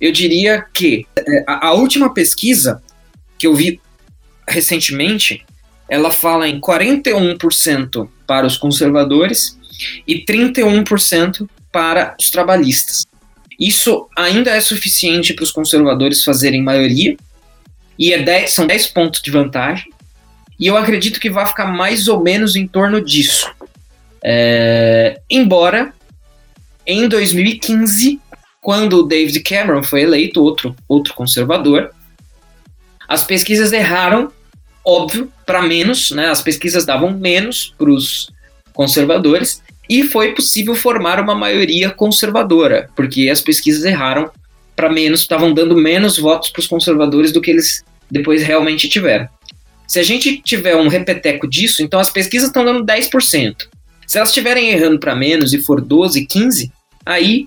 eu 0.00 0.12
diria 0.12 0.64
que 0.72 1.06
é, 1.16 1.44
a, 1.46 1.68
a 1.68 1.72
última 1.72 2.12
pesquisa 2.12 2.82
que 3.38 3.46
eu 3.46 3.54
vi 3.54 3.80
recentemente, 4.48 5.44
ela 5.88 6.10
fala 6.10 6.48
em 6.48 6.60
41% 6.60 8.08
para 8.26 8.46
os 8.46 8.56
conservadores 8.56 9.58
e 10.06 10.24
31% 10.24 11.48
para 11.76 12.16
os 12.18 12.30
trabalhistas. 12.30 13.06
Isso 13.60 14.08
ainda 14.16 14.50
é 14.50 14.60
suficiente 14.62 15.34
para 15.34 15.42
os 15.42 15.52
conservadores 15.52 16.24
fazerem 16.24 16.62
maioria, 16.62 17.18
e 17.98 18.14
é 18.14 18.22
10, 18.22 18.50
são 18.50 18.66
10 18.66 18.86
pontos 18.86 19.20
de 19.20 19.30
vantagem, 19.30 19.92
e 20.58 20.66
eu 20.66 20.74
acredito 20.78 21.20
que 21.20 21.28
vai 21.28 21.44
ficar 21.44 21.66
mais 21.66 22.08
ou 22.08 22.22
menos 22.22 22.56
em 22.56 22.66
torno 22.66 22.98
disso. 22.98 23.52
É, 24.24 25.20
embora 25.28 25.92
em 26.86 27.06
2015, 27.06 28.22
quando 28.62 29.00
o 29.00 29.02
David 29.02 29.40
Cameron 29.40 29.82
foi 29.82 30.00
eleito, 30.00 30.42
outro, 30.42 30.74
outro 30.88 31.12
conservador, 31.12 31.90
as 33.06 33.22
pesquisas 33.22 33.70
erraram, 33.70 34.32
óbvio, 34.82 35.30
para 35.44 35.60
menos, 35.60 36.10
né? 36.10 36.28
As 36.30 36.40
pesquisas 36.40 36.86
davam 36.86 37.10
menos 37.10 37.74
para 37.76 37.90
os 37.90 38.30
conservadores, 38.72 39.62
e 39.88 40.02
foi 40.04 40.32
possível 40.32 40.74
formar 40.74 41.20
uma 41.20 41.34
maioria 41.34 41.90
conservadora, 41.90 42.90
porque 42.96 43.28
as 43.28 43.40
pesquisas 43.40 43.84
erraram 43.84 44.30
para 44.74 44.90
menos, 44.90 45.20
estavam 45.20 45.54
dando 45.54 45.76
menos 45.76 46.18
votos 46.18 46.50
para 46.50 46.60
os 46.60 46.66
conservadores 46.66 47.32
do 47.32 47.40
que 47.40 47.50
eles 47.50 47.82
depois 48.10 48.42
realmente 48.42 48.88
tiveram. 48.88 49.28
Se 49.86 49.98
a 49.98 50.02
gente 50.02 50.38
tiver 50.42 50.76
um 50.76 50.88
repeteco 50.88 51.48
disso, 51.48 51.82
então 51.82 51.98
as 51.98 52.10
pesquisas 52.10 52.48
estão 52.48 52.64
dando 52.64 52.84
10%. 52.84 53.68
Se 54.06 54.18
elas 54.18 54.28
estiverem 54.28 54.70
errando 54.70 54.98
para 54.98 55.14
menos 55.14 55.52
e 55.52 55.58
for 55.58 55.80
12, 55.80 56.26
15, 56.26 56.70
aí 57.04 57.46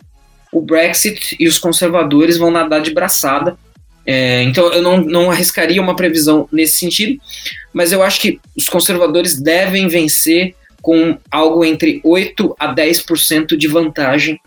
o 0.52 0.62
Brexit 0.62 1.36
e 1.40 1.48
os 1.48 1.60
conservadores 1.60 2.38
vão 2.38 2.50
nadar 2.50 2.82
de 2.82 2.92
braçada. 2.92 3.58
É, 4.06 4.42
então 4.44 4.74
eu 4.74 4.82
não, 4.82 5.02
não 5.02 5.30
arriscaria 5.30 5.82
uma 5.82 5.96
previsão 5.96 6.48
nesse 6.52 6.80
sentido, 6.80 7.22
mas 7.72 7.92
eu 7.92 8.02
acho 8.02 8.20
que 8.20 8.40
os 8.58 8.68
conservadores 8.68 9.40
devem 9.40 9.88
vencer 9.88 10.56
com 10.90 11.20
algo 11.30 11.64
entre 11.64 12.02
8 12.04 12.56
a 12.60 12.74
10% 12.74 13.56
de 13.56 13.68
vantagem 13.68 14.42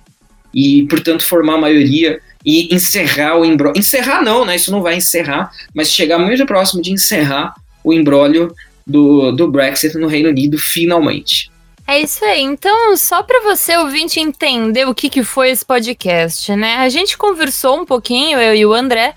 e, 0.52 0.84
portanto, 0.90 1.24
formar 1.24 1.54
a 1.54 1.60
maioria 1.60 2.20
e 2.44 2.74
encerrar 2.74 3.38
o 3.38 3.44
embrólio. 3.44 3.78
Encerrar 3.78 4.24
não, 4.24 4.44
né? 4.44 4.56
Isso 4.56 4.72
não 4.72 4.82
vai 4.82 4.96
encerrar, 4.96 5.52
mas 5.72 5.92
chegar 5.92 6.18
muito 6.18 6.44
próximo 6.44 6.82
de 6.82 6.90
encerrar 6.90 7.54
o 7.84 7.92
embrólio 7.92 8.52
do, 8.84 9.30
do 9.30 9.48
Brexit 9.48 9.96
no 9.96 10.08
Reino 10.08 10.30
Unido 10.30 10.58
finalmente. 10.58 11.48
É 11.86 12.00
isso 12.00 12.24
aí. 12.24 12.42
Então, 12.42 12.96
só 12.96 13.22
para 13.22 13.40
você 13.44 13.76
ouvinte 13.76 14.18
entender 14.18 14.84
o 14.88 14.94
que, 14.96 15.08
que 15.08 15.22
foi 15.22 15.50
esse 15.50 15.64
podcast, 15.64 16.56
né? 16.56 16.78
A 16.78 16.88
gente 16.88 17.16
conversou 17.16 17.80
um 17.80 17.86
pouquinho, 17.86 18.40
eu 18.40 18.52
e 18.52 18.66
o 18.66 18.72
André, 18.72 19.14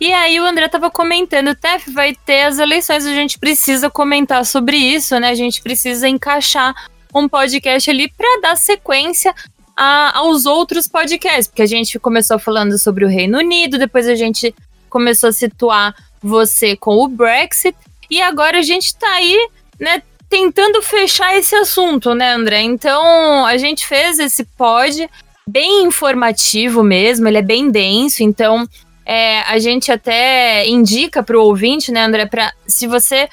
e 0.00 0.12
aí 0.12 0.40
o 0.40 0.44
André 0.44 0.68
tava 0.68 0.90
comentando, 0.90 1.54
Tef, 1.54 1.90
vai 1.90 2.14
ter 2.14 2.42
as 2.42 2.58
eleições, 2.58 3.06
a 3.06 3.14
gente 3.14 3.38
precisa 3.38 3.88
comentar 3.88 4.44
sobre 4.44 4.76
isso, 4.76 5.18
né? 5.18 5.30
A 5.30 5.34
gente 5.34 5.62
precisa 5.62 6.08
encaixar 6.08 6.74
um 7.14 7.28
podcast 7.28 7.88
ali 7.88 8.08
para 8.08 8.40
dar 8.40 8.56
sequência 8.56 9.34
a, 9.76 10.18
aos 10.18 10.46
outros 10.46 10.88
podcasts, 10.88 11.46
porque 11.46 11.62
a 11.62 11.66
gente 11.66 11.98
começou 11.98 12.38
falando 12.38 12.78
sobre 12.78 13.04
o 13.04 13.08
Reino 13.08 13.38
Unido, 13.38 13.78
depois 13.78 14.08
a 14.08 14.14
gente 14.14 14.54
começou 14.88 15.30
a 15.30 15.32
situar 15.32 15.94
você 16.22 16.76
com 16.76 16.96
o 16.96 17.08
Brexit, 17.08 17.76
e 18.10 18.20
agora 18.20 18.58
a 18.58 18.62
gente 18.62 18.94
tá 18.96 19.08
aí, 19.14 19.48
né, 19.78 20.02
tentando 20.28 20.82
fechar 20.82 21.36
esse 21.36 21.54
assunto, 21.54 22.14
né, 22.14 22.32
André? 22.32 22.62
Então, 22.62 23.44
a 23.44 23.56
gente 23.56 23.86
fez 23.86 24.18
esse 24.18 24.44
pod 24.44 25.08
bem 25.46 25.84
informativo 25.84 26.82
mesmo, 26.82 27.28
ele 27.28 27.38
é 27.38 27.42
bem 27.42 27.70
denso, 27.70 28.22
então 28.22 28.66
é, 29.04 29.40
a 29.40 29.58
gente 29.58 29.92
até 29.92 30.66
indica 30.66 31.22
para 31.22 31.38
o 31.38 31.42
ouvinte, 31.42 31.92
né, 31.92 32.04
André, 32.04 32.26
para 32.26 32.52
se 32.66 32.86
você 32.86 33.28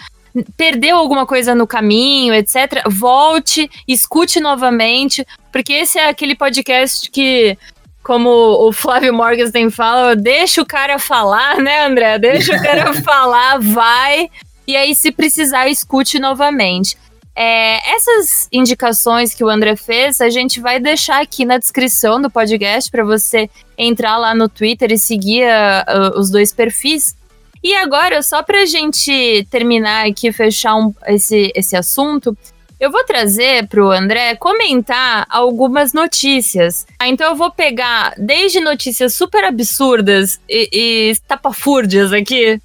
perdeu 0.56 0.96
alguma 0.96 1.26
coisa 1.26 1.54
no 1.54 1.68
caminho, 1.68 2.34
etc., 2.34 2.84
volte, 2.88 3.70
escute 3.88 4.40
novamente, 4.40 5.26
porque 5.52 5.74
esse 5.74 6.00
é 6.00 6.08
aquele 6.08 6.36
podcast 6.36 7.10
que, 7.12 7.58
como 8.02 8.30
o 8.30 8.72
Flávio 8.72 9.14
Morgenstern 9.14 9.70
fala, 9.70 10.16
deixa 10.16 10.62
o 10.62 10.66
cara 10.66 10.98
falar, 10.98 11.58
né, 11.58 11.86
André? 11.86 12.18
Deixa 12.18 12.56
o 12.56 12.62
cara 12.62 12.94
falar, 13.04 13.60
vai, 13.60 14.30
e 14.68 14.76
aí, 14.78 14.96
se 14.96 15.12
precisar, 15.12 15.68
escute 15.68 16.20
novamente. 16.20 16.98
É, 17.36 17.96
essas 17.96 18.48
indicações 18.52 19.34
que 19.34 19.44
o 19.44 19.50
André 19.50 19.76
fez, 19.76 20.20
a 20.20 20.30
gente 20.30 20.60
vai 20.60 20.80
deixar 20.80 21.22
aqui 21.22 21.46
na 21.46 21.58
descrição 21.58 22.22
do 22.22 22.30
podcast 22.30 22.92
para 22.92 23.04
você 23.04 23.50
entrar 23.78 24.18
lá 24.18 24.36
no 24.36 24.50
Twitter 24.50 24.92
e 24.92 24.98
seguir 24.98 25.46
uh, 25.46 26.20
os 26.20 26.30
dois 26.30 26.54
perfis. 26.54 27.16
E 27.64 27.76
agora, 27.76 28.22
só 28.22 28.42
para 28.42 28.64
a 28.64 28.66
gente 28.66 29.48
terminar 29.50 30.08
aqui, 30.08 30.32
fechar 30.32 30.76
um, 30.76 30.94
esse, 31.08 31.52
esse 31.56 31.76
assunto, 31.76 32.36
eu 32.80 32.92
vou 32.92 33.04
trazer 33.04 33.68
para 33.68 33.86
o 33.86 33.92
André 33.92 34.36
comentar 34.36 35.28
algumas 35.30 35.94
notícias. 35.94 36.88
Ah, 36.98 37.08
então 37.08 37.30
eu 37.30 37.36
vou 37.36 37.52
pegar 37.52 38.16
desde 38.18 38.60
notícias 38.60 39.14
super 39.14 39.44
absurdas 39.44 40.40
e, 40.50 40.70
e 40.74 41.16
tapafúrdias 41.28 42.12
aqui, 42.12 42.60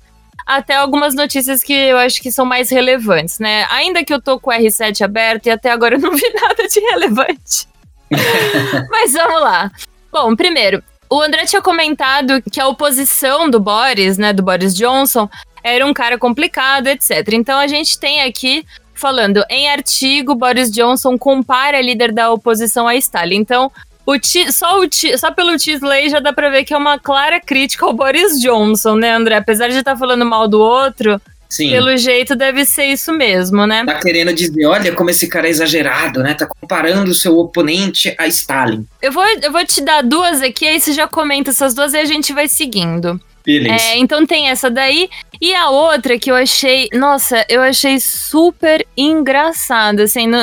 até 0.47 0.76
algumas 0.76 1.14
notícias 1.14 1.62
que 1.62 1.72
eu 1.72 1.99
acho 1.99 2.22
que 2.22 2.30
são 2.30 2.47
mais 2.47 2.70
relevantes, 2.70 3.40
né? 3.40 3.66
Ainda 3.68 4.05
que 4.05 4.14
eu 4.14 4.22
tô 4.22 4.38
com 4.38 4.51
o 4.51 4.55
R7 4.55 5.03
aberto 5.03 5.47
e 5.47 5.51
até 5.51 5.72
agora 5.72 5.97
eu 5.97 6.01
não 6.01 6.12
vi 6.12 6.22
nada 6.40 6.68
de 6.68 6.80
relevante. 6.80 7.66
Mas 8.88 9.12
vamos 9.12 9.40
lá. 9.40 9.72
Bom, 10.12 10.36
primeiro, 10.36 10.82
o 11.11 11.20
André 11.20 11.44
tinha 11.47 11.61
comentado 11.61 12.40
que 12.51 12.61
a 12.61 12.68
oposição 12.68 13.51
do 13.51 13.59
Boris, 13.59 14.16
né, 14.16 14.32
do 14.32 14.42
Boris 14.42 14.74
Johnson, 14.74 15.28
era 15.62 15.84
um 15.84 15.92
cara 15.92 16.16
complicado, 16.16 16.86
etc. 16.86 17.32
Então 17.32 17.59
a 17.59 17.66
gente 17.66 17.99
tem 17.99 18.22
aqui 18.22 18.64
falando 18.94 19.44
em 19.51 19.68
artigo 19.68 20.34
Boris 20.34 20.70
Johnson 20.70 21.18
compara 21.18 21.78
a 21.78 21.82
líder 21.82 22.12
da 22.12 22.30
oposição 22.32 22.86
a 22.86 22.94
Stalin. 22.94 23.36
Então 23.36 23.70
o 24.07 24.19
T, 24.19 24.53
só, 24.53 24.81
o 24.81 24.89
T, 24.89 25.19
só 25.19 25.33
pelo 25.33 25.57
Tisley 25.57 26.09
já 26.09 26.21
dá 26.21 26.33
pra 26.33 26.49
ver 26.49 26.65
que 26.65 26.73
é 26.73 26.77
uma 26.79 26.99
clara 26.99 27.41
crítica 27.41 27.85
ao 27.85 27.93
Boris 27.93 28.41
Johnson, 28.41 28.95
né, 28.95 29.13
André? 29.13 29.37
Apesar 29.37 29.69
de 29.69 29.77
estar 29.77 29.93
tá 29.93 29.99
falando 29.99 30.25
mal 30.25 30.47
do 30.47 30.61
outro, 30.61 31.21
Sim. 31.49 31.71
Pelo 31.71 31.97
jeito 31.97 32.35
deve 32.35 32.65
ser 32.65 32.87
isso 32.87 33.13
mesmo, 33.13 33.67
né? 33.67 33.85
Tá 33.85 34.01
querendo 34.01 34.33
dizer, 34.33 34.67
olha 34.67 34.93
como 34.93 35.11
esse 35.11 35.29
cara 35.29 35.47
é 35.47 35.51
exagerado, 35.51 36.21
né? 36.21 36.35
Tá 36.35 36.47
comparando 36.47 37.11
o 37.11 37.15
seu 37.15 37.39
oponente 37.39 38.15
a 38.19 38.27
Stalin. 38.27 38.85
Eu 39.01 39.13
vou, 39.13 39.25
eu 39.25 39.53
vou 39.53 39.65
te 39.65 39.81
dar 39.81 40.03
duas 40.03 40.43
aqui, 40.43 40.67
aí 40.67 40.81
você 40.81 40.93
já 40.93 41.07
comenta 41.07 41.51
essas 41.51 41.73
duas 41.73 41.95
e 41.95 41.99
a 41.99 42.05
gente 42.05 42.33
vai 42.33 42.49
seguindo. 42.49 43.21
Beleza. 43.45 43.77
É, 43.77 43.99
então 43.99 44.27
tem 44.27 44.49
essa 44.49 44.69
daí. 44.69 45.09
E 45.41 45.55
a 45.55 45.71
outra 45.71 46.19
que 46.19 46.31
eu 46.31 46.35
achei, 46.35 46.89
nossa, 46.93 47.45
eu 47.49 47.63
achei 47.63 48.01
super 48.01 48.85
engraçada, 48.97 50.03
assim, 50.03 50.27
no, 50.27 50.39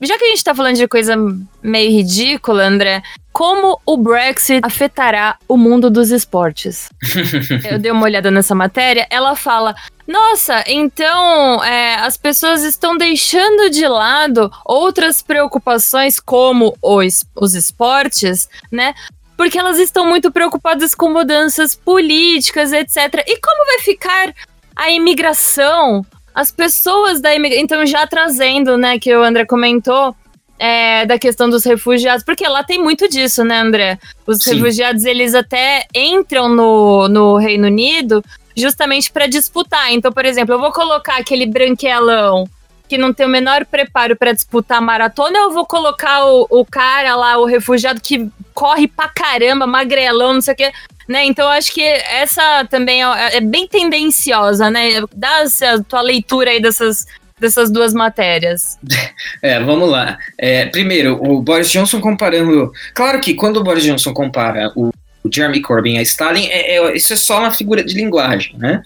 já 0.00 0.18
que 0.18 0.24
a 0.24 0.28
gente 0.28 0.44
tá 0.44 0.54
falando 0.54 0.76
de 0.76 0.88
coisa 0.88 1.14
meio 1.62 1.90
ridícula, 1.90 2.64
André, 2.64 3.02
como 3.32 3.80
o 3.84 3.96
Brexit 3.96 4.60
afetará 4.62 5.36
o 5.48 5.56
mundo 5.56 5.90
dos 5.90 6.10
esportes? 6.10 6.88
Eu 7.68 7.78
dei 7.78 7.90
uma 7.90 8.04
olhada 8.04 8.30
nessa 8.30 8.54
matéria, 8.54 9.06
ela 9.10 9.34
fala: 9.34 9.74
nossa, 10.06 10.62
então 10.66 11.62
é, 11.64 11.96
as 11.96 12.16
pessoas 12.16 12.62
estão 12.62 12.96
deixando 12.96 13.70
de 13.70 13.86
lado 13.86 14.50
outras 14.64 15.22
preocupações 15.22 16.20
como 16.20 16.76
os, 16.82 17.24
os 17.34 17.54
esportes, 17.54 18.48
né? 18.70 18.94
Porque 19.36 19.58
elas 19.58 19.78
estão 19.78 20.06
muito 20.06 20.30
preocupadas 20.30 20.94
com 20.94 21.10
mudanças 21.10 21.74
políticas, 21.74 22.72
etc. 22.72 23.24
E 23.26 23.40
como 23.40 23.66
vai 23.66 23.78
ficar 23.80 24.32
a 24.76 24.90
imigração 24.90 26.04
as 26.34 26.50
pessoas 26.50 27.20
da 27.20 27.34
imigração. 27.34 27.64
Então, 27.64 27.86
já 27.86 28.06
trazendo, 28.06 28.76
né, 28.76 28.98
que 28.98 29.14
o 29.14 29.22
André 29.22 29.44
comentou, 29.44 30.14
é, 30.58 31.04
da 31.06 31.18
questão 31.18 31.48
dos 31.48 31.64
refugiados, 31.64 32.24
porque 32.24 32.46
lá 32.46 32.62
tem 32.64 32.82
muito 32.82 33.08
disso, 33.08 33.44
né, 33.44 33.60
André? 33.60 33.98
Os 34.26 34.42
Sim. 34.42 34.54
refugiados, 34.54 35.04
eles 35.04 35.34
até 35.34 35.86
entram 35.94 36.48
no, 36.48 37.08
no 37.08 37.36
Reino 37.36 37.66
Unido 37.66 38.24
justamente 38.56 39.10
para 39.10 39.26
disputar. 39.26 39.92
Então, 39.92 40.12
por 40.12 40.24
exemplo, 40.24 40.54
eu 40.54 40.58
vou 40.58 40.72
colocar 40.72 41.16
aquele 41.16 41.46
branquelão 41.46 42.48
que 42.94 42.98
não 42.98 43.12
tem 43.12 43.26
o 43.26 43.28
menor 43.28 43.66
preparo 43.66 44.14
para 44.14 44.32
disputar 44.32 44.80
maratona, 44.80 45.36
eu 45.36 45.50
vou 45.50 45.66
colocar 45.66 46.24
o, 46.26 46.46
o 46.48 46.64
cara 46.64 47.16
lá, 47.16 47.38
o 47.38 47.44
refugiado 47.44 48.00
que 48.00 48.30
corre 48.52 48.86
pra 48.86 49.08
caramba, 49.08 49.66
magrelão, 49.66 50.34
não 50.34 50.40
sei 50.40 50.54
o 50.54 50.56
quê. 50.56 50.72
Né? 51.08 51.24
Então, 51.24 51.44
eu 51.44 51.50
acho 51.50 51.72
que 51.72 51.82
essa 51.82 52.64
também 52.70 53.02
é, 53.02 53.36
é 53.36 53.40
bem 53.40 53.66
tendenciosa, 53.66 54.70
né? 54.70 55.02
Dá 55.12 55.42
a 55.42 55.82
tua 55.82 56.00
leitura 56.02 56.50
aí 56.50 56.62
dessas, 56.62 57.04
dessas 57.38 57.68
duas 57.68 57.92
matérias? 57.92 58.78
É, 59.42 59.60
vamos 59.60 59.90
lá. 59.90 60.16
É, 60.38 60.66
primeiro, 60.66 61.20
o 61.22 61.42
Boris 61.42 61.70
Johnson 61.70 62.00
comparando. 62.00 62.72
Claro 62.94 63.20
que 63.20 63.34
quando 63.34 63.58
o 63.58 63.64
Boris 63.64 63.84
Johnson 63.84 64.14
compara 64.14 64.72
o, 64.74 64.88
o 65.22 65.30
Jeremy 65.30 65.60
Corbyn 65.60 65.98
a 65.98 66.02
Stalin, 66.02 66.46
é, 66.46 66.76
é, 66.76 66.96
isso 66.96 67.12
é 67.12 67.16
só 67.16 67.40
uma 67.40 67.50
figura 67.50 67.84
de 67.84 67.94
linguagem, 67.94 68.56
né? 68.56 68.80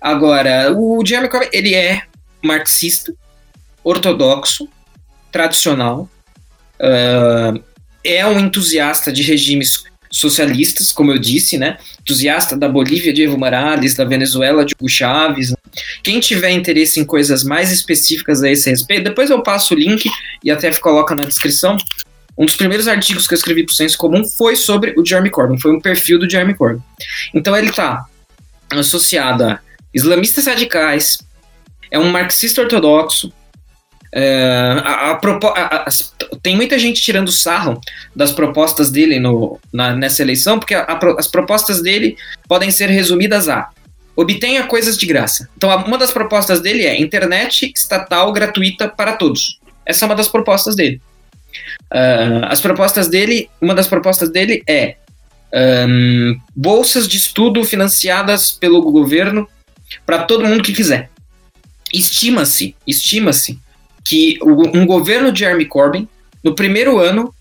Agora, 0.00 0.72
o 0.74 1.04
Jeremy 1.04 1.28
Corbyn, 1.28 1.50
ele 1.52 1.74
é 1.74 2.02
marxista, 2.42 3.12
ortodoxo, 3.88 4.68
tradicional, 5.32 6.08
uh, 6.80 7.62
é 8.04 8.26
um 8.26 8.38
entusiasta 8.38 9.10
de 9.10 9.22
regimes 9.22 9.84
socialistas, 10.10 10.92
como 10.92 11.12
eu 11.12 11.18
disse, 11.18 11.58
né? 11.58 11.78
Entusiasta 12.00 12.56
da 12.56 12.68
Bolívia 12.68 13.12
de 13.12 13.22
Evo 13.22 13.38
Morales, 13.38 13.94
da 13.94 14.04
Venezuela 14.04 14.64
de 14.64 14.74
Hugo 14.74 14.88
Chávez. 14.88 15.54
Quem 16.02 16.20
tiver 16.20 16.50
interesse 16.50 17.00
em 17.00 17.04
coisas 17.04 17.44
mais 17.44 17.70
específicas 17.70 18.42
a 18.42 18.50
esse 18.50 18.68
respeito, 18.70 19.04
depois 19.04 19.30
eu 19.30 19.42
passo 19.42 19.74
o 19.74 19.76
link 19.76 20.08
e 20.42 20.50
até 20.50 20.70
coloca 20.76 21.14
na 21.14 21.24
descrição. 21.24 21.76
Um 22.36 22.46
dos 22.46 22.56
primeiros 22.56 22.88
artigos 22.88 23.26
que 23.26 23.34
eu 23.34 23.38
escrevi 23.38 23.64
para 23.64 23.72
o 23.72 23.76
Senso 23.76 23.98
Comum 23.98 24.24
foi 24.24 24.54
sobre 24.54 24.94
o 24.96 25.04
Jeremy 25.04 25.30
Corbyn, 25.30 25.58
foi 25.58 25.72
um 25.72 25.80
perfil 25.80 26.18
do 26.18 26.30
Jeremy 26.30 26.54
Corbyn. 26.54 26.82
Então 27.34 27.56
ele 27.56 27.70
está 27.70 28.06
associado 28.70 29.44
a 29.44 29.60
islamistas 29.92 30.46
radicais, 30.46 31.18
é 31.90 31.98
um 31.98 32.10
marxista 32.10 32.62
ortodoxo, 32.62 33.32
é, 34.12 34.80
a, 34.84 35.12
a, 35.12 35.76
a, 35.76 35.86
tem 36.42 36.56
muita 36.56 36.78
gente 36.78 37.00
tirando 37.02 37.30
sarro 37.30 37.80
das 38.14 38.32
propostas 38.32 38.90
dele 38.90 39.18
no, 39.18 39.58
na, 39.72 39.94
nessa 39.94 40.22
eleição, 40.22 40.58
porque 40.58 40.74
as 40.74 41.26
propostas 41.26 41.82
dele 41.82 42.16
podem 42.48 42.70
ser 42.70 42.88
resumidas 42.88 43.48
a 43.48 43.68
obtenha 44.16 44.64
coisas 44.64 44.96
de 44.96 45.06
graça. 45.06 45.48
Então, 45.56 45.70
uma 45.84 45.98
das 45.98 46.10
propostas 46.10 46.60
dele 46.60 46.84
é 46.86 47.00
internet 47.00 47.70
estatal 47.74 48.32
gratuita 48.32 48.88
para 48.88 49.12
todos. 49.12 49.60
Essa 49.86 50.04
é 50.04 50.06
uma 50.06 50.16
das 50.16 50.28
propostas 50.28 50.74
dele. 50.74 51.00
Uh, 51.92 52.44
as 52.48 52.60
propostas 52.60 53.08
dele, 53.08 53.48
uma 53.60 53.74
das 53.74 53.86
propostas 53.86 54.30
dele 54.30 54.62
é 54.66 54.96
um, 55.88 56.38
bolsas 56.54 57.08
de 57.08 57.16
estudo 57.16 57.64
financiadas 57.64 58.50
pelo 58.50 58.82
governo 58.82 59.48
para 60.04 60.24
todo 60.24 60.46
mundo 60.46 60.62
que 60.62 60.72
quiser. 60.72 61.10
Estima-se, 61.92 62.74
estima-se 62.86 63.58
que 64.04 64.38
um 64.42 64.86
governo 64.86 65.30
de 65.32 65.40
Jeremy 65.40 65.66
Corbyn, 65.66 66.08
no 66.42 66.54
primeiro 66.54 66.98
ano, 66.98 67.34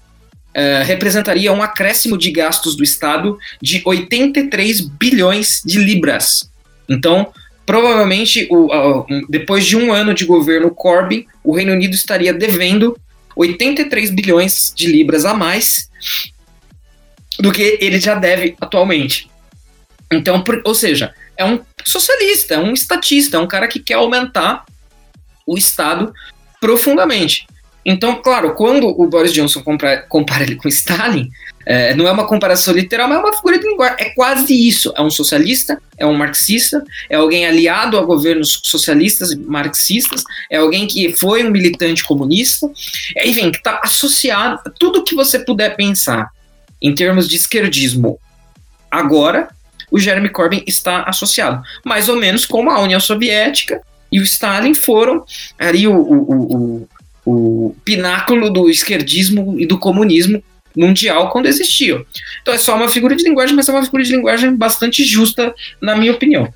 uh, 0.57 0.83
representaria 0.85 1.53
um 1.53 1.61
acréscimo 1.61 2.17
de 2.17 2.31
gastos 2.31 2.75
do 2.75 2.83
Estado 2.83 3.37
de 3.61 3.81
83 3.85 4.81
bilhões 4.81 5.61
de 5.63 5.77
libras. 5.77 6.49
Então, 6.89 7.31
provavelmente, 7.65 8.47
o, 8.49 8.65
uh, 8.65 9.05
depois 9.29 9.65
de 9.65 9.77
um 9.77 9.93
ano 9.93 10.13
de 10.13 10.25
governo 10.25 10.71
Corbyn, 10.71 11.25
o 11.43 11.55
Reino 11.55 11.73
Unido 11.73 11.93
estaria 11.93 12.33
devendo 12.33 12.97
83 13.35 14.09
bilhões 14.09 14.73
de 14.75 14.87
libras 14.87 15.23
a 15.25 15.33
mais 15.33 15.89
do 17.39 17.51
que 17.51 17.77
ele 17.79 17.99
já 17.99 18.15
deve 18.15 18.55
atualmente. 18.59 19.29
Então, 20.11 20.41
por, 20.41 20.61
ou 20.65 20.73
seja, 20.73 21.13
é 21.37 21.45
um 21.45 21.59
socialista, 21.85 22.55
é 22.55 22.59
um 22.59 22.73
estatista, 22.73 23.37
é 23.37 23.39
um 23.39 23.47
cara 23.47 23.67
que 23.67 23.79
quer 23.79 23.95
aumentar 23.95 24.65
o 25.45 25.57
Estado 25.57 26.11
profundamente. 26.59 27.47
Então, 27.89 28.15
claro, 28.21 28.53
quando 28.53 28.87
o 28.87 29.07
Boris 29.07 29.31
Johnson 29.31 29.63
compara, 29.63 30.01
compara 30.09 30.43
ele 30.43 30.57
com 30.57 30.67
Stalin, 30.67 31.31
é, 31.65 31.95
não 31.95 32.05
é 32.05 32.11
uma 32.11 32.27
comparação 32.27 32.73
literal, 32.73 33.07
mas 33.07 33.17
é 33.17 33.21
uma 33.21 33.33
figura 33.33 33.57
de 33.57 33.65
linguagem. 33.65 33.95
É 33.99 34.09
quase 34.09 34.53
isso. 34.53 34.93
É 34.95 35.01
um 35.01 35.09
socialista, 35.09 35.81
é 35.97 36.05
um 36.05 36.13
marxista, 36.13 36.83
é 37.09 37.15
alguém 37.15 37.45
aliado 37.45 37.97
a 37.97 38.03
governos 38.03 38.61
socialistas 38.65 39.33
marxistas, 39.35 40.21
é 40.51 40.57
alguém 40.57 40.85
que 40.85 41.13
foi 41.13 41.45
um 41.45 41.49
militante 41.49 42.03
comunista, 42.03 42.69
é, 43.15 43.25
enfim, 43.25 43.51
que 43.51 43.57
está 43.57 43.79
associado 43.81 44.59
a 44.65 44.69
tudo 44.69 45.03
que 45.05 45.15
você 45.15 45.39
puder 45.39 45.77
pensar 45.77 46.29
em 46.81 46.93
termos 46.93 47.27
de 47.27 47.37
esquerdismo 47.37 48.19
agora, 48.91 49.47
o 49.89 49.97
Jeremy 49.97 50.29
Corbyn 50.29 50.63
está 50.67 51.03
associado. 51.03 51.63
Mais 51.85 52.09
ou 52.09 52.17
menos 52.17 52.45
como 52.45 52.69
a 52.69 52.81
União 52.81 52.99
Soviética 52.99 53.81
e 54.11 54.19
o 54.19 54.23
Stalin 54.23 54.73
foram 54.73 55.25
ali 55.57 55.87
o, 55.87 55.95
o, 55.95 56.87
o, 57.25 57.69
o 57.69 57.75
pináculo 57.83 58.49
do 58.49 58.69
esquerdismo 58.69 59.59
e 59.59 59.65
do 59.65 59.77
comunismo 59.77 60.41
mundial 60.75 61.29
quando 61.29 61.47
existiam. 61.47 62.05
Então 62.41 62.53
é 62.53 62.57
só 62.57 62.75
uma 62.75 62.87
figura 62.87 63.15
de 63.15 63.23
linguagem, 63.23 63.55
mas 63.55 63.67
é 63.67 63.71
uma 63.71 63.83
figura 63.83 64.03
de 64.03 64.15
linguagem 64.15 64.55
bastante 64.55 65.03
justa, 65.03 65.53
na 65.81 65.95
minha 65.95 66.11
opinião. 66.11 66.53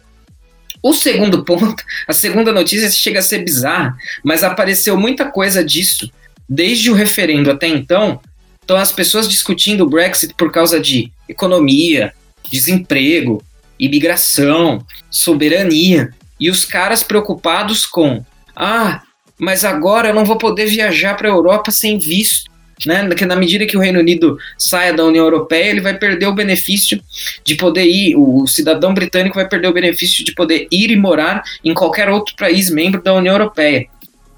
O 0.84 0.94
segundo 0.94 1.44
ponto, 1.44 1.84
a 2.08 2.14
segunda 2.14 2.52
notícia 2.52 2.90
chega 2.90 3.20
a 3.20 3.24
ser 3.24 3.44
bizarra, 3.44 3.96
mas 4.24 4.44
apareceu 4.44 4.98
muita 4.98 5.26
coisa 5.26 5.64
disso 5.64 6.10
desde 6.48 6.92
o 6.92 6.94
referendo 6.94 7.50
até 7.50 7.68
então. 7.68 8.20
Então 8.64 8.78
as 8.78 8.92
pessoas 8.92 9.28
discutindo 9.28 9.84
o 9.84 9.90
Brexit 9.90 10.34
por 10.36 10.52
causa 10.52 10.80
de 10.80 11.12
economia, 11.28 12.14
desemprego, 12.50 13.44
imigração, 13.80 14.86
soberania. 15.10 16.14
E 16.42 16.50
os 16.50 16.66
caras 16.66 17.04
preocupados 17.04 17.86
com: 17.86 18.26
ah, 18.56 19.04
mas 19.38 19.64
agora 19.64 20.10
eu 20.10 20.16
não 20.16 20.26
vou 20.26 20.38
poder 20.38 20.66
viajar 20.66 21.16
para 21.16 21.28
a 21.28 21.32
Europa 21.32 21.70
sem 21.70 22.00
visto. 22.00 22.50
Né? 22.84 23.08
Que 23.10 23.28
na 23.28 23.36
medida 23.36 23.68
que 23.68 23.78
o 23.78 23.80
Reino 23.80 24.00
Unido 24.00 24.40
saia 24.58 24.92
da 24.92 25.06
União 25.06 25.24
Europeia, 25.24 25.70
ele 25.70 25.82
vai 25.82 25.96
perder 25.96 26.26
o 26.26 26.34
benefício 26.34 27.00
de 27.46 27.54
poder 27.54 27.86
ir, 27.86 28.16
o 28.16 28.48
cidadão 28.48 28.92
britânico 28.92 29.36
vai 29.36 29.48
perder 29.48 29.68
o 29.68 29.74
benefício 29.74 30.26
de 30.26 30.34
poder 30.34 30.68
ir 30.72 30.90
e 30.90 30.96
morar 30.96 31.44
em 31.64 31.76
qualquer 31.76 32.10
outro 32.10 32.36
país 32.36 32.72
membro 32.72 33.00
da 33.00 33.14
União 33.14 33.36
Europeia. 33.36 33.86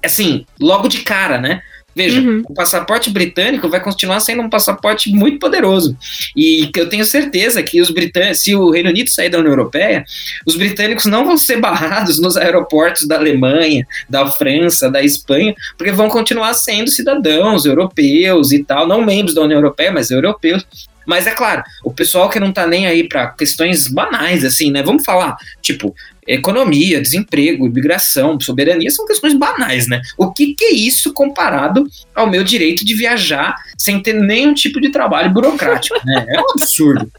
Assim, 0.04 0.44
logo 0.60 0.88
de 0.88 0.98
cara, 0.98 1.38
né? 1.40 1.62
Veja, 1.94 2.20
uhum. 2.20 2.42
o 2.48 2.54
passaporte 2.54 3.10
britânico 3.10 3.68
vai 3.68 3.80
continuar 3.80 4.20
sendo 4.20 4.42
um 4.42 4.50
passaporte 4.50 5.10
muito 5.10 5.38
poderoso. 5.38 5.96
E 6.36 6.68
eu 6.76 6.88
tenho 6.88 7.04
certeza 7.04 7.62
que 7.62 7.80
os 7.80 7.90
britânicos, 7.90 8.40
se 8.40 8.54
o 8.54 8.70
Reino 8.70 8.90
Unido 8.90 9.10
sair 9.10 9.28
da 9.28 9.38
União 9.38 9.52
Europeia, 9.52 10.04
os 10.44 10.56
britânicos 10.56 11.04
não 11.06 11.24
vão 11.24 11.36
ser 11.36 11.58
barrados 11.60 12.18
nos 12.18 12.36
aeroportos 12.36 13.06
da 13.06 13.16
Alemanha, 13.16 13.86
da 14.08 14.26
França, 14.30 14.90
da 14.90 15.02
Espanha, 15.02 15.54
porque 15.78 15.92
vão 15.92 16.08
continuar 16.08 16.54
sendo 16.54 16.90
cidadãos 16.90 17.64
europeus 17.64 18.52
e 18.52 18.64
tal, 18.64 18.86
não 18.86 19.04
membros 19.04 19.34
da 19.34 19.42
União 19.42 19.58
Europeia, 19.58 19.92
mas 19.92 20.10
europeus. 20.10 20.66
Mas 21.06 21.26
é 21.26 21.32
claro, 21.32 21.62
o 21.84 21.92
pessoal 21.92 22.30
que 22.30 22.40
não 22.40 22.52
tá 22.52 22.66
nem 22.66 22.86
aí 22.86 23.06
para 23.06 23.28
questões 23.28 23.86
banais, 23.86 24.44
assim, 24.44 24.70
né? 24.70 24.82
Vamos 24.82 25.04
falar, 25.04 25.36
tipo, 25.60 25.94
economia, 26.26 27.00
desemprego, 27.00 27.66
imigração, 27.66 28.38
soberania 28.40 28.90
são 28.90 29.06
questões 29.06 29.34
banais, 29.34 29.86
né? 29.86 30.00
O 30.16 30.32
que, 30.32 30.54
que 30.54 30.64
é 30.64 30.72
isso 30.72 31.12
comparado 31.12 31.86
ao 32.14 32.28
meu 32.28 32.42
direito 32.42 32.84
de 32.84 32.94
viajar 32.94 33.54
sem 33.76 34.00
ter 34.00 34.14
nenhum 34.14 34.54
tipo 34.54 34.80
de 34.80 34.90
trabalho 34.90 35.30
burocrático, 35.30 35.94
né? 36.04 36.26
É 36.28 36.40
um 36.40 36.50
absurdo. 36.50 37.10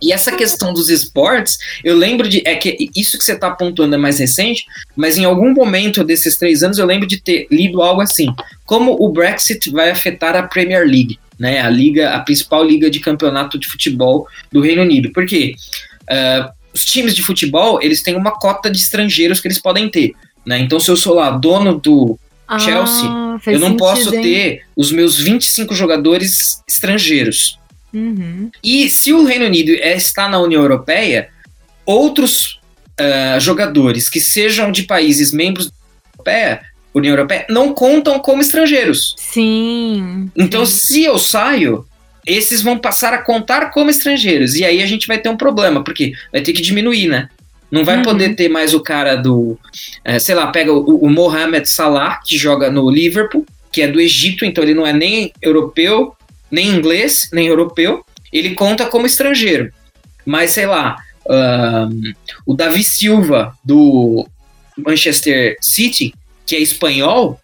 E 0.00 0.12
essa 0.12 0.32
questão 0.32 0.72
dos 0.72 0.88
esportes, 0.88 1.58
eu 1.82 1.96
lembro 1.96 2.28
de. 2.28 2.42
É 2.46 2.54
que 2.54 2.90
isso 2.94 3.18
que 3.18 3.24
você 3.24 3.32
está 3.32 3.48
apontando 3.48 3.94
é 3.94 3.98
mais 3.98 4.18
recente, 4.18 4.64
mas 4.94 5.18
em 5.18 5.24
algum 5.24 5.52
momento 5.52 6.04
desses 6.04 6.36
três 6.36 6.62
anos 6.62 6.78
eu 6.78 6.86
lembro 6.86 7.06
de 7.06 7.20
ter 7.20 7.46
lido 7.50 7.82
algo 7.82 8.00
assim: 8.00 8.28
como 8.64 8.96
o 8.98 9.08
Brexit 9.08 9.70
vai 9.70 9.90
afetar 9.90 10.36
a 10.36 10.42
Premier 10.42 10.84
League, 10.84 11.18
né? 11.38 11.60
A 11.60 11.68
liga, 11.68 12.10
a 12.10 12.20
principal 12.20 12.64
liga 12.64 12.88
de 12.88 13.00
campeonato 13.00 13.58
de 13.58 13.66
futebol 13.66 14.28
do 14.52 14.60
Reino 14.60 14.82
Unido. 14.82 15.10
Por 15.10 15.26
quê? 15.26 15.54
Uh, 16.02 16.56
os 16.76 16.84
times 16.84 17.14
de 17.14 17.22
futebol, 17.22 17.80
eles 17.80 18.02
têm 18.02 18.14
uma 18.14 18.32
cota 18.32 18.70
de 18.70 18.76
estrangeiros 18.76 19.40
que 19.40 19.48
eles 19.48 19.58
podem 19.58 19.88
ter, 19.88 20.12
né? 20.44 20.58
Então, 20.58 20.78
se 20.78 20.90
eu 20.90 20.96
sou 20.96 21.14
lá 21.14 21.30
dono 21.30 21.80
do 21.80 22.18
ah, 22.46 22.58
Chelsea, 22.58 23.08
eu 23.46 23.58
não 23.58 23.68
sentido, 23.68 23.76
posso 23.78 24.14
hein? 24.14 24.22
ter 24.22 24.62
os 24.76 24.92
meus 24.92 25.18
25 25.18 25.74
jogadores 25.74 26.62
estrangeiros. 26.68 27.58
Uhum. 27.94 28.50
E 28.62 28.90
se 28.90 29.14
o 29.14 29.24
Reino 29.24 29.46
Unido 29.46 29.72
é, 29.72 29.96
está 29.96 30.28
na 30.28 30.38
União 30.38 30.60
Europeia, 30.60 31.30
outros 31.86 32.60
uh, 33.00 33.40
jogadores 33.40 34.10
que 34.10 34.20
sejam 34.20 34.70
de 34.70 34.82
países 34.82 35.32
membros 35.32 35.68
da 35.68 35.72
Europeia, 36.18 36.60
União 36.94 37.12
Europeia 37.12 37.46
não 37.48 37.72
contam 37.72 38.18
como 38.18 38.42
estrangeiros. 38.42 39.14
Sim. 39.16 40.30
Então, 40.36 40.66
sim. 40.66 40.72
se 40.72 41.04
eu 41.04 41.18
saio, 41.18 41.86
esses 42.26 42.60
vão 42.60 42.78
passar 42.78 43.14
a 43.14 43.22
contar 43.22 43.70
como 43.70 43.88
estrangeiros. 43.88 44.56
E 44.56 44.64
aí 44.64 44.82
a 44.82 44.86
gente 44.86 45.06
vai 45.06 45.18
ter 45.18 45.28
um 45.28 45.36
problema, 45.36 45.84
porque 45.84 46.12
vai 46.32 46.42
ter 46.42 46.52
que 46.52 46.60
diminuir, 46.60 47.08
né? 47.08 47.28
Não 47.70 47.84
vai 47.84 47.96
uhum. 47.96 48.02
poder 48.02 48.34
ter 48.34 48.48
mais 48.48 48.74
o 48.74 48.80
cara 48.80 49.16
do. 49.16 49.58
É, 50.04 50.18
sei 50.18 50.34
lá, 50.34 50.48
pega 50.48 50.72
o, 50.72 50.96
o 50.96 51.10
Mohamed 51.10 51.68
Salah, 51.68 52.20
que 52.24 52.36
joga 52.36 52.70
no 52.70 52.90
Liverpool, 52.90 53.44
que 53.72 53.82
é 53.82 53.88
do 53.88 54.00
Egito, 54.00 54.44
então 54.44 54.62
ele 54.62 54.74
não 54.74 54.86
é 54.86 54.92
nem 54.92 55.32
europeu, 55.42 56.14
nem 56.50 56.68
inglês, 56.68 57.28
nem 57.32 57.46
europeu. 57.46 58.04
Ele 58.32 58.54
conta 58.54 58.86
como 58.86 59.06
estrangeiro. 59.06 59.72
Mas 60.24 60.52
sei 60.52 60.66
lá, 60.66 60.96
um, 61.28 62.12
o 62.44 62.54
Davi 62.54 62.82
Silva 62.82 63.56
do 63.64 64.26
Manchester 64.76 65.56
City, 65.60 66.14
que 66.44 66.56
é 66.56 66.60
espanhol, 66.60 67.40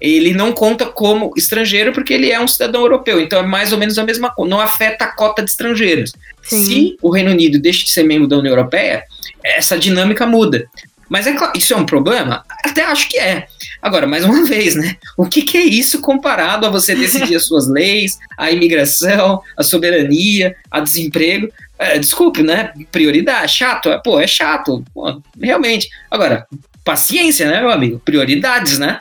ele 0.00 0.32
não 0.32 0.52
conta 0.52 0.86
como 0.86 1.32
estrangeiro 1.36 1.92
porque 1.92 2.14
ele 2.14 2.30
é 2.30 2.40
um 2.40 2.48
cidadão 2.48 2.82
europeu. 2.82 3.20
Então 3.20 3.40
é 3.40 3.42
mais 3.42 3.72
ou 3.72 3.78
menos 3.78 3.98
a 3.98 4.04
mesma 4.04 4.30
coisa. 4.30 4.50
Não 4.50 4.60
afeta 4.60 5.04
a 5.04 5.14
cota 5.14 5.42
de 5.42 5.50
estrangeiros. 5.50 6.12
Sim. 6.42 6.64
Se 6.64 6.96
o 7.02 7.10
Reino 7.10 7.30
Unido 7.30 7.58
deixa 7.58 7.84
de 7.84 7.90
ser 7.90 8.04
membro 8.04 8.26
da 8.26 8.38
União 8.38 8.52
Europeia, 8.52 9.04
essa 9.44 9.78
dinâmica 9.78 10.26
muda. 10.26 10.66
Mas 11.10 11.26
é 11.26 11.32
claro, 11.32 11.52
isso 11.56 11.74
é 11.74 11.76
um 11.76 11.84
problema? 11.84 12.44
Até 12.64 12.84
acho 12.84 13.08
que 13.08 13.18
é. 13.18 13.48
Agora, 13.82 14.06
mais 14.06 14.24
uma 14.24 14.44
vez, 14.46 14.76
né? 14.76 14.96
O 15.16 15.26
que, 15.26 15.42
que 15.42 15.58
é 15.58 15.64
isso 15.64 16.00
comparado 16.00 16.64
a 16.64 16.70
você 16.70 16.94
decidir 16.94 17.34
as 17.34 17.44
suas 17.44 17.68
leis, 17.68 18.16
a 18.38 18.50
imigração, 18.50 19.42
a 19.56 19.62
soberania, 19.62 20.54
a 20.70 20.78
desemprego? 20.78 21.48
É, 21.76 21.98
desculpe, 21.98 22.42
né? 22.42 22.72
Prioridade, 22.92 23.52
chato. 23.52 23.90
É, 23.90 23.98
pô, 23.98 24.20
é 24.20 24.26
chato. 24.26 24.84
Pô, 24.94 25.20
realmente. 25.40 25.88
Agora, 26.08 26.46
paciência, 26.84 27.50
né, 27.50 27.60
meu 27.60 27.70
amigo? 27.70 27.98
Prioridades, 27.98 28.78
né? 28.78 29.00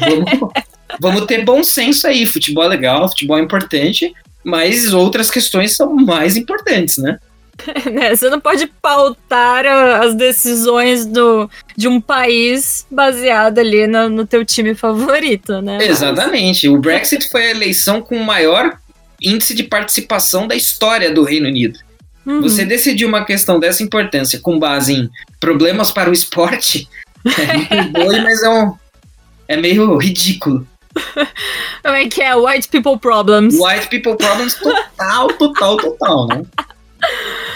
Vamos, 0.00 0.52
vamos 1.00 1.26
ter 1.26 1.44
bom 1.44 1.62
senso 1.62 2.06
aí. 2.06 2.26
Futebol 2.26 2.64
é 2.64 2.68
legal, 2.68 3.08
futebol 3.08 3.38
é 3.38 3.42
importante, 3.42 4.12
mas 4.44 4.92
outras 4.92 5.30
questões 5.30 5.76
são 5.76 5.94
mais 5.94 6.36
importantes, 6.36 6.98
né? 6.98 7.18
né? 7.90 8.14
Você 8.14 8.30
não 8.30 8.40
pode 8.40 8.66
pautar 8.80 9.66
as 9.66 10.14
decisões 10.14 11.04
do, 11.04 11.50
de 11.76 11.88
um 11.88 12.00
país 12.00 12.86
baseado 12.90 13.58
ali 13.58 13.86
no, 13.86 14.08
no 14.08 14.26
teu 14.26 14.44
time 14.44 14.74
favorito, 14.74 15.60
né? 15.60 15.78
Exatamente. 15.82 16.68
O 16.68 16.78
Brexit 16.78 17.28
foi 17.30 17.46
a 17.46 17.50
eleição 17.50 18.00
com 18.00 18.16
o 18.16 18.24
maior 18.24 18.78
índice 19.20 19.54
de 19.54 19.64
participação 19.64 20.46
da 20.46 20.54
história 20.54 21.12
do 21.12 21.24
Reino 21.24 21.48
Unido. 21.48 21.78
Uhum. 22.24 22.42
Você 22.42 22.64
decidir 22.64 23.04
uma 23.04 23.24
questão 23.24 23.58
dessa 23.58 23.82
importância 23.82 24.38
com 24.40 24.58
base 24.58 24.92
em 24.92 25.10
problemas 25.40 25.90
para 25.90 26.10
o 26.10 26.12
esporte 26.12 26.88
é 27.26 27.82
muito 27.82 28.22
mas 28.22 28.42
é, 28.42 28.48
um, 28.48 28.74
é 29.48 29.56
meio 29.56 29.96
ridículo. 29.98 30.66
Como 31.82 31.94
é 31.94 32.08
que 32.08 32.22
é? 32.22 32.34
White 32.36 32.68
people 32.68 32.98
problems. 32.98 33.54
White 33.54 33.88
people 33.88 34.16
problems 34.16 34.54
total, 34.54 35.28
total, 35.34 35.76
total, 35.76 36.26
né? 36.28 36.42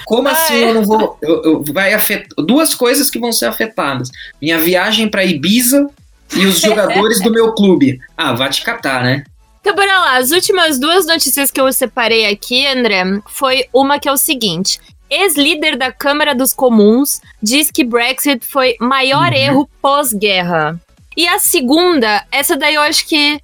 Como 0.06 0.28
ah, 0.28 0.32
assim 0.32 0.54
eu 0.54 0.74
não 0.74 0.84
vou. 0.84 1.18
Eu, 1.20 1.42
eu, 1.42 1.64
vai 1.72 1.92
afetar. 1.92 2.28
Duas 2.44 2.74
coisas 2.74 3.10
que 3.10 3.18
vão 3.18 3.32
ser 3.32 3.46
afetadas: 3.46 4.10
minha 4.40 4.58
viagem 4.58 5.08
para 5.08 5.24
Ibiza 5.24 5.88
e 6.34 6.46
os 6.46 6.60
jogadores 6.60 7.20
do 7.20 7.30
meu 7.30 7.52
clube. 7.52 7.98
Ah, 8.16 8.32
vai 8.32 8.48
te 8.50 8.62
catar, 8.62 9.02
né? 9.02 9.24
Então, 9.60 9.74
bora 9.74 9.98
lá. 9.98 10.16
As 10.16 10.30
últimas 10.30 10.78
duas 10.78 11.06
notícias 11.06 11.50
que 11.50 11.60
eu 11.60 11.72
separei 11.72 12.26
aqui, 12.26 12.66
André, 12.66 13.02
foi 13.28 13.66
uma 13.72 13.98
que 13.98 14.08
é 14.08 14.12
o 14.12 14.16
seguinte. 14.16 14.78
Ex-líder 15.08 15.76
da 15.76 15.92
Câmara 15.92 16.34
dos 16.34 16.52
Comuns 16.52 17.20
diz 17.42 17.70
que 17.70 17.84
Brexit 17.84 18.44
foi 18.46 18.76
maior 18.80 19.28
uhum. 19.28 19.38
erro 19.38 19.70
pós-guerra. 19.80 20.80
E 21.16 21.26
a 21.28 21.38
segunda, 21.38 22.24
essa 22.30 22.56
daí 22.56 22.74
eu 22.74 22.82
acho 22.82 23.06
que 23.06 23.40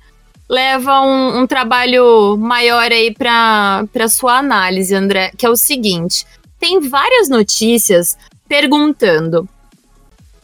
leva 0.48 1.00
um, 1.02 1.40
um 1.40 1.46
trabalho 1.46 2.36
maior 2.38 2.90
aí 2.90 3.12
para 3.12 4.08
sua 4.08 4.38
análise, 4.38 4.94
André, 4.94 5.32
que 5.36 5.44
é 5.44 5.50
o 5.50 5.56
seguinte: 5.56 6.24
tem 6.58 6.80
várias 6.80 7.28
notícias 7.28 8.16
perguntando: 8.48 9.48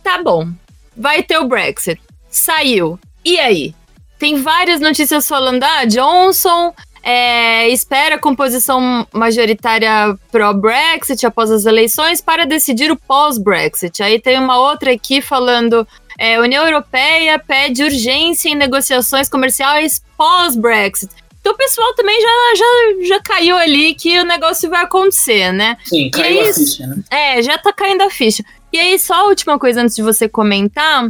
tá 0.03 0.23
bom, 0.23 0.49
vai 0.97 1.23
ter 1.23 1.39
o 1.39 1.49
Brexit, 1.49 2.01
saiu, 2.29 2.99
e 3.25 3.39
aí? 3.39 3.75
Tem 4.19 4.41
várias 4.41 4.81
notícias 4.81 5.27
falando: 5.27 5.63
ah, 5.63 5.85
Johnson 5.85 6.75
é, 7.03 7.69
espera 7.69 8.15
a 8.15 8.19
composição 8.19 9.07
majoritária 9.13 10.19
pró-Brexit 10.33 11.27
após 11.27 11.51
as 11.51 11.67
eleições 11.67 12.23
para 12.23 12.47
decidir 12.47 12.91
o 12.91 12.97
pós-Brexit. 12.97 14.03
Aí 14.03 14.19
tem 14.19 14.39
uma 14.39 14.59
outra 14.59 14.93
aqui 14.93 15.21
falando: 15.21 15.87
é, 16.19 16.41
União 16.41 16.65
Europeia 16.65 17.39
pede 17.39 17.83
urgência 17.83 18.49
em 18.49 18.55
negociações 18.55 19.29
comerciais 19.29 20.03
pós-Brexit. 20.17 21.13
Então 21.41 21.53
o 21.53 21.57
pessoal 21.57 21.93
também 21.95 22.19
já, 22.21 22.29
já, 22.57 23.09
já 23.09 23.21
caiu 23.21 23.57
ali 23.59 23.95
que 23.95 24.19
o 24.19 24.25
negócio 24.25 24.71
vai 24.71 24.83
acontecer, 24.83 25.53
né? 25.53 25.77
Sim, 25.85 26.11
caiu 26.11 26.41
aí, 26.41 26.49
a 26.49 26.55
ficha, 26.55 26.87
né? 26.87 26.97
É, 27.11 27.43
já 27.43 27.59
tá 27.59 27.71
caindo 27.71 28.03
a 28.03 28.09
ficha. 28.09 28.43
E 28.73 28.79
aí, 28.79 28.99
só 28.99 29.15
a 29.15 29.25
última 29.25 29.59
coisa 29.59 29.83
antes 29.83 29.95
de 29.95 30.03
você 30.03 30.29
comentar, 30.29 31.09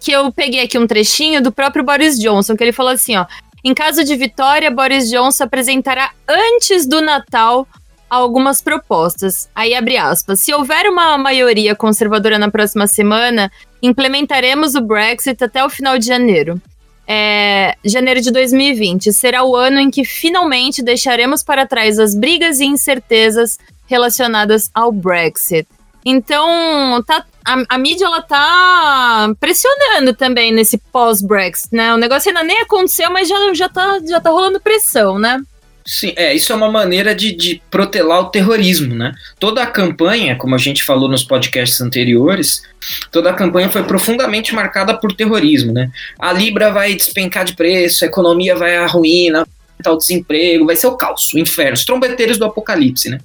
que 0.00 0.10
eu 0.10 0.32
peguei 0.32 0.62
aqui 0.62 0.76
um 0.76 0.86
trechinho 0.86 1.40
do 1.40 1.52
próprio 1.52 1.84
Boris 1.84 2.18
Johnson, 2.18 2.56
que 2.56 2.64
ele 2.64 2.72
falou 2.72 2.92
assim, 2.92 3.16
ó. 3.16 3.24
Em 3.64 3.72
caso 3.72 4.02
de 4.02 4.16
vitória, 4.16 4.70
Boris 4.70 5.08
Johnson 5.08 5.44
apresentará 5.44 6.10
antes 6.28 6.84
do 6.84 7.00
Natal 7.00 7.66
algumas 8.10 8.60
propostas. 8.60 9.48
Aí 9.54 9.74
abre 9.74 9.96
aspas. 9.96 10.40
Se 10.40 10.52
houver 10.52 10.86
uma 10.86 11.16
maioria 11.16 11.74
conservadora 11.76 12.38
na 12.38 12.50
próxima 12.50 12.86
semana, 12.88 13.50
implementaremos 13.82 14.74
o 14.74 14.80
Brexit 14.80 15.42
até 15.42 15.64
o 15.64 15.70
final 15.70 15.98
de 15.98 16.06
janeiro. 16.06 16.60
É, 17.06 17.76
janeiro 17.84 18.20
de 18.20 18.30
2020 18.30 19.12
será 19.12 19.42
o 19.44 19.56
ano 19.56 19.80
em 19.80 19.90
que 19.90 20.04
finalmente 20.04 20.82
deixaremos 20.82 21.42
para 21.42 21.66
trás 21.66 21.98
as 21.98 22.14
brigas 22.14 22.60
e 22.60 22.64
incertezas 22.64 23.58
relacionadas 23.86 24.70
ao 24.72 24.92
Brexit. 24.92 25.66
Então, 26.04 27.02
tá, 27.06 27.24
a, 27.44 27.64
a 27.68 27.78
mídia 27.78 28.06
ela 28.06 28.22
tá 28.22 29.32
pressionando 29.38 30.14
também 30.14 30.52
nesse 30.52 30.78
pós-Brexit, 30.78 31.68
né? 31.74 31.94
O 31.94 31.96
negócio 31.96 32.28
ainda 32.28 32.42
nem 32.42 32.60
aconteceu, 32.60 33.10
mas 33.10 33.28
já, 33.28 33.36
já, 33.54 33.68
tá, 33.68 34.00
já 34.04 34.20
tá 34.20 34.30
rolando 34.30 34.60
pressão, 34.60 35.18
né? 35.18 35.40
Sim, 35.84 36.12
é, 36.16 36.32
isso 36.32 36.52
é 36.52 36.56
uma 36.56 36.70
maneira 36.70 37.14
de, 37.14 37.32
de 37.32 37.60
protelar 37.70 38.20
o 38.20 38.26
terrorismo, 38.26 38.94
né? 38.94 39.12
Toda 39.38 39.62
a 39.62 39.66
campanha, 39.66 40.36
como 40.36 40.54
a 40.54 40.58
gente 40.58 40.84
falou 40.84 41.08
nos 41.08 41.24
podcasts 41.24 41.80
anteriores, 41.80 42.62
toda 43.10 43.30
a 43.30 43.34
campanha 43.34 43.68
foi 43.68 43.82
profundamente 43.82 44.54
marcada 44.54 44.94
por 44.94 45.12
terrorismo, 45.12 45.72
né? 45.72 45.90
A 46.18 46.32
Libra 46.32 46.70
vai 46.70 46.94
despencar 46.94 47.44
de 47.44 47.54
preço, 47.54 48.04
a 48.04 48.08
economia 48.08 48.54
vai 48.54 48.76
à 48.76 48.86
ruína, 48.86 49.46
o 49.84 49.96
desemprego, 49.96 50.66
vai 50.66 50.76
ser 50.76 50.86
o 50.86 50.96
caos, 50.96 51.32
o 51.34 51.38
inferno, 51.38 51.74
os 51.74 51.84
trombeteiros 51.84 52.38
do 52.38 52.44
apocalipse, 52.44 53.10
né? 53.10 53.18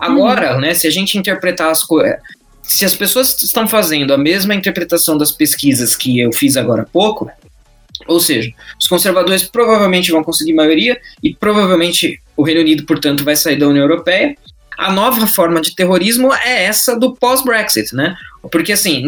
Agora, 0.00 0.54
uhum. 0.54 0.60
né, 0.60 0.74
se 0.74 0.88
a 0.88 0.90
gente 0.90 1.16
interpretar 1.16 1.70
as 1.70 1.84
coisas 1.84 2.16
se 2.70 2.84
as 2.84 2.94
pessoas 2.94 3.36
estão 3.42 3.66
fazendo 3.66 4.14
a 4.14 4.18
mesma 4.18 4.54
interpretação 4.54 5.18
das 5.18 5.32
pesquisas 5.32 5.96
que 5.96 6.20
eu 6.20 6.32
fiz 6.32 6.56
agora 6.56 6.82
há 6.82 6.86
pouco, 6.86 7.28
ou 8.06 8.20
seja, 8.20 8.52
os 8.80 8.88
conservadores 8.88 9.42
provavelmente 9.44 10.10
vão 10.10 10.24
conseguir 10.24 10.52
maioria 10.52 11.00
e 11.22 11.34
provavelmente 11.34 12.20
o 12.36 12.42
Reino 12.42 12.60
Unido, 12.60 12.84
portanto, 12.84 13.24
vai 13.24 13.36
sair 13.36 13.56
da 13.56 13.68
União 13.68 13.82
Europeia. 13.82 14.34
A 14.76 14.92
nova 14.92 15.26
forma 15.26 15.60
de 15.60 15.74
terrorismo 15.74 16.32
é 16.32 16.64
essa 16.64 16.98
do 16.98 17.14
pós-Brexit, 17.14 17.94
né? 17.94 18.16
Porque 18.50 18.72
assim, 18.72 19.04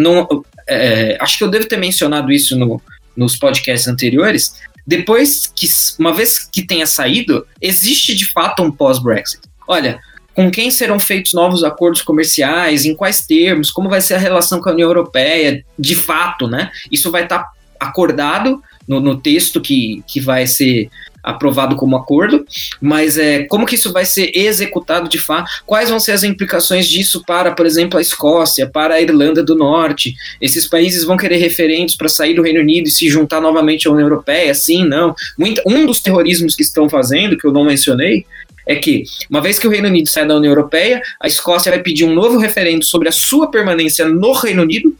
é, 0.68 1.16
acho 1.20 1.38
que 1.38 1.44
eu 1.44 1.48
devo 1.48 1.66
ter 1.66 1.78
mencionado 1.78 2.30
isso 2.30 2.58
no, 2.58 2.80
nos 3.16 3.36
podcasts 3.36 3.88
anteriores. 3.88 4.54
Depois 4.86 5.50
que, 5.54 5.66
uma 5.98 6.12
vez 6.12 6.38
que 6.38 6.66
tenha 6.66 6.86
saído, 6.86 7.46
existe 7.60 8.14
de 8.14 8.26
fato 8.26 8.62
um 8.62 8.70
pós-Brexit. 8.70 9.42
Olha, 9.66 9.98
com 10.34 10.50
quem 10.50 10.70
serão 10.70 10.98
feitos 10.98 11.32
novos 11.32 11.62
acordos 11.62 12.02
comerciais, 12.02 12.84
em 12.84 12.94
quais 12.94 13.26
termos, 13.26 13.70
como 13.70 13.88
vai 13.88 14.00
ser 14.00 14.14
a 14.14 14.18
relação 14.18 14.60
com 14.60 14.68
a 14.68 14.72
União 14.72 14.88
Europeia, 14.88 15.64
de 15.78 15.94
fato, 15.94 16.48
né? 16.48 16.70
Isso 16.90 17.10
vai 17.10 17.24
estar 17.24 17.40
tá 17.40 17.50
acordado 17.78 18.62
no, 18.86 19.00
no 19.00 19.16
texto 19.16 19.60
que, 19.60 20.02
que 20.06 20.20
vai 20.20 20.46
ser 20.46 20.90
aprovado 21.22 21.76
como 21.76 21.96
acordo, 21.96 22.44
mas 22.80 23.16
é, 23.16 23.44
como 23.44 23.64
que 23.64 23.76
isso 23.76 23.92
vai 23.92 24.04
ser 24.04 24.32
executado 24.34 25.08
de 25.08 25.18
fato? 25.18 25.48
Quais 25.64 25.88
vão 25.88 26.00
ser 26.00 26.12
as 26.12 26.24
implicações 26.24 26.88
disso 26.88 27.22
para, 27.24 27.52
por 27.52 27.64
exemplo, 27.64 27.98
a 27.98 28.02
Escócia, 28.02 28.66
para 28.66 28.94
a 28.94 29.00
Irlanda 29.00 29.42
do 29.42 29.54
Norte? 29.54 30.16
Esses 30.40 30.66
países 30.66 31.04
vão 31.04 31.16
querer 31.16 31.36
referendos 31.36 31.94
para 31.94 32.08
sair 32.08 32.34
do 32.34 32.42
Reino 32.42 32.60
Unido 32.60 32.88
e 32.88 32.90
se 32.90 33.08
juntar 33.08 33.40
novamente 33.40 33.86
à 33.86 33.92
União 33.92 34.06
Europeia? 34.06 34.52
Sim, 34.52 34.84
não. 34.84 35.14
Muito, 35.38 35.62
um 35.64 35.86
dos 35.86 36.00
terrorismos 36.00 36.56
que 36.56 36.62
estão 36.62 36.88
fazendo, 36.88 37.38
que 37.38 37.46
eu 37.46 37.52
não 37.52 37.64
mencionei, 37.64 38.26
é 38.66 38.76
que, 38.76 39.04
uma 39.28 39.40
vez 39.40 39.58
que 39.58 39.66
o 39.66 39.70
Reino 39.70 39.88
Unido 39.88 40.08
sai 40.08 40.26
da 40.26 40.36
União 40.36 40.50
Europeia, 40.50 41.02
a 41.20 41.26
Escócia 41.26 41.70
vai 41.70 41.80
pedir 41.80 42.04
um 42.04 42.14
novo 42.14 42.38
referendo 42.38 42.84
sobre 42.84 43.08
a 43.08 43.12
sua 43.12 43.50
permanência 43.50 44.08
no 44.08 44.32
Reino 44.32 44.62
Unido, 44.62 44.96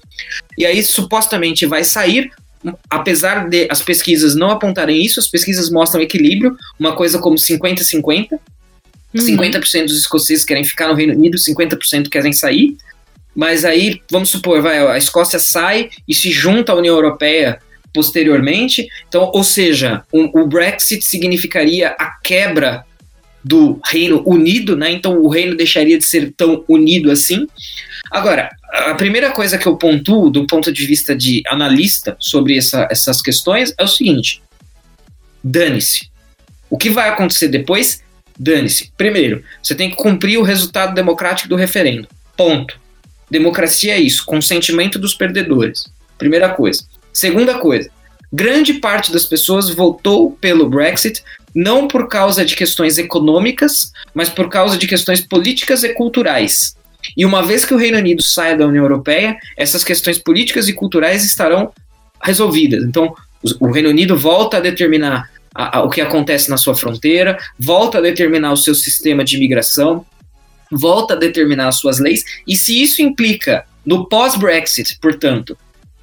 e 0.58 0.66
aí 0.66 0.82
supostamente 0.82 1.64
vai 1.64 1.84
sair 1.84 2.30
apesar 2.88 3.48
de 3.48 3.66
as 3.70 3.82
pesquisas 3.82 4.34
não 4.34 4.50
apontarem 4.50 5.04
isso, 5.04 5.20
as 5.20 5.28
pesquisas 5.28 5.70
mostram 5.70 6.02
equilíbrio, 6.02 6.56
uma 6.78 6.94
coisa 6.94 7.18
como 7.18 7.36
50-50. 7.36 8.32
Uhum. 8.32 9.20
50% 9.20 9.86
dos 9.86 9.98
escoceses 9.98 10.44
querem 10.44 10.64
ficar 10.64 10.88
no 10.88 10.94
Reino 10.94 11.12
Unido, 11.12 11.36
50% 11.36 12.08
querem 12.08 12.32
sair. 12.32 12.76
Mas 13.34 13.64
aí, 13.64 14.00
vamos 14.10 14.30
supor, 14.30 14.60
vai, 14.60 14.78
a 14.86 14.98
Escócia 14.98 15.38
sai 15.38 15.90
e 16.06 16.14
se 16.14 16.30
junta 16.30 16.72
à 16.72 16.76
União 16.76 16.94
Europeia 16.94 17.58
posteriormente. 17.92 18.86
Então, 19.08 19.30
ou 19.34 19.44
seja, 19.44 20.02
um, 20.12 20.30
o 20.34 20.46
Brexit 20.46 21.04
significaria 21.04 21.94
a 21.98 22.18
quebra 22.22 22.84
do 23.44 23.80
Reino 23.84 24.22
Unido, 24.24 24.76
né? 24.76 24.90
Então 24.92 25.18
o 25.18 25.28
reino 25.28 25.56
deixaria 25.56 25.98
de 25.98 26.04
ser 26.04 26.32
tão 26.36 26.64
unido 26.68 27.10
assim. 27.10 27.46
Agora, 28.10 28.48
a 28.72 28.94
primeira 28.94 29.30
coisa 29.30 29.58
que 29.58 29.66
eu 29.66 29.76
pontuo 29.76 30.30
do 30.30 30.46
ponto 30.46 30.72
de 30.72 30.86
vista 30.86 31.14
de 31.14 31.42
analista 31.46 32.16
sobre 32.18 32.56
essa, 32.56 32.88
essas 32.90 33.20
questões 33.20 33.74
é 33.76 33.84
o 33.84 33.88
seguinte: 33.88 34.42
Dane-se. 35.44 36.10
O 36.70 36.78
que 36.78 36.88
vai 36.88 37.10
acontecer 37.10 37.48
depois? 37.48 38.02
Dane-se. 38.38 38.90
Primeiro, 38.96 39.44
você 39.62 39.74
tem 39.74 39.90
que 39.90 39.96
cumprir 39.96 40.38
o 40.38 40.42
resultado 40.42 40.94
democrático 40.94 41.50
do 41.50 41.56
referendo. 41.56 42.08
Ponto. 42.34 42.80
Democracia 43.30 43.94
é 43.94 44.00
isso, 44.00 44.24
consentimento 44.24 44.98
dos 44.98 45.14
perdedores. 45.14 45.84
Primeira 46.16 46.48
coisa. 46.48 46.84
Segunda 47.12 47.58
coisa, 47.58 47.90
grande 48.32 48.74
parte 48.74 49.12
das 49.12 49.26
pessoas 49.26 49.68
votou 49.68 50.32
pelo 50.32 50.68
Brexit 50.68 51.22
não 51.54 51.86
por 51.86 52.08
causa 52.08 52.44
de 52.44 52.56
questões 52.56 52.96
econômicas, 52.96 53.92
mas 54.14 54.30
por 54.30 54.48
causa 54.48 54.78
de 54.78 54.86
questões 54.86 55.20
políticas 55.20 55.84
e 55.84 55.90
culturais. 55.90 56.74
E 57.16 57.24
uma 57.24 57.42
vez 57.42 57.64
que 57.64 57.74
o 57.74 57.76
Reino 57.76 57.98
Unido 57.98 58.22
saia 58.22 58.56
da 58.56 58.66
União 58.66 58.84
Europeia, 58.84 59.36
essas 59.56 59.84
questões 59.84 60.18
políticas 60.18 60.68
e 60.68 60.72
culturais 60.72 61.24
estarão 61.24 61.72
resolvidas. 62.22 62.84
Então, 62.84 63.14
o 63.60 63.70
Reino 63.70 63.88
Unido 63.88 64.16
volta 64.16 64.58
a 64.58 64.60
determinar 64.60 65.30
a, 65.54 65.78
a, 65.78 65.82
o 65.82 65.90
que 65.90 66.00
acontece 66.00 66.48
na 66.48 66.56
sua 66.56 66.74
fronteira, 66.74 67.38
volta 67.58 67.98
a 67.98 68.00
determinar 68.00 68.52
o 68.52 68.56
seu 68.56 68.74
sistema 68.74 69.24
de 69.24 69.36
imigração, 69.36 70.06
volta 70.70 71.14
a 71.14 71.16
determinar 71.16 71.68
as 71.68 71.76
suas 71.76 71.98
leis, 71.98 72.24
e 72.46 72.56
se 72.56 72.80
isso 72.80 73.02
implica 73.02 73.64
no 73.84 74.08
pós-Brexit, 74.08 74.98
portanto, 75.00 75.56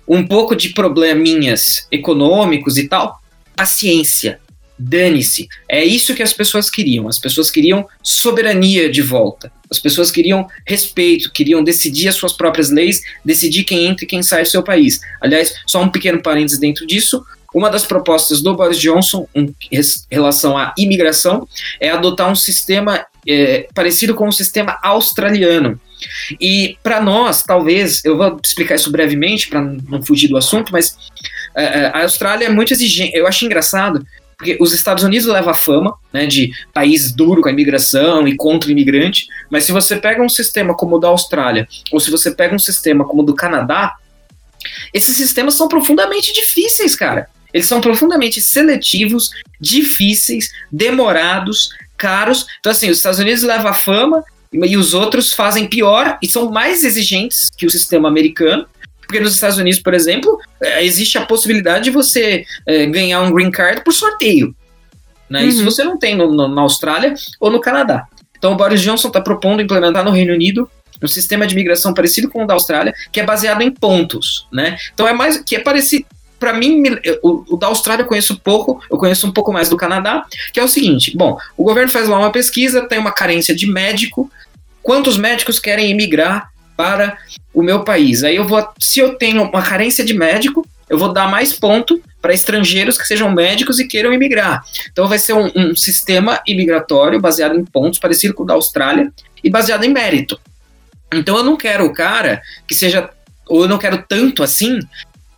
um 0.07 0.25
pouco 0.25 0.55
de 0.55 0.69
probleminhas 0.69 1.87
econômicos 1.91 2.77
e 2.77 2.87
tal, 2.87 3.19
paciência, 3.55 4.39
dane-se. 4.79 5.47
É 5.67 5.83
isso 5.83 6.15
que 6.15 6.23
as 6.23 6.31
pessoas 6.31 6.69
queriam. 6.69 7.07
As 7.07 7.19
pessoas 7.19 7.51
queriam 7.51 7.87
soberania 8.01 8.89
de 8.89 9.01
volta. 9.01 9.51
As 9.69 9.77
pessoas 9.77 10.09
queriam 10.09 10.47
respeito, 10.65 11.31
queriam 11.31 11.63
decidir 11.63 12.07
as 12.07 12.15
suas 12.15 12.33
próprias 12.33 12.71
leis, 12.71 13.01
decidir 13.23 13.65
quem 13.65 13.85
entra 13.85 14.05
e 14.05 14.07
quem 14.07 14.23
sai 14.23 14.43
do 14.43 14.49
seu 14.49 14.63
país. 14.63 15.01
Aliás, 15.21 15.53
só 15.67 15.81
um 15.83 15.89
pequeno 15.89 16.21
parênteses 16.21 16.59
dentro 16.59 16.87
disso. 16.87 17.23
Uma 17.53 17.69
das 17.69 17.85
propostas 17.85 18.41
do 18.41 18.55
Boris 18.55 18.79
Johnson 18.79 19.27
em 19.35 19.53
relação 20.09 20.57
à 20.57 20.73
imigração 20.77 21.47
é 21.79 21.89
adotar 21.89 22.31
um 22.31 22.35
sistema 22.35 23.05
é, 23.27 23.67
parecido 23.73 24.13
com 24.13 24.27
o 24.27 24.31
sistema 24.31 24.77
australiano. 24.83 25.79
E 26.39 26.77
para 26.81 27.01
nós, 27.01 27.43
talvez, 27.43 28.03
eu 28.05 28.17
vou 28.17 28.39
explicar 28.43 28.75
isso 28.75 28.91
brevemente 28.91 29.47
para 29.47 29.61
não 29.61 30.01
fugir 30.01 30.27
do 30.27 30.37
assunto, 30.37 30.71
mas 30.71 30.91
uh, 31.55 31.91
a 31.93 32.03
Austrália 32.03 32.45
é 32.45 32.49
muito 32.49 32.73
exigente. 32.73 33.15
Eu 33.15 33.27
acho 33.27 33.45
engraçado 33.45 34.05
porque 34.39 34.57
os 34.61 34.71
Estados 34.71 35.03
Unidos 35.03 35.27
leva 35.27 35.51
a 35.51 35.53
fama 35.53 35.93
né, 36.13 36.25
de 36.25 36.53
país 36.73 37.11
duro 37.11 37.41
com 37.41 37.49
a 37.49 37.51
imigração 37.51 38.25
e 38.25 38.37
contra 38.37 38.69
o 38.69 38.71
imigrante, 38.71 39.27
mas 39.51 39.65
se 39.65 39.73
você 39.73 39.97
pega 39.97 40.23
um 40.23 40.29
sistema 40.29 40.73
como 40.73 40.95
o 40.95 40.99
da 40.99 41.09
Austrália, 41.09 41.67
ou 41.91 41.99
se 41.99 42.09
você 42.09 42.31
pega 42.31 42.55
um 42.55 42.59
sistema 42.59 43.05
como 43.05 43.21
o 43.21 43.25
do 43.25 43.35
Canadá, 43.35 43.97
esses 44.93 45.17
sistemas 45.17 45.55
são 45.55 45.67
profundamente 45.67 46.31
difíceis, 46.31 46.95
cara. 46.95 47.27
Eles 47.53 47.67
são 47.67 47.81
profundamente 47.81 48.41
seletivos, 48.41 49.31
difíceis, 49.59 50.49
demorados, 50.71 51.71
caros. 51.97 52.45
Então, 52.61 52.71
assim, 52.71 52.89
os 52.89 52.97
Estados 52.97 53.19
Unidos 53.19 53.43
levam 53.43 53.69
a 53.69 53.73
fama 53.73 54.23
e 54.53 54.77
os 54.77 54.93
outros 54.93 55.33
fazem 55.33 55.67
pior 55.67 56.17
e 56.21 56.31
são 56.31 56.49
mais 56.49 56.85
exigentes 56.85 57.49
que 57.57 57.65
o 57.65 57.69
sistema 57.69 58.07
americano. 58.07 58.65
Porque 59.09 59.19
nos 59.19 59.33
Estados 59.33 59.57
Unidos, 59.57 59.79
por 59.79 59.95
exemplo, 59.95 60.37
é, 60.61 60.85
existe 60.85 61.17
a 61.17 61.25
possibilidade 61.25 61.85
de 61.85 61.89
você 61.89 62.45
é, 62.63 62.85
ganhar 62.85 63.23
um 63.23 63.31
green 63.31 63.49
card 63.49 63.83
por 63.83 63.91
sorteio. 63.91 64.55
Né? 65.27 65.41
Uhum. 65.41 65.47
Isso 65.47 65.65
você 65.65 65.83
não 65.83 65.97
tem 65.97 66.15
no, 66.15 66.31
no, 66.31 66.47
na 66.47 66.61
Austrália 66.61 67.15
ou 67.39 67.49
no 67.49 67.59
Canadá. 67.59 68.05
Então 68.37 68.53
o 68.53 68.55
Boris 68.55 68.81
Johnson 68.81 69.07
está 69.07 69.19
propondo 69.19 69.63
implementar 69.63 70.05
no 70.05 70.11
Reino 70.11 70.31
Unido 70.31 70.69
um 71.01 71.07
sistema 71.07 71.47
de 71.47 71.55
imigração 71.55 71.91
parecido 71.91 72.29
com 72.29 72.43
o 72.43 72.45
da 72.45 72.53
Austrália, 72.53 72.93
que 73.11 73.19
é 73.19 73.23
baseado 73.23 73.63
em 73.63 73.71
pontos, 73.71 74.47
né? 74.51 74.77
Então 74.93 75.07
é 75.07 75.13
mais 75.13 75.39
que 75.39 75.55
é 75.55 75.59
parecido. 75.59 76.05
Para 76.39 76.53
mim, 76.53 76.83
o, 77.23 77.55
o, 77.55 77.57
da 77.57 77.65
Austrália 77.65 78.03
eu 78.03 78.07
conheço 78.07 78.39
pouco, 78.39 78.79
eu 78.91 78.97
conheço 78.97 79.25
um 79.25 79.31
pouco 79.31 79.51
mais 79.51 79.69
do 79.69 79.75
Canadá, 79.75 80.23
que 80.53 80.59
é 80.59 80.63
o 80.63 80.67
seguinte: 80.67 81.17
bom, 81.17 81.35
o 81.57 81.63
governo 81.63 81.91
faz 81.91 82.07
lá 82.07 82.19
uma 82.19 82.31
pesquisa, 82.31 82.87
tem 82.87 82.99
uma 82.99 83.11
carência 83.11 83.55
de 83.55 83.65
médico. 83.65 84.31
Quantos 84.83 85.17
médicos 85.17 85.57
querem 85.57 85.89
emigrar 85.89 86.51
para 86.79 87.17
o 87.53 87.61
meu 87.61 87.83
país. 87.83 88.23
Aí 88.23 88.37
eu 88.37 88.47
vou, 88.47 88.65
se 88.79 89.01
eu 89.01 89.15
tenho 89.15 89.43
uma 89.43 89.61
carência 89.61 90.01
de 90.01 90.13
médico, 90.13 90.65
eu 90.89 90.97
vou 90.97 91.11
dar 91.11 91.29
mais 91.29 91.51
ponto 91.51 92.01
para 92.21 92.33
estrangeiros 92.33 92.97
que 92.97 93.05
sejam 93.05 93.29
médicos 93.29 93.81
e 93.81 93.87
queiram 93.87 94.13
imigrar. 94.13 94.63
Então 94.89 95.05
vai 95.05 95.19
ser 95.19 95.33
um, 95.33 95.51
um, 95.53 95.75
sistema 95.75 96.41
imigratório 96.47 97.19
baseado 97.19 97.59
em 97.59 97.65
pontos, 97.65 97.99
parecido 97.99 98.33
com 98.33 98.43
o 98.43 98.45
da 98.45 98.53
Austrália, 98.53 99.11
e 99.43 99.49
baseado 99.49 99.83
em 99.83 99.89
mérito. 99.89 100.39
Então 101.13 101.35
eu 101.35 101.43
não 101.43 101.57
quero 101.57 101.85
o 101.85 101.93
cara 101.93 102.41
que 102.65 102.73
seja, 102.73 103.09
ou 103.45 103.63
eu 103.63 103.67
não 103.67 103.77
quero 103.77 104.01
tanto 104.07 104.41
assim, 104.41 104.79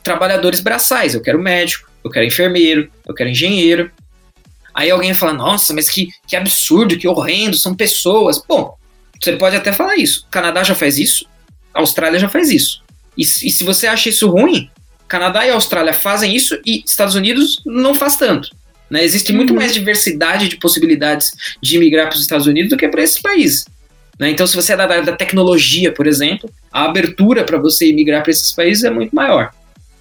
trabalhadores 0.04 0.60
braçais. 0.60 1.16
Eu 1.16 1.24
quero 1.24 1.42
médico, 1.42 1.90
eu 2.04 2.12
quero 2.12 2.28
enfermeiro, 2.28 2.88
eu 3.08 3.16
quero 3.16 3.32
engenheiro. 3.32 3.90
Aí 4.76 4.92
alguém 4.92 5.16
fala, 5.16 5.34
nossa, 5.34 5.74
mas 5.74 5.90
que, 5.90 6.10
que 6.28 6.36
absurdo, 6.36 7.00
que 7.00 7.08
horrendo, 7.08 7.58
são 7.58 7.74
pessoas. 7.74 8.40
Bom, 8.48 8.78
você 9.20 9.34
pode 9.34 9.56
até 9.56 9.72
falar 9.72 9.98
isso. 9.98 10.26
O 10.28 10.32
Canadá 10.32 10.64
já 10.64 10.74
faz 10.74 10.98
isso, 10.98 11.26
a 11.74 11.80
Austrália 11.80 12.20
já 12.20 12.30
faz 12.30 12.50
isso. 12.50 12.82
E, 13.18 13.22
e 13.22 13.26
se 13.26 13.64
você 13.64 13.88
acha 13.88 14.10
isso 14.10 14.30
ruim, 14.30 14.70
Canadá 15.08 15.46
e 15.46 15.52
Austrália 15.52 15.94
fazem 15.94 16.36
isso 16.36 16.58
e 16.66 16.84
Estados 16.86 17.16
Unidos 17.16 17.62
não 17.66 17.94
faz 17.94 18.16
tanto. 18.16 18.50
Né? 18.90 19.04
Existe 19.04 19.32
muito 19.32 19.52
uhum. 19.52 19.58
mais 19.58 19.74
diversidade 19.74 20.48
de 20.48 20.58
possibilidades 20.58 21.32
de 21.62 21.76
imigrar 21.78 22.08
para 22.08 22.16
os 22.16 22.22
Estados 22.22 22.48
Unidos 22.48 22.70
do 22.70 22.78
que 22.78 22.88
para 22.88 23.02
esses 23.02 23.22
países. 23.22 23.66
Né? 24.20 24.30
Então, 24.30 24.46
se 24.46 24.56
você 24.56 24.74
é 24.74 24.78
da 24.78 24.84
área 24.84 25.04
da 25.04 25.16
tecnologia, 25.16 25.92
por 25.92 26.08
exemplo, 26.08 26.50
a 26.72 26.86
abertura 26.86 27.44
para 27.44 27.58
você 27.58 27.90
imigrar 27.90 28.22
para 28.22 28.32
esses 28.32 28.52
países 28.52 28.84
é 28.84 28.90
muito 28.90 29.16
maior. 29.16 29.52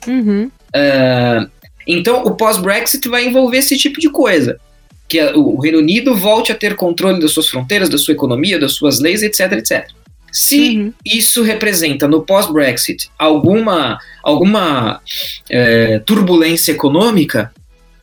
Uhum. 0.07 0.51
Uh, 0.75 1.51
então, 1.87 2.25
o 2.25 2.37
pós-Brexit 2.37 3.09
vai 3.09 3.27
envolver 3.27 3.59
esse 3.59 3.77
tipo 3.77 4.01
de 4.01 4.11
coisa. 4.11 4.61
Que 5.09 5.21
o 5.35 5.61
Reino 5.61 5.79
Unido 5.79 6.15
volte 6.15 6.53
a 6.53 6.55
ter 6.55 6.77
controle 6.77 7.21
das 7.21 7.33
suas 7.33 7.49
fronteiras, 7.49 7.89
da 7.89 7.99
sua 7.99 8.13
economia, 8.13 8.61
das 8.61 8.73
suas 8.73 9.01
leis, 9.01 9.23
etc, 9.23 9.53
etc. 9.53 9.89
Se 10.33 10.79
uhum. 10.79 10.93
isso 11.05 11.43
representa 11.43 12.07
no 12.07 12.23
pós-Brexit 12.23 13.11
alguma, 13.19 13.99
alguma 14.23 15.01
é, 15.49 15.99
turbulência 16.01 16.73
econômica, 16.73 17.53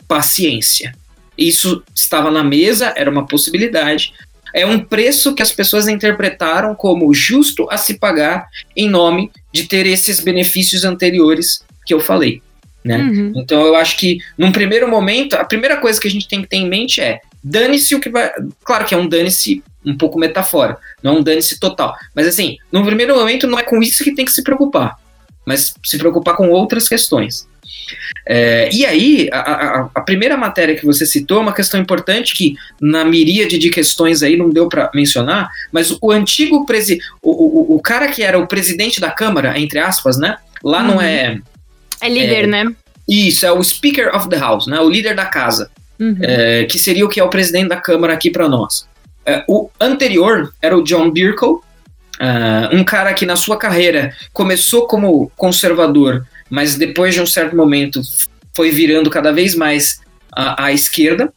paciência. 0.08 0.96
Isso 1.38 1.84
estava 1.96 2.32
na 2.32 2.44
mesa, 2.44 2.94
era 2.96 3.10
uma 3.10 3.28
possibilidade. 3.28 4.14
É 4.54 4.66
um 4.66 4.80
preço 4.80 5.36
que 5.36 5.44
as 5.44 5.52
pessoas 5.52 5.88
interpretaram 5.88 6.74
como 6.74 7.14
justo 7.14 7.68
a 7.70 7.78
se 7.78 8.00
pagar 8.00 8.48
em 8.76 8.90
nome 8.90 9.32
de 9.52 9.66
ter 9.66 9.86
esses 9.86 10.20
benefícios 10.20 10.84
anteriores 10.84 11.64
que 11.86 11.94
eu 11.94 12.00
falei. 12.00 12.42
Né? 12.84 12.98
Uhum. 12.98 13.34
Então 13.36 13.62
eu 13.66 13.76
acho 13.76 13.98
que 13.98 14.20
num 14.38 14.52
primeiro 14.52 14.90
momento, 14.90 15.36
a 15.36 15.44
primeira 15.44 15.78
coisa 15.78 16.00
que 16.00 16.08
a 16.08 16.12
gente 16.12 16.28
tem 16.28 16.42
que 16.42 16.48
ter 16.48 16.58
em 16.58 16.70
mente 16.70 17.02
é 17.02 17.20
dane-se 17.50 17.96
o 17.96 18.00
que 18.00 18.10
vai. 18.10 18.32
Claro 18.64 18.86
que 18.86 18.94
é 18.94 18.98
um 18.98 19.08
dane-se 19.08 19.64
um 19.86 19.98
pouco 19.98 20.20
metafora, 20.20 20.78
não 21.02 21.16
é 21.16 21.20
um 21.20 21.24
dane-se 21.24 21.60
total. 21.60 21.96
Mas 22.14 22.28
assim, 22.28 22.58
no 22.72 22.86
primeiro 22.86 23.16
momento 23.16 23.48
não 23.48 23.58
é 23.58 23.64
com 23.64 23.82
isso 23.82 24.04
que 24.04 24.14
tem 24.14 24.26
que 24.26 24.32
se 24.32 24.44
preocupar, 24.44 24.98
mas 25.46 25.74
se 25.84 25.98
preocupar 25.98 26.36
com 26.36 26.50
outras 26.50 26.88
questões. 26.88 27.48
É, 28.26 28.70
e 28.74 28.86
aí, 28.86 29.30
a, 29.32 29.40
a, 29.40 29.90
a, 29.96 30.02
primeira 30.02 30.36
matéria 30.36 30.76
que 30.76 30.86
você 30.86 31.06
citou 31.06 31.38
é 31.38 31.42
uma 31.42 31.54
questão 31.54 31.80
importante 31.80 32.36
que, 32.36 32.56
na 32.82 33.06
miríade 33.06 33.58
de 33.58 33.70
questões 33.70 34.22
aí, 34.22 34.36
não 34.36 34.50
deu 34.50 34.68
para 34.68 34.92
mencionar, 34.94 35.50
mas 35.72 35.98
o 36.02 36.12
antigo 36.12 36.66
presidente, 36.66 37.06
o, 37.22 37.32
o, 37.32 37.76
o, 37.76 37.82
cara 37.82 38.08
que 38.10 38.24
era 38.24 38.38
o 38.38 38.48
presidente 38.48 39.00
da 39.00 39.12
Câmara, 39.12 39.58
entre 39.58 39.80
aspas, 39.80 40.18
né? 40.18 40.38
Lá 40.64 40.82
uhum. 40.82 40.88
não 40.88 41.02
é. 41.02 41.40
É 42.02 42.10
líder, 42.10 42.44
é, 42.44 42.48
né? 42.48 42.76
Isso, 43.08 43.46
é 43.46 43.52
o 43.52 43.64
Speaker 43.64 44.14
of 44.14 44.28
the 44.28 44.38
House, 44.38 44.68
né? 44.68 44.80
O 44.82 44.90
líder 44.90 45.16
da 45.16 45.26
casa. 45.26 45.72
Uhum. 46.00 46.18
É, 46.22 46.66
que 46.66 46.78
seria 46.78 47.06
o 47.06 47.10
que 47.10 47.20
é 47.20 47.24
o 47.24 47.30
presidente 47.30 47.70
da 47.70 47.78
Câmara 47.78 48.14
aqui 48.14 48.30
para 48.30 48.48
nós. 48.48 48.88
Uh, 49.28 49.44
o 49.48 49.70
anterior 49.80 50.54
era 50.62 50.78
o 50.78 50.84
John 50.84 51.12
Birkel, 51.12 51.62
uh, 52.20 52.76
um 52.76 52.84
cara 52.84 53.14
que 53.14 53.26
na 53.26 53.36
sua 53.36 53.58
carreira 53.58 54.14
começou 54.32 54.88
como 54.88 55.32
conservador, 55.36 56.26
mas 56.50 56.76
depois 56.76 57.14
de 57.14 57.22
um 57.22 57.26
certo 57.26 57.56
momento 57.56 58.02
foi 58.56 58.72
virando 58.72 59.10
cada 59.10 59.32
vez 59.32 59.56
mais 59.56 60.00
à 60.32 60.72
esquerda. 60.72 61.34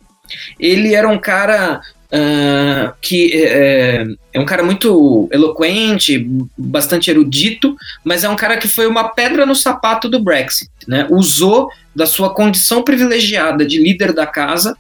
Ele 0.59 0.95
era 0.95 1.09
um 1.09 1.19
cara 1.19 1.81
Uh, 2.13 2.93
que 3.01 3.33
é, 3.33 4.05
é, 4.33 4.41
um 4.41 4.45
cara 4.45 4.65
muito 4.65 5.29
eloquente, 5.31 6.29
bastante 6.59 7.09
erudito, 7.09 7.77
mas 8.03 8.25
é 8.25 8.29
um 8.29 8.35
cara 8.35 8.57
que 8.57 8.67
foi 8.67 8.89
uma 8.89 9.11
pedra 9.11 9.47
no 9.47 9.55
sapato 9.55 10.09
do 10.09 10.19
Brexit. 10.19 10.69
Né? 10.89 11.07
Usou 11.09 11.71
da 11.95 12.07
sua 12.07 12.35
condição 12.35 12.83
privilegiada 12.83 13.65
de 13.65 13.79
líder 13.79 14.13
da 14.13 14.27
casa 14.27 14.77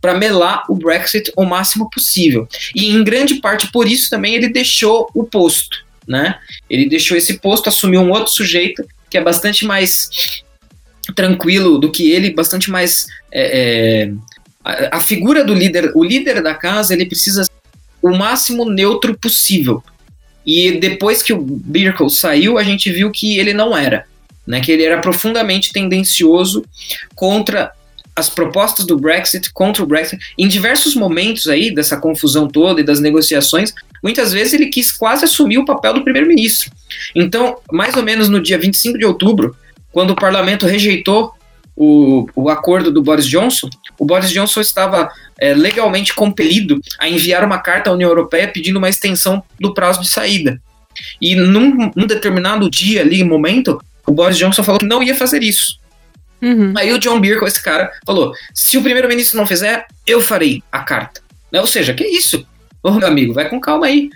para 0.00 0.14
melar 0.14 0.64
o 0.68 0.74
Brexit 0.74 1.30
o 1.36 1.44
máximo 1.44 1.90
possível. 1.90 2.48
E 2.74 2.90
em 2.90 3.04
grande 3.04 3.34
parte 3.36 3.70
por 3.70 3.86
isso 3.86 4.08
também 4.10 4.34
ele 4.34 4.48
deixou 4.48 5.08
o 5.14 5.24
posto, 5.24 5.84
né? 6.06 6.38
Ele 6.68 6.88
deixou 6.88 7.16
esse 7.16 7.38
posto, 7.38 7.68
assumiu 7.68 8.00
um 8.00 8.10
outro 8.10 8.32
sujeito 8.32 8.84
que 9.08 9.18
é 9.18 9.20
bastante 9.20 9.64
mais 9.64 10.08
tranquilo 11.14 11.78
do 11.78 11.90
que 11.90 12.10
ele, 12.10 12.32
bastante 12.32 12.70
mais 12.70 13.06
é, 13.30 14.06
é, 14.06 14.12
a, 14.64 14.96
a, 14.96 15.00
figura 15.00 15.44
do 15.44 15.54
líder, 15.54 15.92
o 15.94 16.04
líder 16.04 16.42
da 16.42 16.54
casa, 16.54 16.94
ele 16.94 17.06
precisa 17.06 17.44
ser 17.44 17.50
o 18.00 18.10
máximo 18.10 18.68
neutro 18.68 19.16
possível. 19.18 19.82
E 20.44 20.72
depois 20.78 21.22
que 21.22 21.32
o 21.32 21.40
Birkel 21.40 22.08
saiu, 22.08 22.58
a 22.58 22.62
gente 22.62 22.90
viu 22.90 23.10
que 23.10 23.38
ele 23.38 23.52
não 23.52 23.76
era, 23.76 24.04
né? 24.46 24.60
Que 24.60 24.72
ele 24.72 24.82
era 24.82 25.00
profundamente 25.00 25.72
tendencioso 25.72 26.64
contra 27.14 27.72
as 28.14 28.28
propostas 28.28 28.84
do 28.84 28.98
Brexit 28.98 29.52
contra 29.52 29.82
o 29.82 29.86
Brexit. 29.86 30.22
Em 30.36 30.46
diversos 30.46 30.94
momentos 30.94 31.46
aí 31.46 31.74
dessa 31.74 31.96
confusão 31.96 32.46
toda 32.46 32.80
e 32.80 32.84
das 32.84 33.00
negociações, 33.00 33.72
muitas 34.02 34.32
vezes 34.32 34.52
ele 34.52 34.66
quis 34.66 34.92
quase 34.92 35.24
assumir 35.24 35.58
o 35.58 35.64
papel 35.64 35.94
do 35.94 36.04
primeiro-ministro. 36.04 36.70
Então, 37.14 37.56
mais 37.70 37.96
ou 37.96 38.02
menos 38.02 38.28
no 38.28 38.40
dia 38.42 38.58
25 38.58 38.98
de 38.98 39.06
outubro, 39.06 39.56
quando 39.90 40.10
o 40.10 40.16
parlamento 40.16 40.66
rejeitou 40.66 41.32
o, 41.76 42.26
o 42.34 42.48
acordo 42.48 42.90
do 42.90 43.02
Boris 43.02 43.26
Johnson, 43.26 43.68
o 43.98 44.04
Boris 44.04 44.30
Johnson 44.30 44.60
estava 44.60 45.10
é, 45.38 45.54
legalmente 45.54 46.14
compelido 46.14 46.80
a 46.98 47.08
enviar 47.08 47.44
uma 47.44 47.58
carta 47.58 47.90
à 47.90 47.92
União 47.92 48.08
Europeia 48.08 48.48
pedindo 48.48 48.78
uma 48.78 48.88
extensão 48.88 49.42
do 49.58 49.72
prazo 49.72 50.00
de 50.00 50.08
saída. 50.08 50.60
E 51.20 51.34
num, 51.34 51.90
num 51.96 52.06
determinado 52.06 52.70
dia 52.70 53.00
ali, 53.00 53.24
momento, 53.24 53.82
o 54.06 54.12
Boris 54.12 54.36
Johnson 54.36 54.62
falou 54.62 54.78
que 54.78 54.86
não 54.86 55.02
ia 55.02 55.14
fazer 55.14 55.42
isso. 55.42 55.78
Uhum. 56.42 56.74
Aí 56.76 56.92
o 56.92 56.98
John 56.98 57.20
Birkel, 57.20 57.46
esse 57.46 57.62
cara, 57.62 57.90
falou: 58.04 58.32
se 58.52 58.76
o 58.76 58.82
primeiro-ministro 58.82 59.38
não 59.38 59.46
fizer, 59.46 59.86
eu 60.06 60.20
farei 60.20 60.62
a 60.70 60.80
carta. 60.80 61.22
Né? 61.50 61.60
Ou 61.60 61.66
seja, 61.66 61.94
que 61.94 62.04
isso? 62.04 62.44
Ô, 62.82 62.90
meu 62.90 63.06
amigo, 63.06 63.32
vai 63.32 63.48
com 63.48 63.60
calma 63.60 63.86
aí. 63.86 64.10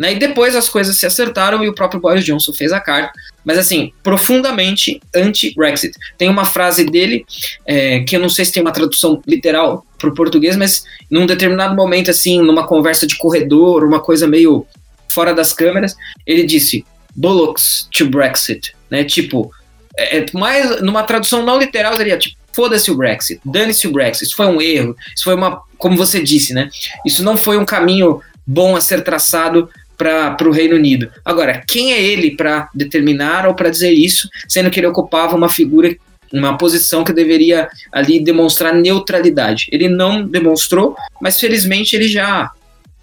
Né? 0.00 0.14
E 0.14 0.18
depois 0.18 0.56
as 0.56 0.66
coisas 0.66 0.96
se 0.96 1.04
acertaram 1.04 1.62
e 1.62 1.68
o 1.68 1.74
próprio 1.74 2.00
Boris 2.00 2.24
Johnson 2.24 2.54
fez 2.54 2.72
a 2.72 2.80
carta. 2.80 3.12
Mas 3.44 3.58
assim, 3.58 3.92
profundamente 4.02 4.98
anti-Brexit. 5.14 5.92
Tem 6.16 6.30
uma 6.30 6.46
frase 6.46 6.86
dele, 6.86 7.26
é, 7.66 8.00
que 8.00 8.16
eu 8.16 8.20
não 8.20 8.30
sei 8.30 8.46
se 8.46 8.52
tem 8.52 8.62
uma 8.62 8.72
tradução 8.72 9.20
literal 9.26 9.84
para 9.98 10.08
o 10.08 10.14
português, 10.14 10.56
mas 10.56 10.84
num 11.10 11.26
determinado 11.26 11.76
momento, 11.76 12.10
assim, 12.10 12.40
numa 12.40 12.66
conversa 12.66 13.06
de 13.06 13.18
corredor, 13.18 13.84
uma 13.84 14.00
coisa 14.00 14.26
meio 14.26 14.66
fora 15.06 15.34
das 15.34 15.52
câmeras, 15.52 15.94
ele 16.26 16.44
disse: 16.44 16.82
Bollocks 17.14 17.86
to 17.92 18.08
Brexit. 18.08 18.74
Né? 18.88 19.04
Tipo, 19.04 19.52
é, 19.98 20.20
é, 20.20 20.26
mais 20.32 20.80
numa 20.80 21.02
tradução 21.02 21.44
não 21.44 21.58
literal 21.58 21.94
seria 21.98 22.16
tipo 22.16 22.40
foda-se 22.52 22.90
o 22.90 22.96
Brexit, 22.96 23.40
dane-se 23.44 23.86
o 23.86 23.92
Brexit, 23.92 24.24
isso 24.24 24.34
foi 24.34 24.46
um 24.46 24.60
erro, 24.60 24.96
isso 25.14 25.22
foi 25.22 25.34
uma, 25.34 25.62
como 25.78 25.96
você 25.96 26.20
disse, 26.20 26.52
né? 26.52 26.68
Isso 27.06 27.22
não 27.22 27.36
foi 27.36 27.56
um 27.56 27.64
caminho 27.64 28.20
bom 28.44 28.74
a 28.74 28.80
ser 28.80 29.04
traçado 29.04 29.70
para 30.00 30.48
o 30.48 30.50
Reino 30.50 30.76
Unido. 30.76 31.10
Agora, 31.22 31.62
quem 31.68 31.92
é 31.92 32.00
ele 32.00 32.34
para 32.34 32.70
determinar 32.74 33.46
ou 33.46 33.54
para 33.54 33.68
dizer 33.68 33.92
isso, 33.92 34.30
sendo 34.48 34.70
que 34.70 34.80
ele 34.80 34.86
ocupava 34.86 35.36
uma 35.36 35.50
figura, 35.50 35.94
uma 36.32 36.56
posição 36.56 37.04
que 37.04 37.12
deveria 37.12 37.68
ali 37.92 38.18
demonstrar 38.18 38.74
neutralidade? 38.74 39.66
Ele 39.70 39.90
não 39.90 40.26
demonstrou, 40.26 40.96
mas 41.20 41.38
felizmente 41.38 41.94
ele 41.94 42.08
já 42.08 42.50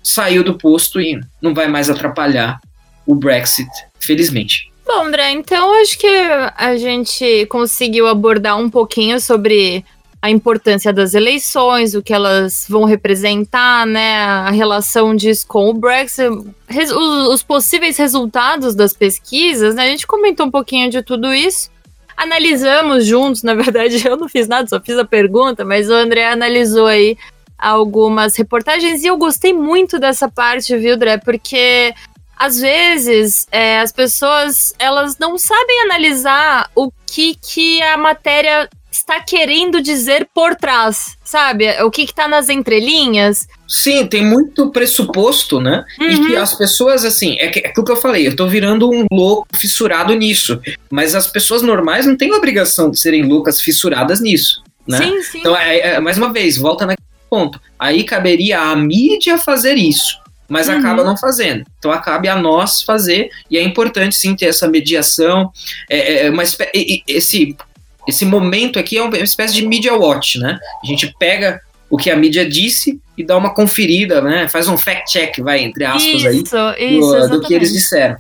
saiu 0.04 0.44
do 0.44 0.58
posto 0.58 1.00
e 1.00 1.20
não 1.40 1.54
vai 1.54 1.68
mais 1.68 1.88
atrapalhar 1.88 2.60
o 3.06 3.14
Brexit, 3.14 3.70
felizmente. 4.00 4.72
Bom, 4.88 5.04
André, 5.06 5.32
então 5.32 5.80
acho 5.82 6.00
que 6.00 6.08
a 6.08 6.78
gente 6.78 7.46
conseguiu 7.48 8.08
abordar 8.08 8.58
um 8.58 8.70
pouquinho 8.70 9.20
sobre 9.20 9.84
a 10.22 10.30
importância 10.30 10.92
das 10.92 11.14
eleições, 11.14 11.94
o 11.94 12.02
que 12.02 12.14
elas 12.14 12.66
vão 12.68 12.86
representar, 12.86 13.86
né, 13.86 14.18
a 14.18 14.50
relação 14.50 15.16
disso 15.16 15.46
com 15.48 15.70
o 15.70 15.74
Brexit, 15.74 16.30
os, 17.32 17.44
possíveis 17.44 17.98
resultados 17.98 18.74
das 18.74 18.94
pesquisas, 18.94 19.76
né, 19.76 19.84
a 19.84 19.90
gente 19.90 20.08
comentou 20.08 20.48
um 20.48 20.52
pouquinho 20.52 20.90
de 20.90 21.04
tudo 21.04 21.34
isso, 21.34 21.70
analisamos 22.16 23.06
juntos, 23.06 23.44
na 23.44 23.54
verdade 23.54 24.02
eu 24.08 24.18
não 24.18 24.28
fiz 24.28 24.48
nada, 24.48 24.68
só 24.68 24.82
fiz 24.82 24.98
a 24.98 25.06
pergunta, 25.06 25.64
mas 25.64 25.88
o 25.90 25.94
André 25.94 26.28
analisou 26.28 26.88
aí 26.88 27.16
algumas 27.58 28.36
reportagens 28.36 29.04
e 29.04 29.08
eu 29.08 29.18
gostei 29.18 29.54
muito 29.54 30.00
dessa 30.00 30.30
parte, 30.30 30.76
viu, 30.78 30.96
André, 30.96 31.18
porque 31.18 31.94
às 32.36 32.60
vezes 32.60 33.48
é, 33.52 33.80
as 33.80 33.92
pessoas 33.92 34.74
elas 34.78 35.18
não 35.18 35.38
sabem 35.38 35.82
analisar 35.82 36.70
o 36.76 36.92
que, 37.06 37.36
que 37.36 37.82
a 37.82 37.98
matéria 37.98 38.70
está 38.92 39.22
querendo 39.22 39.82
dizer 39.82 40.28
por 40.34 40.56
trás, 40.56 41.18
sabe? 41.24 41.70
O 41.84 41.92
que 41.92 42.04
está 42.04 42.28
nas 42.28 42.50
entrelinhas. 42.50 43.48
Sim, 43.68 44.08
tem 44.08 44.24
muito 44.24 44.72
pressuposto, 44.72 45.60
né? 45.60 45.86
Uhum. 46.00 46.10
E 46.10 46.26
que 46.26 46.34
uhum. 46.34 46.42
as 46.42 46.54
pessoas, 46.54 47.06
assim, 47.06 47.38
é, 47.40 47.48
que, 47.50 47.60
é 47.60 47.68
aquilo 47.68 47.86
que 47.86 47.92
eu 47.92 47.98
falei, 47.98 48.28
eu 48.28 48.36
tô 48.36 48.48
virando 48.48 48.90
um 48.90 49.06
louco 49.12 49.48
fissurado 49.56 50.14
nisso. 50.14 50.60
Mas 50.90 51.16
as 51.16 51.28
pessoas 51.28 51.62
normais 51.62 52.06
não 52.06 52.16
têm 52.16 52.34
obrigação 52.34 52.90
de 52.90 53.00
serem 53.00 53.24
loucas 53.24 53.62
fissuradas 53.62 54.22
nisso. 54.22 54.64
Né? 54.88 54.98
Sim, 54.98 55.22
sim. 55.22 55.40
Então, 55.40 55.56
é, 55.56 55.80
é, 55.80 56.00
mais 56.00 56.18
uma 56.18 56.32
vez, 56.32 56.58
volta 56.58 56.86
naquele 56.86 57.08
ponto. 57.30 57.60
Aí 57.78 58.04
caberia 58.04 58.60
à 58.60 58.76
mídia 58.76 59.38
fazer 59.38 59.76
isso 59.76 60.18
mas 60.48 60.68
uhum. 60.68 60.78
acaba 60.78 61.04
não 61.04 61.18
fazendo. 61.18 61.66
Então 61.78 61.92
cabe 62.02 62.28
a 62.28 62.36
nós 62.36 62.82
fazer, 62.82 63.30
e 63.50 63.58
é 63.58 63.62
importante 63.62 64.16
sim 64.16 64.36
ter 64.36 64.46
essa 64.46 64.68
mediação, 64.68 65.52
é, 65.90 65.98
é, 65.98 66.26
é 66.28 66.30
uma 66.30 66.44
esse, 67.08 67.56
esse 68.08 68.26
momento 68.26 68.80
aqui 68.80 68.98
é 68.98 69.04
uma 69.04 69.18
espécie 69.18 69.54
de 69.54 69.68
media 69.68 69.94
watch, 69.94 70.40
né? 70.40 70.58
A 70.84 70.88
gente 70.88 71.14
pega 71.20 71.60
o 71.90 71.98
que 71.98 72.10
a 72.10 72.16
mídia 72.16 72.48
disse 72.48 73.00
e 73.18 73.24
dá 73.24 73.36
uma 73.38 73.54
conferida, 73.54 74.22
né? 74.22 74.48
Faz 74.48 74.68
um 74.68 74.78
fact 74.78 75.12
check, 75.12 75.40
vai, 75.40 75.60
entre 75.60 75.86
aspas 75.86 76.04
isso, 76.04 76.58
aí, 76.58 76.98
isso, 76.98 77.28
do, 77.28 77.40
do, 77.40 77.48
que 77.48 77.54
eles 77.54 77.74
disseram. 77.74 78.18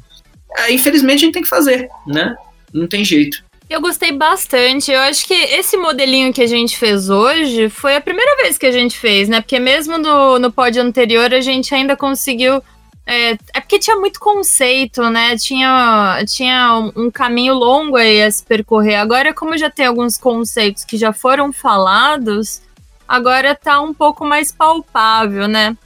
Ah, 0.57 0.71
infelizmente 0.71 1.17
a 1.17 1.25
gente 1.25 1.33
tem 1.33 1.43
que 1.43 1.49
fazer, 1.49 1.87
né? 2.05 2.35
Não 2.73 2.87
tem 2.87 3.03
jeito. 3.03 3.45
Eu 3.69 3.81
gostei 3.81 4.13
bastante. 4.13 4.91
Eu 4.91 4.99
acho 5.01 5.27
que 5.27 5.33
esse 5.33 5.75
modelinho 5.75 6.31
que 6.31 6.41
a 6.41 6.47
gente 6.47 6.77
fez 6.77 7.09
hoje 7.09 7.67
foi 7.69 7.95
a 7.97 8.01
primeira 8.01 8.37
vez 8.37 8.57
que 8.57 8.65
a 8.65 8.71
gente 8.71 8.97
fez, 8.97 9.27
né? 9.27 9.41
Porque 9.41 9.59
mesmo 9.59 9.97
no, 9.97 10.39
no 10.39 10.51
pod 10.51 10.79
anterior 10.79 11.33
a 11.33 11.41
gente 11.41 11.73
ainda 11.75 11.95
conseguiu. 11.95 12.63
É, 13.09 13.37
é 13.53 13.61
porque 13.61 13.79
tinha 13.79 13.95
muito 13.95 14.19
conceito, 14.19 15.09
né? 15.09 15.37
Tinha, 15.37 16.21
tinha 16.27 16.91
um, 16.93 17.09
caminho 17.09 17.53
longo 17.53 17.95
aí 17.95 18.21
a 18.21 18.29
se 18.29 18.43
percorrer. 18.43 18.95
Agora, 18.95 19.33
como 19.33 19.57
já 19.57 19.69
tem 19.69 19.85
alguns 19.85 20.17
conceitos 20.17 20.83
que 20.83 20.97
já 20.97 21.13
foram 21.13 21.53
falados, 21.53 22.61
agora 23.07 23.55
tá 23.55 23.79
um 23.79 23.93
pouco 23.93 24.25
mais 24.25 24.51
palpável, 24.51 25.47
né? 25.47 25.77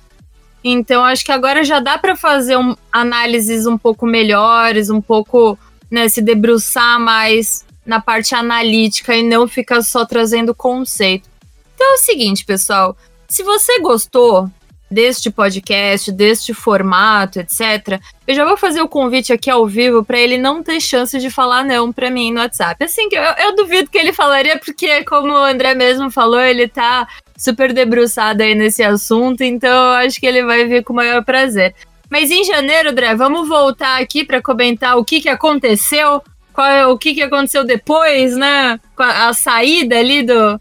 Então, 0.63 1.03
acho 1.03 1.23
que 1.23 1.31
agora 1.31 1.63
já 1.63 1.79
dá 1.79 1.95
para 1.95 2.15
fazer 2.15 2.57
um, 2.57 2.75
análises 2.91 3.67
um 3.67 3.77
pouco 3.77 4.07
melhores, 4.07 4.89
um 4.89 5.01
pouco, 5.01 5.57
né, 5.91 6.09
se 6.09 6.23
debruçar 6.23 6.99
mais 6.99 7.63
na 7.85 7.99
parte 7.99 8.33
analítica 8.33 9.15
e 9.15 9.21
não 9.21 9.47
ficar 9.47 9.83
só 9.83 10.05
trazendo 10.05 10.55
conceito. 10.55 11.29
Então 11.75 11.93
é 11.93 11.95
o 11.95 11.97
seguinte, 11.97 12.45
pessoal, 12.45 12.95
se 13.27 13.43
você 13.43 13.79
gostou 13.79 14.49
deste 14.91 15.31
podcast, 15.31 16.11
deste 16.11 16.53
formato, 16.53 17.39
etc, 17.39 17.99
eu 18.27 18.35
já 18.35 18.43
vou 18.43 18.57
fazer 18.57 18.81
o 18.81 18.89
convite 18.89 19.31
aqui 19.31 19.49
ao 19.49 19.65
vivo 19.65 20.03
para 20.03 20.19
ele 20.19 20.37
não 20.37 20.61
ter 20.61 20.81
chance 20.81 21.17
de 21.17 21.29
falar 21.29 21.63
não 21.63 21.93
para 21.93 22.09
mim 22.09 22.33
no 22.33 22.41
WhatsApp. 22.41 22.83
Assim, 22.83 23.07
eu, 23.11 23.45
eu 23.45 23.55
duvido 23.55 23.89
que 23.89 23.97
ele 23.97 24.11
falaria, 24.11 24.59
porque 24.59 25.03
como 25.05 25.31
o 25.31 25.43
André 25.43 25.73
mesmo 25.73 26.11
falou, 26.11 26.41
ele 26.41 26.67
tá 26.67 27.07
super 27.37 27.71
debruçado 27.71 28.43
aí 28.43 28.53
nesse 28.53 28.83
assunto, 28.83 29.41
então 29.41 29.69
eu 29.69 30.05
acho 30.05 30.19
que 30.19 30.25
ele 30.25 30.43
vai 30.43 30.65
vir 30.65 30.83
com 30.83 30.91
o 30.91 30.95
maior 30.97 31.23
prazer. 31.23 31.73
Mas 32.09 32.29
em 32.29 32.43
janeiro, 32.43 32.89
André, 32.89 33.15
vamos 33.15 33.47
voltar 33.47 34.01
aqui 34.01 34.25
para 34.25 34.41
comentar 34.41 34.97
o 34.97 35.05
que, 35.05 35.21
que 35.21 35.29
aconteceu 35.29 36.21
qual 36.53 36.67
é, 36.67 36.85
o 36.85 36.97
que, 36.97 37.13
que 37.13 37.21
aconteceu 37.21 37.63
depois, 37.63 38.35
né? 38.35 38.79
A 38.97 39.33
saída 39.33 39.97
ali 39.97 40.21
do, 40.21 40.59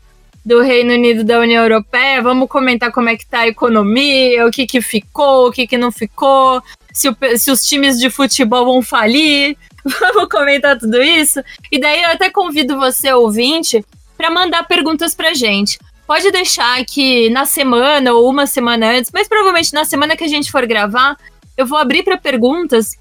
do 0.51 0.61
Reino 0.61 0.93
Unido 0.93 1.23
da 1.23 1.39
União 1.39 1.63
Europeia. 1.63 2.21
Vamos 2.21 2.49
comentar 2.49 2.91
como 2.91 3.09
é 3.09 3.17
que 3.17 3.25
tá 3.25 3.41
a 3.41 3.49
economia, 3.49 4.45
o 4.45 4.51
que, 4.51 4.67
que 4.67 4.83
ficou, 4.83 5.47
o 5.47 5.53
que, 5.53 5.65
que 5.65 5.79
não 5.79 5.93
ficou, 5.93 6.61
se, 6.93 7.09
o, 7.09 7.17
se 7.39 7.53
os 7.53 7.65
times 7.65 8.01
de 8.01 8.11
futebol 8.11 8.65
vão 8.65 8.83
falir. 8.83 9.57
Vamos 9.87 10.29
comentar 10.29 10.77
tudo 10.77 11.01
isso. 11.01 11.41
E 11.71 11.79
daí 11.79 12.03
eu 12.03 12.11
até 12.11 12.29
convido 12.31 12.77
você, 12.77 13.13
ouvinte, 13.13 13.85
para 14.17 14.29
mandar 14.29 14.67
perguntas 14.67 15.15
pra 15.15 15.35
gente. 15.35 15.79
Pode 16.05 16.29
deixar 16.33 16.85
que 16.85 17.31
na 17.31 17.45
semana 17.45 18.13
ou 18.13 18.29
uma 18.29 18.45
semana 18.45 18.91
antes, 18.91 19.13
mas 19.15 19.29
provavelmente 19.29 19.73
na 19.73 19.85
semana 19.85 20.17
que 20.17 20.25
a 20.25 20.29
gente 20.29 20.51
for 20.51 20.67
gravar, 20.67 21.17
eu 21.57 21.65
vou 21.65 21.79
abrir 21.79 22.03
para 22.03 22.19
perguntas. 22.19 22.99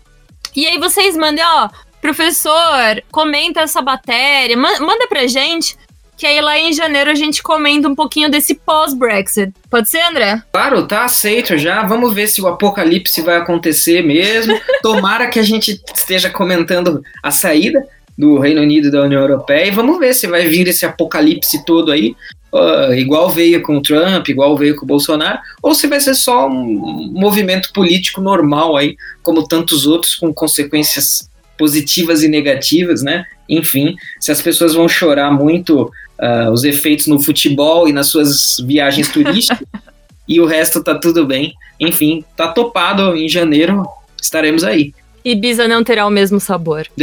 E 0.55 0.67
aí 0.67 0.77
vocês 0.77 1.17
mandem, 1.17 1.43
ó, 1.43 1.67
professor, 1.99 3.03
comenta 3.11 3.61
essa 3.61 3.81
matéria, 3.81 4.55
manda 4.55 5.07
pra 5.07 5.25
gente, 5.25 5.75
que 6.19 6.27
aí 6.27 6.41
lá 6.41 6.59
em 6.59 6.73
janeiro 6.73 7.09
a 7.09 7.15
gente 7.15 7.41
comenta 7.41 7.87
um 7.87 7.95
pouquinho 7.95 8.29
desse 8.29 8.53
pós-Brexit. 8.53 9.53
Pode 9.69 9.89
ser, 9.89 10.01
André? 10.01 10.43
Claro, 10.51 10.85
tá 10.85 11.05
aceito 11.05 11.57
já. 11.57 11.81
Vamos 11.83 12.13
ver 12.13 12.27
se 12.27 12.41
o 12.41 12.47
apocalipse 12.47 13.21
vai 13.21 13.37
acontecer 13.37 14.03
mesmo. 14.03 14.59
Tomara 14.83 15.27
que 15.27 15.39
a 15.39 15.43
gente 15.43 15.81
esteja 15.95 16.29
comentando 16.29 17.01
a 17.23 17.31
saída 17.31 17.81
do 18.17 18.37
Reino 18.37 18.61
Unido 18.61 18.91
da 18.91 19.03
União 19.03 19.21
Europeia 19.21 19.67
e 19.67 19.71
vamos 19.71 19.97
ver 19.97 20.13
se 20.13 20.27
vai 20.27 20.45
vir 20.45 20.67
esse 20.67 20.85
apocalipse 20.85 21.63
todo 21.63 21.89
aí. 21.89 22.13
Uh, 22.51 22.93
igual 22.95 23.29
veio 23.29 23.61
com 23.61 23.77
o 23.77 23.81
Trump, 23.81 24.27
igual 24.27 24.57
veio 24.57 24.75
com 24.75 24.83
o 24.83 24.87
Bolsonaro, 24.87 25.39
ou 25.61 25.73
se 25.73 25.87
vai 25.87 26.01
ser 26.01 26.15
só 26.15 26.49
um 26.49 27.13
movimento 27.13 27.71
político 27.71 28.19
normal 28.19 28.75
aí, 28.75 28.97
como 29.21 29.47
tantos 29.47 29.85
outros, 29.85 30.15
com 30.15 30.33
consequências 30.33 31.29
positivas 31.57 32.23
e 32.23 32.27
negativas, 32.27 33.03
né? 33.03 33.23
Enfim, 33.47 33.95
se 34.19 34.31
as 34.31 34.41
pessoas 34.41 34.73
vão 34.73 34.87
chorar 34.89 35.31
muito 35.31 35.91
uh, 36.19 36.51
os 36.51 36.63
efeitos 36.63 37.07
no 37.07 37.19
futebol 37.19 37.87
e 37.87 37.93
nas 37.93 38.07
suas 38.07 38.57
viagens 38.65 39.07
turísticas, 39.13 39.67
e 40.27 40.39
o 40.39 40.45
resto 40.45 40.83
tá 40.83 40.95
tudo 40.95 41.25
bem. 41.25 41.53
Enfim, 41.79 42.23
tá 42.35 42.49
topado 42.49 43.15
em 43.15 43.27
janeiro, 43.27 43.83
estaremos 44.21 44.63
aí. 44.63 44.93
Ibiza 45.23 45.67
não 45.67 45.83
terá 45.83 46.05
o 46.05 46.09
mesmo 46.09 46.39
sabor. 46.39 46.87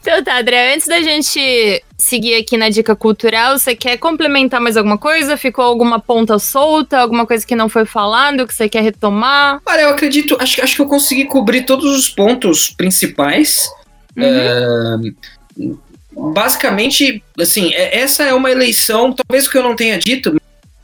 então 0.00 0.22
tá, 0.22 0.38
André, 0.38 0.74
antes 0.74 0.86
da 0.86 1.00
gente 1.00 1.82
seguir 1.98 2.36
aqui 2.36 2.56
na 2.56 2.68
dica 2.68 2.94
cultural, 2.94 3.58
você 3.58 3.74
quer 3.74 3.96
complementar 3.96 4.60
mais 4.60 4.76
alguma 4.76 4.98
coisa? 4.98 5.36
Ficou 5.36 5.64
alguma 5.64 5.98
ponta 5.98 6.38
solta? 6.38 6.98
Alguma 6.98 7.26
coisa 7.26 7.46
que 7.46 7.56
não 7.56 7.68
foi 7.68 7.84
falado, 7.84 8.46
que 8.46 8.54
você 8.54 8.68
quer 8.68 8.82
retomar? 8.82 9.60
Olha, 9.66 9.82
eu 9.82 9.90
acredito, 9.90 10.36
acho, 10.40 10.62
acho 10.62 10.76
que 10.76 10.82
eu 10.82 10.86
consegui 10.86 11.24
cobrir 11.24 11.62
todos 11.62 11.84
os 11.96 12.08
pontos 12.08 12.70
principais. 12.70 13.68
Uhum. 14.16 15.12
Uh, 15.58 15.78
basicamente, 16.16 17.22
assim, 17.38 17.72
é, 17.74 18.00
essa 18.00 18.24
é 18.24 18.34
uma 18.34 18.50
eleição, 18.50 19.12
talvez 19.12 19.46
o 19.46 19.50
que 19.50 19.58
eu 19.58 19.62
não 19.62 19.76
tenha 19.76 19.98
dito, 19.98 20.36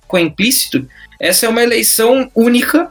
com 0.06 0.18
implícito, 0.18 0.88
essa 1.20 1.46
é 1.46 1.48
uma 1.48 1.62
eleição 1.62 2.30
única 2.34 2.90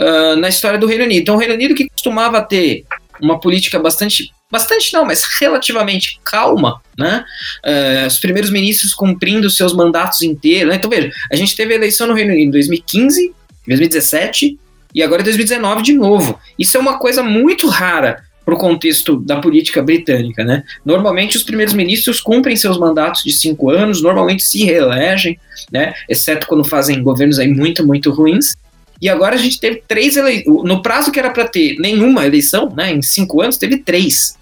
uh, 0.00 0.36
na 0.36 0.48
história 0.48 0.78
do 0.78 0.86
Reino 0.86 1.04
Unido. 1.04 1.22
Então, 1.22 1.36
o 1.36 1.38
Reino 1.38 1.54
Unido 1.54 1.74
que 1.74 1.88
costumava 1.88 2.42
ter 2.42 2.84
uma 3.20 3.40
política 3.40 3.78
bastante 3.78 4.32
bastante 4.50 4.92
não, 4.92 5.04
mas 5.04 5.24
relativamente 5.40 6.20
calma, 6.22 6.80
né? 6.96 7.24
Uh, 7.64 8.06
os 8.06 8.18
primeiros 8.18 8.50
ministros 8.50 8.94
cumprindo 8.94 9.50
seus 9.50 9.74
mandatos 9.74 10.22
inteiros. 10.22 10.68
Né? 10.68 10.76
Então, 10.76 10.88
veja, 10.88 11.10
a 11.30 11.34
gente 11.34 11.56
teve 11.56 11.74
eleição 11.74 12.06
no 12.06 12.14
Reino 12.14 12.32
Unido 12.32 12.48
em 12.48 12.50
2015, 12.52 13.34
2017 13.66 14.56
e 14.94 15.02
agora 15.02 15.22
em 15.22 15.24
2019 15.24 15.82
de 15.82 15.92
novo. 15.94 16.38
Isso 16.56 16.76
é 16.76 16.80
uma 16.80 16.98
coisa 16.98 17.20
muito 17.20 17.66
rara 17.66 18.22
para 18.44 18.54
o 18.54 18.58
contexto 18.58 19.16
da 19.16 19.40
política 19.40 19.82
britânica, 19.82 20.44
né? 20.44 20.62
Normalmente 20.84 21.36
os 21.36 21.42
primeiros 21.42 21.74
ministros 21.74 22.20
cumprem 22.20 22.56
seus 22.56 22.78
mandatos 22.78 23.22
de 23.22 23.32
cinco 23.32 23.70
anos, 23.70 24.02
normalmente 24.02 24.42
se 24.42 24.64
reelegem, 24.64 25.38
né? 25.72 25.94
Exceto 26.08 26.46
quando 26.46 26.64
fazem 26.64 27.02
governos 27.02 27.38
aí 27.38 27.48
muito, 27.48 27.86
muito 27.86 28.10
ruins. 28.10 28.54
E 29.00 29.08
agora 29.08 29.34
a 29.34 29.38
gente 29.38 29.58
teve 29.58 29.82
três 29.88 30.16
eleições. 30.16 30.62
No 30.64 30.82
prazo 30.82 31.10
que 31.10 31.18
era 31.18 31.30
para 31.30 31.48
ter 31.48 31.76
nenhuma 31.78 32.26
eleição, 32.26 32.72
né? 32.74 32.92
Em 32.92 33.02
cinco 33.02 33.40
anos, 33.40 33.56
teve 33.56 33.78
três. 33.78 34.36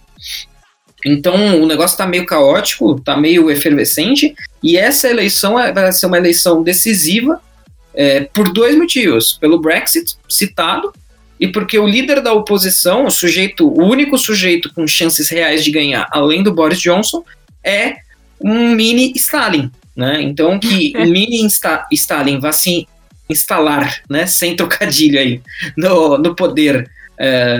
Então 1.04 1.62
o 1.62 1.66
negócio 1.66 1.94
está 1.94 2.06
meio 2.06 2.26
caótico, 2.26 2.96
está 2.96 3.16
meio 3.16 3.50
efervescente, 3.50 4.34
e 4.62 4.76
essa 4.76 5.08
eleição 5.08 5.58
é, 5.58 5.72
vai 5.72 5.90
ser 5.92 6.06
uma 6.06 6.18
eleição 6.18 6.62
decisiva 6.62 7.40
é, 7.94 8.20
por 8.20 8.52
dois 8.52 8.76
motivos: 8.76 9.32
pelo 9.34 9.60
Brexit 9.60 10.16
citado 10.28 10.92
e 11.42 11.48
porque 11.48 11.76
o 11.76 11.88
líder 11.88 12.22
da 12.22 12.32
oposição, 12.32 13.04
o 13.04 13.10
sujeito, 13.10 13.66
o 13.66 13.82
único 13.84 14.16
sujeito 14.16 14.72
com 14.72 14.86
chances 14.86 15.28
reais 15.28 15.64
de 15.64 15.72
ganhar, 15.72 16.06
além 16.12 16.40
do 16.40 16.54
Boris 16.54 16.78
Johnson, 16.80 17.24
é 17.64 17.96
um 18.40 18.76
mini 18.76 19.12
Stalin, 19.16 19.68
né? 19.96 20.22
Então 20.22 20.56
que 20.60 20.92
o 20.96 21.04
mini 21.04 21.44
Stalin 21.90 22.38
vá 22.38 22.52
se 22.52 22.86
instalar, 23.28 24.02
né, 24.08 24.24
sem 24.24 24.54
trocadilho 24.54 25.18
aí, 25.18 25.42
no, 25.76 26.16
no 26.16 26.32
poder 26.36 26.88
é, 27.18 27.56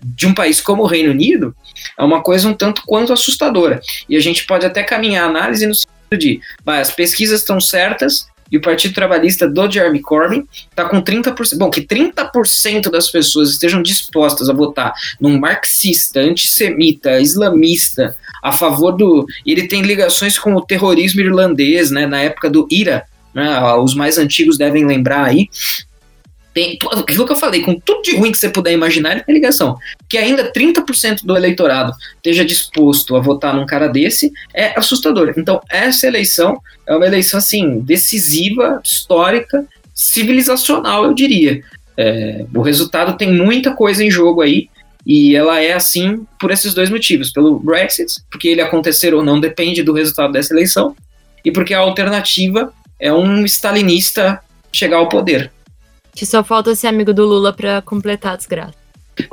de 0.00 0.28
um 0.28 0.32
país 0.32 0.60
como 0.60 0.84
o 0.84 0.86
Reino 0.86 1.10
Unido 1.10 1.52
é 1.98 2.04
uma 2.04 2.22
coisa 2.22 2.48
um 2.48 2.54
tanto 2.54 2.82
quanto 2.86 3.12
assustadora. 3.12 3.80
E 4.08 4.16
a 4.16 4.20
gente 4.20 4.46
pode 4.46 4.64
até 4.64 4.84
caminhar 4.84 5.24
a 5.24 5.28
análise 5.28 5.66
no 5.66 5.74
sentido 5.74 6.16
de, 6.16 6.40
vai, 6.64 6.80
as 6.80 6.92
pesquisas 6.92 7.40
estão 7.40 7.60
certas 7.60 8.28
e 8.50 8.56
o 8.56 8.60
Partido 8.60 8.94
Trabalhista 8.94 9.48
do 9.48 9.70
Jeremy 9.70 10.00
Corbyn 10.00 10.44
está 10.70 10.88
com 10.88 11.02
30%. 11.02 11.58
Bom, 11.58 11.70
que 11.70 11.82
30% 11.82 12.90
das 12.90 13.10
pessoas 13.10 13.50
estejam 13.50 13.82
dispostas 13.82 14.48
a 14.48 14.52
votar 14.52 14.92
num 15.20 15.38
marxista, 15.38 16.20
antissemita, 16.20 17.20
islamista, 17.20 18.16
a 18.42 18.52
favor 18.52 18.92
do. 18.92 19.26
Ele 19.44 19.68
tem 19.68 19.82
ligações 19.82 20.38
com 20.38 20.54
o 20.54 20.62
terrorismo 20.62 21.20
irlandês, 21.20 21.90
né, 21.90 22.06
na 22.06 22.20
época 22.20 22.48
do 22.48 22.66
IRA. 22.70 23.04
Né, 23.34 23.60
os 23.74 23.94
mais 23.94 24.18
antigos 24.18 24.56
devem 24.56 24.86
lembrar 24.86 25.24
aí, 25.24 25.48
tem 26.58 26.76
aquilo 26.90 27.24
que 27.24 27.30
eu 27.30 27.36
falei, 27.36 27.62
com 27.62 27.78
tudo 27.78 28.02
de 28.02 28.16
ruim 28.16 28.32
que 28.32 28.38
você 28.38 28.48
puder 28.48 28.72
imaginar, 28.72 29.12
ele 29.12 29.22
tem 29.22 29.32
ligação. 29.32 29.78
Que 30.08 30.18
ainda 30.18 30.52
30% 30.52 31.24
do 31.24 31.36
eleitorado 31.36 31.92
esteja 32.16 32.44
disposto 32.44 33.14
a 33.14 33.20
votar 33.20 33.54
num 33.54 33.64
cara 33.64 33.86
desse 33.86 34.32
é 34.52 34.76
assustador. 34.76 35.32
Então, 35.36 35.60
essa 35.70 36.08
eleição 36.08 36.60
é 36.84 36.96
uma 36.96 37.06
eleição, 37.06 37.38
assim, 37.38 37.78
decisiva, 37.78 38.80
histórica, 38.82 39.64
civilizacional, 39.94 41.04
eu 41.04 41.14
diria. 41.14 41.62
É, 41.96 42.44
o 42.52 42.60
resultado 42.60 43.16
tem 43.16 43.32
muita 43.32 43.72
coisa 43.72 44.02
em 44.02 44.10
jogo 44.10 44.40
aí, 44.40 44.68
e 45.06 45.36
ela 45.36 45.60
é 45.60 45.74
assim 45.74 46.26
por 46.40 46.50
esses 46.50 46.74
dois 46.74 46.90
motivos: 46.90 47.30
pelo 47.30 47.60
Brexit, 47.60 48.14
porque 48.28 48.48
ele 48.48 48.60
acontecer 48.60 49.14
ou 49.14 49.22
não 49.22 49.38
depende 49.38 49.80
do 49.84 49.92
resultado 49.92 50.32
dessa 50.32 50.52
eleição, 50.52 50.96
e 51.44 51.52
porque 51.52 51.72
a 51.72 51.78
alternativa 51.78 52.72
é 52.98 53.12
um 53.12 53.44
stalinista 53.44 54.40
chegar 54.72 54.96
ao 54.96 55.08
poder. 55.08 55.52
Que 56.18 56.26
só 56.26 56.42
falta 56.42 56.74
ser 56.74 56.88
amigo 56.88 57.14
do 57.14 57.24
Lula 57.24 57.52
para 57.52 57.80
completar 57.80 58.32
a 58.32 58.36
desgraça. 58.36 58.74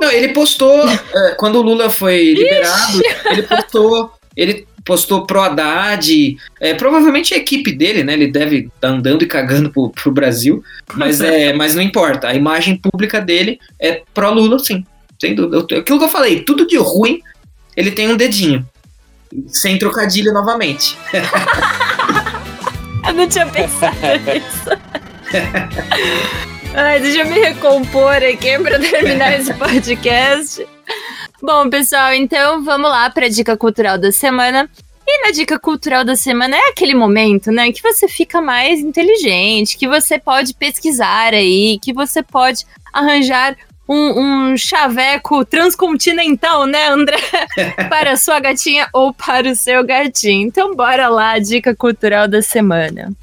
Não, 0.00 0.10
ele 0.10 0.28
postou, 0.28 0.86
é, 0.88 1.34
quando 1.36 1.56
o 1.56 1.62
Lula 1.62 1.90
foi 1.90 2.32
liberado, 2.32 3.02
ele 3.26 3.42
postou, 3.42 4.12
ele 4.36 4.66
postou 4.84 5.26
pro 5.26 5.40
Haddad, 5.40 6.36
é, 6.60 6.74
provavelmente 6.74 7.34
a 7.34 7.36
equipe 7.36 7.72
dele, 7.72 8.04
né, 8.04 8.12
ele 8.12 8.28
deve 8.28 8.58
estar 8.58 8.70
tá 8.80 8.88
andando 8.88 9.22
e 9.22 9.26
cagando 9.26 9.70
pro, 9.70 9.90
pro 9.90 10.12
Brasil, 10.12 10.62
mas, 10.94 11.20
é, 11.20 11.52
mas 11.52 11.74
não 11.74 11.82
importa, 11.82 12.28
a 12.28 12.34
imagem 12.34 12.76
pública 12.76 13.20
dele 13.20 13.58
é 13.80 14.02
pro 14.14 14.32
Lula, 14.32 14.60
sim, 14.60 14.84
sem 15.20 15.34
dúvida. 15.34 15.80
Aquilo 15.80 15.98
que 15.98 16.04
eu 16.04 16.08
falei, 16.08 16.44
tudo 16.44 16.68
de 16.68 16.76
ruim, 16.76 17.20
ele 17.76 17.90
tem 17.90 18.08
um 18.08 18.16
dedinho, 18.16 18.64
sem 19.48 19.76
trocadilho 19.76 20.32
novamente. 20.32 20.96
eu 23.08 23.12
não 23.12 23.28
tinha 23.28 23.46
pensado 23.46 23.96
nisso. 24.24 24.70
Ai, 26.78 27.00
deixa 27.00 27.20
eu 27.20 27.26
me 27.26 27.40
recompor 27.40 28.16
aqui 28.16 28.58
para 28.58 28.78
terminar 28.78 29.40
esse 29.40 29.54
podcast. 29.54 30.68
Bom, 31.40 31.70
pessoal, 31.70 32.12
então 32.12 32.62
vamos 32.62 32.90
lá 32.90 33.08
para 33.08 33.24
a 33.24 33.28
dica 33.30 33.56
cultural 33.56 33.96
da 33.96 34.12
semana. 34.12 34.68
E 35.06 35.24
na 35.24 35.30
dica 35.30 35.58
cultural 35.58 36.04
da 36.04 36.14
semana 36.14 36.54
é 36.54 36.68
aquele 36.68 36.94
momento, 36.94 37.50
né, 37.50 37.72
que 37.72 37.80
você 37.80 38.06
fica 38.06 38.42
mais 38.42 38.80
inteligente, 38.80 39.78
que 39.78 39.88
você 39.88 40.18
pode 40.18 40.52
pesquisar 40.52 41.32
aí, 41.32 41.78
que 41.80 41.94
você 41.94 42.22
pode 42.22 42.66
arranjar 42.92 43.56
um, 43.88 44.50
um 44.50 44.56
chaveco 44.58 45.46
transcontinental, 45.46 46.66
né, 46.66 46.88
André? 46.88 47.16
para 47.88 48.12
a 48.12 48.16
sua 48.18 48.38
gatinha 48.38 48.86
ou 48.92 49.14
para 49.14 49.48
o 49.48 49.56
seu 49.56 49.82
gatinho. 49.82 50.46
Então, 50.46 50.76
bora 50.76 51.08
lá, 51.08 51.38
dica 51.38 51.74
cultural 51.74 52.28
da 52.28 52.42
semana. 52.42 53.16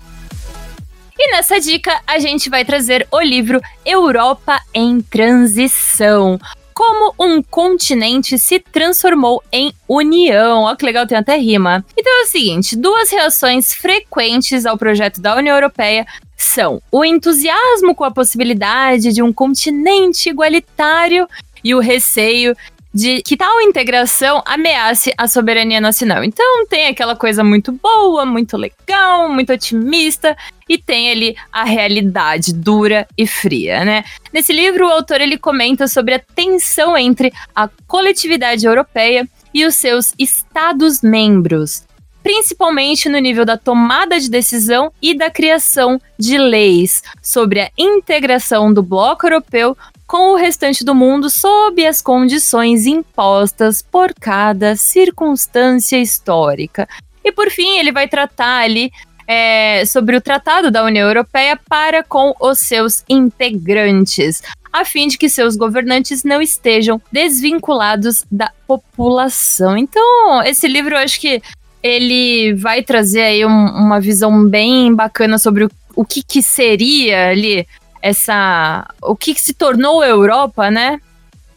E 1.26 1.32
nessa 1.32 1.58
dica 1.58 2.02
a 2.06 2.20
gente 2.20 2.50
vai 2.50 2.66
trazer 2.66 3.08
o 3.10 3.22
livro 3.22 3.62
Europa 3.86 4.60
em 4.74 5.00
Transição. 5.00 6.38
Como 6.74 7.16
um 7.18 7.42
continente 7.42 8.38
se 8.38 8.60
transformou 8.60 9.42
em 9.50 9.74
união. 9.88 10.64
Olha 10.64 10.76
que 10.76 10.86
legal, 10.86 11.08
tem 11.08 11.18
até 11.18 11.38
rima. 11.38 11.86
Então 11.96 12.12
é 12.20 12.24
o 12.24 12.28
seguinte: 12.28 12.76
duas 12.76 13.10
reações 13.10 13.74
frequentes 13.74 14.66
ao 14.66 14.78
projeto 14.78 15.22
da 15.22 15.38
União 15.38 15.56
Europeia 15.56 16.06
são 16.36 16.82
o 16.92 17.06
entusiasmo 17.06 17.96
com 17.96 18.04
a 18.04 18.12
possibilidade 18.12 19.14
de 19.14 19.24
um 19.24 19.32
continente 19.32 20.28
igualitário 20.28 21.26
e 21.64 21.74
o 21.74 21.80
receio 21.80 22.54
de 22.94 23.22
que 23.24 23.36
tal 23.36 23.60
integração 23.62 24.44
ameace 24.46 25.12
a 25.18 25.28
soberania 25.28 25.82
nacional. 25.82 26.24
Então 26.24 26.66
tem 26.68 26.88
aquela 26.88 27.16
coisa 27.16 27.44
muito 27.44 27.72
boa, 27.72 28.26
muito 28.26 28.56
legal, 28.56 29.30
muito 29.30 29.52
otimista 29.52 30.38
e 30.70 30.78
tem 30.78 31.10
ali 31.10 31.36
a 31.52 31.64
realidade 31.64 32.54
dura 32.54 33.08
e 33.18 33.26
fria, 33.26 33.84
né? 33.84 34.04
Nesse 34.32 34.54
livro 34.54 34.88
o 34.88 34.92
autor 34.92 35.22
ele 35.22 35.38
comenta 35.38 35.88
sobre 35.88 36.14
a 36.14 36.20
tensão 36.20 36.96
entre 36.96 37.34
a 37.56 37.68
coletividade 37.88 38.66
europeia 38.66 39.28
e 39.54 39.66
os 39.66 39.76
seus 39.76 40.14
estados 40.18 41.02
membros, 41.02 41.84
principalmente 42.24 43.10
no 43.10 43.20
nível 43.20 43.44
da 43.46 43.58
tomada 43.58 44.20
de 44.20 44.30
decisão 44.30 44.92
e 45.02 45.16
da 45.16 45.30
criação 45.30 46.00
de 46.18 46.38
leis 46.38 47.04
sobre 47.22 47.62
a 47.62 47.72
integração 47.78 48.74
do 48.74 48.82
bloco 48.82 49.26
europeu 49.26 49.78
com 50.14 50.34
o 50.34 50.36
restante 50.36 50.86
do 50.86 50.94
mundo 50.94 51.28
sob 51.28 51.84
as 51.84 52.00
condições 52.00 52.86
impostas 52.86 53.82
por 53.82 54.14
cada 54.14 54.76
circunstância 54.76 55.98
histórica. 55.98 56.88
E 57.26 57.32
por 57.32 57.50
fim, 57.50 57.80
ele 57.80 57.92
vai 57.92 58.08
tratar 58.08 58.60
ali 58.60 58.92
é, 59.28 59.84
sobre 59.88 60.16
o 60.16 60.22
Tratado 60.22 60.70
da 60.70 60.84
União 60.84 61.08
Europeia 61.08 61.60
para 61.68 62.04
com 62.04 62.32
os 62.40 62.60
seus 62.60 63.04
integrantes, 63.10 64.44
a 64.72 64.86
fim 64.86 65.08
de 65.08 65.18
que 65.18 65.28
seus 65.28 65.56
governantes 65.56 66.24
não 66.24 66.44
estejam 66.44 67.02
desvinculados 67.12 68.24
da 68.32 68.52
população. 68.68 69.76
Então, 69.76 70.44
esse 70.44 70.68
livro 70.68 70.94
eu 70.94 71.00
acho 71.00 71.20
que 71.20 71.42
ele 71.82 72.54
vai 72.54 72.84
trazer 72.84 73.22
aí 73.22 73.44
um, 73.44 73.50
uma 73.50 74.00
visão 74.00 74.48
bem 74.48 74.94
bacana 74.94 75.40
sobre 75.40 75.64
o, 75.64 75.72
o 75.96 76.06
que, 76.06 76.22
que 76.22 76.44
seria 76.44 77.30
ali 77.30 77.66
essa 78.04 78.86
o 79.02 79.16
que, 79.16 79.34
se 79.40 79.54
tornou 79.54 80.02
a 80.02 80.08
Europa, 80.08 80.70
né? 80.70 81.00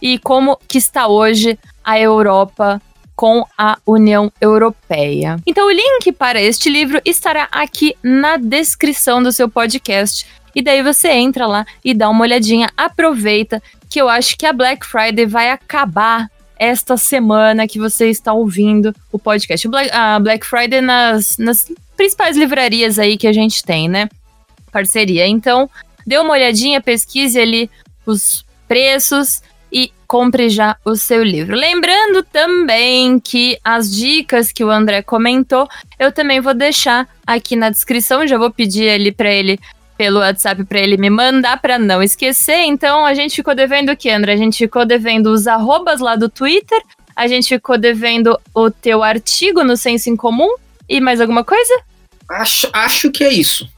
E 0.00 0.16
como 0.20 0.56
que 0.68 0.78
está 0.78 1.08
hoje 1.08 1.58
a 1.84 1.98
Europa 1.98 2.80
com 3.16 3.44
a 3.58 3.76
União 3.84 4.30
Europeia. 4.40 5.38
Então 5.44 5.66
o 5.66 5.72
link 5.72 6.12
para 6.12 6.40
este 6.40 6.70
livro 6.70 7.00
estará 7.04 7.48
aqui 7.50 7.96
na 8.02 8.36
descrição 8.36 9.20
do 9.20 9.32
seu 9.32 9.48
podcast. 9.48 10.26
E 10.54 10.62
daí 10.62 10.82
você 10.82 11.08
entra 11.08 11.46
lá 11.46 11.66
e 11.84 11.92
dá 11.92 12.08
uma 12.08 12.22
olhadinha, 12.22 12.70
aproveita 12.76 13.60
que 13.90 14.00
eu 14.00 14.08
acho 14.08 14.36
que 14.38 14.46
a 14.46 14.52
Black 14.52 14.86
Friday 14.86 15.26
vai 15.26 15.50
acabar 15.50 16.30
esta 16.58 16.96
semana 16.96 17.66
que 17.66 17.78
você 17.78 18.08
está 18.08 18.32
ouvindo 18.32 18.94
o 19.10 19.18
podcast. 19.18 19.68
A 19.92 20.20
Black 20.20 20.46
Friday 20.46 20.80
nas, 20.80 21.36
nas 21.38 21.70
principais 21.96 22.36
livrarias 22.36 22.98
aí 22.98 23.18
que 23.18 23.26
a 23.26 23.32
gente 23.32 23.64
tem, 23.64 23.88
né? 23.88 24.08
Parceria. 24.70 25.26
Então, 25.26 25.68
dê 26.06 26.18
uma 26.18 26.32
olhadinha, 26.32 26.80
pesquise 26.80 27.38
ali 27.38 27.70
os 28.06 28.44
preços 28.68 29.42
e 29.72 29.92
compre 30.06 30.48
já 30.48 30.76
o 30.84 30.94
seu 30.94 31.22
livro. 31.22 31.56
Lembrando 31.56 32.22
também 32.22 33.18
que 33.18 33.58
as 33.64 33.90
dicas 33.90 34.52
que 34.52 34.64
o 34.64 34.70
André 34.70 35.02
comentou, 35.02 35.68
eu 35.98 36.12
também 36.12 36.40
vou 36.40 36.54
deixar 36.54 37.08
aqui 37.26 37.56
na 37.56 37.70
descrição, 37.70 38.26
já 38.26 38.38
vou 38.38 38.50
pedir 38.50 38.88
ali 38.88 39.10
para 39.10 39.30
ele 39.30 39.58
pelo 39.96 40.20
WhatsApp 40.20 40.62
para 40.64 40.78
ele 40.78 40.96
me 40.96 41.08
mandar 41.08 41.60
para 41.60 41.78
não 41.78 42.02
esquecer. 42.02 42.60
Então 42.64 43.04
a 43.04 43.14
gente 43.14 43.34
ficou 43.34 43.54
devendo 43.54 43.90
o 43.90 43.96
que, 43.96 44.10
André? 44.10 44.34
A 44.34 44.36
gente 44.36 44.58
ficou 44.58 44.84
devendo 44.84 45.28
os 45.32 45.46
arrobas 45.46 46.00
lá 46.00 46.16
do 46.16 46.28
Twitter, 46.28 46.80
a 47.14 47.26
gente 47.26 47.48
ficou 47.48 47.78
devendo 47.78 48.38
o 48.54 48.70
teu 48.70 49.02
artigo 49.02 49.64
no 49.64 49.76
Senso 49.76 50.10
em 50.10 50.16
Comum 50.16 50.54
e 50.88 51.00
mais 51.00 51.20
alguma 51.20 51.42
coisa? 51.42 51.74
Acho, 52.28 52.68
acho 52.72 53.10
que 53.10 53.24
é 53.24 53.32
isso. 53.32 53.68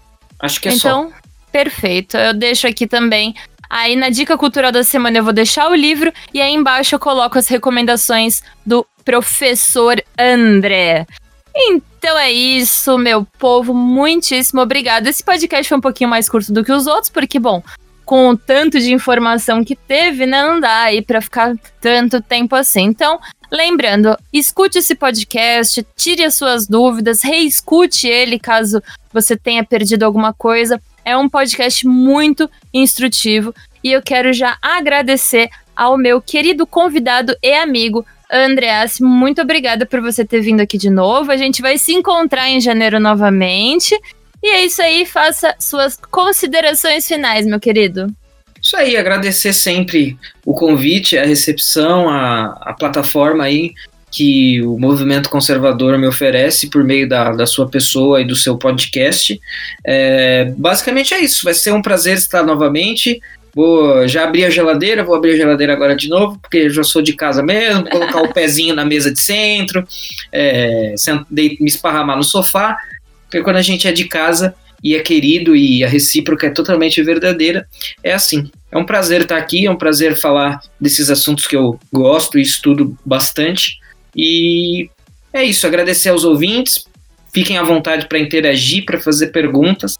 Acho 0.40 0.60
que 0.60 0.68
é 0.68 0.74
então, 0.74 1.10
só. 1.10 1.16
Perfeito. 1.58 2.16
Eu 2.16 2.32
deixo 2.34 2.68
aqui 2.68 2.86
também 2.86 3.34
Aí 3.70 3.96
na 3.96 4.08
dica 4.08 4.38
cultural 4.38 4.72
da 4.72 4.82
semana 4.82 5.18
eu 5.18 5.24
vou 5.24 5.32
deixar 5.32 5.68
o 5.70 5.74
livro 5.74 6.10
e 6.32 6.40
aí 6.40 6.54
embaixo 6.54 6.94
eu 6.94 6.98
coloco 6.98 7.38
as 7.38 7.48
recomendações 7.48 8.42
do 8.64 8.86
professor 9.04 10.02
André. 10.18 11.06
Então 11.54 12.16
é 12.16 12.32
isso, 12.32 12.96
meu 12.96 13.26
povo. 13.38 13.74
Muitíssimo 13.74 14.62
obrigado. 14.62 15.06
Esse 15.06 15.22
podcast 15.22 15.68
foi 15.68 15.76
um 15.76 15.82
pouquinho 15.82 16.08
mais 16.08 16.28
curto 16.28 16.50
do 16.50 16.64
que 16.64 16.72
os 16.72 16.86
outros, 16.86 17.10
porque, 17.10 17.38
bom, 17.38 17.62
com 18.06 18.30
o 18.30 18.36
tanto 18.38 18.80
de 18.80 18.90
informação 18.90 19.62
que 19.62 19.76
teve, 19.76 20.24
né, 20.24 20.40
não 20.42 20.60
dá 20.60 20.84
aí 20.84 21.02
para 21.02 21.20
ficar 21.20 21.54
tanto 21.78 22.22
tempo 22.22 22.56
assim. 22.56 22.84
Então, 22.84 23.20
lembrando, 23.52 24.16
escute 24.32 24.78
esse 24.78 24.94
podcast, 24.94 25.86
tire 25.94 26.24
as 26.24 26.34
suas 26.34 26.66
dúvidas, 26.66 27.22
reescute 27.22 28.06
ele 28.06 28.38
caso 28.38 28.82
você 29.12 29.36
tenha 29.36 29.62
perdido 29.62 30.04
alguma 30.04 30.32
coisa. 30.32 30.80
É 31.08 31.16
um 31.16 31.26
podcast 31.26 31.86
muito 31.86 32.50
instrutivo 32.72 33.54
e 33.82 33.90
eu 33.90 34.02
quero 34.02 34.30
já 34.30 34.58
agradecer 34.60 35.48
ao 35.74 35.96
meu 35.96 36.20
querido 36.20 36.66
convidado 36.66 37.34
e 37.42 37.54
amigo 37.54 38.04
Andreas, 38.30 39.00
muito 39.00 39.40
obrigada 39.40 39.86
por 39.86 40.02
você 40.02 40.22
ter 40.22 40.42
vindo 40.42 40.60
aqui 40.60 40.76
de 40.76 40.90
novo. 40.90 41.32
A 41.32 41.36
gente 41.38 41.62
vai 41.62 41.78
se 41.78 41.94
encontrar 41.94 42.50
em 42.50 42.60
janeiro 42.60 43.00
novamente. 43.00 43.98
E 44.42 44.48
é 44.48 44.66
isso 44.66 44.82
aí, 44.82 45.06
faça 45.06 45.54
suas 45.58 45.96
considerações 45.96 47.08
finais, 47.08 47.46
meu 47.46 47.58
querido. 47.58 48.14
Isso 48.60 48.76
aí, 48.76 48.94
agradecer 48.94 49.54
sempre 49.54 50.18
o 50.44 50.52
convite, 50.52 51.16
a 51.16 51.24
recepção, 51.24 52.06
a, 52.10 52.48
a 52.60 52.74
plataforma 52.74 53.44
aí 53.44 53.72
que 54.10 54.62
o 54.62 54.78
movimento 54.78 55.28
conservador 55.28 55.98
me 55.98 56.06
oferece 56.06 56.68
por 56.70 56.82
meio 56.82 57.08
da, 57.08 57.32
da 57.32 57.46
sua 57.46 57.68
pessoa 57.68 58.20
e 58.20 58.24
do 58.24 58.34
seu 58.34 58.56
podcast. 58.56 59.40
É, 59.84 60.52
basicamente 60.56 61.14
é 61.14 61.20
isso. 61.20 61.44
Vai 61.44 61.54
ser 61.54 61.72
um 61.72 61.82
prazer 61.82 62.16
estar 62.16 62.42
novamente. 62.42 63.20
Vou 63.54 64.06
já 64.06 64.24
abrir 64.24 64.44
a 64.44 64.50
geladeira, 64.50 65.04
vou 65.04 65.14
abrir 65.14 65.32
a 65.32 65.36
geladeira 65.36 65.72
agora 65.72 65.96
de 65.96 66.08
novo, 66.08 66.38
porque 66.40 66.58
eu 66.58 66.70
já 66.70 66.84
sou 66.84 67.02
de 67.02 67.12
casa 67.14 67.42
mesmo, 67.42 67.88
colocar 67.88 68.22
o 68.22 68.30
pezinho 68.32 68.74
na 68.74 68.84
mesa 68.84 69.12
de 69.12 69.20
centro, 69.20 69.84
é, 70.30 70.94
me 71.34 71.66
esparramar 71.66 72.16
no 72.16 72.22
sofá, 72.22 72.76
porque 73.24 73.42
quando 73.42 73.56
a 73.56 73.62
gente 73.62 73.88
é 73.88 73.92
de 73.92 74.04
casa 74.04 74.54
e 74.82 74.94
é 74.94 75.00
querido 75.00 75.56
e 75.56 75.82
a 75.82 75.88
recíproca 75.88 76.46
é 76.46 76.50
totalmente 76.50 77.02
verdadeira, 77.02 77.66
é 78.02 78.12
assim. 78.12 78.50
É 78.70 78.78
um 78.78 78.84
prazer 78.84 79.22
estar 79.22 79.36
aqui, 79.36 79.66
é 79.66 79.70
um 79.70 79.76
prazer 79.76 80.14
falar 80.14 80.60
desses 80.80 81.10
assuntos 81.10 81.46
que 81.46 81.56
eu 81.56 81.80
gosto 81.92 82.38
e 82.38 82.42
estudo 82.42 82.96
bastante. 83.04 83.78
E 84.14 84.90
é 85.32 85.44
isso, 85.44 85.66
agradecer 85.66 86.08
aos 86.08 86.24
ouvintes, 86.24 86.86
fiquem 87.32 87.58
à 87.58 87.62
vontade 87.62 88.06
para 88.06 88.18
interagir, 88.18 88.84
para 88.84 88.98
fazer 88.98 89.28
perguntas. 89.28 89.96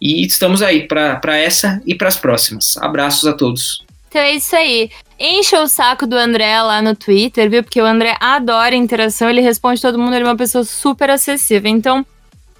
E 0.00 0.26
estamos 0.26 0.62
aí 0.62 0.88
para 0.88 1.36
essa 1.36 1.80
e 1.86 1.94
para 1.94 2.08
as 2.08 2.16
próximas. 2.16 2.76
Abraços 2.78 3.26
a 3.26 3.32
todos. 3.32 3.84
Então 4.08 4.20
é 4.20 4.34
isso 4.34 4.54
aí. 4.56 4.90
Encha 5.18 5.62
o 5.62 5.68
saco 5.68 6.06
do 6.06 6.16
André 6.16 6.60
lá 6.60 6.82
no 6.82 6.96
Twitter, 6.96 7.48
viu? 7.48 7.62
Porque 7.62 7.80
o 7.80 7.86
André 7.86 8.16
adora 8.20 8.74
interação, 8.74 9.30
ele 9.30 9.40
responde 9.40 9.80
todo 9.80 9.98
mundo, 9.98 10.14
ele 10.14 10.24
é 10.24 10.28
uma 10.28 10.36
pessoa 10.36 10.64
super 10.64 11.08
acessível. 11.08 11.70
Então, 11.70 12.04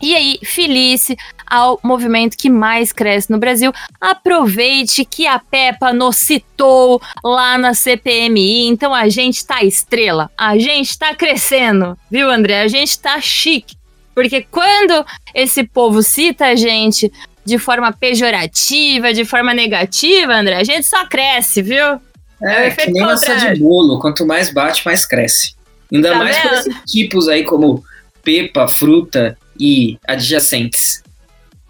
E 0.00 0.14
aí, 0.14 0.38
Felice, 0.42 1.14
ao 1.50 1.80
movimento 1.82 2.36
que 2.36 2.48
mais 2.48 2.92
cresce 2.92 3.30
no 3.30 3.38
Brasil. 3.38 3.72
Aproveite 4.00 5.04
que 5.04 5.26
a 5.26 5.40
Peppa 5.40 5.92
nos 5.92 6.16
citou 6.16 7.02
lá 7.24 7.58
na 7.58 7.74
CPMI, 7.74 8.68
então 8.68 8.94
a 8.94 9.08
gente 9.08 9.44
tá 9.44 9.64
estrela, 9.64 10.30
a 10.38 10.56
gente 10.56 10.96
tá 10.96 11.14
crescendo, 11.14 11.98
viu, 12.08 12.30
André? 12.30 12.60
A 12.60 12.68
gente 12.68 12.98
tá 13.00 13.20
chique. 13.20 13.74
Porque 14.14 14.46
quando 14.50 15.04
esse 15.34 15.64
povo 15.64 16.02
cita 16.02 16.46
a 16.46 16.54
gente 16.54 17.10
de 17.44 17.58
forma 17.58 17.92
pejorativa, 17.92 19.12
de 19.12 19.24
forma 19.24 19.52
negativa, 19.52 20.34
André, 20.34 20.56
a 20.56 20.64
gente 20.64 20.86
só 20.86 21.06
cresce, 21.06 21.62
viu? 21.62 22.00
É, 22.42 22.66
é 22.66 22.70
que 22.70 22.90
nem 22.90 23.02
massa 23.02 23.34
de 23.34 23.58
bolo, 23.58 23.98
quanto 23.98 24.26
mais 24.26 24.52
bate, 24.52 24.84
mais 24.84 25.04
cresce. 25.04 25.54
Ainda 25.92 26.12
tá 26.12 26.18
mais 26.18 26.36
vendo? 26.36 26.48
por 26.48 26.58
esses 26.58 26.74
tipos 26.86 27.28
aí 27.28 27.44
como 27.44 27.84
pepa, 28.22 28.68
fruta 28.68 29.36
e 29.58 29.98
adjacentes. 30.06 31.02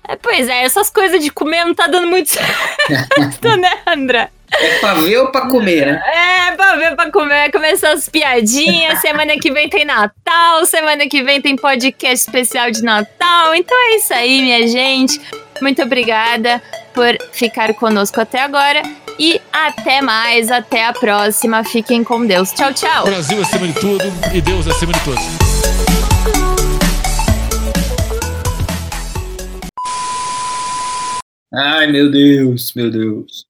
É, 0.08 0.16
pois 0.16 0.48
é, 0.48 0.64
essas 0.64 0.90
coisas 0.90 1.22
de 1.22 1.30
comer 1.30 1.64
não 1.64 1.74
tá 1.74 1.86
dando 1.86 2.08
muito 2.08 2.30
certo, 2.34 3.56
né, 3.56 3.70
André? 3.86 4.30
É 4.52 4.78
pra 4.80 4.94
ver 4.94 5.18
ou 5.18 5.28
pra 5.28 5.42
comer, 5.42 5.86
né? 5.86 6.02
É, 6.04 6.52
pra 6.56 6.74
ver, 6.76 6.96
pra 6.96 7.10
comer. 7.10 7.52
Começar 7.52 7.92
as 7.92 8.08
piadinhas. 8.08 8.98
semana 9.00 9.38
que 9.38 9.50
vem 9.52 9.68
tem 9.68 9.84
Natal. 9.84 10.66
Semana 10.66 11.06
que 11.08 11.22
vem 11.22 11.40
tem 11.40 11.54
podcast 11.54 12.26
especial 12.26 12.70
de 12.70 12.82
Natal. 12.82 13.54
Então 13.54 13.76
é 13.78 13.96
isso 13.96 14.12
aí, 14.12 14.42
minha 14.42 14.66
gente. 14.66 15.20
Muito 15.62 15.80
obrigada 15.82 16.60
por 16.92 17.16
ficar 17.32 17.72
conosco 17.74 18.20
até 18.20 18.40
agora. 18.40 18.82
E 19.18 19.40
até 19.52 20.00
mais, 20.00 20.50
até 20.50 20.84
a 20.84 20.92
próxima. 20.92 21.62
Fiquem 21.62 22.02
com 22.02 22.26
Deus. 22.26 22.50
Tchau, 22.52 22.72
tchau. 22.72 23.04
Brasil 23.04 23.40
acima 23.40 23.68
de 23.68 23.74
tudo 23.74 24.04
e 24.34 24.40
Deus 24.40 24.66
acima 24.66 24.92
de 24.92 25.00
tudo. 25.00 26.59
Ai, 31.52 31.88
meu 31.88 32.08
Deus, 32.08 32.72
meu 32.74 32.88
Deus. 32.90 33.44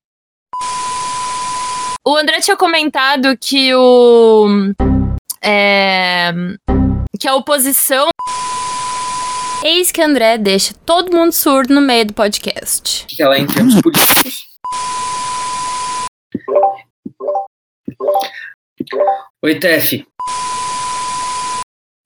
o 2.06 2.16
André 2.16 2.40
tinha 2.40 2.56
comentado 2.56 3.36
que 3.36 3.74
o. 3.74 4.72
É, 5.42 6.32
que 7.18 7.28
a 7.28 7.34
oposição. 7.34 8.08
Eis 9.62 9.92
que 9.92 10.00
André 10.00 10.38
deixa 10.38 10.72
todo 10.86 11.14
mundo 11.14 11.32
surdo 11.32 11.74
no 11.74 11.82
meio 11.82 12.06
do 12.06 12.14
podcast. 12.14 13.04
Que 13.06 13.22
ela 13.22 13.36
é 13.36 13.40
em 13.40 13.46
termos 13.46 13.78
políticos. 13.82 14.48
Oi, 19.42 19.58
Tef. 19.58 20.06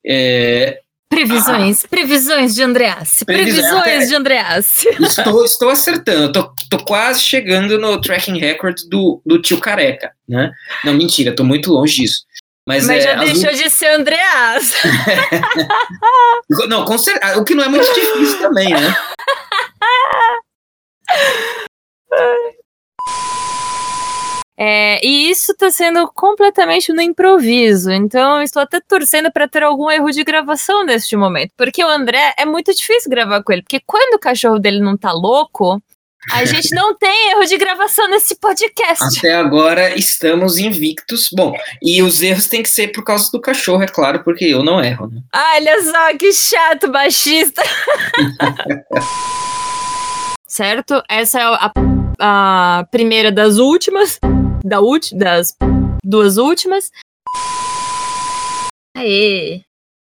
É, 0.04 0.82
Previsões, 1.14 1.86
previsões 1.86 2.54
de 2.54 2.62
Andreassi. 2.62 3.24
Previsões 3.24 4.08
de 4.08 4.14
Andreassi. 4.14 4.88
estou, 5.00 5.44
estou 5.44 5.70
acertando, 5.70 6.32
tô, 6.32 6.52
tô 6.70 6.84
quase 6.84 7.20
chegando 7.20 7.78
no 7.78 8.00
tracking 8.00 8.38
record 8.38 8.76
do, 8.88 9.22
do 9.24 9.40
tio 9.40 9.58
Careca, 9.60 10.12
né? 10.28 10.50
Não, 10.84 10.92
mentira, 10.94 11.34
tô 11.34 11.44
muito 11.44 11.72
longe 11.72 11.96
disso. 12.02 12.24
Mas, 12.66 12.86
Mas 12.86 12.98
é, 12.98 13.00
já 13.02 13.14
as 13.22 13.30
deixou 13.32 13.52
de 13.52 13.70
ser 13.70 13.86
Andreassi. 13.88 14.88
ú- 16.50 16.66
Não, 16.68 16.84
com 16.84 16.96
cer- 16.98 17.20
ah, 17.22 17.38
o 17.38 17.44
que 17.44 17.54
não 17.54 17.62
é 17.64 17.68
muito 17.68 17.92
difícil 17.94 18.38
também, 18.38 18.70
né? 18.70 18.96
É, 24.56 25.04
e 25.04 25.30
isso 25.30 25.54
tá 25.56 25.70
sendo 25.70 26.06
completamente 26.12 26.92
no 26.92 27.00
improviso. 27.02 27.90
Então, 27.90 28.36
eu 28.36 28.42
estou 28.42 28.62
até 28.62 28.80
torcendo 28.80 29.30
para 29.32 29.48
ter 29.48 29.62
algum 29.62 29.90
erro 29.90 30.10
de 30.10 30.22
gravação 30.22 30.84
neste 30.84 31.16
momento. 31.16 31.52
Porque 31.56 31.84
o 31.84 31.88
André 31.88 32.34
é 32.38 32.44
muito 32.44 32.72
difícil 32.72 33.10
gravar 33.10 33.42
com 33.42 33.52
ele. 33.52 33.62
Porque 33.62 33.80
quando 33.84 34.14
o 34.14 34.18
cachorro 34.18 34.60
dele 34.60 34.80
não 34.80 34.96
tá 34.96 35.12
louco, 35.12 35.82
a 36.30 36.44
gente 36.46 36.72
não 36.72 36.94
tem 36.94 37.32
erro 37.32 37.44
de 37.44 37.56
gravação 37.58 38.08
nesse 38.08 38.36
podcast. 38.36 39.18
Até 39.18 39.34
agora 39.34 39.96
estamos 39.96 40.56
invictos. 40.58 41.28
Bom, 41.32 41.52
e 41.82 42.00
os 42.00 42.22
erros 42.22 42.46
têm 42.46 42.62
que 42.62 42.70
ser 42.70 42.88
por 42.88 43.02
causa 43.02 43.30
do 43.32 43.40
cachorro, 43.40 43.82
é 43.82 43.88
claro, 43.88 44.22
porque 44.22 44.44
eu 44.44 44.62
não 44.62 44.82
erro, 44.82 45.08
né? 45.08 45.20
Olha 45.34 45.82
só 45.82 46.16
que 46.16 46.32
chato, 46.32 46.92
baixista. 46.92 47.62
certo? 50.46 51.02
Essa 51.08 51.40
é 51.40 51.42
a, 51.42 51.72
a 52.20 52.86
primeira 52.92 53.32
das 53.32 53.58
últimas. 53.58 54.20
Da 54.64 54.80
ulti, 54.80 55.14
das 55.14 55.54
duas 56.02 56.38
últimas. 56.38 56.90
Aê. 58.96 59.60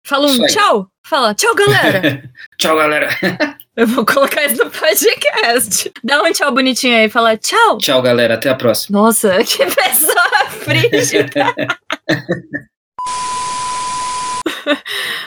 Fala 0.05 0.27
um 0.27 0.45
tchau. 0.45 0.87
Fala, 1.05 1.35
tchau, 1.35 1.53
galera. 1.53 2.23
Tchau, 2.57 2.77
galera. 2.77 3.09
Eu 3.75 3.85
vou 3.87 4.05
colocar 4.05 4.45
isso 4.45 4.63
no 4.63 4.71
podcast. 4.71 5.91
Dá 6.01 6.23
um 6.23 6.31
tchau 6.31 6.53
bonitinho 6.53 6.95
aí. 6.97 7.09
Fala 7.09 7.35
tchau. 7.35 7.77
Tchau, 7.77 8.01
galera. 8.01 8.35
Até 8.35 8.49
a 8.49 8.55
próxima. 8.55 8.97
Nossa, 8.97 9.37
que 9.43 9.65
pessoa 9.65 10.49
frígida. 10.49 11.53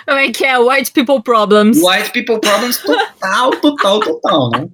Como 0.06 0.18
é 0.18 0.32
que 0.32 0.44
é? 0.46 0.58
White 0.58 0.92
people 0.92 1.22
problems. 1.22 1.78
White 1.82 2.10
people 2.12 2.40
problems 2.40 2.78
total, 2.78 3.50
total, 3.60 4.00
total, 4.00 4.50
né? 4.50 4.68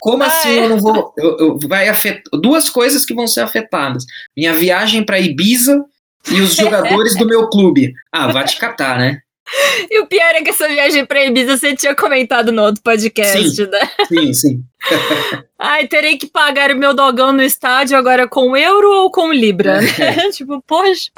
Como 0.00 0.22
Ai. 0.22 0.28
assim 0.28 0.50
eu 0.60 0.68
não 0.68 0.78
vou. 0.78 1.12
Eu, 1.16 1.36
eu- 1.38 1.58
vai 1.68 1.88
afetar. 1.88 2.22
Duas 2.40 2.68
coisas 2.68 3.04
que 3.04 3.14
vão 3.14 3.26
ser 3.26 3.40
afetadas: 3.40 4.04
minha 4.36 4.52
viagem 4.54 5.04
pra 5.04 5.18
Ibiza 5.20 5.84
e 6.30 6.40
os 6.40 6.54
jogadores 6.54 7.16
do 7.16 7.26
meu 7.26 7.48
clube. 7.48 7.92
Ah, 8.12 8.28
vai 8.28 8.44
te 8.44 8.56
catar, 8.58 8.98
né? 8.98 9.20
E 9.88 10.00
o 10.00 10.06
pior 10.06 10.34
é 10.34 10.42
que 10.42 10.50
essa 10.50 10.66
viagem 10.66 11.06
pra 11.06 11.24
Ibiza 11.24 11.56
você 11.56 11.74
tinha 11.76 11.94
comentado 11.94 12.50
no 12.50 12.62
outro 12.62 12.82
podcast, 12.82 13.48
Sim. 13.54 13.66
né? 13.70 13.90
Sim, 14.08 14.32
sim. 14.34 14.60
Ai, 15.56 15.86
terei 15.86 16.18
que 16.18 16.26
pagar 16.26 16.72
o 16.72 16.76
meu 16.76 16.92
dogão 16.92 17.32
no 17.32 17.42
estádio 17.42 17.96
agora 17.96 18.26
com 18.26 18.56
euro 18.56 18.90
ou 19.02 19.10
com 19.10 19.32
libra, 19.32 19.80
né? 19.80 20.30
tipo, 20.34 20.60
poxa. 20.66 21.12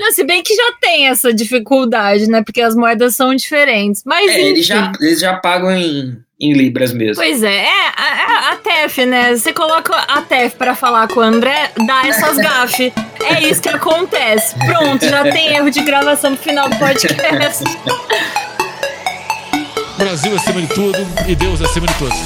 Não, 0.00 0.10
se 0.12 0.24
bem 0.24 0.42
que 0.42 0.54
já 0.54 0.72
tem 0.80 1.08
essa 1.08 1.30
dificuldade, 1.30 2.26
né? 2.26 2.42
Porque 2.42 2.62
as 2.62 2.74
moedas 2.74 3.14
são 3.14 3.34
diferentes. 3.34 4.02
Mas 4.02 4.30
É, 4.30 4.40
eles 4.40 4.64
já, 4.66 4.90
eles 4.98 5.20
já 5.20 5.36
pagam 5.36 5.70
em, 5.70 6.16
em 6.40 6.54
Libras 6.54 6.94
mesmo. 6.94 7.16
Pois 7.22 7.42
é, 7.42 7.64
é 7.66 7.88
a, 7.94 8.48
a, 8.48 8.52
a 8.52 8.56
TEF, 8.56 9.04
né? 9.04 9.36
Você 9.36 9.52
coloca 9.52 9.94
a 9.94 10.22
TEF 10.22 10.56
pra 10.56 10.74
falar 10.74 11.06
com 11.08 11.20
o 11.20 11.22
André, 11.22 11.70
dá 11.86 12.06
essas 12.06 12.38
gafes. 12.38 12.90
É 13.22 13.42
isso 13.46 13.60
que 13.60 13.68
acontece. 13.68 14.56
Pronto, 14.64 15.06
já 15.06 15.22
tem 15.30 15.54
erro 15.54 15.70
de 15.70 15.82
gravação 15.82 16.30
no 16.30 16.36
final 16.38 16.66
do 16.70 16.76
podcast. 16.78 17.62
Brasil 19.98 20.34
acima 20.34 20.62
de 20.62 20.68
tudo 20.68 20.98
e 21.28 21.34
Deus 21.34 21.60
acima 21.60 21.86
de 21.86 21.94
todos. 21.98 22.16